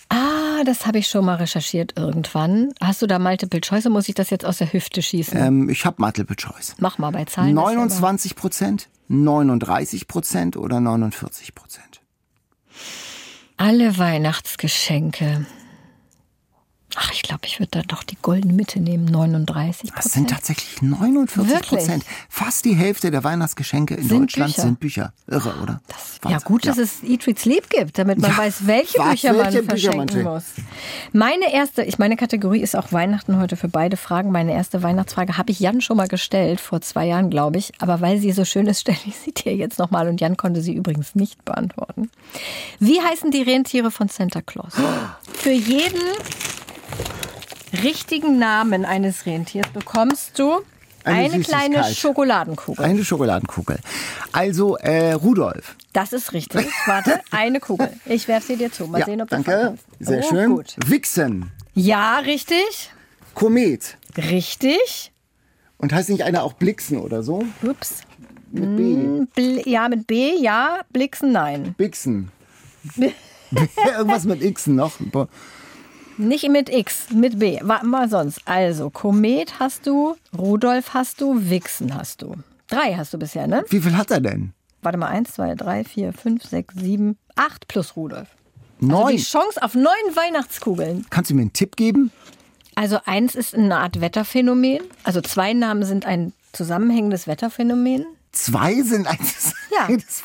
Ah, 0.10 0.64
das 0.66 0.86
habe 0.86 0.99
ich 0.99 1.08
schon 1.08 1.26
mal 1.26 1.36
recherchiert 1.36 1.93
irgendwann. 1.97 2.74
Hast 2.82 3.01
du 3.01 3.08
da 3.08 3.20
Multiple 3.20 3.62
Choice 3.62 3.86
oder 3.86 3.93
muss 3.93 4.08
ich 4.08 4.16
das 4.16 4.30
jetzt 4.30 4.45
aus 4.45 4.58
der 4.58 4.72
Hüfte 4.72 5.01
schießen? 5.01 5.38
Ähm, 5.38 5.70
ich 5.70 5.86
habe 5.86 6.01
Multiple 6.01 6.36
Choice. 6.36 6.76
Mach 6.80 6.97
mal 6.97 7.12
bei 7.12 7.26
Zahlen. 7.26 7.56
das 7.56 7.66
ist 7.66 7.76
29 7.76 8.36
Prozent, 8.36 8.89
39 9.08 10.08
Prozent 10.08 10.58
oder 10.58 10.80
49 10.80 11.56
Prozent? 11.56 12.01
Alle 13.58 13.97
Weihnachtsgeschenke. 13.97 15.45
Ach, 16.97 17.11
ich 17.11 17.23
glaube, 17.23 17.41
ich 17.45 17.59
würde 17.59 17.71
da 17.71 17.81
doch 17.81 18.03
die 18.03 18.17
goldene 18.21 18.53
Mitte 18.53 18.79
nehmen. 18.79 19.09
39% 19.09 19.15
Das 19.67 19.81
sind 19.81 19.93
Prozent. 19.95 20.29
tatsächlich 20.29 20.81
49 20.81 21.67
Prozent. 21.67 22.03
Wirklich? 22.03 22.25
Fast 22.29 22.65
die 22.65 22.73
Hälfte 22.75 23.11
der 23.11 23.23
Weihnachtsgeschenke 23.23 23.95
in 23.95 24.07
Sind 24.07 24.21
Deutschland 24.21 24.51
Bücher. 24.55 24.61
sind 24.61 24.79
Bücher. 24.79 25.13
Irre, 25.27 25.55
oder? 25.61 25.81
Ja, 25.89 25.95
Wahnsinn. 26.31 26.39
gut, 26.45 26.65
dass 26.67 26.77
es 26.77 27.03
Eat, 27.03 27.27
Read, 27.27 27.37
Sleep 27.39 27.69
gibt, 27.69 27.97
damit 27.97 28.19
man 28.19 28.31
Ja, 28.31 28.37
weiß, 28.37 28.65
welche 28.67 28.97
was, 28.99 29.09
Bücher 29.11 29.33
man 29.33 29.45
welche 29.45 29.63
Bücher 29.63 29.91
verschenken 29.91 30.23
man 30.23 30.33
muss. 30.35 30.43
Meine 31.11 31.53
erste, 31.53 31.83
ich 31.83 31.97
meine 31.99 32.15
Kategorie 32.15 32.61
ist 32.61 32.75
auch 32.75 32.91
Weihnachten 32.91 33.37
heute 33.39 33.57
für 33.57 33.67
beide 33.67 33.97
Fragen. 33.97 34.31
Meine 34.31 34.53
erste 34.53 34.81
Weihnachtsfrage 34.81 35.37
habe 35.37 35.51
ich 35.51 35.59
Jan 35.59 35.81
schon 35.81 35.97
mal 35.97 36.07
gestellt, 36.07 36.61
vor 36.61 36.81
zwei 36.81 37.05
Jahren, 37.07 37.29
glaube 37.29 37.57
ich. 37.57 37.73
Aber 37.79 37.99
weil 38.01 38.19
sie 38.19 38.31
so 38.31 38.45
schön 38.45 38.67
ist, 38.67 38.79
stelle 38.81 38.97
ich 39.05 39.17
sie 39.17 39.33
dir 39.33 39.55
jetzt 39.55 39.79
nochmal. 39.79 40.07
Und 40.07 40.21
Jan 40.21 40.37
konnte 40.37 40.61
sie 40.61 40.73
übrigens 40.73 41.13
nicht 41.15 41.43
beantworten. 41.43 42.09
Wie 42.79 43.01
heißen 43.01 43.31
die 43.31 43.41
Rentiere 43.41 43.91
von 43.91 44.07
Santa 44.07 44.41
Claus? 44.41 44.73
Für 45.33 45.51
jeden 45.51 45.99
richtigen 47.76 48.39
Namen 48.39 48.86
eines 48.86 49.26
Rentiers 49.26 49.67
bekommst 49.69 50.38
du 50.39 50.61
Eine 51.03 51.34
eine, 51.34 51.43
kleine. 51.43 51.84
Schokoladenkugel. 51.84 52.84
Eine 52.84 53.05
Schokoladenkugel. 53.05 53.78
Also, 54.32 54.78
äh, 54.78 55.13
Rudolf. 55.13 55.76
Das 55.93 56.13
ist 56.13 56.34
richtig. 56.34 56.67
Warte, 56.86 57.21
eine 57.32 57.59
Kugel. 57.59 57.89
Ich 58.05 58.28
werfe 58.28 58.47
sie 58.47 58.57
dir 58.57 58.71
zu. 58.71 58.88
Mal 58.88 58.99
ja, 58.99 59.05
sehen, 59.05 59.21
ob 59.21 59.30
du 59.30 59.36
danke. 59.36 59.78
Sehr 59.99 60.23
oh, 60.26 60.30
schön. 60.30 60.49
Gut. 60.51 60.76
Wixen. 60.86 61.51
Ja, 61.73 62.19
richtig. 62.19 62.91
Komet. 63.34 63.97
Richtig. 64.17 65.11
Und 65.78 65.93
heißt 65.93 66.09
nicht 66.09 66.23
einer 66.23 66.43
auch 66.43 66.53
Blixen 66.53 66.97
oder 66.97 67.23
so? 67.23 67.43
Ups. 67.61 68.01
Mit 68.51 68.76
B. 68.78 69.26
Bl 69.36 69.61
ja, 69.69 69.89
mit 69.89 70.07
B, 70.07 70.36
ja. 70.39 70.80
Blixen, 70.91 71.32
nein. 71.32 71.76
Bixen. 71.78 72.32
Irgendwas 73.97 74.26
mit 74.26 74.55
Xen 74.55 74.76
noch. 74.76 74.93
Nicht 76.18 76.47
mit 76.49 76.70
X, 76.70 77.07
mit 77.11 77.39
B. 77.39 77.59
Warte 77.61 77.86
mal 77.86 78.09
sonst. 78.09 78.39
Also, 78.45 78.89
Komet 78.89 79.59
hast 79.59 79.86
du, 79.86 80.16
Rudolf 80.38 80.93
hast 80.93 81.20
du, 81.22 81.49
Wixen 81.49 81.93
hast 81.95 82.22
du. 82.22 82.36
Drei 82.68 82.95
hast 82.95 83.13
du 83.13 83.18
bisher, 83.20 83.47
ne? 83.47 83.66
Wie 83.70 83.82
viel 83.82 83.95
hat 83.97 84.11
er 84.11 84.22
denn? 84.22 84.53
Warte 84.82 84.97
mal, 84.97 85.07
eins, 85.07 85.34
zwei, 85.34 85.55
drei, 85.55 85.84
vier, 85.84 86.13
fünf, 86.13 86.43
sechs, 86.43 86.74
sieben, 86.76 87.18
acht 87.36 87.68
plus 87.68 87.95
Rudolf. 87.95 88.28
Also 88.82 88.93
Neun. 88.93 89.16
die 89.16 89.22
Chance 89.24 89.61
auf 89.61 89.74
neun 89.74 89.86
Weihnachtskugeln. 90.16 91.05
Kannst 91.09 91.32
du 91.32 91.36
mir 91.36 91.41
einen 91.41 91.53
Tipp 91.53 91.76
geben? 91.76 92.11
Also 92.76 92.99
eins 93.05 93.36
ist 93.36 93.55
eine 93.55 93.78
Art 93.78 94.01
Wetterphänomen. 94.01 94.80
Also 95.03 95.22
zwei 95.22 95.53
Namen 95.53 95.84
sind 95.84 96.05
ein 96.05 96.34
zusammenhängendes 96.51 97.26
Wetterphänomen. 97.28 98.05
Zwei 98.36 98.81
sind 98.81 99.07
ein 99.07 99.17
Ja, 99.71 99.88
das 99.88 100.21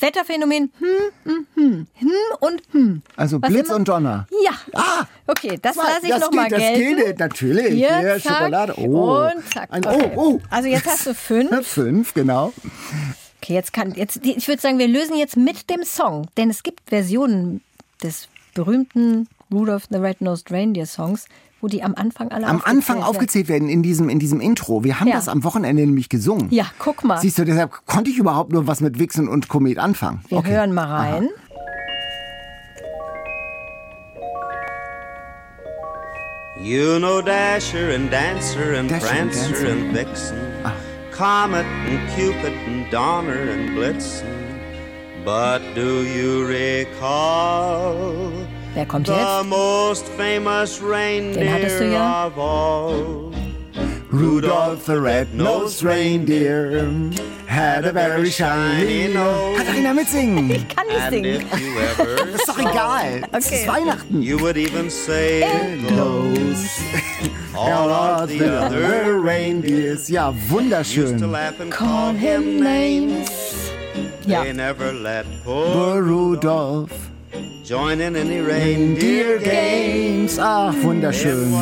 Wetterphänomen. 0.00 0.72
Hm, 0.78 0.86
hm, 1.24 1.46
hm, 1.54 1.86
hm 1.94 2.10
und 2.40 2.62
hm. 2.72 3.02
Also 3.16 3.38
Blitz 3.38 3.68
immer- 3.68 3.76
und 3.76 3.86
Donner. 3.88 4.26
Ja. 4.44 4.52
Ah, 4.74 5.04
Okay, 5.26 5.58
das 5.60 5.76
Zwei. 5.76 5.82
lasse 5.84 6.06
ich 6.06 6.10
das 6.10 6.20
noch 6.20 6.32
mal 6.32 6.48
geht, 6.48 6.52
das 6.52 6.58
gelten. 6.60 6.96
geht 7.04 7.18
natürlich. 7.18 7.74
Hier, 7.74 8.18
zack, 8.20 8.38
Schokolade. 8.38 8.74
Oh. 8.78 9.26
Und 9.26 9.52
zack. 9.52 9.68
Ein, 9.72 9.84
Okay. 9.84 10.12
oh, 10.16 10.20
oh. 10.20 10.40
Also 10.50 10.68
jetzt 10.68 10.86
hast 10.86 11.06
du 11.06 11.14
fünf. 11.14 11.66
Fünf, 11.68 12.14
genau. 12.14 12.52
Okay, 13.42 13.54
jetzt 13.54 13.72
kann 13.72 13.92
jetzt 13.92 14.24
ich 14.24 14.48
würde 14.48 14.60
sagen, 14.60 14.78
wir 14.78 14.88
lösen 14.88 15.16
jetzt 15.16 15.36
mit 15.36 15.70
dem 15.70 15.84
Song, 15.84 16.26
denn 16.36 16.50
es 16.50 16.62
gibt 16.62 16.80
Versionen 16.88 17.62
des 18.02 18.28
berühmten 18.54 19.28
Rudolph 19.52 19.84
the 19.90 19.98
Red-Nosed 19.98 20.50
Reindeer 20.50 20.86
Songs, 20.86 21.26
wo 21.60 21.68
die 21.68 21.82
am 21.82 21.94
Anfang 21.94 22.30
alle 22.30 22.46
Am 22.46 22.56
aufgezählt 22.56 22.76
Anfang 22.76 22.96
werden. 22.96 23.08
aufgezählt 23.08 23.48
werden 23.48 23.68
in 23.68 23.82
diesem, 23.82 24.08
in 24.08 24.18
diesem 24.18 24.40
Intro. 24.40 24.82
Wir 24.84 24.98
haben 25.00 25.08
Ja. 25.08 25.14
das 25.16 25.28
am 25.28 25.44
Wochenende 25.44 25.82
nämlich 25.84 26.08
gesungen. 26.08 26.48
Ja, 26.50 26.66
guck 26.78 27.04
mal. 27.04 27.18
Siehst 27.20 27.38
du, 27.38 27.44
deshalb 27.44 27.84
konnte 27.86 28.10
ich 28.10 28.18
überhaupt 28.18 28.52
nur 28.52 28.66
was 28.66 28.80
mit 28.80 28.98
Wixen 28.98 29.28
und 29.28 29.48
Komet 29.48 29.78
anfangen. 29.78 30.20
Wir 30.28 30.38
Okay. 30.38 30.52
hören 30.52 30.72
mal 30.72 30.86
rein. 30.86 31.28
You 36.62 36.98
know 36.98 37.22
Dasher 37.22 37.90
and 37.94 38.10
Dancer 38.10 38.74
and 38.74 38.90
Dasher 38.90 39.06
and 39.08 39.30
Prancer 39.32 39.50
Dancer. 39.50 39.68
and 39.72 39.92
Vixen, 39.96 40.38
Comet 41.12 41.64
and 41.86 42.00
Cupid 42.14 42.52
and 42.66 42.90
Donner 42.92 43.50
and 43.50 43.70
Blitzen. 43.70 44.26
But 45.24 45.62
do 45.74 46.02
you 46.04 46.44
recall 46.46 48.30
Wer 48.74 48.86
kommt 48.86 49.06
the 49.08 49.12
jetzt? 49.14 49.46
most 49.48 50.08
famous 50.16 50.80
hattest 51.50 51.80
du 51.80 51.84
reindeer 51.84 51.92
ja. 51.92 52.26
of 52.26 52.38
all? 52.38 53.32
Rudolph 54.12 54.86
the 54.86 55.00
red-nosed 55.00 55.82
reindeer 55.84 56.88
had 57.46 57.84
a 57.84 57.92
very 57.92 58.30
shiny 58.30 59.08
nose. 59.12 59.56
Kann 59.58 59.66
einer 59.76 59.94
mitsingen? 59.94 60.50
Ich 60.50 60.68
kann 60.68 60.86
nicht 60.86 61.00
And 61.00 61.10
singen. 61.12 61.42
Ist 62.34 62.48
doch 62.48 62.58
egal. 62.58 63.22
Es 63.32 63.50
ist 63.50 63.62
Okay. 63.62 63.68
Weihnachten. 63.68 64.22
You 64.22 64.38
would 64.40 64.56
even 64.56 64.90
say 64.90 65.42
Close. 65.88 66.80
all 67.56 67.90
of 67.90 68.30
the 68.30 68.44
other 68.44 69.20
reindeers. 69.20 70.08
Ja, 70.08 70.32
wunderschön. 70.48 71.20
call 71.70 72.14
him 72.14 72.60
names. 72.60 73.28
Ja. 74.26 74.42
They 74.42 74.52
never 74.52 74.92
let 74.92 75.24
poor 75.44 75.66
Poor 75.66 76.02
Rudolph. 76.02 76.92
Join 77.64 78.00
in 78.00 78.16
any 78.16 78.40
reindeer 78.40 79.38
Dear 79.38 79.38
Games. 79.38 80.38
Ach, 80.38 80.74
wunderschön. 80.82 81.52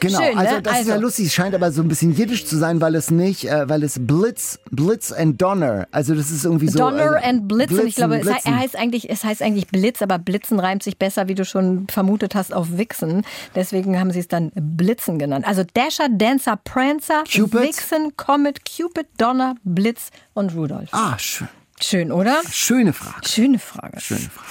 Genau, 0.00 0.18
Schön, 0.22 0.34
ne? 0.34 0.38
also 0.40 0.60
das 0.60 0.80
ist 0.80 0.86
ja 0.88 0.94
Also. 0.94 1.04
lustig, 1.04 1.26
es 1.26 1.34
scheint 1.34 1.54
aber 1.54 1.72
so 1.72 1.82
ein 1.82 1.88
bisschen 1.88 2.12
jiddisch 2.14 2.46
zu 2.46 2.56
sein, 2.56 2.80
weil 2.80 2.94
es 2.94 3.10
nicht, 3.10 3.44
äh, 3.48 3.68
weil 3.68 3.82
es 3.82 3.98
Blitz, 4.00 4.58
Blitz 4.70 5.12
and 5.12 5.40
Donner, 5.40 5.86
also 5.90 6.14
das 6.14 6.30
ist 6.30 6.44
irgendwie 6.44 6.68
so. 6.68 6.78
Donner 6.78 7.12
also, 7.14 7.26
and 7.26 7.48
Blitz. 7.48 7.70
und 7.72 7.86
ich 7.86 7.94
glaube, 7.96 8.16
es, 8.18 8.26
he- 8.26 8.30
Blitzen. 8.32 8.52
er 8.52 8.58
heißt 8.60 8.76
eigentlich, 8.76 9.10
es 9.10 9.24
heißt 9.24 9.42
eigentlich 9.42 9.68
Blitz, 9.68 10.02
aber 10.02 10.18
Blitzen 10.18 10.60
reimt 10.60 10.82
sich 10.82 10.98
besser, 10.98 11.28
wie 11.28 11.34
du 11.34 11.44
schon 11.44 11.86
vermutet 11.88 12.34
hast, 12.34 12.52
auf 12.54 12.76
Wichsen. 12.76 13.22
Deswegen 13.54 13.98
haben 13.98 14.10
sie 14.10 14.20
es 14.20 14.28
dann 14.28 14.52
Blitzen 14.54 15.18
genannt. 15.18 15.46
Also 15.46 15.64
Dasher, 15.74 16.08
Dancer, 16.10 16.56
Prancer, 16.62 17.24
Cupid? 17.30 17.60
Vixen, 17.60 18.16
Comet, 18.16 18.60
Cupid, 18.64 19.06
Donner, 19.18 19.56
Blitz 19.64 20.10
und 20.34 20.54
Rudolph. 20.54 20.88
Ah, 20.92 21.18
schön. 21.18 21.48
Schön, 21.80 22.10
oder? 22.10 22.40
Schöne 22.50 22.92
Frage. 22.92 23.28
Schöne 23.28 23.58
Frage. 23.58 24.00
Schöne 24.00 24.20
Frage. 24.20 24.48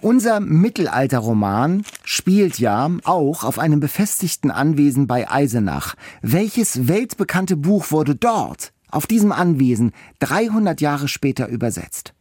Unser 0.00 0.38
Mittelalterroman 0.38 1.82
spielt 2.04 2.58
ja 2.60 2.88
auch 3.04 3.42
auf 3.42 3.58
einem 3.58 3.80
befestigten 3.80 4.50
Anwesen 4.52 5.08
bei 5.08 5.28
Eisenach. 5.28 5.96
Welches 6.22 6.86
weltbekannte 6.86 7.56
Buch 7.56 7.90
wurde 7.90 8.14
dort, 8.14 8.72
auf 8.90 9.08
diesem 9.08 9.32
Anwesen, 9.32 9.92
300 10.20 10.80
Jahre 10.80 11.08
später 11.08 11.48
übersetzt? 11.48 12.14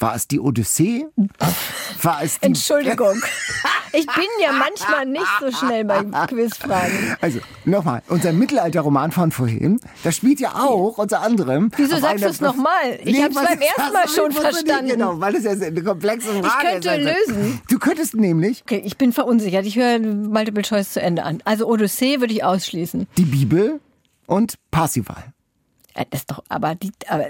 War 0.00 0.14
es 0.16 0.26
die 0.26 0.40
Odyssee? 0.40 1.06
War 2.02 2.22
es 2.22 2.40
die 2.40 2.46
Entschuldigung. 2.46 3.14
Ich 3.92 4.06
bin 4.06 4.24
ja 4.40 4.52
manchmal 4.52 5.04
nicht 5.04 5.26
so 5.40 5.50
schnell 5.50 5.84
bei 5.84 6.04
Quizfragen. 6.28 7.16
Also, 7.20 7.40
nochmal, 7.64 8.02
unser 8.06 8.32
Mittelalterroman 8.32 9.10
von 9.10 9.32
vorhin, 9.32 9.80
das 10.04 10.14
spielt 10.14 10.38
ja 10.38 10.54
auch 10.54 10.96
unter 10.98 11.22
anderem. 11.22 11.72
Wieso 11.76 11.96
sagst 11.96 12.22
einer- 12.22 12.28
du's 12.28 12.40
noch 12.40 12.54
mal? 12.54 13.00
Ich 13.02 13.20
hab's 13.20 13.34
was 13.34 13.46
beim 13.46 13.58
ist 13.60 13.66
ersten? 13.76 13.92
Mal 13.92 14.08
schon 14.08 14.30
Ich 14.30 14.36
nicht 14.38 14.40
verstanden. 14.48 14.90
Genau, 14.90 15.18
weil 15.20 15.34
es 15.34 15.42
ja 15.42 15.50
eine 15.50 15.82
komplexe 15.82 16.28
Frage 16.40 16.68
könnte 16.70 16.88
ist. 16.88 17.08
Also, 17.08 17.32
lösen. 17.40 17.60
Du 17.68 17.78
könntest 17.80 18.14
nämlich 18.14 18.62
Okay, 18.62 18.80
ich 18.84 18.96
bin 18.96 19.12
verunsichert. 19.12 19.66
Ich 19.66 19.74
höre 19.74 19.98
Multiple 19.98 20.62
Choice 20.62 20.92
zu 20.92 21.02
Ende 21.02 21.24
an. 21.24 21.42
Also 21.44 21.66
Odyssee 21.66 22.20
würde 22.20 22.32
ich 22.32 22.44
ausschließen. 22.44 23.08
die 23.16 23.24
Bibel 23.24 23.80
und 24.26 24.54
Parsival. 24.70 25.32
Äh, 25.94 26.04
Das 26.10 26.20
ist 26.20 26.30
doch, 26.30 26.44
aber 26.48 26.76
die, 26.76 26.92
aber 27.08 27.26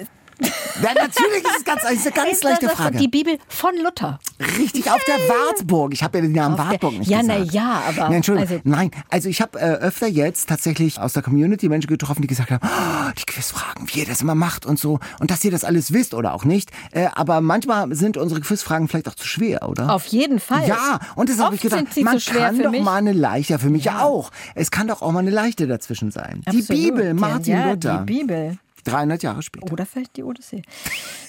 Ja, 0.82 0.94
natürlich 0.94 1.44
ist 1.44 1.58
es 1.58 1.64
ganz, 1.64 1.82
ist 1.82 2.06
eine 2.06 2.14
ganz 2.14 2.32
Ist 2.32 2.44
leichte 2.44 2.66
das 2.66 2.74
Frage. 2.74 2.98
Die 2.98 3.08
Bibel 3.08 3.38
von 3.48 3.72
Luther. 3.82 4.18
Richtig, 4.58 4.90
auf 4.90 5.02
der 5.04 5.16
Wartburg. 5.28 5.92
Ich 5.92 6.02
habe 6.02 6.18
ja 6.18 6.22
den 6.22 6.32
Namen 6.32 6.54
Auf 6.54 6.60
der- 6.60 6.70
Wartburg 6.70 6.98
nicht 6.98 7.10
Ja, 7.10 7.20
gesagt. 7.20 7.40
na 7.46 7.52
ja, 7.52 7.82
aber- 7.88 8.08
Nee, 8.08 8.16
Entschuldigung. 8.16 8.48
also- 8.50 8.60
Nein, 8.64 8.90
also 9.10 9.28
ich 9.28 9.42
habe 9.42 9.58
äh, 9.60 9.64
öfter 9.64 10.06
jetzt 10.06 10.48
tatsächlich 10.48 10.98
aus 10.98 11.12
der 11.12 11.22
Community 11.22 11.68
Menschen 11.68 11.88
getroffen, 11.88 12.22
die 12.22 12.28
gesagt 12.28 12.50
haben, 12.50 12.60
oh, 12.64 13.10
die 13.18 13.24
Quizfragen, 13.24 13.86
wie 13.92 14.00
ihr 14.00 14.06
das 14.06 14.22
immer 14.22 14.34
macht 14.34 14.64
und 14.64 14.78
so. 14.78 14.98
Und 15.18 15.30
dass 15.30 15.44
ihr 15.44 15.50
das 15.50 15.64
alles 15.64 15.92
wisst 15.92 16.14
oder 16.14 16.32
auch 16.32 16.44
nicht. 16.44 16.70
Äh, 16.92 17.08
aber 17.12 17.40
manchmal 17.42 17.94
sind 17.94 18.16
unsere 18.16 18.40
Quizfragen 18.40 18.88
vielleicht 18.88 19.08
auch 19.08 19.14
zu 19.14 19.26
schwer, 19.26 19.68
oder? 19.68 19.92
Auf 19.92 20.06
jeden 20.06 20.40
Fall. 20.40 20.66
Ja, 20.66 20.98
und 21.16 21.28
deshalb 21.28 21.46
habe 21.46 21.56
ich 21.56 21.60
gedacht, 21.62 21.84
man 22.02 22.18
kann 22.18 22.62
doch 22.62 22.70
mich. 22.70 22.82
mal 22.82 22.96
eine 22.96 23.12
leichte, 23.12 23.58
für 23.58 23.68
mich 23.70 23.84
ja. 23.84 24.02
auch. 24.02 24.30
Es 24.54 24.70
kann 24.70 24.86
doch 24.88 25.02
auch 25.02 25.12
mal 25.12 25.18
eine 25.20 25.30
leichte 25.30 25.66
dazwischen 25.66 26.10
sein. 26.10 26.40
Die 26.50 26.60
Absolut. 26.60 26.68
Bibel, 26.68 27.14
Martin 27.14 27.52
ja, 27.54 27.70
Luther. 27.70 27.98
Die 28.06 28.12
Bibel. 28.12 28.58
300 28.84 29.22
Jahre 29.22 29.42
später. 29.42 29.72
Oder 29.72 29.86
vielleicht 29.86 30.16
die 30.16 30.22
Odyssee. 30.22 30.62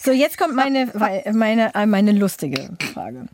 So, 0.03 0.11
jetzt 0.11 0.37
kommt 0.37 0.55
meine, 0.55 0.91
meine, 1.33 1.73
äh, 1.75 1.85
meine 1.85 2.11
lustige 2.11 2.69
Frage. 2.93 3.27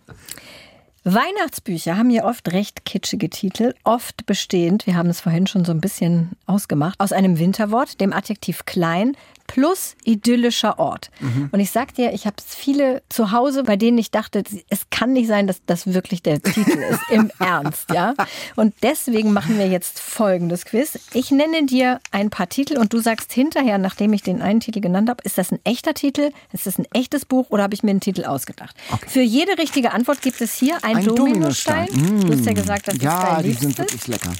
Weihnachtsbücher 1.10 1.98
haben 1.98 2.10
ja 2.10 2.26
oft 2.26 2.52
recht 2.52 2.84
kitschige 2.84 3.30
Titel, 3.30 3.74
oft 3.86 4.26
bestehend, 4.26 4.86
wir 4.88 4.96
haben 4.96 5.10
es 5.10 5.22
vorhin 5.22 5.48
schon 5.48 5.64
so 5.64 5.72
ein 5.72 5.80
bisschen 5.80 6.32
ausgemacht, 6.48 7.00
aus 7.00 7.14
einem 7.14 7.40
Winterwort, 7.40 8.02
dem 8.02 8.12
Adjektiv 8.12 8.66
klein, 8.66 9.16
plus 9.48 9.96
idyllischer 10.04 10.78
Ort. 10.78 11.10
Und 11.52 11.60
ich 11.60 11.72
sag 11.72 11.94
dir, 11.96 12.14
ich 12.14 12.26
habe 12.26 12.36
viele 12.46 13.02
zu 13.10 13.32
Hause, 13.32 13.64
bei 13.64 13.76
denen 13.78 13.98
ich 13.98 14.12
dachte, 14.12 14.44
es 14.70 14.90
kann 14.90 15.14
nicht 15.14 15.28
sein, 15.28 15.48
dass 15.48 15.62
das 15.66 15.88
wirklich 15.94 16.22
der 16.22 16.42
Titel 16.42 16.78
ist, 16.78 17.00
im 17.12 17.32
Ernst, 17.40 17.90
ja. 17.92 18.14
Und 18.56 18.76
deswegen 18.84 19.34
machen 19.34 19.58
wir 19.58 19.68
jetzt 19.68 20.00
folgendes 20.00 20.66
Quiz. 20.66 21.00
Ich 21.14 21.32
nenne 21.32 21.66
dir 21.66 22.00
ein 22.12 22.30
paar 22.30 22.50
Titel 22.50 22.78
und 22.78 22.94
du 22.94 23.00
sagst 23.00 23.32
hinterher, 23.34 23.78
nachdem 23.78 24.14
ich 24.14 24.22
den 24.22 24.42
einen 24.42 24.60
Titel 24.60 24.82
genannt 24.82 25.10
habe, 25.10 25.24
ist 25.24 25.38
das 25.38 25.52
ein 25.52 25.60
echter 25.64 25.94
Titel, 25.94 26.32
ist 26.52 26.68
das 26.68 26.78
ein 26.78 26.86
echtes 26.94 27.26
Buch 27.26 27.48
oder 27.50 27.64
habe 27.64 27.74
ich 27.74 27.84
mir 27.84 27.92
einen 27.92 28.02
Titel 28.02 28.26
ausgedacht? 28.26 28.76
Für 29.08 29.22
jede 29.22 29.58
richtige 29.58 29.92
Antwort 29.92 30.22
gibt 30.22 30.42
es 30.42 30.54
hier 30.56 30.84
einen 30.84 30.98
Ein 30.98 31.06
Dominostein. 31.06 31.88
Dominostein. 31.88 32.28
Du 32.28 32.34
hast 32.38 32.46
ja 32.46 32.54
gesagt, 32.54 32.88
das 32.88 32.96
ist 32.96 33.04
Ja, 33.04 33.36
dein 33.36 33.44
die 33.44 33.54
sind 33.54 33.78
wirklich 33.78 34.08
lecker. 34.08 34.34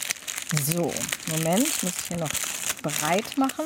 So, 0.66 0.92
Moment, 1.32 1.64
ich 1.68 1.84
muss 1.84 1.94
hier 2.08 2.18
noch 2.18 2.30
bereit 2.82 3.38
machen. 3.38 3.66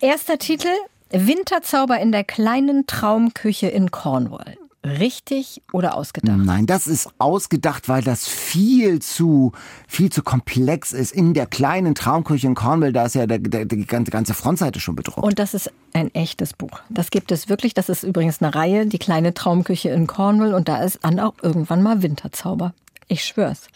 Erster 0.00 0.38
Titel: 0.38 0.68
Winterzauber 1.10 1.98
in 1.98 2.12
der 2.12 2.22
kleinen 2.22 2.86
Traumküche 2.86 3.66
in 3.66 3.90
Cornwall. 3.90 4.56
Richtig 4.84 5.60
oder 5.72 5.96
ausgedacht? 5.96 6.38
Nein, 6.38 6.66
das 6.66 6.86
ist 6.86 7.10
ausgedacht, 7.18 7.88
weil 7.88 8.02
das 8.02 8.28
viel 8.28 9.00
zu, 9.00 9.50
viel 9.88 10.10
zu 10.10 10.22
komplex 10.22 10.92
ist. 10.92 11.10
In 11.10 11.34
der 11.34 11.46
kleinen 11.46 11.96
Traumküche 11.96 12.46
in 12.46 12.54
Cornwall, 12.54 12.92
da 12.92 13.06
ist 13.06 13.16
ja 13.16 13.26
der, 13.26 13.40
der, 13.40 13.64
die 13.64 13.84
ganze, 13.86 14.12
ganze 14.12 14.34
Frontseite 14.34 14.78
schon 14.78 14.94
bedruckt. 14.94 15.26
Und 15.26 15.40
das 15.40 15.52
ist 15.52 15.72
ein 15.94 16.14
echtes 16.14 16.52
Buch. 16.52 16.80
Das 16.90 17.10
gibt 17.10 17.32
es 17.32 17.48
wirklich. 17.48 17.74
Das 17.74 17.88
ist 17.88 18.04
übrigens 18.04 18.40
eine 18.40 18.54
Reihe, 18.54 18.86
die 18.86 18.98
kleine 18.98 19.34
Traumküche 19.34 19.88
in 19.88 20.06
Cornwall. 20.06 20.54
Und 20.54 20.68
da 20.68 20.80
ist 20.80 21.00
dann 21.02 21.18
auch 21.18 21.34
irgendwann 21.42 21.82
mal 21.82 22.02
Winterzauber. 22.02 22.72
Ich 23.08 23.24
schwör's. 23.24 23.66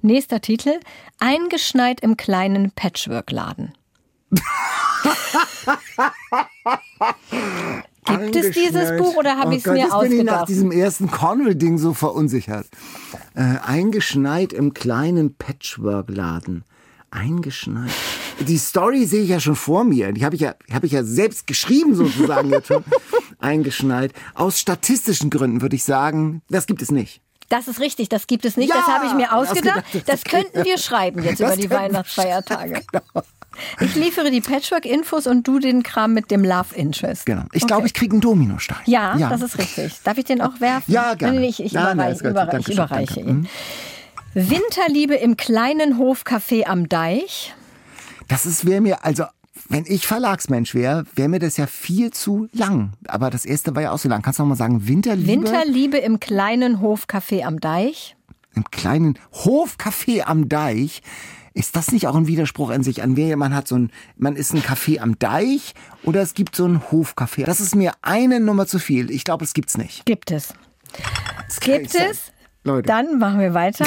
Nächster 0.00 0.40
Titel: 0.40 0.78
Eingeschneit 1.18 2.00
im 2.00 2.16
kleinen 2.16 2.70
Patchwork-Laden. 2.70 3.72
Gibt 8.06 8.36
es 8.36 8.50
dieses. 8.50 8.96
Buch 8.98 9.16
oder 9.16 9.36
habe 9.38 9.50
oh 9.50 9.52
ich 9.52 9.64
es 9.64 9.72
mir 9.72 9.78
jetzt 9.78 9.98
bin 10.00 10.12
ich 10.12 10.24
nach 10.24 10.42
ausgedacht? 10.42 10.48
diesem 10.48 10.72
ersten 10.72 11.10
Cornwall-Ding 11.10 11.78
so 11.78 11.94
verunsichert. 11.94 12.66
Äh, 13.34 13.58
eingeschneit 13.64 14.52
im 14.52 14.74
kleinen 14.74 15.34
Patchwork-Laden. 15.36 16.64
Eingeschneit. 17.10 17.90
Die 18.40 18.58
Story 18.58 19.06
sehe 19.06 19.22
ich 19.22 19.28
ja 19.30 19.40
schon 19.40 19.56
vor 19.56 19.84
mir. 19.84 20.12
Die 20.12 20.24
habe 20.24 20.34
ich 20.34 20.42
ja, 20.42 20.54
habe 20.72 20.86
ich 20.86 20.92
ja 20.92 21.04
selbst 21.04 21.46
geschrieben 21.46 21.94
sozusagen 21.94 22.50
jetzt 22.50 22.68
schon. 22.68 22.84
Eingeschneit. 23.38 24.12
Aus 24.34 24.58
statistischen 24.58 25.30
Gründen 25.30 25.62
würde 25.62 25.76
ich 25.76 25.84
sagen, 25.84 26.42
das 26.48 26.66
gibt 26.66 26.82
es 26.82 26.90
nicht. 26.90 27.20
Das 27.48 27.68
ist 27.68 27.78
richtig, 27.80 28.08
das 28.08 28.26
gibt 28.26 28.44
es 28.44 28.56
nicht. 28.56 28.70
Ja, 28.70 28.76
das 28.76 28.86
habe 28.86 29.06
ich 29.06 29.14
mir 29.14 29.32
ausgedacht, 29.32 29.84
ausgedacht. 29.84 30.08
das 30.08 30.22
Das 30.22 30.24
könnten 30.24 30.64
wir 30.64 30.78
schreiben 30.78 31.22
jetzt 31.22 31.40
über 31.40 31.56
die 31.56 31.70
Weihnachtsfeiertage. 31.70 32.82
Ich 33.80 33.94
liefere 33.94 34.30
die 34.30 34.40
Patchwork-Infos 34.40 35.26
und 35.26 35.46
du 35.46 35.58
den 35.58 35.82
Kram 35.82 36.12
mit 36.14 36.30
dem 36.30 36.44
Love 36.44 36.74
Interest. 36.74 37.26
Genau. 37.26 37.42
Ich 37.52 37.62
Okay. 37.62 37.66
glaube, 37.68 37.86
ich 37.86 37.94
kriege 37.94 38.12
einen 38.12 38.20
Dominostein. 38.20 38.78
Ja, 38.86 39.16
das 39.16 39.42
ist 39.42 39.58
richtig. 39.58 39.94
Darf 40.04 40.18
ich 40.18 40.24
den 40.24 40.40
auch 40.40 40.60
werfen? 40.60 40.90
Ja, 40.92 41.14
gerne. 41.14 41.40
Nee, 41.40 41.48
ich, 41.48 41.62
ich, 41.62 41.72
Nein, 41.72 41.96
nein, 41.96 42.14
überreich, 42.14 42.18
gut. 42.20 42.30
überreich, 42.30 42.50
Dankeschön, 42.50 42.74
überreiche 42.74 43.14
danke. 43.16 43.32
Mhm. 43.32 43.38
ihn. 43.40 43.48
Winterliebe 44.50 45.14
im 45.14 45.36
kleinen 45.36 45.98
Hofcafé 45.98 46.64
am 46.66 46.88
Deich. 46.88 47.54
Das 48.28 48.46
ist, 48.46 48.66
wäre 48.66 48.80
mir, 48.80 49.04
also, 49.04 49.24
wenn 49.68 49.84
ich 49.86 50.06
Verlagsmensch 50.06 50.74
wäre, 50.74 51.04
wäre 51.14 51.28
mir 51.28 51.38
das 51.38 51.56
ja 51.56 51.66
viel 51.66 52.10
zu 52.10 52.48
lang. 52.52 52.92
Aber 53.06 53.30
das 53.30 53.44
erste 53.44 53.74
war 53.74 53.82
ja 53.82 53.92
auch 53.92 53.98
so 53.98 54.08
lang. 54.08 54.22
Kannst 54.22 54.38
du 54.38 54.42
noch 54.42 54.48
mal 54.48 54.56
sagen, 54.56 54.86
Winterliebe? 54.88 55.30
Winterliebe 55.30 55.98
im 55.98 56.18
kleinen 56.20 56.80
Hofcafé 56.80 57.44
am 57.44 57.60
Deich. 57.60 58.16
Im 58.56 58.64
kleinen 58.70 59.18
Hofcafé 59.32 60.22
am 60.22 60.48
Deich. 60.48 61.02
Ist 61.54 61.76
das 61.76 61.92
nicht 61.92 62.08
auch 62.08 62.16
ein 62.16 62.26
Widerspruch 62.26 62.70
an 62.70 62.82
sich? 62.82 63.02
An 63.02 63.16
wer 63.16 63.36
man 63.36 63.54
hat 63.54 63.68
so 63.68 63.76
ein, 63.76 63.92
man 64.16 64.34
ist 64.34 64.52
ein 64.52 64.60
Café 64.60 64.98
am 64.98 65.18
Deich 65.20 65.74
oder 66.02 66.20
es 66.20 66.34
gibt 66.34 66.56
so 66.56 66.66
ein 66.66 66.80
Hofcafé. 66.90 67.44
Das 67.44 67.60
ist 67.60 67.76
mir 67.76 67.92
eine 68.02 68.40
Nummer 68.40 68.66
zu 68.66 68.80
viel. 68.80 69.08
Ich 69.10 69.22
glaube, 69.22 69.44
es 69.44 69.54
gibt's 69.54 69.78
nicht. 69.78 70.04
Gibt 70.04 70.32
es. 70.32 70.52
Das 71.46 71.60
Gibt 71.60 71.94
es. 71.94 72.32
Leute. 72.64 72.88
Dann 72.88 73.18
machen 73.18 73.38
wir 73.38 73.54
weiter. 73.54 73.86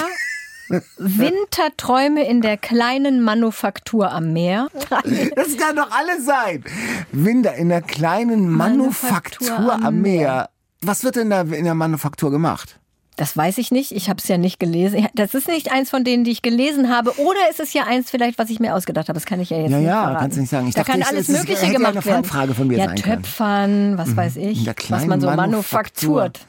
Winterträume 0.97 2.25
in 2.25 2.41
der 2.41 2.57
kleinen 2.57 3.21
Manufaktur 3.21 4.11
am 4.11 4.31
Meer. 4.31 4.69
Das 5.35 5.57
kann 5.57 5.75
doch 5.75 5.91
alles 5.91 6.25
sein. 6.25 6.63
Winter 7.11 7.53
in 7.55 7.69
der 7.69 7.81
kleinen 7.81 8.49
Manufaktur, 8.49 9.49
Manufaktur 9.49 9.87
am 9.87 10.01
Meer. 10.01 10.49
Was 10.81 11.03
wird 11.03 11.17
denn 11.17 11.29
da 11.29 11.41
in 11.41 11.65
der 11.65 11.75
Manufaktur 11.75 12.31
gemacht? 12.31 12.79
Das 13.17 13.35
weiß 13.35 13.57
ich 13.57 13.71
nicht. 13.71 13.91
Ich 13.91 14.09
habe 14.09 14.19
es 14.21 14.27
ja 14.27 14.37
nicht 14.37 14.59
gelesen. 14.59 15.07
Das 15.15 15.33
ist 15.33 15.47
nicht 15.47 15.71
eins 15.71 15.89
von 15.89 16.03
denen, 16.03 16.23
die 16.23 16.31
ich 16.31 16.41
gelesen 16.43 16.89
habe. 16.95 17.19
Oder 17.19 17.39
ist 17.49 17.59
es 17.59 17.73
ja 17.73 17.83
eins 17.85 18.09
vielleicht, 18.11 18.37
was 18.37 18.49
ich 18.51 18.59
mir 18.59 18.75
ausgedacht 18.75 19.09
habe? 19.09 19.15
Das 19.17 19.25
kann 19.25 19.39
ich 19.41 19.49
ja 19.49 19.57
jetzt 19.57 19.71
Ja, 19.71 19.77
nicht 19.79 19.87
ja, 19.87 20.01
verraten. 20.03 20.19
kannst 20.19 20.37
du 20.37 20.41
nicht 20.41 20.49
sagen. 20.51 20.67
Ich 20.67 20.75
da 20.75 20.81
dachte, 20.81 20.91
kann 20.91 21.01
es- 21.01 21.07
alles 21.09 21.21
es 21.23 21.29
ist- 21.29 21.39
Mögliche 21.39 21.65
ja 21.65 21.71
gemacht 21.73 21.95
eine 21.95 22.05
werden. 22.05 22.23
Fangfrage 22.23 22.53
von 22.53 22.67
mir 22.67 22.77
ja, 22.77 22.85
sein. 22.85 22.95
Töpfern, 22.97 23.97
was 23.97 24.15
weiß 24.15 24.35
ich. 24.37 24.63
Der 24.63 24.75
was 24.89 25.05
man 25.07 25.19
so 25.19 25.27
Manufaktur. 25.27 26.15
manufakturt. 26.21 26.39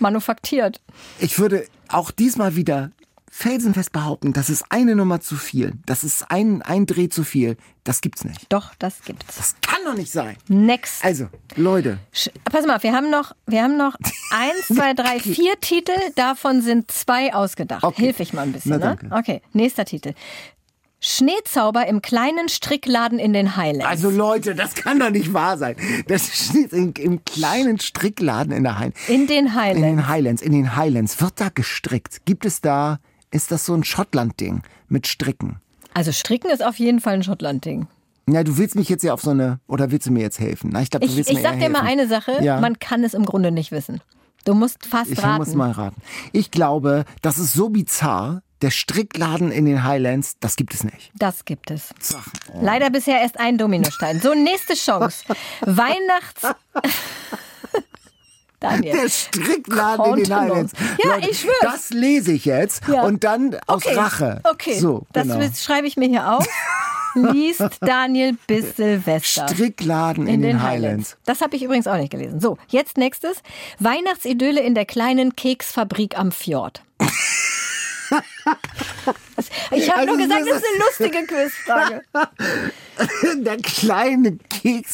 Manufaktiert. 0.00 0.80
Ich 1.18 1.38
würde 1.38 1.64
auch 1.88 2.10
diesmal 2.10 2.54
wieder 2.56 2.90
felsenfest 3.38 3.92
behaupten, 3.92 4.32
das 4.32 4.50
ist 4.50 4.64
eine 4.70 4.96
Nummer 4.96 5.20
zu 5.20 5.36
viel. 5.36 5.74
Das 5.86 6.02
ist 6.02 6.28
ein, 6.30 6.60
ein 6.62 6.86
Dreh 6.86 7.08
zu 7.08 7.22
viel. 7.22 7.56
Das 7.84 8.00
gibt's 8.00 8.24
nicht. 8.24 8.46
Doch, 8.52 8.74
das 8.80 9.02
gibt's. 9.04 9.36
Das 9.36 9.54
kann 9.62 9.78
doch 9.84 9.94
nicht 9.94 10.10
sein. 10.10 10.36
Next. 10.48 11.04
Also, 11.04 11.28
Leute, 11.54 11.98
Sch- 12.12 12.30
Pass 12.50 12.66
mal, 12.66 12.82
wir 12.82 12.92
haben 12.92 13.10
noch, 13.10 13.32
wir 13.46 13.62
haben 13.62 13.76
noch 13.76 13.94
eins, 14.32 14.66
zwei, 14.76 14.92
drei, 14.92 15.20
vier 15.20 15.58
Titel. 15.60 15.92
Davon 16.16 16.62
sind 16.62 16.90
zwei 16.90 17.32
ausgedacht. 17.32 17.84
Okay. 17.84 18.02
Hilf 18.06 18.18
ich 18.20 18.32
mal 18.32 18.42
ein 18.42 18.52
bisschen, 18.52 18.78
Na, 18.80 18.94
ne? 18.94 18.98
Okay, 19.12 19.40
nächster 19.52 19.84
Titel. 19.84 20.14
Schneezauber 21.00 21.86
im 21.86 22.02
kleinen 22.02 22.48
Strickladen 22.48 23.20
in 23.20 23.32
den 23.32 23.54
Highlands. 23.56 23.86
also 23.86 24.10
Leute, 24.10 24.56
das 24.56 24.74
kann 24.74 24.98
doch 24.98 25.10
nicht 25.10 25.32
wahr 25.32 25.56
sein. 25.56 25.76
Das 26.08 26.26
steht 26.26 26.72
im, 26.72 26.92
im 26.98 27.24
kleinen 27.24 27.78
Strickladen 27.78 28.52
in 28.52 28.64
der 28.64 28.78
Highlands. 28.80 29.08
in 29.08 29.28
den 29.28 29.46
In 29.46 29.54
Highlands. 29.54 29.82
den 29.86 30.08
Highlands, 30.08 30.42
in 30.42 30.52
den 30.52 30.74
Highlands. 30.74 31.20
Wird 31.20 31.40
da 31.40 31.50
gestrickt? 31.54 32.24
Gibt 32.24 32.44
es 32.44 32.60
da, 32.60 32.98
ist 33.30 33.50
das 33.50 33.64
so 33.66 33.74
ein 33.74 33.84
Schottland-Ding 33.84 34.62
mit 34.88 35.06
Stricken? 35.06 35.60
Also 35.94 36.12
Stricken 36.12 36.50
ist 36.50 36.62
auf 36.64 36.76
jeden 36.78 37.00
Fall 37.00 37.14
ein 37.14 37.22
Schottland-Ding. 37.22 37.86
Ja, 38.30 38.44
du 38.44 38.58
willst 38.58 38.74
mich 38.74 38.88
jetzt 38.88 39.02
ja 39.04 39.14
auf 39.14 39.22
so 39.22 39.30
eine, 39.30 39.58
oder 39.66 39.90
willst 39.90 40.06
du 40.06 40.12
mir 40.12 40.20
jetzt 40.20 40.38
helfen? 40.38 40.70
Na, 40.72 40.82
ich 40.82 40.90
glaube, 40.90 41.06
du 41.06 41.10
Ich, 41.12 41.16
willst 41.16 41.30
ich 41.30 41.36
mir 41.36 41.42
sag 41.42 41.54
eher 41.54 41.60
dir 41.68 41.70
mal 41.70 41.84
helfen. 41.86 42.00
eine 42.00 42.08
Sache, 42.08 42.42
Ja. 42.42 42.60
man 42.60 42.78
kann 42.78 43.02
es 43.04 43.14
im 43.14 43.24
Grunde 43.24 43.50
nicht 43.50 43.72
wissen. 43.72 44.00
Du 44.44 44.54
musst 44.54 44.86
fast 44.86 45.10
Ich 45.10 45.22
raten. 45.22 45.38
muss 45.38 45.54
mal 45.54 45.70
raten. 45.72 46.00
Ich 46.32 46.50
glaube, 46.50 47.04
das 47.22 47.38
ist 47.38 47.52
so 47.54 47.70
bizarr. 47.70 48.42
Der 48.60 48.70
Strickladen 48.70 49.52
in 49.52 49.66
den 49.66 49.84
Highlands, 49.84 50.36
das 50.40 50.56
gibt 50.56 50.74
es 50.74 50.82
nicht. 50.82 51.12
Das 51.14 51.44
gibt 51.44 51.70
es. 51.70 51.90
Sag. 52.00 52.24
Leider 52.60 52.90
bisher 52.90 53.20
erst 53.20 53.38
ein 53.38 53.56
Dominostein. 53.56 54.20
So, 54.20 54.34
nächste 54.34 54.74
Chance. 54.74 55.24
Weihnachts... 55.60 56.42
Daniel. 58.60 58.92
Der 58.92 59.08
Strickladen 59.08 60.18
in 60.18 60.24
den. 60.24 60.34
Highlands. 60.34 60.72
Ja, 61.02 61.14
Leute, 61.14 61.30
ich 61.30 61.40
schwör's. 61.40 61.58
Das 61.62 61.90
lese 61.90 62.32
ich 62.32 62.44
jetzt 62.44 62.82
Ja. 62.88 63.02
und 63.04 63.22
dann 63.24 63.56
aus 63.66 63.86
okay. 63.86 63.94
Rache. 63.94 64.40
Okay, 64.44 64.78
So, 64.78 65.06
das 65.12 65.24
genau. 65.28 65.38
das 65.38 65.62
schreibe 65.62 65.86
ich 65.86 65.96
mir 65.96 66.08
hier 66.08 66.32
auf. 66.32 66.46
Liest 67.14 67.78
Daniel 67.80 68.36
bis 68.46 68.76
Silvester. 68.76 69.48
Strickladen 69.48 70.26
in, 70.26 70.42
den, 70.42 70.62
Highlands. 70.62 71.16
Das 71.24 71.40
habe 71.40 71.56
ich 71.56 71.62
übrigens 71.62 71.86
auch 71.86 71.96
nicht 71.96 72.10
gelesen. 72.10 72.40
So, 72.40 72.58
jetzt 72.68 72.96
nächstes. 72.96 73.42
Weihnachtsidylle 73.78 74.60
in 74.60 74.74
der 74.74 74.84
kleinen 74.84 75.34
Keksfabrik 75.34 76.18
am 76.18 76.32
Fjord. 76.32 76.82
Ich 79.70 79.88
habe 79.90 80.00
Also 80.00 80.14
nur 80.14 80.26
gesagt, 80.26 80.42
das 80.48 80.56
ist 80.56 80.64
eine 80.64 81.12
lustige 81.12 81.26
Quizfrage. 81.26 82.02
Der 83.44 83.56
kleine 83.58 84.38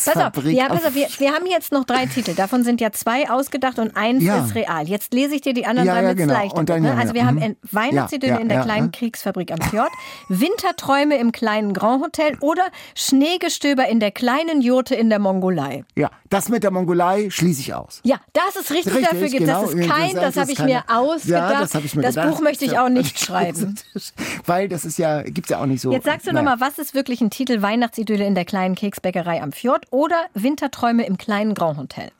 Pass 0.04 0.16
auf, 0.16 0.44
ja, 0.44 0.68
pass 0.68 0.84
auf 0.84 0.94
wir, 0.94 1.08
wir 1.18 1.32
haben 1.32 1.46
jetzt 1.46 1.72
noch 1.72 1.84
drei 1.84 2.04
Titel. 2.06 2.34
Davon 2.34 2.62
sind 2.62 2.80
ja 2.80 2.92
zwei 2.92 3.30
ausgedacht 3.30 3.78
und 3.78 3.96
eins 3.96 4.22
Ja. 4.22 4.44
ist 4.44 4.54
real. 4.54 4.86
Jetzt 4.86 5.14
lese 5.14 5.34
ich 5.34 5.40
dir 5.40 5.54
die 5.54 5.64
anderen 5.64 5.86
Ja, 5.86 5.94
drei 5.94 6.02
ja, 6.02 6.08
mit 6.08 6.18
genau. 6.18 6.34
leichter. 6.34 6.56
Und 6.56 6.68
dann, 6.68 6.82
ne? 6.82 6.88
ja, 6.88 6.94
Also 6.94 7.08
ja, 7.08 7.14
wir 7.14 7.26
haben 7.26 7.36
mhm. 7.36 7.56
Ja, 7.94 8.08
ja, 8.10 8.36
in 8.38 8.48
der 8.48 8.58
ja, 8.58 8.64
kleinen 8.64 8.86
ja. 8.92 8.98
Kriegsfabrik 8.98 9.50
am 9.52 9.60
Fjord, 9.70 9.90
Winterträume 10.28 11.16
im 11.16 11.32
kleinen 11.32 11.72
Grand 11.72 12.02
Hotel 12.02 12.36
oder 12.40 12.64
Schneegestöber 12.94 13.88
in 13.88 14.00
der 14.00 14.10
kleinen 14.10 14.60
Jurte 14.60 14.94
in 14.94 15.08
der 15.08 15.18
Mongolei. 15.18 15.84
Ja, 15.96 16.10
das 16.28 16.48
mit 16.48 16.62
der 16.62 16.70
Mongolei 16.70 17.30
schließe 17.30 17.60
ich 17.60 17.74
aus. 17.74 18.00
Ja, 18.04 18.20
das 18.32 18.56
ist 18.56 18.70
richtig, 18.70 18.94
Richtig, 18.94 19.10
dafür 19.10 19.28
gibt 19.28 19.46
genau. 19.46 19.62
Das 19.62 19.74
ist 19.74 19.88
kein, 19.88 20.14
das, 20.14 20.34
Das 20.34 20.36
habe 20.36 20.52
ich 20.52 20.58
mir 20.58 20.84
ausgedacht. 20.88 21.52
Ja, 21.52 21.60
das 21.60 21.74
ich 21.84 21.94
mir 21.94 22.02
das. 22.02 22.14
Buch 22.14 22.40
möchte 22.40 22.64
ich 22.64 22.78
auch 22.78 22.88
nicht 22.88 23.18
schreiben. 23.18 23.76
Weil 24.46 24.68
das 24.68 24.84
ist 24.84 24.98
ja, 24.98 25.22
gibt's 25.22 25.50
ja 25.50 25.60
auch 25.60 25.66
nicht 25.66 25.80
so. 25.80 25.92
Jetzt 25.92 26.04
sagst 26.04 26.26
du 26.26 26.32
naja. 26.32 26.44
nochmal, 26.44 26.68
was 26.68 26.78
ist 26.78 26.94
wirklich 26.94 27.20
ein 27.20 27.30
Titel 27.30 27.62
Weihnachtsidylle 27.62 28.24
in 28.24 28.34
der 28.34 28.44
kleinen 28.44 28.74
Keksbäckerei 28.74 29.42
am 29.42 29.52
Fjord 29.52 29.86
oder 29.90 30.26
Winterträume 30.34 31.06
im 31.06 31.18
kleinen 31.18 31.54
Grand 31.54 31.78
Hotel? 31.78 32.10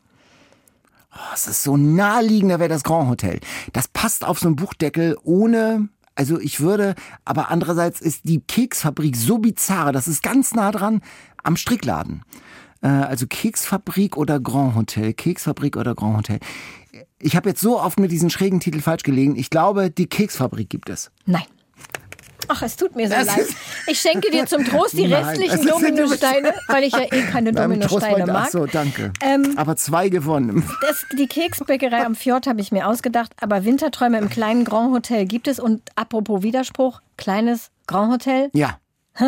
Das 1.31 1.47
ist 1.47 1.63
so 1.63 1.77
naheliegend, 1.77 2.51
da 2.51 2.59
wäre 2.59 2.69
das 2.69 2.83
Grand 2.83 3.09
Hotel. 3.09 3.41
Das 3.73 3.89
passt 3.89 4.25
auf 4.25 4.39
so 4.39 4.49
einen 4.49 4.57
Buchdeckel 4.57 5.17
ohne. 5.23 5.89
Also 6.17 6.41
ich 6.41 6.61
würde, 6.61 6.95
aber 7.25 7.51
andererseits 7.51 8.01
ist 8.01 8.21
die 8.25 8.41
Keksfabrik 8.41 9.17
so 9.17 9.39
bizarr, 9.39 9.93
das 9.93 10.07
ist 10.09 10.23
ganz 10.23 10.55
nah 10.55 10.71
dran 10.71 11.03
am 11.43 11.57
Strickladen. 11.57 12.23
Äh, 12.83 12.89
Also 12.89 13.27
Keksfabrik 13.27 14.17
oder 14.17 14.39
Grand 14.41 14.75
Hotel, 14.77 15.13
Keksfabrik 15.13 15.77
oder 15.77 15.95
Grand 15.95 16.19
Hotel. 16.19 16.39
Ich 17.19 17.35
habe 17.37 17.49
jetzt 17.49 17.61
so 17.61 17.81
oft 17.81 17.99
mit 17.99 18.13
diesen 18.13 18.31
schrägen 18.31 18.61
Titel 18.61 18.81
falsch 18.81 19.03
gelegen. 19.03 19.35
Ich 19.37 19.51
glaube, 19.51 19.91
die 19.91 20.07
Keksfabrik 20.07 20.69
gibt 20.71 20.89
es. 20.89 21.11
Nein. 21.27 21.45
Ach, 22.49 22.63
es 22.63 22.77
tut 22.77 22.95
mir 22.97 23.09
so 23.09 23.15
Das 23.15 23.27
leid. 23.27 23.47
Ich 23.87 24.01
schenke 24.01 24.31
dir 24.31 24.47
zum 24.47 24.65
Trost 24.65 24.95
die 24.95 25.07
Nein, 25.09 25.25
restlichen 25.25 25.67
Dominosteine, 25.67 26.55
weil 26.69 26.85
ich 26.85 26.93
ja 26.93 27.03
eh 27.13 27.23
keine 27.31 27.53
Dominosteine 27.53 28.27
mag. 28.27 28.45
Ach 28.47 28.51
so, 28.51 28.67
danke. 28.67 29.13
Ähm, 29.21 29.55
aber 29.57 29.77
zwei 29.77 30.09
gewonnen. 30.09 30.65
Das, 30.81 31.05
die 31.19 31.27
Keksbäckerei 31.27 32.05
am 32.05 32.15
Fjord 32.15 32.47
habe 32.47 32.61
ich 32.61 32.73
mir 32.73 32.87
ausgedacht, 32.89 33.33
aber 33.41 33.65
Winterträume 33.65 34.19
im 34.19 34.29
kleinen 34.29 34.65
Grand 34.65 34.93
Hotel 34.93 35.27
gibt 35.27 35.49
es. 35.49 35.59
Und 35.61 35.83
apropos 35.97 36.43
Widerspruch, 36.43 37.01
kleines 37.17 37.71
Grand 37.87 38.13
Hotel, 38.13 38.51
Ja, 38.53 38.79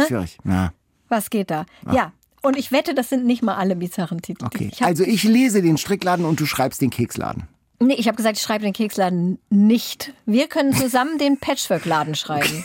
schwierig. 0.06 0.38
Ja, 0.44 0.72
was 1.08 1.30
geht 1.30 1.50
da? 1.50 1.66
Ja, 1.92 2.12
und 2.42 2.56
ich 2.56 2.72
wette, 2.72 2.94
das 2.94 3.08
sind 3.08 3.24
nicht 3.26 3.42
mal 3.42 3.56
alle 3.56 3.76
bizarren 3.76 4.22
Titel. 4.22 4.44
okay. 4.44 4.70
Ich 4.72 4.82
Also 4.82 5.02
ich 5.04 5.24
lese 5.24 5.62
den 5.62 5.78
Strickladen 5.78 6.24
und 6.24 6.38
du 6.40 6.46
schreibst 6.46 6.80
den 6.80 6.90
Keksladen. 6.90 7.44
nee, 7.80 7.94
ich 7.94 8.06
habe 8.08 8.16
gesagt, 8.16 8.36
ich 8.36 8.42
schreibe 8.42 8.64
den 8.64 8.72
Keksladen 8.72 9.38
nicht. 9.50 10.12
Wir 10.26 10.46
können 10.48 10.72
zusammen 10.72 11.18
den 11.18 11.38
Patchwork-Laden 11.38 12.14
schreiben. 12.14 12.64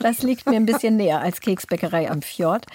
Das 0.00 0.22
liegt 0.22 0.46
mir 0.46 0.56
ein 0.56 0.66
bisschen 0.66 0.96
näher 0.96 1.20
als 1.20 1.40
Keksbäckerei 1.40 2.10
am 2.10 2.22
Fjord. 2.22 2.66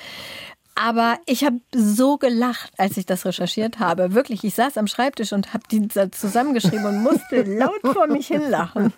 Aber 0.82 1.18
ich 1.26 1.44
habe 1.44 1.60
so 1.76 2.18
gelacht, 2.18 2.72
als 2.78 2.96
ich 2.96 3.06
das 3.06 3.26
recherchiert 3.26 3.80
habe. 3.80 4.14
Wirklich, 4.14 4.46
ich 4.46 4.56
saß 4.56 4.78
am 4.78 4.88
Schreibtisch 4.88 5.34
und 5.34 5.54
habe 5.54 5.66
die 5.70 5.86
zusammengeschrieben 6.12 6.86
und 6.86 7.04
musste 7.04 7.42
laut 7.44 7.82
vor 7.84 8.08
mich 8.08 8.28
hinlachen. 8.28 8.94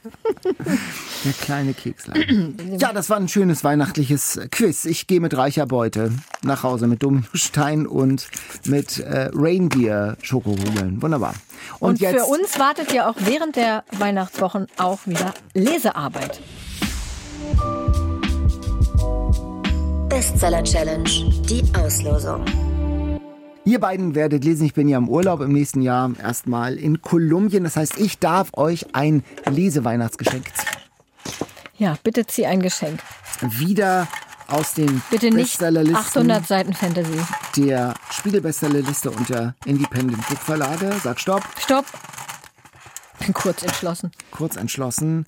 Der 1.26 1.34
kleine 1.42 1.74
Keksladen. 1.74 2.78
ja, 2.78 2.94
das 2.94 3.10
war 3.10 3.18
ein 3.18 3.28
schönes 3.28 3.64
weihnachtliches 3.64 4.42
Quiz. 4.52 4.86
Ich 4.86 5.08
gehe 5.08 5.20
mit 5.20 5.36
reicher 5.36 5.66
Beute 5.66 6.12
nach 6.44 6.62
Hause 6.62 6.86
mit 6.86 7.02
Dominostein 7.02 7.88
und 7.88 8.28
mit 8.66 9.00
äh, 9.00 9.32
Reindeer-Schokokugeln. 9.34 11.02
Wunderbar. 11.02 11.34
Und, 11.80 11.90
Und, 11.90 12.00
jetzt 12.00 12.16
für 12.16 12.26
uns 12.26 12.60
wartet 12.60 12.94
ja 12.94 13.10
auch 13.10 13.16
während 13.18 13.56
der 13.56 13.86
Weihnachtswochen 13.92 14.68
auch 14.78 15.00
wieder 15.08 15.34
Lesearbeit. 15.56 16.42
Bestseller 20.22 20.64
Challenge. 20.64 21.10
Die 21.50 21.64
Auslosung. 21.76 22.46
Ihr 23.66 23.80
beiden 23.80 24.14
werdet 24.14 24.46
lesen, 24.46 24.68
ich 24.68 24.76
bin 24.76 24.88
ja 24.88 25.00
im 25.00 25.10
Urlaub 25.10 25.42
im 25.42 25.52
nächsten 25.52 25.82
Jahr 25.82 26.12
erstmal 26.22 26.76
in 26.76 27.02
Kolumbien. 27.02 27.64
Das 27.64 27.76
heißt, 27.76 27.98
ich 27.98 28.20
darf 28.20 28.52
euch 28.54 28.94
ein 28.94 29.24
Leseweihnachtsgeschenk 29.50 30.46
ziehen. 30.56 31.48
Ja, 31.80 31.98
bitte 32.04 32.28
zieh 32.28 32.46
ein 32.46 32.62
Geschenk. 32.62 33.00
Wieder 33.42 34.08
aus 34.48 34.76
den 34.76 35.02
Bitte 35.10 35.32
nicht 35.32 35.58
Bestsellerlisten 35.58 35.98
800 35.98 36.46
Seiten 36.46 36.74
Fantasy. 36.76 37.18
der 37.58 37.96
Spiegel-Bestsellerliste 38.12 39.10
und 39.10 39.28
der 39.28 39.56
Independent 39.66 40.28
Book 40.28 40.38
Verlage. 40.38 40.94
Sag 41.04 41.20
Stopp. 41.20 41.42
Stopp. 41.58 41.86
Bin 43.18 43.34
kurz 43.34 43.64
entschlossen. 43.64 44.12
kurz 44.30 44.56
entschlossen. 44.56 45.26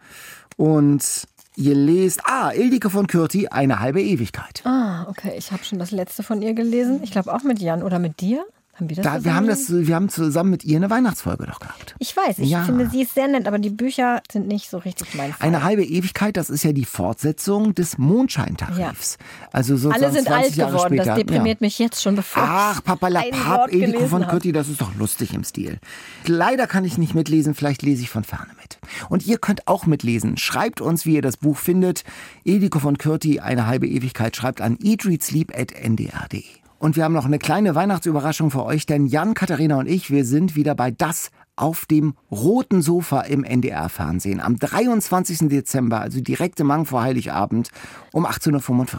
Und 0.55 1.27
ihr 1.55 1.75
lest, 1.75 2.21
ah, 2.25 2.51
Ildike 2.51 2.89
von 2.89 3.07
Kürti, 3.07 3.47
eine 3.47 3.80
halbe 3.80 4.01
Ewigkeit. 4.01 4.61
Ah, 4.65 5.05
okay. 5.09 5.34
Ich 5.38 5.51
habe 5.51 5.63
schon 5.63 5.80
das 5.80 5.91
letzte 5.91 6.23
von 6.23 6.41
ihr 6.41 6.53
gelesen. 6.53 7.01
Ich 7.03 7.11
glaube 7.11 7.34
auch 7.34 7.43
mit 7.43 7.59
Jan 7.59 7.84
oder 7.84 7.99
mit 7.99 8.21
dir. 8.21 8.45
Haben 8.75 8.89
wir 8.89 8.95
das 8.95 9.03
Da, 9.05 9.23
wir, 9.23 9.35
haben 9.35 9.45
das, 9.47 9.71
wir 9.71 9.93
haben 9.95 10.09
zusammen 10.09 10.49
mit 10.49 10.63
ihr 10.65 10.77
eine 10.77 10.89
Weihnachtsfolge 10.89 11.45
doch 11.45 11.59
gehabt. 11.59 11.93
Ich 11.99 12.17
weiß, 12.17 12.39
ich 12.39 12.49
Ja. 12.49 12.63
finde, 12.63 12.89
sie 12.89 13.03
ist 13.03 13.13
sehr 13.13 13.27
nett, 13.27 13.47
aber 13.47 13.59
die 13.59 13.69
Bücher 13.69 14.21
sind 14.31 14.47
nicht 14.47 14.67
so 14.67 14.79
richtig 14.79 15.13
mein 15.13 15.31
Fall. 15.31 15.47
Eine 15.47 15.63
halbe 15.63 15.83
Ewigkeit, 15.83 16.37
das 16.37 16.49
ist 16.49 16.63
ja 16.63 16.71
die 16.73 16.85
Fortsetzung 16.85 17.75
des 17.75 17.99
Mondscheintarifs. 17.99 19.19
Also 19.51 19.77
sozusagen 19.77 20.03
Alle 20.03 20.11
sind 20.13 20.25
20 20.27 20.43
alt 20.45 20.55
Jahre 20.55 20.71
geworden. 20.71 20.87
später. 20.95 21.05
Das 21.05 21.15
deprimiert 21.17 21.59
ja. 21.61 21.65
mich 21.67 21.77
jetzt 21.77 22.01
schon, 22.01 22.15
bevor 22.15 22.43
Ach, 22.43 22.83
Papa 22.83 23.09
la 23.09 23.23
Ildiko 23.25 23.65
gelesen 23.69 24.07
von. 24.09 24.27
Kürti, 24.27 24.51
das 24.51 24.67
ist 24.69 24.81
doch 24.81 24.95
lustig 24.95 25.35
im 25.35 25.43
Stil. 25.43 25.77
Leider 26.25 26.65
kann 26.65 26.83
ich 26.83 26.97
nicht 26.97 27.13
mitlesen, 27.13 27.53
vielleicht 27.53 27.83
lese 27.83 28.01
ich 28.01 28.09
von 28.09 28.23
ferne 28.23 28.53
mit. 28.59 28.79
Und 29.09 29.25
ihr 29.27 29.37
könnt 29.37 29.67
auch 29.67 29.85
mitlesen. 29.85 30.37
Schreibt 30.37 30.81
uns, 30.81 31.05
wie 31.05 31.13
ihr 31.13 31.21
das 31.21 31.37
Buch 31.37 31.57
findet. 31.57 32.03
Ildiko 32.43 32.79
von 32.79 32.97
Kürti, 32.97 33.39
eine 33.39 33.67
halbe 33.67 33.87
Ewigkeit, 33.87 34.35
schreibt 34.35 34.61
an 34.61 34.79
eatreadsleep.ndr.de. 34.81 36.43
Und 36.84 36.97
wir 36.97 37.05
haben 37.05 37.14
noch 37.14 37.23
eine 37.23 37.39
kleine 37.39 37.76
Weihnachtsüberraschung 37.76 38.51
für 38.51 38.65
euch, 38.65 38.85
denn 38.85 39.05
Jan, 39.05 39.35
Katharina 39.35 39.77
und 39.77 39.88
ich, 39.88 40.11
wir 40.11 40.26
sind 40.26 40.57
wieder 40.57 40.76
bei 40.76 40.91
Das 40.91 41.31
auf 41.55 41.85
dem 41.85 42.14
roten 42.30 42.81
Sofa 42.81 43.22
im 43.22 43.45
NDR-Fernsehen 43.45 44.41
am 44.41 44.60
23. 44.60 45.47
Dezember, 45.47 46.01
also 46.01 46.19
direkt 46.19 46.60
im 46.60 46.68
Mang 46.68 46.85
vor 46.85 47.01
Heiligabend 47.01 47.69
um 48.11 48.26
18.45 48.26 48.57
Uhr. 48.57 48.97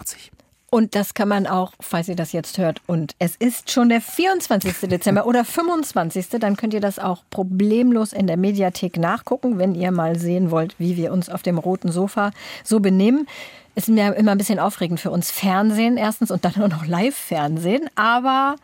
Und 0.70 0.94
das 0.94 1.12
kann 1.12 1.28
man 1.28 1.46
auch, 1.46 1.74
falls 1.78 2.08
ihr 2.08 2.16
das 2.16 2.32
jetzt 2.32 2.56
hört, 2.56 2.80
und 2.86 3.14
es 3.18 3.36
ist 3.36 3.70
schon 3.70 3.90
der 3.90 4.00
24. 4.00 4.88
Dezember 4.88 5.26
oder 5.26 5.44
25. 5.44 6.30
Dann 6.40 6.56
könnt 6.56 6.72
ihr 6.72 6.80
das 6.80 6.98
auch 6.98 7.22
problemlos 7.28 8.14
in 8.14 8.26
der 8.26 8.38
Mediathek 8.38 8.96
nachgucken, 8.96 9.58
wenn 9.58 9.74
ihr 9.74 9.92
mal 9.92 10.18
sehen 10.18 10.50
wollt, 10.50 10.74
wie 10.78 10.96
wir 10.96 11.12
uns 11.12 11.28
auf 11.28 11.42
dem 11.42 11.58
roten 11.58 11.92
Sofa 11.92 12.30
so 12.64 12.80
benehmen. 12.80 13.28
Ist 13.74 13.88
mir 13.88 14.14
immer 14.14 14.32
ein 14.32 14.38
bisschen 14.38 14.60
aufregend 14.60 15.00
für 15.00 15.10
uns 15.10 15.30
Fernsehen 15.30 15.96
erstens 15.96 16.30
und 16.30 16.44
dann 16.44 16.54
auch 16.62 16.68
noch 16.68 16.86
Live-Fernsehen, 16.86 17.90
aber 17.96 18.56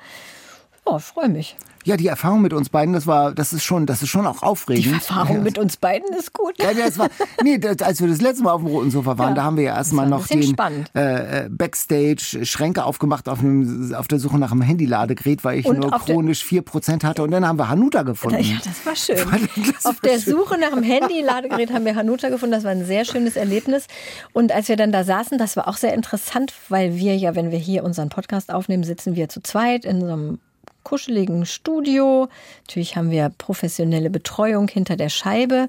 oh, 0.85 0.99
freue 0.99 1.29
mich. 1.29 1.57
Ja, 1.85 1.97
die 1.97 2.09
Erfahrung 2.09 2.43
mit 2.43 2.53
uns 2.53 2.69
beiden, 2.69 2.93
das 2.93 3.07
war, 3.07 3.33
das 3.33 3.53
ist 3.53 3.65
schon, 3.65 3.87
das 3.87 4.03
ist 4.03 4.09
schon 4.09 4.27
auch 4.27 4.43
aufregend. 4.43 4.87
Die 4.87 4.93
Erfahrung 4.93 5.37
ja. 5.37 5.43
mit 5.43 5.59
uns 5.59 5.77
beiden 5.77 6.15
ist 6.15 6.33
gut. 6.33 6.59
Ja, 6.59 6.75
das 6.75 6.99
war, 6.99 7.09
nee, 7.43 7.59
das, 7.59 7.81
als 7.81 8.01
wir 8.01 8.09
das 8.09 8.21
letzte 8.21 8.45
Mal 8.45 8.53
auf 8.53 8.61
dem 8.61 8.69
roten 8.71 8.91
Sofa 8.91 9.17
waren, 9.17 9.31
Ja, 9.31 9.35
da 9.37 9.43
haben 9.45 9.57
wir 9.57 9.65
ja 9.65 9.77
erstmal 9.77 10.09
noch 10.09 10.27
den 10.27 10.55
äh, 10.95 11.45
äh, 11.45 11.49
Backstage 11.49 12.45
Schränke 12.45 12.85
aufgebracht 12.85 13.29
auf, 13.29 13.41
einem, 13.41 13.95
auf 13.95 14.09
der 14.09 14.19
Suche 14.19 14.39
nach 14.39 14.53
einem 14.53 14.63
Handyladegerät, 14.63 15.43
weil 15.43 15.59
ich 15.59 15.67
Und 15.67 15.79
nur 15.79 15.91
chronisch 15.91 16.45
4% 16.45 17.05
hatte 17.05 17.23
und 17.23 17.31
dann 17.31 17.47
haben 17.47 17.59
wir 17.59 17.69
Hanuta 17.69 18.03
gefunden. 18.03 18.43
Ja, 18.43 18.59
das 18.65 18.85
war 18.85 18.97
schön. 18.97 19.17
Das 19.71 19.85
Auf 19.87 20.03
war 20.03 20.11
der 20.11 20.19
schön. 20.19 20.35
Suche 20.35 20.59
nach 20.59 20.71
dem 20.71 20.83
Handy-Ladegerät 20.83 21.73
haben 21.73 21.85
wir 21.85 21.95
Hanuta 21.95 22.29
gefunden. 22.29 22.53
Das 22.53 22.65
war 22.65 22.71
ein 22.71 22.85
sehr 22.85 23.05
schönes 23.05 23.37
Erlebnis. 23.37 23.87
Und 24.33 24.53
als 24.53 24.69
wir 24.69 24.77
dann 24.77 24.93
da 24.93 25.05
saßen, 25.05 25.39
das 25.39 25.57
war 25.57 25.69
auch 25.69 25.77
sehr 25.77 25.95
interessant, 25.95 26.53
weil 26.69 26.97
wir 26.97 27.17
ja, 27.17 27.35
wenn 27.35 27.51
wir 27.51 27.59
hier 27.59 27.85
unseren 27.85 28.09
Podcast 28.09 28.53
aufnehmen, 28.53 28.85
sitzen 28.85 29.17
wir 29.17 29.29
zu 29.29 29.43
zweit 29.43 29.85
in 29.85 30.01
so 30.01 30.07
einem 30.07 30.39
kuscheligen 30.85 31.47
Studio. 31.47 32.29
Natürlich 32.67 32.97
haben 32.97 33.11
wir 33.11 33.31
professionelle 33.39 34.11
Betreuung 34.11 34.69
hinter 34.69 34.97
der 34.97 35.09
Scheibe. 35.09 35.69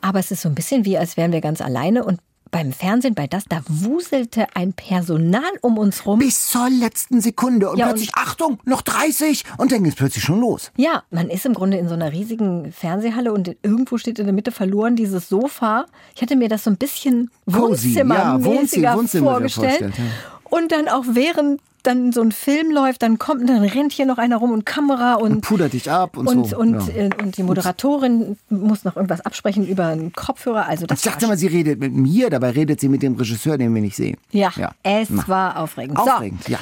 Aber 0.00 0.18
es 0.18 0.30
ist 0.30 0.42
so 0.42 0.48
ein 0.48 0.54
bisschen 0.54 0.84
wie, 0.84 0.98
als 0.98 1.16
wären 1.16 1.32
wir 1.32 1.40
ganz 1.40 1.60
alleine. 1.60 2.04
Und 2.04 2.20
beim 2.50 2.72
Fernsehen, 2.74 3.14
bei 3.14 3.26
das, 3.26 3.44
da 3.48 3.62
wuselte 3.66 4.46
ein 4.54 4.74
Personal 4.74 5.42
um 5.62 5.78
uns 5.78 6.04
rum. 6.04 6.18
Bis 6.18 6.50
zur 6.50 6.68
letzten 6.68 7.22
Sekunde 7.22 7.70
und 7.70 7.78
Ja, 7.78 7.86
plötzlich, 7.86 8.10
Achtung, 8.14 8.58
noch 8.66 8.82
30 8.82 9.44
und 9.56 9.72
dann 9.72 9.82
geht's 9.84 9.96
plötzlich 9.96 10.22
schon 10.22 10.38
los. 10.40 10.70
Ja, 10.76 11.02
man 11.10 11.30
ist 11.30 11.46
im 11.46 11.54
Grunde 11.54 11.78
in 11.78 11.88
so 11.88 11.94
einer 11.94 12.12
riesigen 12.12 12.70
Fernsehhalle 12.70 13.32
und 13.32 13.56
irgendwo 13.62 13.96
steht 13.96 14.18
in 14.18 14.26
der 14.26 14.34
Mitte 14.34 14.52
verloren 14.52 14.96
dieses 14.96 15.30
Sofa. 15.30 15.86
Ich 16.14 16.20
hatte 16.20 16.36
mir 16.36 16.50
das 16.50 16.64
so 16.64 16.70
ein 16.70 16.76
bisschen 16.76 17.30
Cozy, 17.50 17.94
ja, 17.94 18.02
Wohnzimmer- 18.36 18.44
Wohnzimmer 18.44 19.30
vorgestellt. 19.30 19.78
vorgestellt, 19.78 19.94
ja. 19.96 20.04
Und 20.50 20.72
dann 20.72 20.88
auch 20.88 21.04
während 21.08 21.58
dann 21.82 22.12
so 22.12 22.20
ein 22.22 22.32
Film 22.32 22.70
läuft, 22.70 23.02
dann 23.02 23.18
kommt, 23.18 23.48
dann 23.48 23.62
rennt 23.62 23.92
hier 23.92 24.06
noch 24.06 24.18
einer 24.18 24.36
rum 24.36 24.52
und 24.52 24.64
Kamera 24.64 25.14
und 25.14 25.32
Und 25.32 25.40
pudert 25.42 25.72
dich 25.72 25.90
ab 25.90 26.16
und, 26.16 26.26
und, 26.28 26.48
so. 26.48 26.58
und, 26.58 26.88
ja. 26.88 26.94
äh, 26.94 27.10
und 27.20 27.36
die 27.36 27.42
Moderatorin 27.42 28.36
muss 28.48 28.84
noch 28.84 28.96
irgendwas 28.96 29.20
absprechen 29.22 29.66
über 29.66 29.86
einen 29.86 30.12
Kopfhörer. 30.12 30.66
Also 30.66 30.86
das 30.86 31.04
Ich 31.04 31.10
dachte 31.10 31.26
mal, 31.26 31.36
sie 31.36 31.48
redet 31.48 31.80
mit 31.80 31.92
mir, 31.92 32.30
dabei 32.30 32.50
redet 32.50 32.80
sie 32.80 32.88
mit 32.88 33.02
dem 33.02 33.14
Regisseur, 33.16 33.58
den 33.58 33.74
wir 33.74 33.82
nicht 33.82 33.96
sehen. 33.96 34.16
ja, 34.30 34.52
ja. 34.56 34.70
es 34.82 35.08
Na. 35.10 35.28
war 35.28 35.58
aufregend. 35.58 35.98
Aufregend, 35.98 36.44
so. 36.44 36.52
ja. 36.52 36.58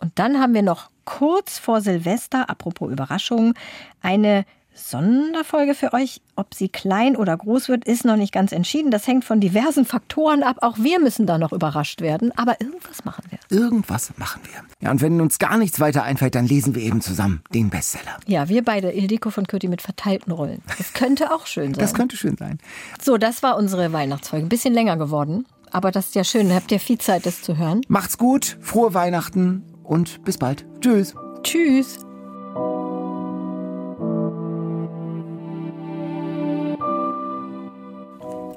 Und 0.00 0.12
dann 0.18 0.40
haben 0.40 0.54
wir 0.54 0.62
noch 0.62 0.90
kurz 1.04 1.58
vor 1.58 1.80
Silvester, 1.80 2.50
apropos 2.50 2.90
Überraschungen, 2.90 3.54
eine 4.02 4.44
Sonderfolge 4.74 5.74
für 5.74 5.92
euch. 5.92 6.20
Ob 6.36 6.52
sie 6.52 6.68
klein 6.68 7.16
oder 7.16 7.36
groß 7.36 7.68
wird, 7.68 7.84
ist 7.84 8.04
noch 8.04 8.16
nicht 8.16 8.32
ganz 8.32 8.52
entschieden. 8.52 8.90
Das 8.90 9.06
hängt 9.06 9.24
von 9.24 9.40
diversen 9.40 9.84
Faktoren 9.84 10.42
ab. 10.42 10.58
Auch 10.62 10.78
wir 10.78 11.00
müssen 11.00 11.26
da 11.26 11.38
noch 11.38 11.52
überrascht 11.52 12.00
werden. 12.00 12.32
Aber 12.36 12.60
irgendwas 12.60 13.04
machen 13.04 13.24
wir. 13.30 13.38
Irgendwas 13.56 14.12
machen 14.18 14.42
wir. 14.44 14.62
Ja, 14.80 14.90
und 14.90 15.00
wenn 15.00 15.20
uns 15.20 15.38
gar 15.38 15.56
nichts 15.58 15.78
weiter 15.80 16.02
einfällt, 16.02 16.34
dann 16.34 16.46
lesen 16.46 16.74
wir 16.74 16.82
eben 16.82 17.00
zusammen 17.00 17.42
den 17.54 17.70
Bestseller. 17.70 18.18
Ja, 18.26 18.48
wir 18.48 18.64
beide, 18.64 18.90
Ildiko 18.90 19.30
von 19.30 19.46
Kürti 19.46 19.68
mit 19.68 19.80
verteilten 19.80 20.32
Rollen. 20.32 20.62
Das 20.76 20.92
könnte 20.92 21.32
auch 21.32 21.46
schön 21.46 21.74
sein. 21.74 21.80
Das 21.80 21.94
könnte 21.94 22.16
schön 22.16 22.36
sein. 22.36 22.58
so, 23.00 23.16
das 23.16 23.42
war 23.42 23.56
unsere 23.56 23.92
Weihnachtsfolge. 23.92 24.46
Ein 24.46 24.48
bisschen 24.48 24.74
länger 24.74 24.96
geworden. 24.96 25.46
Aber 25.70 25.90
das 25.90 26.06
ist 26.06 26.14
ja 26.14 26.24
schön. 26.24 26.52
Habt 26.54 26.70
ihr 26.72 26.80
viel 26.80 26.98
Zeit, 26.98 27.26
das 27.26 27.42
zu 27.42 27.56
hören. 27.56 27.80
Macht's 27.88 28.18
gut, 28.18 28.58
frohe 28.60 28.94
Weihnachten 28.94 29.64
und 29.82 30.24
bis 30.24 30.38
bald. 30.38 30.64
Tschüss. 30.80 31.14
Tschüss. 31.42 31.98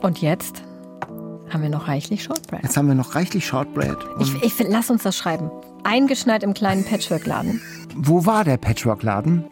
Und 0.08 0.22
jetzt 0.22 0.64
haben 1.50 1.64
wir 1.64 1.70
noch 1.70 1.90
reichlich 1.90 2.24
Shortbread. 2.24 2.64
Jetzt 2.64 2.78
haben 2.78 2.88
wir 2.88 2.96
noch 2.96 3.14
reichlich 3.14 3.46
Shortbread. 3.46 3.98
Ich, 4.22 4.42
ich 4.42 4.54
lass 4.70 4.90
uns 4.90 5.04
das 5.04 5.18
schreiben. 5.18 5.52
Eingeschneit 5.84 6.44
im 6.44 6.54
kleinen 6.54 6.86
Patchwork-Laden. 6.86 7.60
wo 7.94 8.26
war 8.26 8.46
der 8.46 8.56
Patchwork-Laden? 8.56 9.44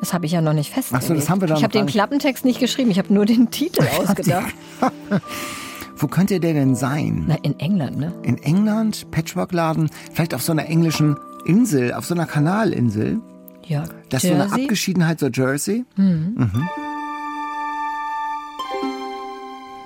Das 0.00 0.12
habe 0.12 0.26
ich 0.26 0.32
ja 0.32 0.42
noch 0.42 0.52
nicht 0.52 0.70
festgelegt. 0.70 1.02
Ach 1.02 1.08
so, 1.08 1.14
das 1.14 1.30
haben 1.30 1.40
wir 1.40 1.48
da 1.48 1.56
Ich 1.56 1.62
habe 1.62 1.72
den. 1.72 1.86
Klappentext 1.86 2.44
nicht 2.44 2.60
geschrieben. 2.60 2.90
Ich 2.90 2.98
habe 2.98 3.10
nur 3.14 3.24
den 3.24 3.50
Titel 3.50 3.86
ausgedacht. 3.98 4.52
Wo 5.96 6.08
könnte 6.08 6.40
der 6.40 6.52
denn 6.52 6.74
sein? 6.74 7.24
Na, 7.28 7.36
in 7.42 7.58
England, 7.58 7.96
ne? 7.96 8.12
In 8.22 8.36
England, 8.36 9.10
Patchwork-Laden, 9.12 9.88
vielleicht 10.12 10.34
auf 10.34 10.42
so 10.42 10.52
einer 10.52 10.66
englischen 10.66 11.16
Insel, 11.46 11.94
auf 11.94 12.04
so 12.04 12.12
einer 12.14 12.26
Kanalinsel. 12.26 13.18
Ja. 13.64 13.84
Das 14.10 14.24
ist 14.24 14.28
so 14.28 14.34
eine? 14.34 14.52
Abgeschiedenheit, 14.52 15.20
so 15.20 15.28
Jersey. 15.28 15.86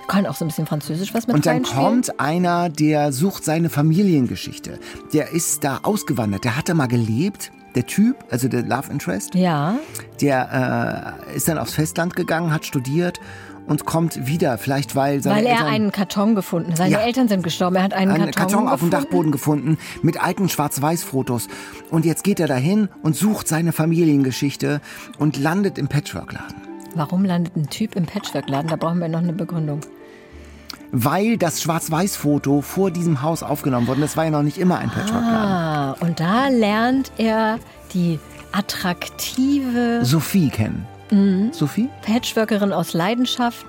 Kann 0.08 0.26
auch 0.26 0.34
so 0.36 0.44
ein 0.44 0.48
bisschen 0.48 0.66
Französisch 0.66 1.12
was 1.14 1.26
mit 1.26 1.34
Und 1.36 1.46
dann 1.46 1.62
kommt 1.62 2.20
einer, 2.20 2.68
der 2.68 3.12
sucht 3.12 3.44
seine 3.44 3.68
Familiengeschichte. 3.70 4.78
Der 5.12 5.30
ist 5.32 5.64
da 5.64 5.80
ausgewandert. 5.82 6.44
Der 6.44 6.56
hat 6.56 6.68
da 6.68 6.74
mal 6.74 6.86
gelebt. 6.86 7.50
Der 7.74 7.84
Typ, 7.84 8.16
also 8.30 8.48
der 8.48 8.62
Love 8.62 8.90
Interest, 8.90 9.34
Ja, 9.34 9.74
der 10.22 11.18
äh, 11.28 11.36
ist 11.36 11.46
dann 11.46 11.58
aufs 11.58 11.74
Festland 11.74 12.16
gegangen, 12.16 12.50
hat 12.50 12.64
studiert 12.64 13.20
und 13.66 13.84
kommt 13.84 14.26
wieder. 14.26 14.56
Vielleicht 14.56 14.96
weil 14.96 15.22
seine 15.22 15.36
weil 15.36 15.44
er 15.44 15.52
Eltern 15.52 15.66
einen 15.66 15.92
Karton 15.92 16.34
gefunden 16.34 16.70
hat. 16.70 16.78
Seine 16.78 16.92
Ja. 16.92 17.00
Eltern 17.00 17.28
sind 17.28 17.42
gestorben. 17.42 17.76
Er 17.76 17.82
hat 17.82 17.92
einen 17.92 18.12
einen 18.12 18.30
Karton, 18.30 18.50
Karton 18.52 18.68
auf 18.68 18.80
dem. 18.80 18.88
Dachboden 18.88 19.30
gefunden 19.30 19.76
mit 20.00 20.22
alten 20.22 20.48
Schwarz-Weiß-Fotos. 20.48 21.48
Und 21.90 22.06
jetzt 22.06 22.24
geht 22.24 22.40
er 22.40 22.46
dahin 22.46 22.88
und 23.02 23.14
sucht 23.14 23.46
seine 23.46 23.72
Familiengeschichte 23.72 24.80
und 25.18 25.36
landet 25.36 25.76
im 25.76 25.88
Patchwork-Laden. 25.88 26.65
Warum 26.96 27.26
landet 27.26 27.54
ein 27.56 27.68
Typ 27.68 27.94
im 27.94 28.06
Patchwork-Laden? 28.06 28.70
Da 28.70 28.76
brauchen 28.76 29.00
wir 29.00 29.08
noch 29.08 29.18
eine 29.20 29.34
Begründung. 29.34 29.80
Weil 30.92 31.36
das 31.36 31.60
Schwarz-Weiß-Foto 31.60 32.62
vor 32.62 32.90
diesem 32.90 33.20
Haus 33.20 33.42
aufgenommen 33.42 33.86
wurde. 33.86 34.00
Das 34.00 34.16
war 34.16 34.24
ja 34.24 34.30
noch 34.30 34.42
nicht 34.42 34.56
immer 34.56 34.78
ein 34.78 34.88
Patchwork-Laden. 34.88 35.34
Ah, 35.34 35.96
und 36.00 36.20
da 36.20 36.48
lernt 36.48 37.12
er 37.18 37.58
die 37.92 38.18
attraktive 38.52 40.00
Sophie 40.04 40.48
kennen. 40.48 40.86
Mhm. 41.10 41.52
Sophie? 41.52 41.90
Patchworkerin 42.00 42.72
aus 42.72 42.94
Leidenschaft, 42.94 43.66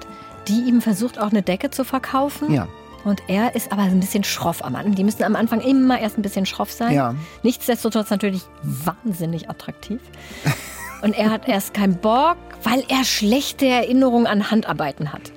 die 0.48 0.62
ihm 0.62 0.82
versucht, 0.82 1.20
auch 1.20 1.32
eine 1.32 1.41
Decke 1.41 1.70
zu 1.70 1.84
verkaufen. 1.84 2.54
Ja. 2.54 2.68
Und 3.04 3.22
er 3.28 3.56
ist 3.56 3.74
aber 3.74 3.82
ein 3.82 3.99
bisschen 3.99 4.24
schroff 4.24 4.64
am 4.64 4.76
Anfang. 4.76 4.95
Die 4.95 5.04
müssen 5.04 5.24
am 5.24 5.36
Anfang 5.36 5.60
immer 5.60 5.99
erst 5.99 6.18
ein 6.18 6.22
bisschen 6.22 6.45
schroff 6.45 6.72
sein. 6.72 6.94
Ja. 6.94 7.14
Nichtsdestotrotz 7.44 8.10
natürlich 8.10 8.44
wahnsinnig 8.64 9.49
attraktiv. 9.49 9.99
Und 11.02 11.14
er 11.18 11.30
hat 11.32 11.48
erst 11.48 11.74
keinen 11.74 11.95
Bock, 11.98 12.38
weil 12.64 12.84
er 12.90 13.03
schlechte 13.03 13.65
Erinnerungen 13.68 14.28
an 14.28 14.49
Handarbeiten 14.52 15.14
hat. 15.14 15.32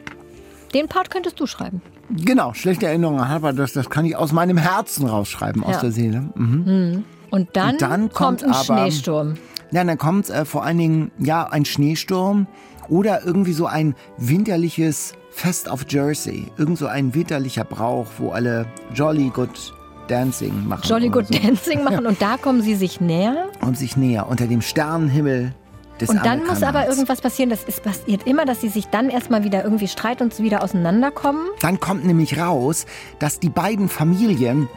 Den 0.74 0.88
Part 0.88 1.10
könntest 1.10 1.38
du 1.40 1.46
schreiben. 1.46 1.82
Genau, 2.10 2.54
schlechte 2.54 2.86
Erinnerungen, 2.86 3.20
aber 3.20 3.52
das, 3.52 3.72
das 3.72 3.88
kann 3.90 4.04
ich 4.04 4.16
aus 4.16 4.32
meinem 4.32 4.56
Herzen 4.56 5.06
rausschreiben, 5.06 5.62
aus 5.62 5.76
Ja. 5.76 5.80
der 5.80 5.92
Seele. 5.92 6.20
Mhm. 6.34 7.04
Und 7.30 7.50
dann, 7.56 7.72
Und 7.72 7.82
dann 7.82 8.10
kommt 8.10 8.42
ein 8.42 8.50
aber- 8.50 8.64
Schneesturm. 8.64 9.34
Ja, 9.72 9.84
dann 9.84 9.98
kommt 9.98 10.28
äh, 10.30 10.44
vor 10.44 10.64
allen 10.64 10.78
Dingen 10.78 11.10
ja 11.18 11.46
ein 11.48 11.64
Schneesturm 11.64 12.48
oder 12.88 13.24
irgendwie 13.24 13.52
so 13.52 13.66
ein 13.66 13.94
winterliches 14.16 15.12
Fest 15.30 15.70
auf 15.70 15.84
Jersey. 15.88 16.48
Irgend 16.56 16.78
so 16.78 16.86
ein 16.88 17.14
winterlicher 17.14 17.62
Brauch, 17.64 18.06
wo 18.18 18.30
alle 18.30 18.66
Jolly 18.94 19.28
Good 19.32 19.72
Dancing 20.08 20.66
machen. 20.66 20.82
Jolly 20.86 21.08
Good 21.08 21.28
so. 21.28 21.38
Dancing 21.38 21.84
machen 21.84 22.06
und 22.08 22.20
da 22.20 22.36
kommen 22.36 22.62
sie 22.62 22.74
sich 22.74 23.00
näher. 23.00 23.48
Und 23.60 23.78
sich 23.78 23.96
näher 23.96 24.28
unter 24.28 24.46
dem 24.46 24.62
Sternenhimmel 24.62 25.54
des 26.00 26.08
Und 26.08 26.24
dann 26.24 26.46
muss 26.46 26.62
aber 26.62 26.88
irgendwas 26.88 27.20
passieren. 27.20 27.50
Das 27.50 27.64
ist 27.64 27.82
passiert 27.82 28.26
immer, 28.26 28.44
dass 28.44 28.60
sie 28.60 28.68
sich 28.68 28.86
dann 28.86 29.10
erstmal 29.10 29.44
wieder 29.44 29.64
irgendwie 29.64 29.88
streiten 29.88 30.24
und 30.24 30.38
wieder 30.38 30.62
auseinanderkommen. 30.62 31.46
Dann 31.60 31.78
kommt 31.80 32.04
nämlich 32.04 32.38
raus, 32.38 32.86
dass 33.18 33.40
die 33.40 33.50
beiden 33.50 33.88
Familien 33.88 34.68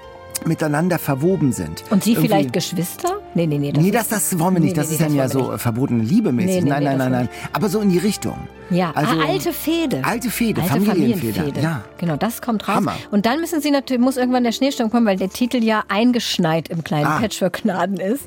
miteinander 0.48 1.00
verwoben 1.00 1.52
sind. 1.52 1.84
Und 1.90 2.04
sie 2.04 2.16
vielleicht 2.16 2.54
Geschwister? 2.54 3.20
Nee, 3.36 3.48
nee, 3.48 3.58
nee. 3.58 3.72
nee, 3.72 3.88
ist- 3.90 3.96
das, 3.96 4.08
das 4.10 4.40
wollen 4.40 4.56
wir 4.56 4.60
nicht. 4.62 4.76
Nee, 4.76 4.82
das 4.82 4.88
nee, 4.90 4.94
ist 4.96 5.00
nee, 5.02 5.08
dann 5.08 5.16
ja 5.16 5.24
das 5.24 5.32
so 5.34 5.52
äh, 5.54 5.58
verbotene 5.58 6.04
Liebe 6.04 6.32
mäßig. 6.32 6.56
Nee, 6.56 6.62
nee, 6.62 6.70
nein, 6.70 6.80
nee, 6.84 6.90
nein, 6.90 7.00
das 7.00 7.10
nein, 7.10 7.26
nein. 7.26 7.30
Aber 7.54 7.70
so 7.70 7.80
in 7.80 7.90
die 7.90 7.98
Richtung. 8.00 8.38
Ja, 8.70 8.92
Also, 8.96 9.12
ah, 9.20 9.26
alte 9.28 9.54
Fehde. 9.54 10.02
Alte 10.04 10.30
Fehde, 10.30 10.62
Alte 10.62 10.82
Familienfehde. 10.82 11.60
Ja. 11.62 11.84
Genau, 11.98 12.16
das 12.16 12.42
kommt 12.42 12.68
raus. 12.68 12.76
Hammer. 12.76 12.96
Und 13.12 13.26
dann 13.26 13.40
müssen 13.40 13.62
sie 13.62 13.72
natürlich, 13.72 14.02
muss 14.02 14.18
irgendwann 14.18 14.44
der 14.44 14.52
Schneesturm 14.52 14.90
kommen, 14.90 15.06
weil 15.06 15.18
der 15.18 15.30
Titel 15.30 15.64
ja 15.64 15.84
eingeschneit 15.90 16.70
im 16.70 16.84
kleinen 16.84 17.06
Ah. 17.08 17.20
Patchwork-Laden 17.20 17.98
ist. 17.98 18.26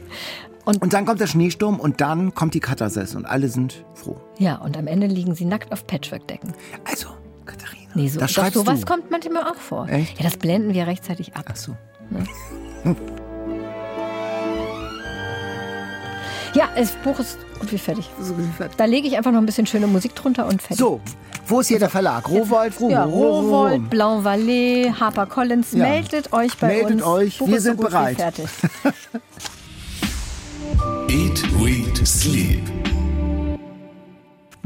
Und 0.64 0.92
dann 0.92 1.06
kommt 1.06 1.20
der 1.20 1.28
Schneesturm 1.28 1.78
und 1.78 2.00
dann 2.00 2.34
kommt 2.34 2.54
die 2.54 2.60
Katharsis 2.60 3.14
und 3.14 3.24
alle 3.24 3.48
sind 3.48 3.84
froh. 3.94 4.16
Ja, 4.38 4.56
und 4.56 4.76
am 4.76 4.88
Ende 4.88 5.06
liegen 5.06 5.34
sie 5.36 5.44
nackt 5.44 5.72
auf 5.72 5.86
Patchwork-Decken. 5.86 6.52
Also, 6.84 7.06
Katharina, 7.44 7.90
Nee, 7.94 8.08
so, 8.08 8.18
das 8.18 8.32
doch, 8.34 8.50
sowas 8.52 8.80
du. 8.80 8.86
kommt 8.86 9.10
manchmal 9.12 9.44
auch 9.44 9.54
vor. 9.54 9.88
Echt? 9.88 10.18
Ja, 10.18 10.24
das 10.24 10.36
blenden 10.36 10.74
wir 10.74 10.86
rechtzeitig 10.88 11.34
ab. 11.36 11.44
Ach 11.48 11.54
so. 11.56 11.76
Ja, 16.54 16.68
das 16.74 16.92
Buch 17.04 17.18
ist 17.18 17.38
gut 17.60 17.70
wie 17.72 17.78
fertig. 17.78 18.08
Da 18.76 18.84
lege 18.86 19.06
ich 19.08 19.16
einfach 19.16 19.32
noch 19.32 19.40
ein 19.40 19.46
bisschen 19.46 19.66
schöne 19.66 19.86
Musik 19.86 20.14
drunter 20.14 20.46
und 20.46 20.62
fertig. 20.62 20.78
So, 20.78 21.00
wo 21.46 21.60
ist 21.60 21.68
hier 21.68 21.78
der 21.78 21.90
Verlag? 21.90 22.28
Rowold, 22.28 22.74
Rowold, 22.80 22.92
Ja, 22.92 23.04
Rowold, 23.04 23.90
Blanc 23.90 24.24
Vallée, 24.24 24.92
Harper 24.98 25.26
Collins, 25.26 25.72
Ja. 25.72 25.84
meldet 25.86 26.32
euch 26.32 26.56
bei 26.56 26.68
Meldet 26.68 26.92
uns. 26.94 27.02
euch, 27.04 27.38
Buch 27.38 27.48
wir 27.48 27.60
so 27.60 27.64
sind 27.64 27.78
wie 27.78 27.82
bereit. 27.84 28.16
Fertig. 28.16 28.46
Eat, 31.08 31.42
Read, 31.62 32.06
Sleep. 32.06 32.62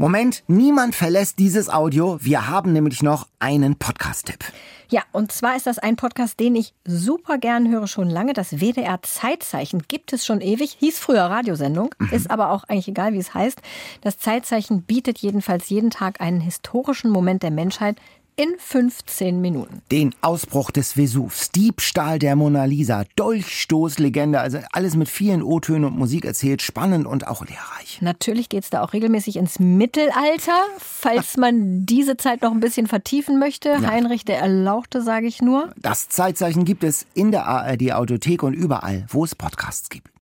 Moment, 0.01 0.43
niemand 0.47 0.95
verlässt 0.95 1.37
dieses 1.37 1.69
Audio. 1.69 2.17
Wir 2.19 2.47
haben 2.49 2.73
nämlich 2.73 3.03
noch 3.03 3.27
einen 3.37 3.75
Podcast-Tipp. 3.75 4.43
Ja, 4.89 5.03
und 5.11 5.31
zwar 5.31 5.55
ist 5.55 5.67
das 5.67 5.77
ein 5.77 5.95
Podcast, 5.95 6.39
den 6.39 6.55
ich 6.55 6.73
super 6.85 7.37
gern 7.37 7.69
höre, 7.69 7.85
schon 7.85 8.09
lange. 8.09 8.33
Das 8.33 8.59
WDR 8.59 9.03
Zeitzeichen 9.03 9.83
gibt 9.87 10.11
es 10.11 10.25
schon 10.25 10.41
ewig, 10.41 10.75
hieß 10.79 10.97
früher 10.97 11.21
Radiosendung, 11.21 11.93
ist 12.09 12.31
aber 12.31 12.49
auch 12.49 12.63
eigentlich 12.63 12.87
egal, 12.87 13.13
wie 13.13 13.19
es 13.19 13.35
heißt. 13.35 13.61
Das 14.01 14.17
Zeitzeichen 14.17 14.81
bietet 14.81 15.19
jedenfalls 15.19 15.69
jeden 15.69 15.91
Tag 15.91 16.19
einen 16.19 16.41
historischen 16.41 17.11
Moment 17.11 17.43
der 17.43 17.51
Menschheit 17.51 17.97
in 18.35 18.55
15 18.57 19.41
Minuten. 19.41 19.81
Den 19.91 20.15
Ausbruch 20.21 20.71
des 20.71 20.93
Vesuvs, 20.93 21.51
Diebstahl 21.51 22.19
der 22.19 22.35
Mona 22.35 22.65
Lisa, 22.65 23.03
Dolchstoßlegende, 23.15 24.39
also 24.39 24.59
alles 24.71 24.95
mit 24.95 25.09
vielen 25.09 25.43
O-Tönen 25.43 25.85
und 25.85 25.97
Musik 25.97 26.25
erzählt, 26.25 26.61
spannend 26.61 27.07
und 27.07 27.27
auch 27.27 27.45
lehrreich. 27.45 27.99
Natürlich 28.01 28.49
geht's 28.49 28.69
da 28.69 28.81
auch 28.81 28.93
regelmäßig 28.93 29.35
ins 29.35 29.59
Mittelalter, 29.59 30.63
falls 30.77 31.37
man 31.37 31.85
diese 31.85 32.17
Zeit 32.17 32.41
noch 32.41 32.51
ein 32.51 32.59
bisschen 32.59 32.87
vertiefen 32.87 33.39
möchte. 33.39 33.87
Heinrich 33.87 34.25
der 34.25 34.39
Erlauchte, 34.39 35.01
sage 35.01 35.27
ich 35.27 35.41
nur. 35.41 35.71
Das 35.77 36.09
Zeitzeichen 36.09 36.65
gibt 36.65 36.83
es 36.83 37.05
in 37.13 37.31
der 37.31 37.45
ARD 37.45 37.93
Audiothek 37.93 38.43
und 38.43 38.53
überall, 38.53 39.05
wo 39.09 39.23
es 39.23 39.35
Podcasts 39.35 39.89
gibt. 39.89 40.09